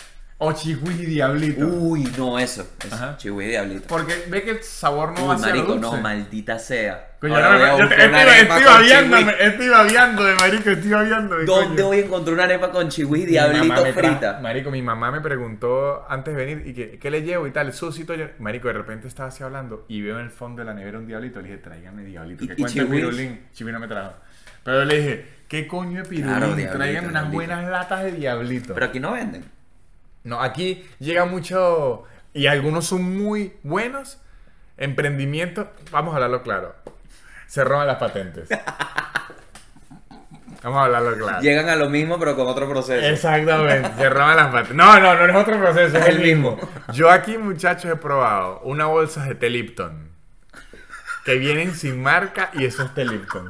O 0.47 0.53
chihui 0.53 0.93
y 0.95 1.07
diablito. 1.07 1.67
Uy, 1.67 2.05
no, 2.19 2.39
eso. 2.39 2.67
eso. 2.85 3.39
Y 3.41 3.45
diablito. 3.47 3.87
Porque 3.89 4.25
ve 4.29 4.43
que 4.43 4.51
el 4.53 4.63
sabor 4.63 5.19
no 5.19 5.27
va 5.27 5.35
a 5.35 5.37
Uy, 5.37 5.43
ser 5.43 5.51
marico, 5.55 5.73
dulce. 5.75 5.81
no, 5.97 6.03
maldita 6.03 6.59
sea. 6.59 7.09
Coño, 7.21 7.35
Ahora 7.37 7.49
voy 7.57 7.63
a 7.63 7.69
yo 7.71 7.77
una 7.77 7.85
estoy, 7.85 8.21
arepa 8.21 8.59
estoy 8.59 8.87
chihui. 8.89 9.35
estoy 9.41 9.69
babeándome, 9.69 10.35
marico, 10.35 10.71
estoy 10.71 10.91
babeándome. 10.91 11.45
¿Dónde 11.45 11.75
coño. 11.77 11.87
voy 11.87 11.97
a 11.97 12.01
encontrar 12.05 12.35
una 12.35 12.45
arepa 12.45 12.71
con 12.71 12.89
chihui 12.91 13.25
diablito 13.25 13.87
frita? 13.95 14.41
Marico, 14.43 14.71
mi 14.71 14.83
mamá 14.83 15.11
me 15.11 15.21
preguntó 15.23 16.05
antes 16.09 16.37
de 16.37 16.45
venir 16.45 16.67
y 16.67 16.75
que, 16.75 16.99
¿qué 16.99 17.11
le 17.11 17.23
llevo 17.23 17.47
y 17.47 17.51
tal? 17.51 17.73
Susito 17.73 18.15
yo. 18.15 18.27
Marico, 18.41 18.69
de 18.69 18.75
repente 18.75 19.09
estaba 19.09 19.31
así 19.31 19.43
hablando 19.43 19.87
y 19.89 20.03
veo 20.03 20.19
en 20.19 20.25
el 20.27 20.31
fondo 20.31 20.61
de 20.61 20.67
la 20.67 20.75
nevera 20.75 20.99
un 20.99 21.07
diablito. 21.07 21.41
Le 21.41 21.49
dije, 21.49 21.59
tráigame 21.63 22.05
diablito. 22.05 22.45
¿Y- 22.45 22.49
¿Qué 22.49 22.55
y 22.55 22.57
cuenta 22.57 22.85
pirulín? 22.91 23.41
Chihuis 23.55 23.73
no 23.73 23.81
me 23.81 23.89
trajo. 23.89 24.13
Pero 24.63 24.85
le 24.85 24.97
dije, 24.99 25.27
¿qué 25.49 25.67
coño 25.67 26.03
de 26.03 26.09
pirulín? 26.09 26.37
Claro, 26.37 26.55
tráigame 26.55 27.09
unas 27.09 27.31
diablito. 27.31 27.33
buenas 27.33 27.71
latas 27.71 28.05
de 28.05 28.13
diablito. 28.13 28.75
Pero 28.75 28.87
aquí 28.87 29.01
no 29.01 29.13
venden. 29.13 29.45
No, 30.25 30.41
aquí 30.41 30.89
llega 30.99 31.27
mucho 31.27 32.05
y 32.33 32.47
algunos 32.47 32.87
son 32.87 33.17
muy 33.17 33.55
buenos. 33.63 34.19
Emprendimiento, 34.77 35.71
vamos 35.93 36.13
a 36.13 36.17
hablarlo 36.17 36.43
claro. 36.43 36.75
Se 37.47 37.63
roban 37.63 37.87
las 37.87 37.99
patentes. 37.99 38.49
Vamos 40.65 40.79
a 40.81 40.85
hablarlo 40.87 41.19
claro. 41.19 41.43
Llegan 41.43 41.69
a 41.69 41.77
lo 41.77 41.91
mismo, 41.91 42.19
pero 42.19 42.35
con 42.35 42.47
otro 42.47 42.67
proceso. 42.67 43.07
Exactamente, 43.07 43.91
se 43.99 44.09
roban 44.09 44.35
las 44.35 44.47
patas. 44.51 44.75
No, 44.75 44.99
no, 44.99 45.15
no 45.15 45.27
es 45.27 45.37
otro 45.37 45.61
proceso, 45.61 45.99
es 45.99 46.07
el 46.07 46.21
mismo. 46.21 46.59
Yo 46.95 47.11
aquí, 47.11 47.37
muchachos, 47.37 47.93
he 47.93 47.97
probado 47.97 48.61
una 48.61 48.87
bolsa 48.87 49.27
de 49.27 49.35
té 49.35 49.51
Lipton. 49.51 50.09
Que 51.27 51.35
vienen 51.37 51.75
sin 51.75 52.03
marca 52.03 52.51
y 52.55 52.65
eso 52.65 52.83
es 52.83 52.95
té 52.95 53.05
Lipton. 53.05 53.47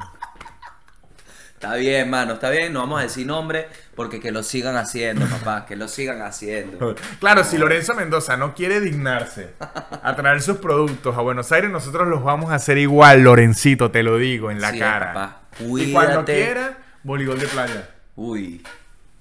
Está 1.53 1.75
bien, 1.75 2.09
mano, 2.09 2.33
está 2.33 2.49
bien. 2.49 2.73
No 2.73 2.81
vamos 2.81 2.99
a 2.99 3.03
decir 3.03 3.25
nombre 3.25 3.69
porque 3.95 4.19
que 4.19 4.31
lo 4.31 4.43
sigan 4.43 4.75
haciendo, 4.75 5.25
papá. 5.29 5.65
Que 5.65 5.75
lo 5.75 5.87
sigan 5.87 6.21
haciendo. 6.21 6.95
Claro, 7.19 7.43
si 7.43 7.57
Lorenzo 7.57 7.93
Mendoza 7.95 8.37
no 8.37 8.53
quiere 8.53 8.79
dignarse 8.81 9.53
a 9.59 10.15
traer 10.15 10.41
sus 10.41 10.57
productos 10.57 11.17
a 11.17 11.21
Buenos 11.21 11.51
Aires, 11.51 11.69
nosotros 11.71 12.07
los 12.07 12.23
vamos 12.23 12.51
a 12.51 12.55
hacer 12.55 12.77
igual, 12.77 13.21
Lorencito, 13.23 13.91
te 13.91 14.03
lo 14.03 14.17
digo, 14.17 14.51
en 14.51 14.61
la 14.61 14.71
Sí, 14.71 14.79
cara. 14.79 15.13
papá. 15.13 15.41
Y 15.59 15.91
cuando 15.93 16.25
quiera, 16.25 16.77
voleibol 17.03 17.39
de 17.39 17.47
playa. 17.47 17.89
Uy. 18.15 18.61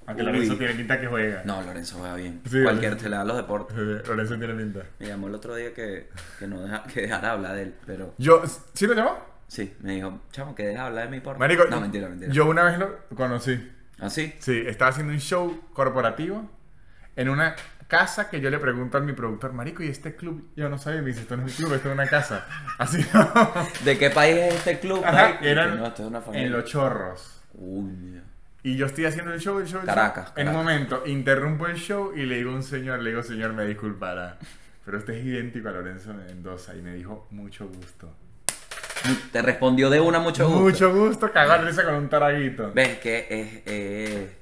Aunque 0.07 0.23
Uy. 0.23 0.27
Lorenzo 0.33 0.57
tiene 0.57 0.75
pinta 0.75 1.01
que 1.01 1.07
juega. 1.07 1.43
No, 1.47 1.63
Lorenzo 1.63 1.97
juega 1.99 2.15
bien. 2.17 2.43
Sí, 2.51 2.63
Cualquier 2.63 2.97
te 2.97 3.09
le 3.09 3.17
dan 3.17 3.27
los 3.27 3.37
deportes. 3.39 3.75
Lorenzo 4.07 4.37
tiene 4.37 4.53
pinta. 4.55 4.81
Me 4.99 5.07
llamó 5.07 5.29
el 5.29 5.35
otro 5.35 5.55
día 5.55 5.73
que, 5.73 6.09
que 6.39 6.47
no 6.47 6.61
deja, 6.61 6.83
que 6.85 7.03
dejara 7.03 7.31
hablar 7.33 7.55
de 7.55 7.63
él, 7.63 7.75
pero 7.87 8.15
Yo, 8.19 8.43
¿sí 8.75 8.87
lo 8.87 8.95
llamó? 8.95 9.19
sí, 9.47 9.73
me 9.81 9.95
dijo, 9.95 10.21
chamo, 10.33 10.55
que 10.55 10.67
deja 10.67 10.87
hablar 10.87 11.05
de 11.05 11.11
mi 11.11 11.21
por 11.21 11.39
Marico, 11.39 11.65
No, 11.71 11.81
mentira, 11.81 12.09
mentira. 12.09 12.33
yo 12.33 12.47
una 12.47 12.65
vez 12.65 12.79
lo 12.79 12.99
conocí. 13.17 13.71
¿Ah, 14.05 14.11
sí? 14.11 14.35
Sí, 14.39 14.63
estaba 14.67 14.91
haciendo 14.91 15.13
un 15.13 15.21
show 15.21 15.61
corporativo 15.73 16.49
en 17.17 17.29
una 17.29 17.57
casa 17.89 18.29
que 18.29 18.41
yo 18.41 18.51
le 18.51 18.59
pregunto 18.59 18.99
a 18.99 19.01
mi 19.01 19.13
productor, 19.13 19.53
Marico, 19.53 19.83
¿y 19.83 19.89
este 19.89 20.15
club? 20.17 20.51
Yo 20.57 20.69
no 20.69 20.79
sabía, 20.79 21.01
me 21.01 21.09
dice, 21.09 21.21
esto 21.23 21.37
no 21.37 21.47
es 21.47 21.53
un 21.53 21.65
club, 21.67 21.77
esto 21.77 21.89
es 21.89 21.95
una 21.95 22.07
casa. 22.07 22.47
Así 22.79 23.05
¿De 23.85 23.99
qué 23.99 24.11
país 24.11 24.37
es 24.37 24.55
este 24.57 24.79
club? 24.81 25.03
Ajá, 25.05 25.39
eran 25.41 25.79
no, 25.79 25.87
esto 25.87 26.03
es 26.03 26.09
una 26.09 26.23
en 26.33 26.53
Los 26.53 26.65
Chorros. 26.65 27.41
Uy, 27.55 27.93
mira. 27.93 28.23
Y 28.63 28.77
yo 28.77 28.87
estoy 28.87 29.05
haciendo 29.05 29.33
el 29.33 29.41
show, 29.41 29.59
el 29.59 29.67
show, 29.67 29.81
el 29.81 29.87
Caracas, 29.87 30.29
show. 30.29 30.35
En 30.37 30.49
un 30.49 30.55
Caracas. 30.55 30.75
momento, 30.75 31.03
interrumpo 31.07 31.67
el 31.67 31.77
show 31.77 32.13
y 32.15 32.25
le 32.27 32.37
digo 32.37 32.51
a 32.51 32.55
un 32.55 32.63
señor, 32.63 33.01
le 33.01 33.11
digo, 33.11 33.23
señor, 33.23 33.53
me 33.53 33.65
disculpará. 33.67 34.39
Pero 34.85 34.99
usted 34.99 35.15
es 35.15 35.25
idéntico 35.25 35.69
a 35.69 35.73
Lorenzo 35.73 36.13
Mendoza. 36.15 36.75
Y 36.75 36.83
me 36.83 36.95
dijo, 36.95 37.27
mucho 37.31 37.67
gusto. 37.69 38.15
Te 39.33 39.43
respondió 39.43 39.91
de 39.91 40.01
una 40.01 40.19
mucho 40.19 40.47
gusto. 40.49 40.63
Mucho 40.63 40.95
gusto, 40.95 41.31
cagar 41.31 41.65
risa 41.65 41.85
con 41.85 41.95
un 41.95 42.09
taraguito. 42.09 42.73
Ves 42.73 42.99
que 42.99 43.27
es... 43.29 43.63
eh, 43.67 44.39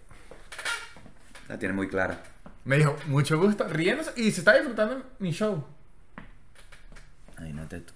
la 1.48 1.58
tiene 1.58 1.74
muy 1.74 1.88
clara. 1.88 2.22
Me 2.64 2.76
dijo, 2.76 2.96
mucho 3.06 3.38
gusto, 3.38 3.66
riéndose. 3.68 4.12
Y 4.16 4.30
se 4.30 4.40
está 4.40 4.54
disfrutando 4.54 5.02
mi 5.18 5.32
show. 5.32 5.66
Imagínate 7.38 7.80
tú. 7.80 7.92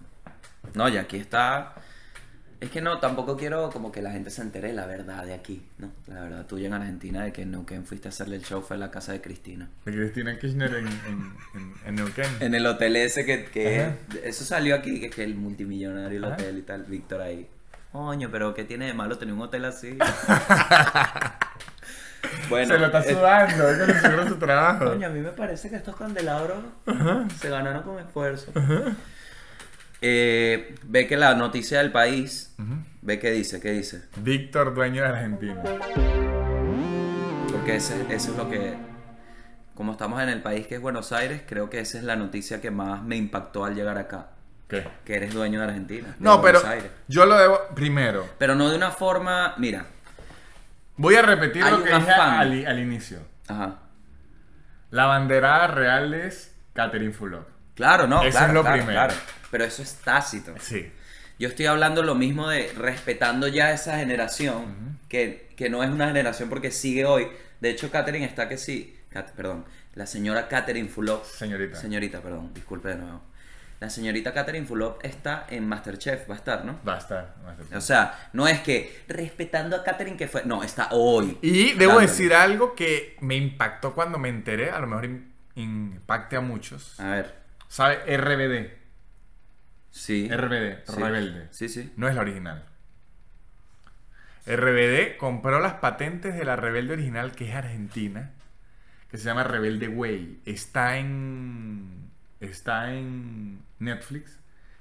No, 0.75 0.89
y 0.89 0.97
aquí 0.97 1.19
está... 1.19 1.75
Es 2.61 2.71
que 2.71 2.81
no, 2.81 2.99
tampoco 3.01 3.37
quiero 3.37 3.71
como 3.71 3.93
que 3.93 4.01
la 4.01 4.13
gente 4.13 4.31
se 4.31 4.41
entere 4.41 4.69
de 4.69 4.75
la 4.75 4.87
verdad 4.87 5.25
de 5.25 5.35
aquí, 5.35 5.63
¿no? 5.79 5.91
La 6.07 6.23
verdad 6.23 6.47
tuya 6.47 6.69
en 6.69 6.73
Argentina 6.73 7.23
de 7.23 7.33
que 7.33 7.43
en 7.43 7.51
Neuquén 7.51 7.85
fuiste 7.85 8.09
a 8.09 8.11
hacerle 8.11 8.37
el 8.37 8.43
show 8.43 8.63
fue 8.63 8.77
en 8.77 8.81
la 8.81 8.91
casa 8.91 9.13
de 9.13 9.21
Cristina. 9.21 9.69
De 9.85 9.93
Cristina 9.93 10.39
Kirchner 10.39 10.75
en, 10.75 10.87
en, 10.87 11.33
en, 11.55 11.75
en 11.85 11.95
Neuquén. 11.95 12.31
En 12.41 12.55
el 12.55 12.67
hotel 12.67 12.97
ese 12.97 13.27
que... 13.27 13.45
que 13.45 13.91
eso 14.25 14.45
salió 14.45 14.75
aquí, 14.75 15.01
que 15.01 15.07
es 15.07 15.15
que 15.15 15.25
el 15.25 15.35
multimillonario, 15.35 16.19
el 16.19 16.25
Ajá. 16.25 16.35
hotel 16.35 16.59
y 16.59 16.63
tal, 16.63 16.85
Víctor 16.85 17.21
ahí. 17.21 17.47
Coño, 17.93 18.31
pero 18.31 18.55
¿qué 18.55 18.65
tiene 18.65 18.87
de 18.87 18.95
malo 18.95 19.19
tener 19.19 19.35
un 19.35 19.43
hotel 19.43 19.67
así? 19.67 19.99
bueno, 22.49 22.75
se 22.75 22.81
lo 22.81 22.87
está 22.87 23.01
eh, 23.01 23.15
sudando, 23.15 23.69
es 23.69 24.03
que 24.03 24.09
le 24.09 24.29
su 24.29 24.37
trabajo. 24.37 24.87
Coño, 24.87 25.07
a 25.07 25.11
mí 25.11 25.21
me 25.21 25.31
parece 25.31 25.71
que 25.71 25.77
estos 25.77 25.97
candelabros 25.97 26.59
se 27.41 27.49
ganaron 27.49 27.83
con 27.83 27.99
esfuerzo. 27.99 28.53
Eh, 30.03 30.75
ve 30.85 31.07
que 31.07 31.17
la 31.17 31.35
noticia 31.35 31.79
del 31.79 31.91
país, 31.93 32.55
ve 33.03 33.19
que 33.19 33.31
dice, 33.31 33.61
¿qué 33.61 33.73
dice? 33.73 34.03
Víctor, 34.17 34.75
dueño 34.75 35.03
de 35.03 35.09
Argentina. 35.09 35.63
Porque 37.53 37.77
ese, 37.77 37.95
eso 38.15 38.33
es 38.33 38.37
lo 38.37 38.49
que, 38.51 38.75
como 39.75 39.93
estamos 39.93 40.23
en 40.23 40.29
el 40.29 40.43
país 40.43 40.67
que 40.67 40.77
es 40.77 40.81
Buenos 40.81 41.13
Aires, 41.13 41.43
creo 41.47 41.71
que 41.71 41.81
esa 41.81 41.99
es 41.99 42.05
la 42.05 42.17
noticia 42.17 42.61
que 42.61 42.71
más 42.71 43.03
me 43.03 43.17
impactó 43.17 43.65
al 43.65 43.75
llegar 43.75 43.99
acá. 43.99 44.29
¿Qué? 44.69 44.87
Que 45.05 45.15
eres 45.17 45.33
dueño 45.33 45.61
de 45.61 45.67
Argentina. 45.67 46.09
de 46.09 46.15
No, 46.19 46.43
pero 46.43 46.65
Aires. 46.67 46.91
yo 47.09 47.25
lo 47.25 47.39
debo. 47.39 47.59
Primero, 47.75 48.29
Pero 48.39 48.55
no 48.57 48.69
de 48.69 48.77
una 48.77 48.91
forma, 48.91 49.55
mira, 49.59 49.87
voy 50.97 51.15
a 51.15 51.23
repetir 51.23 51.65
lo 51.65 51.83
que 51.85 51.95
dije 51.95 52.11
al, 52.13 52.67
al 52.67 52.79
inicio. 52.81 53.19
ajá. 53.49 53.79
La 54.91 55.07
banderada 55.07 55.67
real 55.69 56.15
es 56.15 56.55
Catherine 56.73 57.13
Fulop. 57.13 57.47
Claro, 57.77 58.07
no, 58.09 58.23
Eso 58.23 58.31
claro, 58.33 58.47
es 58.49 58.55
lo 58.55 58.61
claro, 58.63 58.77
primero. 58.79 58.93
claro. 59.07 59.15
Pero 59.51 59.65
eso 59.65 59.83
es 59.83 59.95
tácito. 59.97 60.55
Sí. 60.61 60.91
Yo 61.39 61.49
estoy 61.49 61.67
hablando 61.67 62.03
lo 62.03 62.15
mismo 62.15 62.49
de 62.49 62.73
respetando 62.77 63.47
ya 63.47 63.71
esa 63.73 63.99
generación, 63.99 64.99
que, 65.09 65.53
que 65.57 65.69
no 65.71 65.83
es 65.85 65.91
una 65.91 66.07
generación 66.09 66.49
porque 66.49 66.71
sigue 66.71 67.05
hoy. 67.05 67.29
De 67.61 67.71
hecho, 67.71 67.91
Catherine 67.91 68.25
está 68.25 68.49
que 68.49 68.57
sí. 68.59 68.99
Cat- 69.11 69.33
perdón, 69.33 69.65
la 69.95 70.07
señora 70.07 70.49
Catherine 70.49 70.89
Fulop. 70.89 71.25
Señorita. 71.25 71.77
Señorita, 71.79 72.21
perdón, 72.21 72.53
disculpe 72.55 72.89
de 72.89 72.97
nuevo. 72.97 73.21
La 73.79 73.91
señorita 73.91 74.33
Catherine 74.33 74.67
Fulop 74.67 75.05
está 75.05 75.47
en 75.51 75.69
Masterchef, 75.69 76.29
va 76.31 76.35
a 76.35 76.39
estar, 76.39 76.65
¿no? 76.65 76.81
Va 76.89 76.95
a 76.95 76.99
estar. 76.99 77.35
estar. 77.61 77.77
O 77.77 77.81
sea, 77.83 78.31
no 78.33 78.49
es 78.49 78.61
que 78.61 79.05
respetando 79.07 79.77
a 79.77 79.85
Catherine 79.85 80.17
que 80.17 80.29
fue. 80.29 80.45
No, 80.47 80.63
está 80.63 80.89
hoy. 80.93 81.37
Y 81.43 81.73
debo 81.75 81.93
Dándole. 81.93 82.07
decir 82.07 82.33
algo 82.33 82.75
que 82.75 83.17
me 83.21 83.37
impactó 83.37 83.95
cuando 83.95 84.19
me 84.19 84.31
enteré, 84.31 84.71
a 84.71 84.79
lo 84.81 84.87
mejor 84.87 85.05
im- 85.05 85.27
impacte 85.57 86.37
a 86.37 86.41
muchos. 86.41 86.99
A 86.99 87.11
ver. 87.11 87.46
¿Sabe? 87.69 88.17
RBD. 88.17 88.73
Sí. 89.91 90.29
RBD, 90.29 90.85
Sí. 90.85 91.01
Rebelde. 91.01 91.49
Sí, 91.51 91.69
sí. 91.69 91.93
No 91.97 92.09
es 92.09 92.15
la 92.15 92.21
original. 92.21 92.65
RBD 94.47 95.17
compró 95.17 95.59
las 95.61 95.75
patentes 95.75 96.35
de 96.37 96.45
la 96.45 96.55
Rebelde 96.57 96.93
original, 96.93 97.33
que 97.33 97.49
es 97.49 97.55
argentina, 97.55 98.31
que 99.11 99.19
se 99.19 99.25
llama 99.25 99.43
Rebelde 99.43 99.89
Way. 99.89 100.43
Está 100.45 100.99
en. 100.99 102.11
Está 102.41 102.93
en 102.93 103.61
Netflix. 103.79 104.39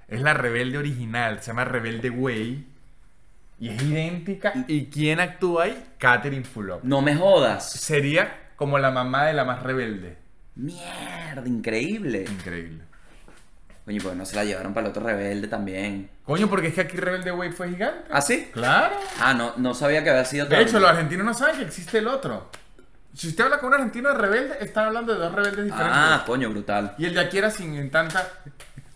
Es 0.07 0.21
la 0.21 0.33
Rebelde 0.33 0.77
original, 0.77 1.41
se 1.41 1.47
llama 1.47 1.65
Rebelde 1.65 2.09
Way. 2.09 2.67
Y 3.59 3.69
es 3.69 3.81
idéntica. 3.81 4.53
¿Y 4.67 4.87
quién 4.87 5.19
actúa 5.19 5.63
ahí? 5.63 5.85
Catherine 5.97 6.43
Fulop. 6.43 6.83
No 6.83 7.01
me 7.01 7.15
jodas. 7.15 7.71
Sería 7.71 8.49
como 8.57 8.77
la 8.77 8.91
mamá 8.91 9.25
de 9.25 9.33
la 9.33 9.45
más 9.45 9.63
rebelde. 9.63 10.17
Mierda, 10.55 11.45
increíble. 11.45 12.25
Increíble. 12.29 12.83
Coño, 13.85 14.01
pues 14.01 14.15
no 14.15 14.25
se 14.25 14.35
la 14.35 14.43
llevaron 14.43 14.73
para 14.73 14.87
el 14.87 14.91
otro 14.91 15.03
rebelde 15.03 15.47
también. 15.47 16.09
Coño, 16.23 16.49
porque 16.49 16.69
es 16.69 16.73
que 16.73 16.81
aquí 16.81 16.97
Rebelde 16.97 17.31
Way 17.31 17.51
fue 17.51 17.69
gigante. 17.69 18.05
¿Ah, 18.09 18.19
sí? 18.19 18.49
Claro. 18.51 18.95
Ah, 19.21 19.35
no, 19.35 19.53
no 19.57 19.75
sabía 19.75 20.03
que 20.03 20.09
había 20.09 20.25
sido 20.25 20.47
De 20.47 20.59
hecho, 20.59 20.79
los 20.79 20.89
argentinos 20.89 21.23
no 21.23 21.33
saben 21.35 21.57
que 21.57 21.65
existe 21.65 21.99
el 21.99 22.07
otro. 22.07 22.49
Si 23.13 23.27
usted 23.27 23.43
habla 23.43 23.59
con 23.59 23.67
un 23.67 23.75
argentino 23.75 24.09
de 24.09 24.15
rebelde, 24.15 24.57
están 24.59 24.85
hablando 24.87 25.13
de 25.13 25.19
dos 25.19 25.31
rebeldes 25.31 25.65
diferentes. 25.65 25.95
Ah, 25.95 26.23
coño, 26.25 26.49
brutal. 26.49 26.95
Y 26.97 27.05
el 27.05 27.13
de 27.13 27.19
aquí 27.19 27.37
era 27.37 27.51
sin 27.51 27.89
tanta 27.91 28.27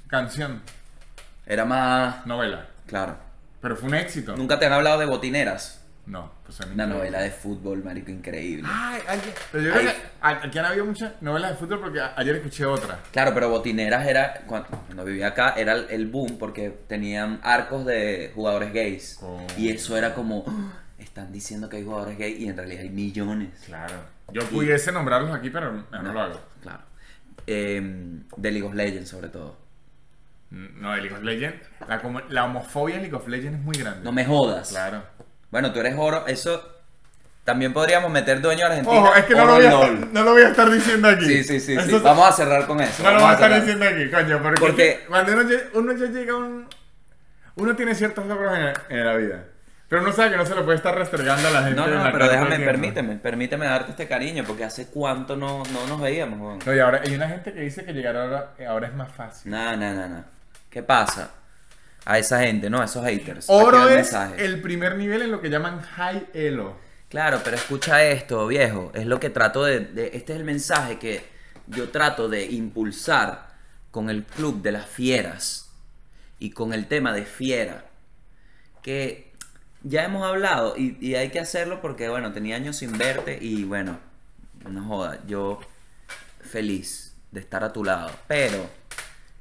canción, 0.07 0.61
Era 1.45 1.65
más... 1.65 2.25
novela. 2.25 2.65
Claro. 2.87 3.15
Pero 3.61 3.75
fue 3.75 3.89
un 3.89 3.95
éxito. 3.95 4.35
Nunca 4.35 4.57
te 4.57 4.65
han 4.65 4.73
hablado 4.73 4.99
de 4.99 5.05
Botineras. 5.05 5.78
No, 6.09 6.31
pues 6.43 6.59
Una 6.61 6.87
no. 6.87 6.95
novela 6.95 7.21
de 7.21 7.29
fútbol, 7.29 7.83
marico, 7.83 8.09
increíble. 8.09 8.67
Ay, 8.67 8.99
ay, 9.07 9.21
pero 9.51 9.63
yo 9.63 9.71
creo 9.71 9.89
Ay. 9.89 9.95
que 9.95 10.01
a- 10.21 10.45
aquí 10.47 10.57
han 10.57 10.65
habido 10.65 10.85
muchas 10.85 11.21
novelas 11.21 11.51
de 11.51 11.57
fútbol 11.57 11.79
porque 11.81 11.99
a- 12.01 12.13
ayer 12.17 12.35
escuché 12.37 12.65
otra. 12.65 12.97
Claro, 13.11 13.31
pero 13.35 13.49
Botineras 13.49 14.07
era... 14.07 14.41
Cuando, 14.47 14.69
cuando 14.69 15.05
vivía 15.05 15.27
acá, 15.27 15.53
era 15.55 15.73
el, 15.73 15.85
el 15.91 16.07
boom 16.07 16.37
porque 16.39 16.71
tenían 16.87 17.39
arcos 17.43 17.85
de 17.85 18.31
jugadores 18.33 18.73
gays. 18.73 19.19
Y 19.55 19.69
eso 19.69 19.95
era 19.95 20.15
como... 20.15 20.43
"Ah, 20.47 20.73
Están 20.97 21.31
diciendo 21.31 21.69
que 21.69 21.77
hay 21.77 21.83
jugadores 21.83 22.17
gays 22.17 22.39
y 22.39 22.47
en 22.49 22.57
realidad 22.57 22.81
hay 22.81 22.89
millones. 22.89 23.49
Claro. 23.67 23.93
Yo 24.33 24.41
pudiese 24.49 24.91
nombrarlos 24.91 25.31
aquí, 25.35 25.51
pero 25.51 25.71
no, 25.71 26.01
no 26.01 26.11
lo 26.13 26.21
hago. 26.21 26.41
Claro. 26.63 26.81
De 27.45 28.51
League 28.51 28.63
of 28.63 28.73
Legends, 28.73 29.09
sobre 29.09 29.29
todo. 29.29 29.57
No, 30.49 30.91
de 30.93 31.01
League 31.01 31.15
of 31.15 31.21
Legends. 31.23 31.63
La, 31.87 32.01
como- 32.01 32.21
la 32.21 32.45
homofobia 32.45 32.95
en 32.95 33.01
League 33.03 33.15
of 33.15 33.27
Legends 33.27 33.59
es 33.59 33.63
muy 33.63 33.77
grande. 33.77 34.03
No 34.03 34.11
me 34.11 34.25
jodas. 34.25 34.69
Claro. 34.69 35.03
Bueno, 35.51 35.71
tú 35.73 35.79
eres 35.79 35.95
oro. 35.97 36.25
Eso... 36.27 36.75
También 37.45 37.73
podríamos 37.73 38.11
meter 38.11 38.41
dueño 38.41 38.67
argentino. 38.67 38.99
Ojo, 38.99 39.15
es 39.15 39.25
que 39.25 39.33
no 39.33 39.45
lo, 39.45 39.55
voy 39.55 39.65
a, 39.65 39.89
no 40.11 40.23
lo 40.23 40.31
voy 40.33 40.43
a 40.43 40.49
estar 40.49 40.69
diciendo 40.69 41.07
aquí. 41.07 41.25
Sí, 41.25 41.59
sí, 41.59 41.59
sí, 41.59 41.99
Vamos 42.03 42.27
a 42.27 42.31
cerrar 42.31 42.67
con 42.67 42.79
eso. 42.79 43.01
No 43.01 43.11
lo 43.11 43.21
voy 43.21 43.29
a 43.29 43.33
estar 43.33 43.55
diciendo 43.59 43.85
aquí, 43.87 44.07
coño, 44.11 44.39
porque, 44.43 44.59
Porque- 44.59 45.05
cuando 45.07 45.31
uno, 45.73 45.93
ya 45.93 46.05
llega 46.07 46.33
a 46.33 46.35
un... 46.35 46.67
Uno 47.55 47.75
tiene 47.75 47.95
ciertos 47.95 48.27
logros 48.27 48.55
en, 48.55 48.73
en 48.95 49.05
la 49.05 49.15
vida, 49.15 49.45
pero 49.87 50.03
uno 50.03 50.13
sabe 50.13 50.29
que 50.31 50.37
no 50.37 50.45
se 50.45 50.53
lo 50.53 50.63
puede 50.63 50.77
estar 50.77 50.95
restregando 50.95 51.47
a 51.47 51.51
la 51.51 51.63
gente. 51.63 51.75
No, 51.75 51.87
no, 51.87 52.03
la 52.03 52.11
pero 52.11 52.29
déjame, 52.29 52.59
permíteme, 52.59 53.15
permíteme 53.15 53.65
darte 53.65 53.91
este 53.91 54.07
cariño, 54.07 54.43
porque 54.45 54.63
hace 54.63 54.87
cuánto 54.87 55.35
no, 55.35 55.63
no 55.73 55.87
nos 55.87 55.99
veíamos, 55.99 56.39
weón. 56.39 56.59
No, 56.63 56.75
y 56.75 56.79
ahora 56.79 57.01
hay 57.03 57.15
una 57.15 57.27
gente 57.27 57.51
que 57.51 57.61
dice 57.61 57.83
que 57.83 57.93
llegar 57.93 58.15
ahora, 58.15 58.51
ahora 58.67 58.87
es 58.87 58.93
más 58.93 59.11
fácil. 59.11 59.51
No, 59.51 59.75
no, 59.75 59.91
no, 59.93 60.07
no. 60.07 60.23
¿Qué 60.69 60.83
pasa? 60.83 61.31
A 62.09 62.17
esa 62.19 62.39
gente, 62.41 62.69
¿no? 62.69 62.81
A 62.81 62.85
esos 62.85 63.05
haters. 63.05 63.45
Oro 63.49 63.87
es 63.87 64.13
el 64.37 64.61
primer 64.61 64.97
nivel 64.97 65.21
en 65.21 65.31
lo 65.31 65.41
que 65.41 65.49
llaman 65.49 65.81
high 65.81 66.27
elo. 66.33 66.75
Claro, 67.09 67.41
pero 67.43 67.55
escucha 67.55 68.03
esto, 68.03 68.47
viejo. 68.47 68.91
Es 68.93 69.05
lo 69.05 69.19
que 69.19 69.29
trato 69.29 69.63
de, 69.63 69.79
de- 69.81 70.11
Este 70.13 70.33
es 70.33 70.39
el 70.39 70.45
mensaje 70.45 70.97
que 70.99 71.23
yo 71.67 71.89
trato 71.89 72.27
de 72.27 72.45
impulsar 72.45 73.49
con 73.91 74.09
el 74.09 74.23
club 74.23 74.61
de 74.61 74.71
las 74.71 74.87
fieras 74.87 75.69
y 76.39 76.51
con 76.51 76.73
el 76.73 76.87
tema 76.87 77.13
de 77.13 77.25
fiera. 77.25 77.85
Que 78.81 79.31
ya 79.83 80.03
hemos 80.03 80.25
hablado 80.25 80.75
y, 80.77 80.97
y 80.99 81.15
hay 81.15 81.29
que 81.29 81.39
hacerlo 81.39 81.81
porque, 81.81 82.09
bueno, 82.09 82.31
tenía 82.31 82.55
años 82.55 82.77
sin 82.77 82.97
verte 82.97 83.37
y, 83.41 83.63
bueno, 83.65 83.99
no 84.69 84.83
joda, 84.85 85.19
yo 85.27 85.59
feliz 86.41 87.15
de 87.31 87.39
estar 87.39 87.63
a 87.63 87.71
tu 87.73 87.83
lado. 87.83 88.11
Pero, 88.27 88.69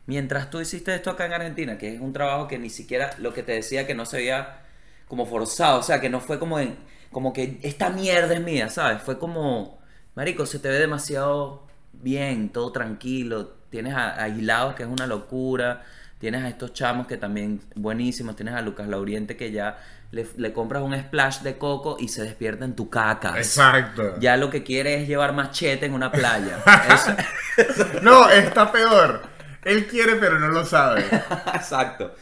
mientras 0.09 0.51
tú 0.51 0.61
hiciste 0.61 0.93
esto 0.95 1.11
acá 1.11 1.27
en 1.27 1.35
Argentina, 1.35 1.79
que 1.79 1.95
es 1.95 2.01
un 2.01 2.13
trabajo 2.13 2.49
que 2.49 2.59
ni 2.59 2.71
siquiera, 2.71 3.11
lo 3.19 3.33
que 3.33 3.45
te 3.45 3.53
decía, 3.53 3.87
que 3.87 3.95
no 3.95 4.05
se 4.07 4.17
veía 4.17 4.63
como 5.07 5.25
forzado, 5.27 5.79
o 5.79 5.83
sea, 5.85 6.01
que 6.01 6.11
no 6.11 6.19
fue 6.21 6.39
como 6.41 6.59
en, 6.59 6.77
como 7.13 7.33
que 7.33 7.61
esta 7.63 7.91
mierda 7.91 8.35
es 8.35 8.41
mía, 8.41 8.69
¿sabes? 8.71 9.01
Fue 9.03 9.19
como, 9.19 9.79
marico, 10.17 10.45
se 10.47 10.59
te 10.59 10.69
ve 10.69 10.79
demasiado 10.79 11.67
bien, 11.93 12.49
todo 12.51 12.73
tranquilo, 12.73 13.55
tienes 13.71 13.95
a, 13.95 14.21
a 14.23 14.29
Hilados, 14.29 14.75
que 14.75 14.83
es 14.83 14.89
una 14.89 15.07
locura, 15.07 15.85
tienes 16.19 16.43
a 16.43 16.49
estos 16.49 16.73
chamos 16.73 17.07
que 17.07 17.17
también 17.17 17.61
buenísimos, 17.77 18.35
tienes 18.35 18.55
a 18.55 18.61
Lucas 18.63 18.89
Lauriente 18.89 19.37
que 19.37 19.53
ya 19.53 19.79
le, 20.11 20.27
le 20.37 20.53
compras 20.53 20.83
un 20.83 20.99
splash 20.99 21.41
de 21.41 21.59
coco 21.59 21.97
y 22.01 22.09
se 22.09 22.23
despierta 22.23 22.65
en 22.65 22.75
tu 22.75 22.89
caca. 22.91 23.37
Exacto. 23.39 24.19
Ya 24.21 24.37
lo 24.37 24.49
que 24.51 24.63
quiere 24.63 25.03
es 25.03 25.07
llevar 25.09 25.33
machete 25.35 25.87
en 25.87 25.93
una 25.93 26.11
playa. 26.11 26.59
Eso- 26.89 27.87
No, 28.03 28.29
está 28.31 28.73
peor. 28.73 29.23
Él 29.69 29.87
quiere, 29.87 30.17
pero 30.17 30.39
no 30.39 30.49
lo 30.49 30.65
sabe. 30.65 31.05
Exacto. 31.55 32.15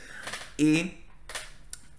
Y 0.56 0.98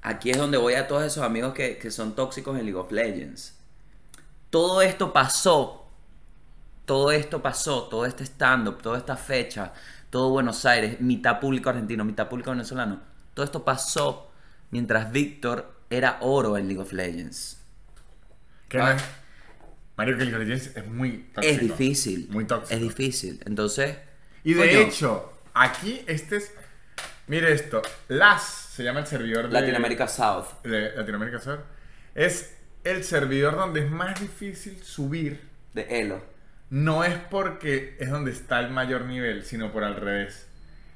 aquí 0.01 0.29
es 0.31 0.37
donde 0.37 0.57
voy 0.57 0.73
a 0.73 0.87
todos 0.87 1.03
esos 1.03 1.23
amigos 1.23 1.53
que, 1.53 1.77
que 1.77 1.91
son 1.91 2.15
tóxicos 2.15 2.57
en 2.57 2.65
League 2.65 2.77
of 2.79 2.91
Legends. 2.91 3.55
Todo 4.49 4.81
esto 4.81 5.13
pasó. 5.13 5.87
Todo 6.85 7.11
esto 7.11 7.41
pasó. 7.41 7.83
Todo 7.83 8.05
este 8.05 8.23
stand-up, 8.25 8.81
toda 8.81 8.97
esta 8.97 9.15
fecha, 9.17 9.73
todo 10.09 10.29
Buenos 10.29 10.65
Aires, 10.65 10.99
mitad 11.01 11.39
público 11.39 11.69
argentino, 11.69 12.03
mitad 12.05 12.27
público 12.29 12.51
venezolano. 12.51 13.01
Todo 13.33 13.45
esto 13.45 13.63
pasó 13.63 14.31
mientras 14.71 15.11
Víctor 15.11 15.73
era 15.89 16.17
oro 16.21 16.57
en 16.57 16.67
League 16.67 16.81
of 16.81 16.91
Legends. 16.93 17.61
No 18.73 18.89
es- 18.91 19.01
Mario 19.95 20.17
que 20.17 20.25
League 20.25 20.35
of 20.37 20.47
Legends 20.47 20.75
es 20.75 20.87
muy 20.87 21.29
tóxico. 21.33 21.55
Es 21.55 21.59
difícil. 21.61 22.27
Muy 22.31 22.45
tóxico. 22.45 22.73
Es 22.75 22.81
difícil. 22.81 23.41
Entonces. 23.45 23.97
Y 24.43 24.53
de 24.53 24.81
hecho, 24.83 25.33
aquí 25.63 26.03
este 26.07 26.37
es. 26.37 26.51
Mire 27.27 27.51
esto. 27.51 27.81
LAS 28.07 28.43
se 28.73 28.83
llama 28.83 28.99
el 29.01 29.07
servidor 29.07 29.47
de. 29.47 29.53
Latinoamérica 29.53 30.07
South. 30.07 30.45
de 30.63 30.91
Latinoamérica 30.95 31.39
Sur. 31.39 31.63
Es 32.15 32.55
el 32.83 33.03
servidor 33.03 33.55
donde 33.55 33.81
es 33.85 33.91
más 33.91 34.19
difícil 34.19 34.81
subir. 34.83 35.47
De 35.73 36.01
Elo. 36.01 36.23
No 36.69 37.03
es 37.03 37.15
porque 37.29 37.95
es 37.99 38.09
donde 38.09 38.31
está 38.31 38.59
el 38.59 38.71
mayor 38.71 39.05
nivel, 39.05 39.45
sino 39.45 39.71
por 39.71 39.83
al 39.83 39.95
revés. 39.95 40.47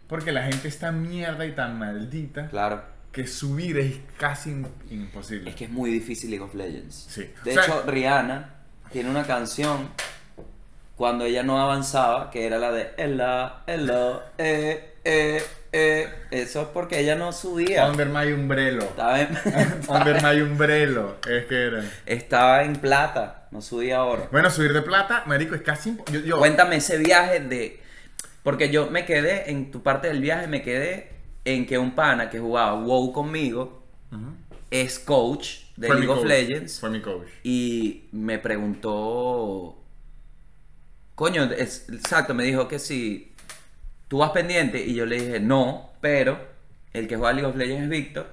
Porque 0.07 0.32
la 0.32 0.43
gente 0.43 0.68
está 0.68 0.91
mierda 0.91 1.45
y 1.45 1.51
tan 1.53 1.78
maldita 1.78 2.47
Claro. 2.49 2.84
que 3.12 3.28
subir 3.28 3.78
es 3.78 3.97
casi 4.18 4.49
imposible. 4.89 5.51
Es 5.51 5.55
que 5.55 5.66
es 5.66 5.70
muy 5.70 5.91
difícil 5.91 6.32
League 6.32 6.43
of 6.43 6.55
Legends. 6.55 7.05
Sí. 7.09 7.30
De 7.43 7.51
O 7.51 7.53
sea- 7.53 7.64
hecho, 7.66 7.84
Rihanna 7.88 8.55
tiene 8.91 9.09
una 9.09 9.24
canción 9.26 9.89
cuando 11.02 11.26
ella 11.26 11.41
no 11.41 11.60
avanzaba 11.60 12.30
que 12.30 12.45
era 12.45 12.60
la 12.60 12.72
de 12.72 12.91
Ella, 12.95 13.64
Ella, 13.66 14.20
eh, 14.38 14.93
eh, 15.04 15.43
eh. 15.72 16.08
Eso 16.30 16.62
es 16.62 16.68
porque 16.68 16.99
ella 16.99 17.16
no 17.16 17.32
subía. 17.32 17.88
Under 17.89 18.08
my 18.08 18.32
umbrello. 18.32 18.82
Estaba 18.82 19.20
en, 19.20 19.30
Under 19.88 20.22
my 20.22 20.39
umbrello. 20.41 21.16
Es 21.28 21.45
que 21.45 21.66
era. 21.66 21.84
estaba 22.06 22.62
en 22.66 22.76
plata, 22.76 23.47
no 23.49 23.64
subía 23.64 24.04
oro. 24.04 24.28
Bueno, 24.32 24.52
subir 24.52 24.74
de 24.74 24.84
plata, 24.84 25.24
marico, 25.26 25.56
es 25.56 25.64
casi 25.64 25.97
yo, 26.12 26.20
yo- 26.20 26.38
Cuéntame 26.38 26.76
ese 26.76 26.99
viaje 26.99 27.39
de. 27.39 27.82
Porque 28.43 28.70
yo 28.70 28.91
me 28.91 29.04
quedé, 29.04 29.49
en 29.49 29.72
tu 29.72 29.82
parte 29.82 30.08
del 30.08 30.22
viaje, 30.22 30.45
me 30.45 30.62
quedé 30.62 31.14
en 31.45 31.66
que 31.66 31.80
un 31.80 31.95
pana 31.95 32.30
que 32.30 32.38
jugaba 32.39 32.76
WoW 32.76 33.12
conmigo 33.12 33.82
es 34.70 34.99
coach 34.99 35.62
de 35.78 35.88
Fue 35.88 35.95
League 35.95 36.12
of 36.12 36.20
coach, 36.20 36.28
Legends. 36.28 36.80
Fue 36.80 36.91
mi 36.91 37.02
coach. 37.02 37.28
Y 37.43 38.04
me 38.12 38.38
preguntó. 38.38 39.81
Coño, 41.16 41.43
es- 41.43 41.88
exacto, 41.89 42.34
me 42.34 42.43
dijo 42.43 42.68
que 42.68 42.80
si 42.80 43.34
tú 44.07 44.20
vas 44.20 44.32
pendiente. 44.32 44.84
Y 44.84 44.93
yo 44.95 45.05
le 45.05 45.20
dije, 45.22 45.39
no, 45.39 45.91
pero 46.01 46.39
el 46.93 47.07
que 47.07 47.16
juega 47.18 47.34
League 47.34 47.47
of 47.49 47.55
Legends 47.55 47.84
es 47.84 47.89
Víctor. 47.89 48.28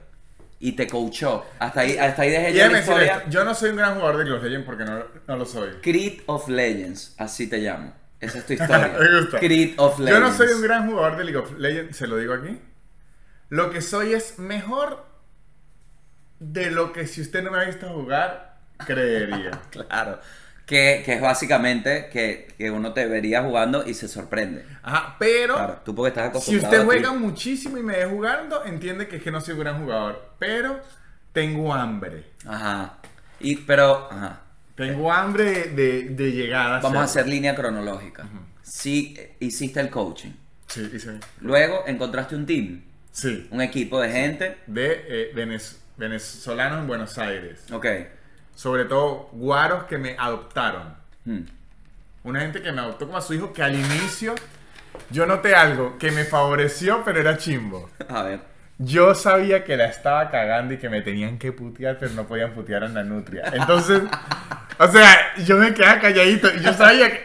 Y 0.60 0.72
te 0.72 0.88
coachó. 0.88 1.46
Hasta 1.60 1.80
ahí, 1.82 1.96
hasta 1.98 2.22
ahí 2.22 2.30
dejé 2.30 2.50
Y 2.50 2.54
yo 2.54 2.68
la 2.68 2.80
historia. 2.80 3.24
yo 3.28 3.44
no 3.44 3.54
soy 3.54 3.70
un 3.70 3.76
gran 3.76 3.94
jugador 3.94 4.16
de 4.18 4.24
League 4.24 4.36
of 4.38 4.42
Legends 4.44 4.66
porque 4.66 4.84
no, 4.84 5.04
no 5.28 5.36
lo 5.36 5.46
soy. 5.46 5.70
Creed 5.82 6.22
of 6.26 6.48
Legends, 6.48 7.14
así 7.18 7.46
te 7.48 7.58
llamo. 7.58 7.92
Esa 8.18 8.38
es 8.38 8.46
tu 8.46 8.54
historia. 8.54 8.88
Me 9.00 9.20
gusta. 9.20 9.38
Creed 9.38 9.74
of 9.76 9.98
Yo 9.98 10.04
Legends. 10.04 10.28
no 10.30 10.36
soy 10.36 10.48
un 10.54 10.62
gran 10.62 10.90
jugador 10.90 11.16
de 11.16 11.24
League 11.24 11.38
of 11.38 11.56
Legends, 11.58 11.96
se 11.96 12.06
lo 12.08 12.16
digo 12.16 12.34
aquí. 12.34 12.58
Lo 13.50 13.70
que 13.70 13.80
soy 13.80 14.14
es 14.14 14.40
mejor 14.40 15.06
de 16.40 16.70
lo 16.72 16.92
que 16.92 17.06
si 17.06 17.20
usted 17.20 17.42
no 17.42 17.50
me 17.52 17.58
ha 17.58 17.64
visto 17.64 17.88
jugar, 17.90 18.58
creería. 18.84 19.60
Claro. 19.70 20.18
Que, 20.68 21.02
que 21.04 21.14
es 21.14 21.20
básicamente 21.22 22.10
que, 22.12 22.46
que 22.58 22.70
uno 22.70 22.92
te 22.92 23.06
vería 23.06 23.42
jugando 23.42 23.86
y 23.86 23.94
se 23.94 24.06
sorprende. 24.06 24.66
Ajá, 24.82 25.16
pero 25.18 25.54
Claro, 25.54 25.80
tú 25.84 25.94
porque 25.94 26.08
estás 26.10 26.24
si 26.24 26.28
acostumbrado. 26.28 26.66
usted 26.68 26.82
a 26.82 26.84
juega 26.84 27.12
muchísimo 27.14 27.78
y 27.78 27.82
me 27.82 27.96
ve 27.96 28.04
jugando, 28.04 28.64
entiende 28.66 29.08
que 29.08 29.16
es 29.16 29.22
que 29.22 29.30
no 29.30 29.40
soy 29.40 29.54
un 29.54 29.60
gran 29.60 29.80
jugador. 29.80 30.30
Pero 30.38 30.78
tengo 31.32 31.72
hambre. 31.72 32.24
Ajá. 32.46 32.98
Y, 33.40 33.56
pero, 33.56 34.08
ajá. 34.10 34.42
Tengo 34.74 35.10
hambre 35.10 35.70
de, 35.70 36.02
de 36.10 36.32
llegar 36.32 36.70
a 36.74 36.80
Vamos 36.80 36.98
a 36.98 37.04
hacer 37.04 37.26
línea 37.26 37.54
cronológica. 37.56 38.26
Sí, 38.62 39.14
eh, 39.18 39.36
hiciste 39.40 39.80
el 39.80 39.88
coaching. 39.88 40.32
Sí, 40.66 41.00
sí. 41.00 41.08
Luego 41.40 41.84
encontraste 41.86 42.36
un 42.36 42.44
team, 42.44 42.82
Sí. 43.10 43.48
un 43.50 43.62
equipo 43.62 44.00
de 44.00 44.12
gente. 44.12 44.58
De 44.66 45.02
eh, 45.08 45.32
venez- 45.34 45.78
venezolanos 45.96 46.80
en 46.80 46.86
Buenos 46.86 47.16
Aires. 47.18 47.64
Ok. 47.72 47.86
Sobre 48.58 48.86
todo 48.86 49.28
guaros 49.30 49.84
que 49.84 49.98
me 49.98 50.16
adoptaron. 50.18 50.96
Hmm. 51.24 51.42
Una 52.24 52.40
gente 52.40 52.60
que 52.60 52.72
me 52.72 52.80
adoptó 52.80 53.06
como 53.06 53.18
a 53.18 53.22
su 53.22 53.32
hijo 53.34 53.52
que 53.52 53.62
al 53.62 53.76
inicio 53.76 54.34
yo 55.10 55.26
noté 55.26 55.54
algo 55.54 55.96
que 55.96 56.10
me 56.10 56.24
favoreció, 56.24 57.04
pero 57.04 57.20
era 57.20 57.36
chimbo. 57.36 57.88
A 58.08 58.24
ver. 58.24 58.40
Yo 58.78 59.14
sabía 59.14 59.62
que 59.62 59.76
la 59.76 59.86
estaba 59.86 60.28
cagando 60.32 60.74
y 60.74 60.78
que 60.78 60.88
me 60.88 61.02
tenían 61.02 61.38
que 61.38 61.52
putear, 61.52 61.98
pero 62.00 62.14
no 62.14 62.26
podían 62.26 62.50
putear 62.50 62.82
a 62.82 62.88
la 62.88 63.04
nutria. 63.04 63.44
Entonces, 63.52 64.02
o 64.78 64.88
sea, 64.88 65.36
yo 65.44 65.56
me 65.56 65.72
quedaba 65.72 66.00
calladito 66.00 66.52
y 66.52 66.60
yo 66.60 66.72
sabía 66.74 67.10
que... 67.10 67.24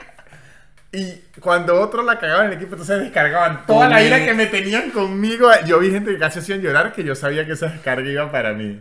Y 0.91 1.39
cuando 1.39 1.81
otros 1.81 2.05
la 2.05 2.19
cagaban 2.19 2.45
en 2.45 2.51
el 2.51 2.57
equipo, 2.59 2.73
entonces 2.73 2.99
descargaban 2.99 3.65
toda 3.65 3.89
la 3.89 4.03
ira 4.03 4.23
que 4.23 4.35
me 4.35 4.45
tenían 4.45 4.91
conmigo. 4.91 5.49
Yo 5.65 5.79
vi 5.79 5.89
gente 5.89 6.11
que 6.11 6.19
casi 6.19 6.37
hacían 6.37 6.61
llorar 6.61 6.93
que 6.93 7.03
yo 7.03 7.15
sabía 7.15 7.43
que 7.47 7.53
esa 7.53 7.69
descarga 7.69 8.07
iba 8.07 8.31
para 8.31 8.53
mí. 8.53 8.79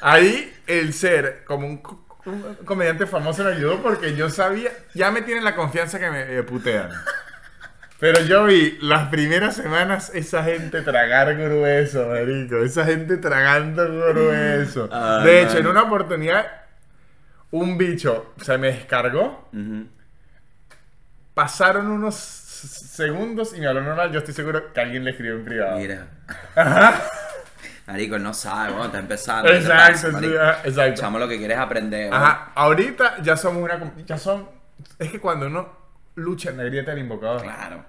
Ahí 0.00 0.54
el 0.66 0.92
ser 0.92 1.44
como 1.44 1.66
un, 1.66 1.78
co- 1.78 2.04
un 2.26 2.54
comediante 2.64 3.06
famoso 3.06 3.44
me 3.44 3.50
ayudó 3.50 3.82
porque 3.82 4.14
yo 4.16 4.28
sabía, 4.30 4.70
ya 4.94 5.10
me 5.10 5.22
tienen 5.22 5.44
la 5.44 5.54
confianza 5.54 5.98
que 5.98 6.10
me, 6.10 6.24
me 6.26 6.42
putean. 6.42 6.90
Pero 7.98 8.20
yo 8.24 8.44
vi 8.44 8.76
las 8.82 9.08
primeras 9.08 9.56
semanas 9.56 10.10
esa 10.14 10.44
gente 10.44 10.82
tragar 10.82 11.34
grueso, 11.34 12.08
marico. 12.08 12.56
Esa 12.58 12.84
gente 12.84 13.16
tragando 13.16 13.84
grueso. 13.86 14.86
De 15.24 15.40
hecho, 15.42 15.52
man. 15.54 15.58
en 15.60 15.66
una 15.66 15.82
oportunidad, 15.84 16.46
un 17.52 17.78
bicho 17.78 18.34
se 18.42 18.58
me 18.58 18.66
descargó. 18.68 19.48
Pasaron 21.32 21.86
unos 21.90 22.14
segundos 22.16 23.54
y 23.56 23.60
me 23.60 23.66
habló 23.66 23.80
normal. 23.82 24.12
Yo 24.12 24.18
estoy 24.18 24.34
seguro 24.34 24.72
que 24.74 24.80
alguien 24.80 25.02
le 25.04 25.12
escribió 25.12 25.36
en 25.36 25.44
privado. 25.46 25.78
Mira. 25.78 26.06
Marico, 27.86 28.16
él 28.16 28.22
no 28.22 28.34
sabe, 28.34 28.70
bueno, 28.72 28.86
está 28.86 28.98
empezando. 28.98 29.48
¿qué 29.48 29.58
Exacto, 29.58 30.08
pasa, 30.12 30.18
sí, 30.20 30.26
ajá, 30.36 30.60
exacto. 30.64 31.00
Chamo, 31.00 31.18
lo 31.20 31.28
que 31.28 31.38
quieres 31.38 31.56
es 31.56 31.62
aprender. 31.62 32.12
Ajá, 32.12 32.50
ahorita 32.54 33.22
ya 33.22 33.36
somos 33.36 33.62
una. 33.62 33.92
Ya 34.04 34.18
son. 34.18 34.48
Es 34.98 35.10
que 35.10 35.20
cuando 35.20 35.46
uno 35.46 35.68
lucha 36.16 36.50
en 36.50 36.56
la 36.56 36.64
grieta 36.64 36.90
del 36.90 37.00
invocador, 37.00 37.42
Claro. 37.42 37.84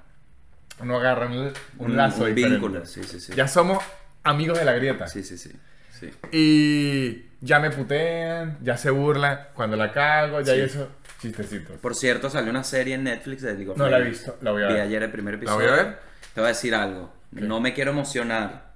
uno 0.79 0.97
agarra 0.97 1.25
un, 1.25 1.51
un 1.79 1.97
lazo 1.97 2.23
un 2.25 2.35
diferente. 2.35 2.59
vínculo. 2.67 2.85
Sí, 2.85 3.03
sí, 3.03 3.19
sí. 3.19 3.33
Ya 3.35 3.47
somos 3.47 3.83
amigos 4.23 4.59
de 4.59 4.65
la 4.65 4.73
grieta. 4.73 5.07
Sí, 5.07 5.23
sí, 5.23 5.37
sí. 5.37 5.51
sí. 5.99 6.11
Y 6.31 7.25
ya 7.41 7.59
me 7.59 7.71
putean, 7.71 8.57
ya 8.61 8.77
se 8.77 8.91
burlan 8.91 9.47
cuando 9.53 9.75
la 9.77 9.91
cago, 9.91 10.39
ya 10.41 10.45
Sí. 10.45 10.51
hay 10.51 10.61
eso. 10.61 10.89
Chistecitos. 11.19 11.77
Por 11.79 11.95
cierto, 11.95 12.29
salió 12.29 12.51
una 12.51 12.63
serie 12.63 12.93
en 12.93 13.03
Netflix 13.05 13.41
de 13.41 13.67
of 13.67 13.75
No 13.77 13.89
la 13.89 13.97
he 13.97 14.03
visto, 14.03 14.37
la 14.41 14.51
voy 14.51 14.63
a 14.63 14.67
Vi 14.67 14.73
ver. 14.73 14.81
ayer 14.83 15.01
el 15.03 15.09
primer 15.11 15.33
¿La 15.33 15.37
episodio. 15.39 15.71
voy 15.71 15.79
a 15.79 15.83
ver? 15.83 15.99
Te 16.35 16.41
voy 16.41 16.45
a 16.45 16.49
decir 16.49 16.75
algo. 16.75 17.11
No 17.31 17.59
me 17.59 17.73
quiero 17.73 17.89
emocionar, 17.91 18.66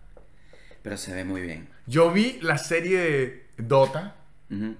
pero 0.81 0.97
se 0.97 1.13
ve 1.13 1.23
muy 1.23 1.41
bien. 1.41 1.69
Yo 1.87 2.11
vi 2.11 2.39
la 2.41 2.57
serie 2.57 2.97
de 2.99 3.47
Dota, 3.57 4.15
Ujú. 4.49 4.75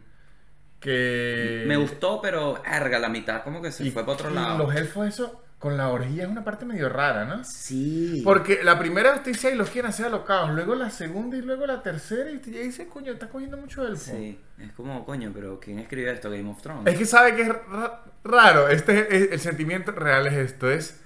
que. 0.79 1.63
Me 1.67 1.77
gustó, 1.77 2.21
pero 2.21 2.61
erga 2.65 2.99
la 2.99 3.09
mitad, 3.09 3.43
como 3.43 3.61
que 3.61 3.71
se 3.71 3.85
y- 3.85 3.91
fue 3.91 4.03
para 4.03 4.13
otro 4.13 4.31
y 4.31 4.33
lado. 4.33 4.57
Los 4.57 4.75
elfos, 4.75 5.07
eso, 5.07 5.43
con 5.59 5.77
la 5.77 5.89
orgía 5.89 6.23
es 6.23 6.29
una 6.29 6.43
parte 6.43 6.65
medio 6.65 6.89
rara, 6.89 7.25
¿no? 7.25 7.43
Sí. 7.43 8.21
Porque 8.23 8.63
la 8.63 8.79
primera 8.79 9.15
noticia 9.15 9.51
y 9.51 9.55
los 9.55 9.69
quieren 9.69 9.89
hacer 9.89 10.07
alocados, 10.07 10.51
luego 10.51 10.73
la 10.73 10.89
segunda 10.89 11.37
y 11.37 11.41
luego 11.41 11.67
la 11.67 11.83
tercera, 11.83 12.31
y 12.31 12.39
te 12.39 12.49
dice, 12.49 12.87
coño, 12.87 13.11
estás 13.13 13.29
cogiendo 13.29 13.57
mucho 13.57 13.85
elfo. 13.87 14.11
Sí, 14.11 14.39
es 14.57 14.71
como, 14.73 15.05
coño, 15.05 15.31
pero 15.33 15.59
¿quién 15.59 15.77
escribió 15.79 16.11
esto? 16.11 16.31
Game 16.31 16.49
of 16.49 16.61
Thrones. 16.61 16.91
Es 16.91 16.97
que 16.97 17.05
sabe 17.05 17.35
que 17.35 17.43
es 17.43 17.49
ra- 17.49 18.03
raro. 18.23 18.69
Este 18.69 19.15
es- 19.15 19.31
el 19.33 19.39
sentimiento 19.39 19.91
real 19.91 20.25
es 20.27 20.33
esto: 20.33 20.69
es. 20.71 20.99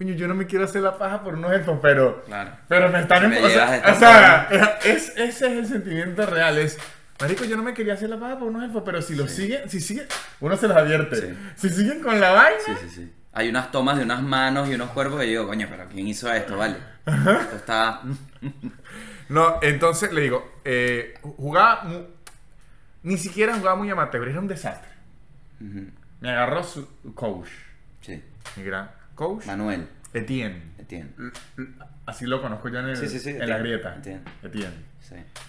Coño, 0.00 0.14
yo 0.14 0.26
no 0.28 0.34
me 0.34 0.46
quiero 0.46 0.64
hacer 0.64 0.80
la 0.80 0.96
paja 0.96 1.22
por 1.22 1.34
unos 1.34 1.52
elfos, 1.52 1.78
pero. 1.82 2.22
Claro. 2.24 2.52
Pero 2.68 2.88
me 2.88 3.00
están 3.00 3.28
Me 3.28 3.38
em- 3.38 3.44
o 3.44 3.48
sea, 3.50 3.70
de 3.70 3.92
o 3.92 3.94
sea, 3.96 4.48
es, 4.82 5.10
ese 5.10 5.26
es 5.26 5.42
el 5.42 5.66
sentimiento 5.66 6.24
real. 6.24 6.56
Es. 6.56 6.78
Marico, 7.20 7.44
yo 7.44 7.54
no 7.58 7.62
me 7.62 7.74
quería 7.74 7.92
hacer 7.92 8.08
la 8.08 8.18
paja 8.18 8.38
por 8.38 8.48
unos 8.48 8.64
elfos, 8.64 8.82
pero 8.82 9.02
si 9.02 9.14
lo 9.14 9.28
siguen, 9.28 9.68
si 9.68 9.78
siguen, 9.78 10.06
uno 10.40 10.56
se 10.56 10.68
los 10.68 10.76
advierte. 10.78 11.16
Sí. 11.16 11.38
Si 11.56 11.68
siguen 11.68 12.00
con 12.00 12.18
la 12.18 12.30
vaina, 12.30 12.58
Sí, 12.64 12.72
sí, 12.80 12.88
sí. 12.88 13.12
Hay 13.34 13.50
unas 13.50 13.70
tomas 13.70 13.98
de 13.98 14.04
unas 14.04 14.22
manos 14.22 14.70
y 14.70 14.74
unos 14.74 14.88
cuerpos 14.90 15.20
que 15.20 15.26
yo 15.26 15.30
digo, 15.42 15.46
coño, 15.48 15.66
pero 15.70 15.86
¿quién 15.90 16.08
hizo 16.08 16.32
esto, 16.32 16.56
vale? 16.56 16.78
Esto 17.06 17.56
está. 17.56 18.00
No, 19.28 19.58
entonces 19.62 20.12
le 20.12 20.22
digo, 20.22 20.60
eh, 20.64 21.14
jugaba, 21.22 21.84
mu- 21.84 22.06
ni 23.04 23.16
siquiera 23.16 23.54
jugaba 23.54 23.76
muy 23.76 23.88
amateur, 23.88 24.26
era 24.26 24.40
un 24.40 24.48
desastre. 24.48 24.90
Me 25.60 26.30
agarró 26.30 26.64
su 26.64 26.88
coach, 27.14 27.46
Sí. 28.00 28.20
mi 28.56 28.64
gran 28.64 28.90
coach, 29.20 29.44
Manuel, 29.46 29.86
Etienne. 30.14 30.62
Etienne. 30.78 31.10
Así 32.06 32.24
lo 32.26 32.40
conozco 32.40 32.68
yo 32.70 32.78
en, 32.80 32.86
el- 32.88 32.96
Sí, 32.96 33.06
sí, 33.08 33.18
sí, 33.18 33.30
en 33.30 33.48
la 33.48 33.58
grieta. 33.58 33.96
Etienne. 33.98 34.22
Etienne. 34.42 34.76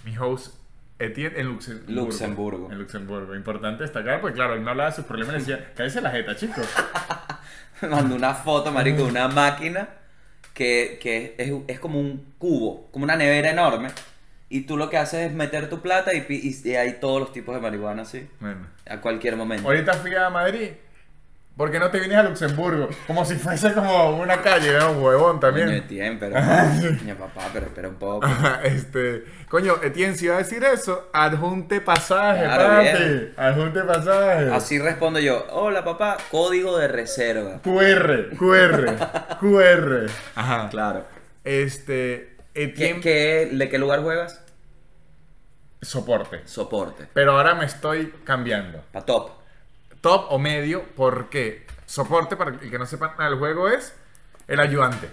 Mi 0.04 0.18
host, 0.18 0.56
Etienne 1.00 1.40
en 1.40 1.48
Luxemburgo. 1.48 1.92
Luxemburgo. 2.06 2.72
En 2.72 2.78
Luxemburgo. 2.80 3.36
Importante 3.36 3.84
destacar, 3.84 4.20
porque 4.22 4.36
claro, 4.36 4.54
él 4.56 4.60
me 4.62 4.72
hablaba 4.72 4.90
de 4.90 4.96
sus 4.98 5.06
problemas 5.06 5.36
y 5.36 5.40
decía, 5.40 5.72
cállese 5.76 6.02
la 6.02 6.12
jeta, 6.12 6.36
chicos. 6.36 6.68
Me 7.82 7.88
mandó 7.88 8.16
una 8.16 8.34
foto, 8.34 8.72
marico, 8.72 8.98
de 9.04 9.10
una 9.10 9.28
máquina 9.30 9.88
que, 10.54 11.00
que 11.02 11.36
es, 11.38 11.52
es 11.68 11.80
como 11.80 12.00
un 12.00 12.34
cubo, 12.38 12.90
como 12.92 13.06
una 13.06 13.16
nevera 13.16 13.52
enorme. 13.52 13.90
Y 14.50 14.62
tú 14.62 14.76
lo 14.76 14.90
que 14.90 14.98
haces 14.98 15.30
es 15.30 15.34
meter 15.34 15.70
tu 15.70 15.82
plata 15.82 16.14
y, 16.14 16.26
y, 16.30 16.70
y 16.70 16.76
hay 16.76 17.00
todos 17.00 17.22
los 17.22 17.32
tipos 17.32 17.56
de 17.56 17.62
marihuana 17.62 18.02
así. 18.02 18.28
Bueno. 18.42 18.68
A 18.86 18.98
cualquier 19.00 19.38
momento. 19.38 19.66
Ahorita 19.66 19.94
fui 19.94 20.14
a 20.14 20.30
Madrid. 20.30 20.72
¿Por 21.58 21.70
qué 21.70 21.80
no 21.80 21.92
te 21.92 22.00
vienes 22.00 22.18
a 22.18 22.24
Luxemburgo? 22.24 22.90
Como 23.06 23.24
si 23.26 23.36
fuese 23.36 23.74
como 23.74 24.18
una 24.18 24.42
calle, 24.42 24.70
era 24.70 24.88
un 24.88 25.04
huevón 25.04 25.32
Coño, 25.34 25.40
también. 25.40 25.70
Etienne, 25.70 26.18
pero. 26.20 26.36
Coño, 27.00 27.16
papá, 27.16 27.50
pero 27.54 27.68
espera 27.68 27.88
un 27.90 27.96
poco. 27.96 28.26
este, 28.64 29.26
coño, 29.50 29.76
Etienne, 29.84 30.16
si 30.16 30.26
iba 30.26 30.36
a 30.36 30.38
decir 30.40 30.64
eso, 30.64 31.10
adjunte 31.14 31.82
pasaje, 31.82 32.46
Claro, 32.46 32.64
papi. 32.64 32.82
bien. 32.84 33.34
Adjunte 33.38 33.82
pasaje. 33.82 34.50
Así 34.52 34.80
respondo 34.80 35.20
yo. 35.20 35.46
Hola, 35.52 35.84
papá. 35.84 36.18
Código 36.32 36.78
de 36.78 36.88
reserva. 36.88 37.60
QR, 37.62 38.30
QR, 38.38 39.38
QR. 39.40 40.10
Ajá. 40.36 40.70
Claro. 40.70 41.06
Este, 41.44 42.38
¿Qué, 42.54 42.64
Etienne, 42.64 43.02
qué- 43.02 43.50
¿De 43.52 43.70
qué 43.70 43.78
lugar 43.78 44.02
juegas? 44.02 44.42
soporte. 45.82 46.42
Soporte. 46.46 47.08
Pero 47.14 47.34
ahora 47.38 47.56
me 47.56 47.66
estoy 47.66 48.14
cambiando. 48.24 48.84
Pa' 48.92 49.02
top. 49.02 49.32
Top 50.02 50.28
o 50.30 50.40
medio, 50.40 50.84
porque 50.96 51.66
soporte, 51.86 52.36
para 52.36 52.52
el 52.52 52.60
que 52.72 52.78
no 52.80 52.86
sepa 52.86 53.12
nada 53.18 53.30
del 53.30 53.40
juego, 53.40 53.70
es 53.70 53.96
el 54.48 54.60
ayudante. 54.60 55.10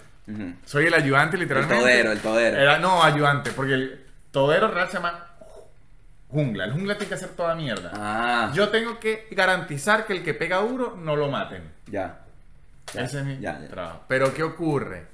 Soy 0.67 0.87
el 0.87 0.95
ayudante, 0.95 1.39
literalmente. 1.39 1.83
todero, 1.83 2.13
el 2.13 2.21
todero. 2.21 2.57
Era, 2.59 2.79
no, 2.79 3.03
ayudante, 3.03 3.51
porque 3.53 3.73
el 3.75 4.07
todero 4.31 4.69
real 4.71 4.89
se 4.89 4.95
llama 4.95 5.27
jungla. 6.29 6.65
El 6.67 6.73
jungla 6.73 6.95
tiene 6.99 7.09
que 7.09 7.15
hacer 7.15 7.31
toda 7.31 7.55
mierda. 7.55 7.91
Ah. 7.95 8.51
Yo 8.55 8.69
tengo 8.69 8.99
que 9.01 9.27
garantizar 9.31 10.07
que 10.07 10.13
el 10.13 10.23
que 10.23 10.35
pega 10.35 10.59
duro 10.59 10.97
no 10.97 11.17
lo 11.17 11.29
maten. 11.31 11.63
Ya. 11.87 12.21
Ya, 12.93 13.03
Ese 13.03 13.21
es 13.21 13.25
mi 13.25 13.39
ya, 13.39 13.59
ya. 13.61 13.69
trabajo. 13.69 14.03
Pero 14.09 14.33
¿qué 14.35 14.43
ocurre? 14.43 15.07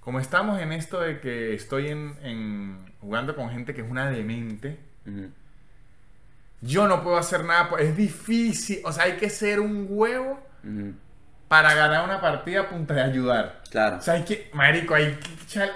Como 0.00 0.18
estamos 0.20 0.60
en 0.60 0.72
esto 0.72 1.00
de 1.00 1.20
que 1.20 1.54
estoy 1.54 1.88
en, 1.88 2.16
en- 2.22 2.92
jugando 3.00 3.34
con 3.36 3.50
gente 3.50 3.74
que 3.74 3.80
es 3.82 3.90
una 3.90 4.08
demente. 4.10 4.78
Yo 6.60 6.86
no 6.88 7.02
puedo 7.02 7.16
hacer 7.16 7.44
nada. 7.44 7.68
po- 7.70 7.78
Es 7.78 7.96
difícil. 7.96 8.80
O 8.84 8.92
sea, 8.92 9.04
hay 9.04 9.12
que 9.12 9.30
ser 9.30 9.60
un 9.60 9.86
huevo 9.88 10.38
para 11.48 11.74
ganar 11.74 12.04
una 12.04 12.20
partida 12.20 12.60
a 12.60 12.68
punta 12.68 12.94
de 12.94 13.02
ayudar. 13.02 13.60
Claro. 13.70 13.96
O 13.96 14.00
sea, 14.02 14.14
hay 14.14 14.22
que, 14.24 14.50
marico, 14.52 14.94
hay, 14.94 15.18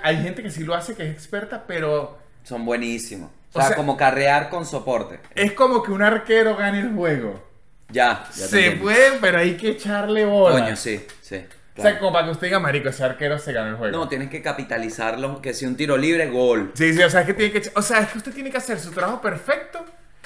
hay 0.03 0.23
gente 0.23 0.43
que 0.43 0.51
sí 0.51 0.63
lo 0.65 0.75
hace, 0.75 0.95
que 0.95 1.05
es 1.05 1.13
experta, 1.13 1.65
pero 1.67 2.19
Son 2.45 2.65
buenísimos. 2.65 3.31
O 3.53 3.59
O 3.59 3.61
sea, 3.61 3.69
sea- 3.69 3.77
como 3.77 3.97
carrear 3.97 4.51
con 4.51 4.67
soporte. 4.67 5.21
es 5.35 5.53
como 5.53 5.83
que 5.83 5.91
un 5.93 6.03
arquero 6.03 6.57
gane 6.57 6.81
el 6.81 6.93
juego. 6.93 7.43
Ya. 7.89 8.25
ya 8.35 8.47
Se 8.47 8.73
puede, 8.73 9.19
pero 9.21 9.39
hay 9.39 9.57
que 9.57 9.71
echarle 9.71 10.25
bola. 10.25 10.61
Coño, 10.61 10.77
sí, 10.77 11.05
sí. 11.21 11.45
O 11.77 11.83
sea, 11.83 11.99
como 11.99 12.13
para 12.13 12.27
que 12.27 12.31
usted 12.33 12.47
diga, 12.47 12.61
marico, 12.61 12.89
ese 12.89 13.03
arquero 13.05 13.37
se 13.39 13.53
gana 13.53 13.71
el 13.71 13.77
juego. 13.77 13.97
No, 13.97 14.09
tienes 14.09 14.31
que 14.31 14.41
capitalizarlo. 14.43 15.43
Que 15.43 15.53
si 15.55 15.67
un 15.67 15.77
tiro 15.77 15.97
libre, 15.97 16.29
gol. 16.31 16.71
Sí, 16.75 16.95
sí, 16.95 17.03
o 17.03 17.11
sea, 17.11 17.23
es 17.23 17.27
que 17.27 17.35
tiene 17.35 17.53
que, 17.53 17.69
o 17.75 17.83
sea, 17.83 17.99
es 18.01 18.09
que 18.11 18.19
usted 18.19 18.33
tiene 18.33 18.51
que 18.51 18.59
hacer 18.59 18.79
su 18.79 18.93
trabajo 18.93 19.21
perfecto 19.21 19.85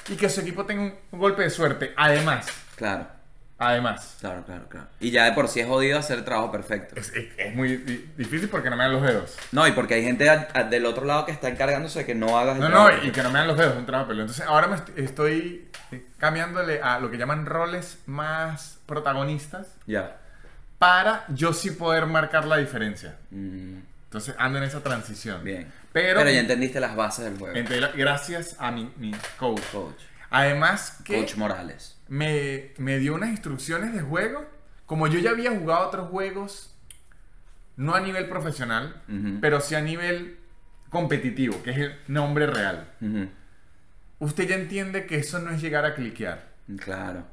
y 0.08 0.16
que 0.16 0.28
su 0.28 0.40
equipo 0.40 0.64
tenga 0.66 0.82
un, 0.82 0.94
golpe 1.18 1.42
de 1.42 1.50
suerte. 1.50 1.92
Además, 1.96 2.46
Claro, 2.76 3.06
además. 3.58 4.16
claro, 4.20 4.44
claro, 4.44 4.68
claro. 4.68 4.86
Y 5.00 5.10
ya 5.10 5.24
de 5.24 5.32
por 5.32 5.48
sí 5.48 5.60
es 5.60 5.66
jodido 5.66 5.98
hacer 5.98 6.18
el 6.18 6.24
trabajo 6.24 6.50
perfecto. 6.52 6.94
Es, 6.98 7.10
es- 7.14 7.28
es 7.36 7.54
muy 7.54 7.76
di- 7.78 8.10
difícil 8.16 8.48
porque 8.48 8.70
no 8.70 8.76
me 8.76 8.84
dan 8.84 8.92
los 8.92 9.02
dedos. 9.02 9.36
No, 9.52 9.66
y 9.66 9.72
porque 9.72 9.94
hay 9.94 10.04
gente 10.04 10.30
a- 10.30 10.48
a- 10.54 10.64
del 10.64 10.86
otro 10.86 11.04
lado 11.04 11.26
que 11.26 11.32
está 11.32 11.48
encargándose 11.48 12.00
de 12.00 12.06
que 12.06 12.14
no 12.14 12.38
hagas 12.38 12.54
el 12.56 12.62
No, 12.62 12.68
trabajo 12.68 12.96
no, 12.98 13.04
y 13.04 13.10
que 13.10 13.22
no 13.22 13.30
me 13.30 13.38
dan 13.38 13.48
los 13.48 13.58
dedos, 13.58 13.72
es 13.72 13.78
un 13.78 13.86
trabajo 13.86 14.08
peleo. 14.08 14.22
Entonces, 14.22 14.46
ahora 14.46 14.66
me 14.68 14.76
est- 14.76 14.96
estoy 14.98 15.68
cambiándole 16.18 16.80
a 16.82 16.98
lo 17.00 17.10
que 17.10 17.16
llaman 17.18 17.46
roles 17.46 17.98
más 18.06 18.78
protagonistas 18.86 19.66
Ya. 19.86 20.16
para 20.78 21.24
yo 21.28 21.52
sí 21.52 21.70
poder 21.72 22.06
marcar 22.06 22.44
la 22.44 22.56
diferencia. 22.58 23.16
Mm, 23.30 23.78
Entonces, 24.04 24.34
ando 24.38 24.58
en 24.58 24.64
esa 24.64 24.80
transición. 24.82 25.42
bien. 25.44 25.70
Pero, 25.92 26.22
ya 26.24 26.40
entendiste 26.40 26.80
las 26.80 26.94
bases 26.94 27.24
del 27.24 27.38
juego. 27.38 27.56
la- 27.80 27.92
gracias 27.92 28.56
a 28.58 28.70
mi, 28.70 28.92
mi 28.96 29.12
coach. 29.38 29.60
Coach. 29.72 30.00
Además 30.30 30.98
que 31.04 31.16
Coach 31.20 31.36
Morales. 31.36 31.98
me, 32.08 32.72
me 32.78 32.98
dio 32.98 33.14
unas 33.14 33.30
instrucciones 33.30 33.92
de 33.94 34.00
juego. 34.02 34.46
Como 34.86 35.06
yo 35.06 35.18
ya 35.18 35.30
había 35.30 35.50
jugado 35.50 35.86
otros 35.88 36.08
juegos, 36.08 36.74
no 37.76 37.94
a 37.94 38.00
nivel 38.00 38.28
profesional, 38.28 39.02
Ujú. 39.08 39.38
pero 39.40 39.60
sí 39.60 39.74
a 39.74 39.80
nivel 39.80 40.38
competitivo, 40.90 41.62
que 41.62 41.70
es 41.70 41.78
el 41.78 41.96
nombre 42.08 42.46
real. 42.46 42.90
Ujú. 43.00 43.28
Usted 44.20 44.48
ya 44.48 44.56
entiende 44.56 45.06
que 45.06 45.16
eso 45.16 45.38
no 45.38 45.50
es 45.50 45.60
llegar 45.60 45.84
a 45.84 45.94
cliquear. 45.94 46.48
Claro. 46.78 47.24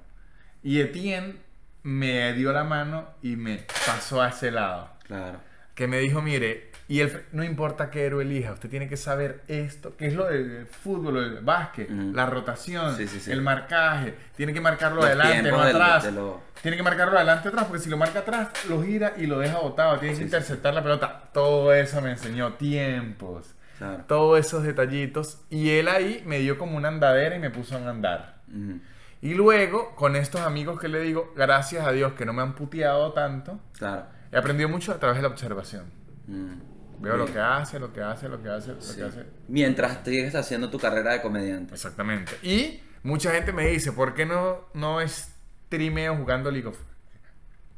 Y 0.64 0.80
Etienne 0.82 1.38
me 1.84 2.34
dio 2.34 2.52
la 2.52 2.64
mano 2.64 3.10
y 3.22 3.36
me 3.36 3.66
pasó 3.86 4.22
a 4.22 4.30
ese 4.30 4.52
lado. 4.52 4.90
Claro. 5.06 5.40
Que 5.76 5.88
me 5.88 6.00
dijo, 6.00 6.22
mire, 6.22 6.72
y 6.88 7.00
el, 7.00 7.24
no 7.32 7.44
importa 7.44 7.90
qué 7.90 8.06
héroe 8.06 8.24
elija, 8.24 8.54
usted 8.54 8.70
tiene 8.70 8.88
que 8.88 8.96
saber 8.98 9.42
esto, 9.48 9.96
que 9.98 10.06
es 10.08 10.14
lo 10.14 10.26
del 10.26 10.68
fútbol, 10.68 11.18
el 11.18 11.40
básquet, 11.40 11.90
Ujú. 11.90 12.12
la 12.14 12.26
rotación, 12.28 12.96
Sí, 12.96 13.08
sí, 13.08 13.20
sí. 13.20 13.32
el 13.32 13.42
marcaje, 13.42 14.14
tiene 14.36 14.54
que 14.54 14.62
marcarlo 14.62 14.98
Los 14.98 15.06
adelante, 15.06 15.50
no 15.52 15.66
del- 15.66 15.76
atrás. 15.76 16.04
de 16.04 16.12
lo- 16.12 16.42
Tiene 16.62 16.78
que 16.78 16.84
marcarlo 16.84 17.16
adelante 17.18 17.50
atrás, 17.50 17.66
porque 17.66 17.82
si 17.84 17.90
lo 17.90 17.98
marca 17.98 18.20
atrás, 18.20 18.50
lo 18.70 18.82
gira 18.84 19.14
y 19.18 19.26
lo 19.28 19.38
deja 19.40 19.60
botado. 19.60 19.98
Tiene 20.00 20.16
que 20.18 20.24
interceptar 20.24 20.74
la 20.74 20.82
pelota. 20.84 21.30
Todo 21.34 21.74
eso 21.74 22.02
me 22.02 22.12
enseñó 22.12 22.54
tiempos, 22.54 23.54
Claro. 23.78 24.04
todos 24.08 24.40
esos 24.40 24.64
detallitos. 24.64 25.42
Y 25.52 25.72
él 25.72 25.88
ahí 25.88 26.24
me 26.26 26.40
dio 26.40 26.58
como 26.58 26.78
una 26.78 26.88
andadera 26.88 27.36
y 27.36 27.40
me 27.40 27.50
puso 27.52 27.76
a 27.78 27.88
andar. 27.90 28.38
Ujú. 28.48 28.80
Y 29.22 29.34
luego, 29.36 29.96
con 29.96 30.16
estos 30.16 30.42
amigos 30.42 30.80
que 30.80 30.88
le 30.88 31.00
digo, 31.02 31.34
gracias 31.36 31.86
a 31.86 31.92
Dios 31.92 32.14
que 32.14 32.26
no 32.26 32.34
me 32.34 32.42
han 32.42 32.54
puteado 32.56 33.12
tanto, 33.14 33.60
Claro. 33.78 34.06
he 34.32 34.38
aprendido 34.38 34.70
mucho 34.70 34.92
a 34.92 35.00
través 35.00 35.18
de 35.18 35.22
la 35.24 35.28
observación. 35.30 35.86
Mm. 36.28 36.75
Veo 37.00 37.18
lo 37.18 37.26
que 37.26 37.40
hace, 37.40 37.80
lo 37.80 37.92
que 37.94 38.02
hace, 38.02 38.30
lo 38.30 38.42
que 38.42 38.50
hace, 38.50 38.74
lo 38.74 38.82
Sí. 38.82 38.96
que 38.98 39.04
hace. 39.04 39.26
Mientras 39.48 40.00
sigues 40.06 40.34
haciendo 40.36 40.70
tu 40.70 40.80
carrera 40.80 41.14
de 41.14 41.22
comediante. 41.22 41.74
Exactamente. 41.74 42.32
Y 42.42 42.82
mucha 43.04 43.32
gente 43.32 43.52
me 43.52 43.68
dice, 43.68 43.92
¿por 43.92 44.14
qué 44.14 44.26
no, 44.26 44.62
no 44.74 45.00
streameo 45.08 46.16
jugando 46.16 46.52
League 46.52 46.68
of 46.68 46.78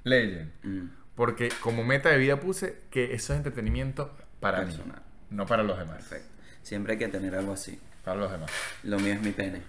Legends? 0.03 0.53
Mm. 0.63 0.87
Porque 1.15 1.49
como 1.61 1.83
meta 1.83 2.09
de 2.09 2.17
vida 2.17 2.39
puse 2.39 2.83
que 2.91 3.13
eso 3.15 3.33
es 3.33 3.37
entretenimiento 3.37 4.15
para 4.39 4.59
Personal. 4.59 4.97
mí, 4.97 5.35
no 5.37 5.45
para 5.45 5.63
los 5.63 5.77
demás. 5.79 5.95
Perfecto. 5.97 6.29
Siempre 6.61 6.93
hay 6.93 6.99
que 6.99 7.07
tener 7.07 7.35
algo 7.35 7.53
así. 7.53 7.79
Para 8.03 8.17
los 8.19 8.31
demás. 8.31 8.51
Lo 8.83 8.99
mío 8.99 9.13
es 9.13 9.21
mi 9.21 9.31
pene. 9.31 9.61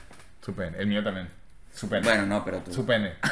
Su 0.43 0.55
pene. 0.55 0.79
El 0.79 0.87
mío 0.87 1.03
también. 1.03 1.29
Su 1.75 1.89
pene. 1.89 2.03
Bueno, 2.05 2.27
no, 2.27 2.45
pero 2.45 2.59
tú. 2.59 2.73
Su 2.73 2.85
pene. 2.87 3.15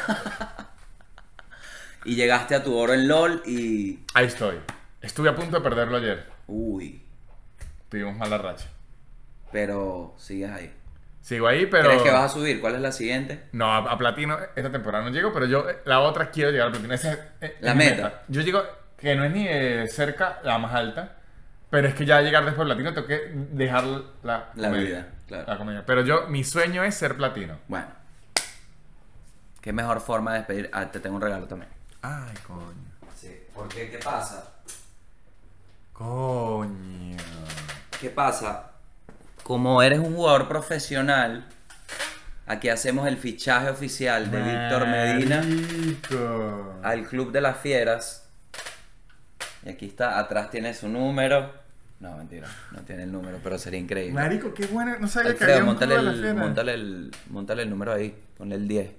Y 2.05 2.15
llegaste 2.15 2.55
a 2.55 2.63
tu 2.63 2.73
oro 2.75 2.93
en 2.93 3.07
LOL 3.07 3.41
y. 3.45 3.99
Ahí 4.13 4.27
estoy. 4.27 4.55
Estuve 5.01 5.29
a 5.29 5.35
punto 5.35 5.57
de 5.57 5.61
perderlo 5.61 5.97
ayer. 5.97 6.25
Uy. 6.47 7.03
Tuvimos 7.89 8.15
mala 8.17 8.37
racha. 8.37 8.67
Pero 9.51 10.15
sigues 10.17 10.51
ahí. 10.51 10.73
Sigo 11.21 11.47
ahí, 11.47 11.65
pero... 11.65 11.89
¿Crees 11.89 12.03
que 12.03 12.11
vas 12.11 12.31
a 12.31 12.33
subir? 12.33 12.61
¿Cuál 12.61 12.75
es 12.75 12.81
la 12.81 12.91
siguiente? 12.91 13.47
No, 13.51 13.65
a, 13.71 13.79
a 13.79 13.97
platino 13.97 14.37
esta 14.55 14.71
temporada 14.71 15.03
no 15.03 15.09
llego, 15.11 15.33
pero 15.33 15.45
yo 15.45 15.69
eh, 15.69 15.79
la 15.85 15.99
otra 15.99 16.31
quiero 16.31 16.51
llegar 16.51 16.69
a 16.69 16.71
platino. 16.71 16.93
Esa 16.93 17.11
es, 17.13 17.19
eh, 17.41 17.57
La 17.59 17.75
meta. 17.75 18.23
Yo 18.29 18.41
llego, 18.41 18.63
que 18.97 19.13
no 19.15 19.25
es 19.25 19.31
ni 19.31 19.45
de 19.45 19.87
cerca 19.89 20.39
la 20.43 20.57
más 20.57 20.73
alta, 20.73 21.17
pero 21.69 21.87
es 21.89 21.95
que 21.95 22.05
ya 22.05 22.21
llegar 22.21 22.45
después 22.45 22.65
de 22.65 22.73
platino 22.73 22.93
tengo 22.93 23.07
que 23.07 23.31
dejar 23.51 23.83
la, 24.23 24.51
La 24.55 24.69
comedia, 24.69 24.85
vida, 24.87 25.07
claro. 25.27 25.43
la 25.47 25.57
comedia. 25.57 25.85
Pero 25.85 26.01
yo, 26.01 26.27
mi 26.27 26.43
sueño 26.45 26.83
es 26.83 26.95
ser 26.95 27.17
platino. 27.17 27.57
Bueno. 27.67 27.87
Qué 29.61 29.73
mejor 29.73 29.99
forma 29.99 30.31
de 30.31 30.37
despedir. 30.39 30.69
Ah, 30.71 30.89
te 30.89 31.01
tengo 31.01 31.17
un 31.17 31.21
regalo 31.21 31.45
también. 31.45 31.69
Ay, 32.01 32.33
coño. 32.47 32.71
Sí. 33.15 33.37
Porque, 33.53 33.89
¿qué 33.89 33.97
pasa? 33.97 34.49
Coño. 35.97 37.17
¿Qué 37.99 38.09
pasa? 38.11 38.71
Como 39.41 39.81
eres 39.81 39.99
un 39.99 40.13
jugador 40.13 40.47
profesional, 40.47 41.47
aquí 42.45 42.69
hacemos 42.69 43.07
el 43.07 43.17
fichaje 43.17 43.69
oficial 43.69 44.29
de 44.29 44.41
Víctor 44.41 44.87
Medina 44.87 45.43
al 46.83 47.07
Club 47.07 47.31
de 47.31 47.41
las 47.41 47.57
Fieras. 47.57 48.29
Y 49.65 49.69
aquí 49.69 49.87
está, 49.87 50.19
atrás 50.19 50.51
tiene 50.51 50.73
su 50.75 50.87
número. 50.87 51.51
No, 51.99 52.15
mentira, 52.15 52.47
no 52.73 52.81
tiene 52.81 53.03
el 53.03 53.11
número, 53.11 53.39
pero 53.43 53.57
sería 53.57 53.79
increíble. 53.79 54.13
Marico, 54.13 54.53
qué 54.53 54.67
buena. 54.67 54.99
No 54.99 55.07
sabía 55.07 55.31
que 55.31 55.43
Alfredo, 55.45 55.53
había 55.53 55.63
un 55.63 55.69
montale 55.69 55.95
club 55.95 56.05
de 56.05 56.11
las 56.11 56.29
el, 56.29 56.35
montale, 56.35 56.73
el, 56.75 57.11
montale 57.29 57.63
el 57.63 57.69
número 57.71 57.93
ahí, 57.93 58.15
ponle 58.37 58.55
el 58.55 58.67
10. 58.67 58.91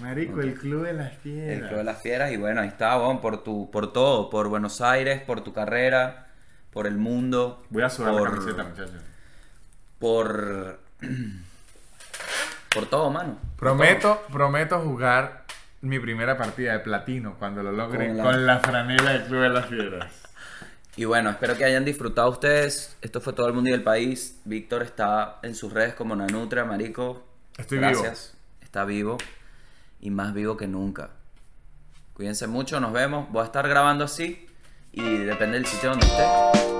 Marico, 0.00 0.40
el 0.42 0.54
club 0.54 0.84
de 0.84 0.92
las 0.92 1.12
El 1.12 1.18
fieras. 1.18 1.68
Club 1.68 1.78
de 1.78 1.84
las 1.84 2.02
Fieras 2.02 2.30
y 2.32 2.36
bueno, 2.36 2.60
ahí 2.60 2.68
está, 2.68 2.96
bon, 2.96 3.22
por 3.22 3.42
tu, 3.42 3.70
por 3.70 3.92
todo, 3.94 4.28
por 4.28 4.48
Buenos 4.48 4.82
Aires, 4.82 5.22
por 5.22 5.42
tu 5.42 5.54
carrera, 5.54 6.25
por 6.76 6.86
el 6.86 6.98
mundo. 6.98 7.64
Voy 7.70 7.82
a 7.84 7.88
sudar 7.88 8.12
por, 8.12 8.28
la 8.28 8.36
camiseta, 8.36 8.64
muchachos. 8.64 9.02
Por. 9.98 10.78
Por 12.74 12.84
todo, 12.90 13.08
mano. 13.08 13.38
Prometo, 13.56 14.22
prometo 14.30 14.78
jugar 14.80 15.46
mi 15.80 15.98
primera 15.98 16.36
partida 16.36 16.74
de 16.74 16.80
platino 16.80 17.36
cuando 17.38 17.62
lo 17.62 17.72
logre 17.72 18.08
Con 18.08 18.18
con 18.18 18.46
la- 18.46 18.56
la, 18.56 18.60
franela 18.60 19.12
del 19.12 19.22
Club 19.22 19.40
de 19.40 19.48
las 19.48 19.66
Fieras. 19.66 20.12
Y 20.96 21.06
bueno, 21.06 21.30
espero 21.30 21.56
que 21.56 21.64
hayan 21.64 21.86
disfrutado 21.86 22.28
ustedes. 22.28 22.94
Esto 23.00 23.22
fue 23.22 23.32
todo 23.32 23.46
el 23.46 23.54
mundo 23.54 23.70
y 23.70 23.72
el 23.72 23.82
país. 23.82 24.42
Víctor 24.44 24.82
está 24.82 25.38
en 25.42 25.54
sus 25.54 25.72
redes 25.72 25.94
como 25.94 26.14
Nanutria, 26.14 26.66
marico. 26.66 27.24
Estoy 27.56 27.78
Gracias. 27.78 28.34
Está 28.60 28.84
vivo 28.84 29.16
y 30.02 30.10
más 30.10 30.34
vivo 30.34 30.58
que 30.58 30.66
nunca. 30.66 31.08
Cuídense 32.12 32.46
mucho, 32.46 32.78
nos 32.80 32.92
vemos. 32.92 33.30
Voy 33.30 33.40
a 33.40 33.46
estar 33.46 33.66
grabando 33.66 34.04
así 34.04 34.45
y 34.96 35.18
depende 35.18 35.58
del 35.58 35.66
sitio 35.66 35.90
donde 35.90 36.06
esté. 36.06 36.75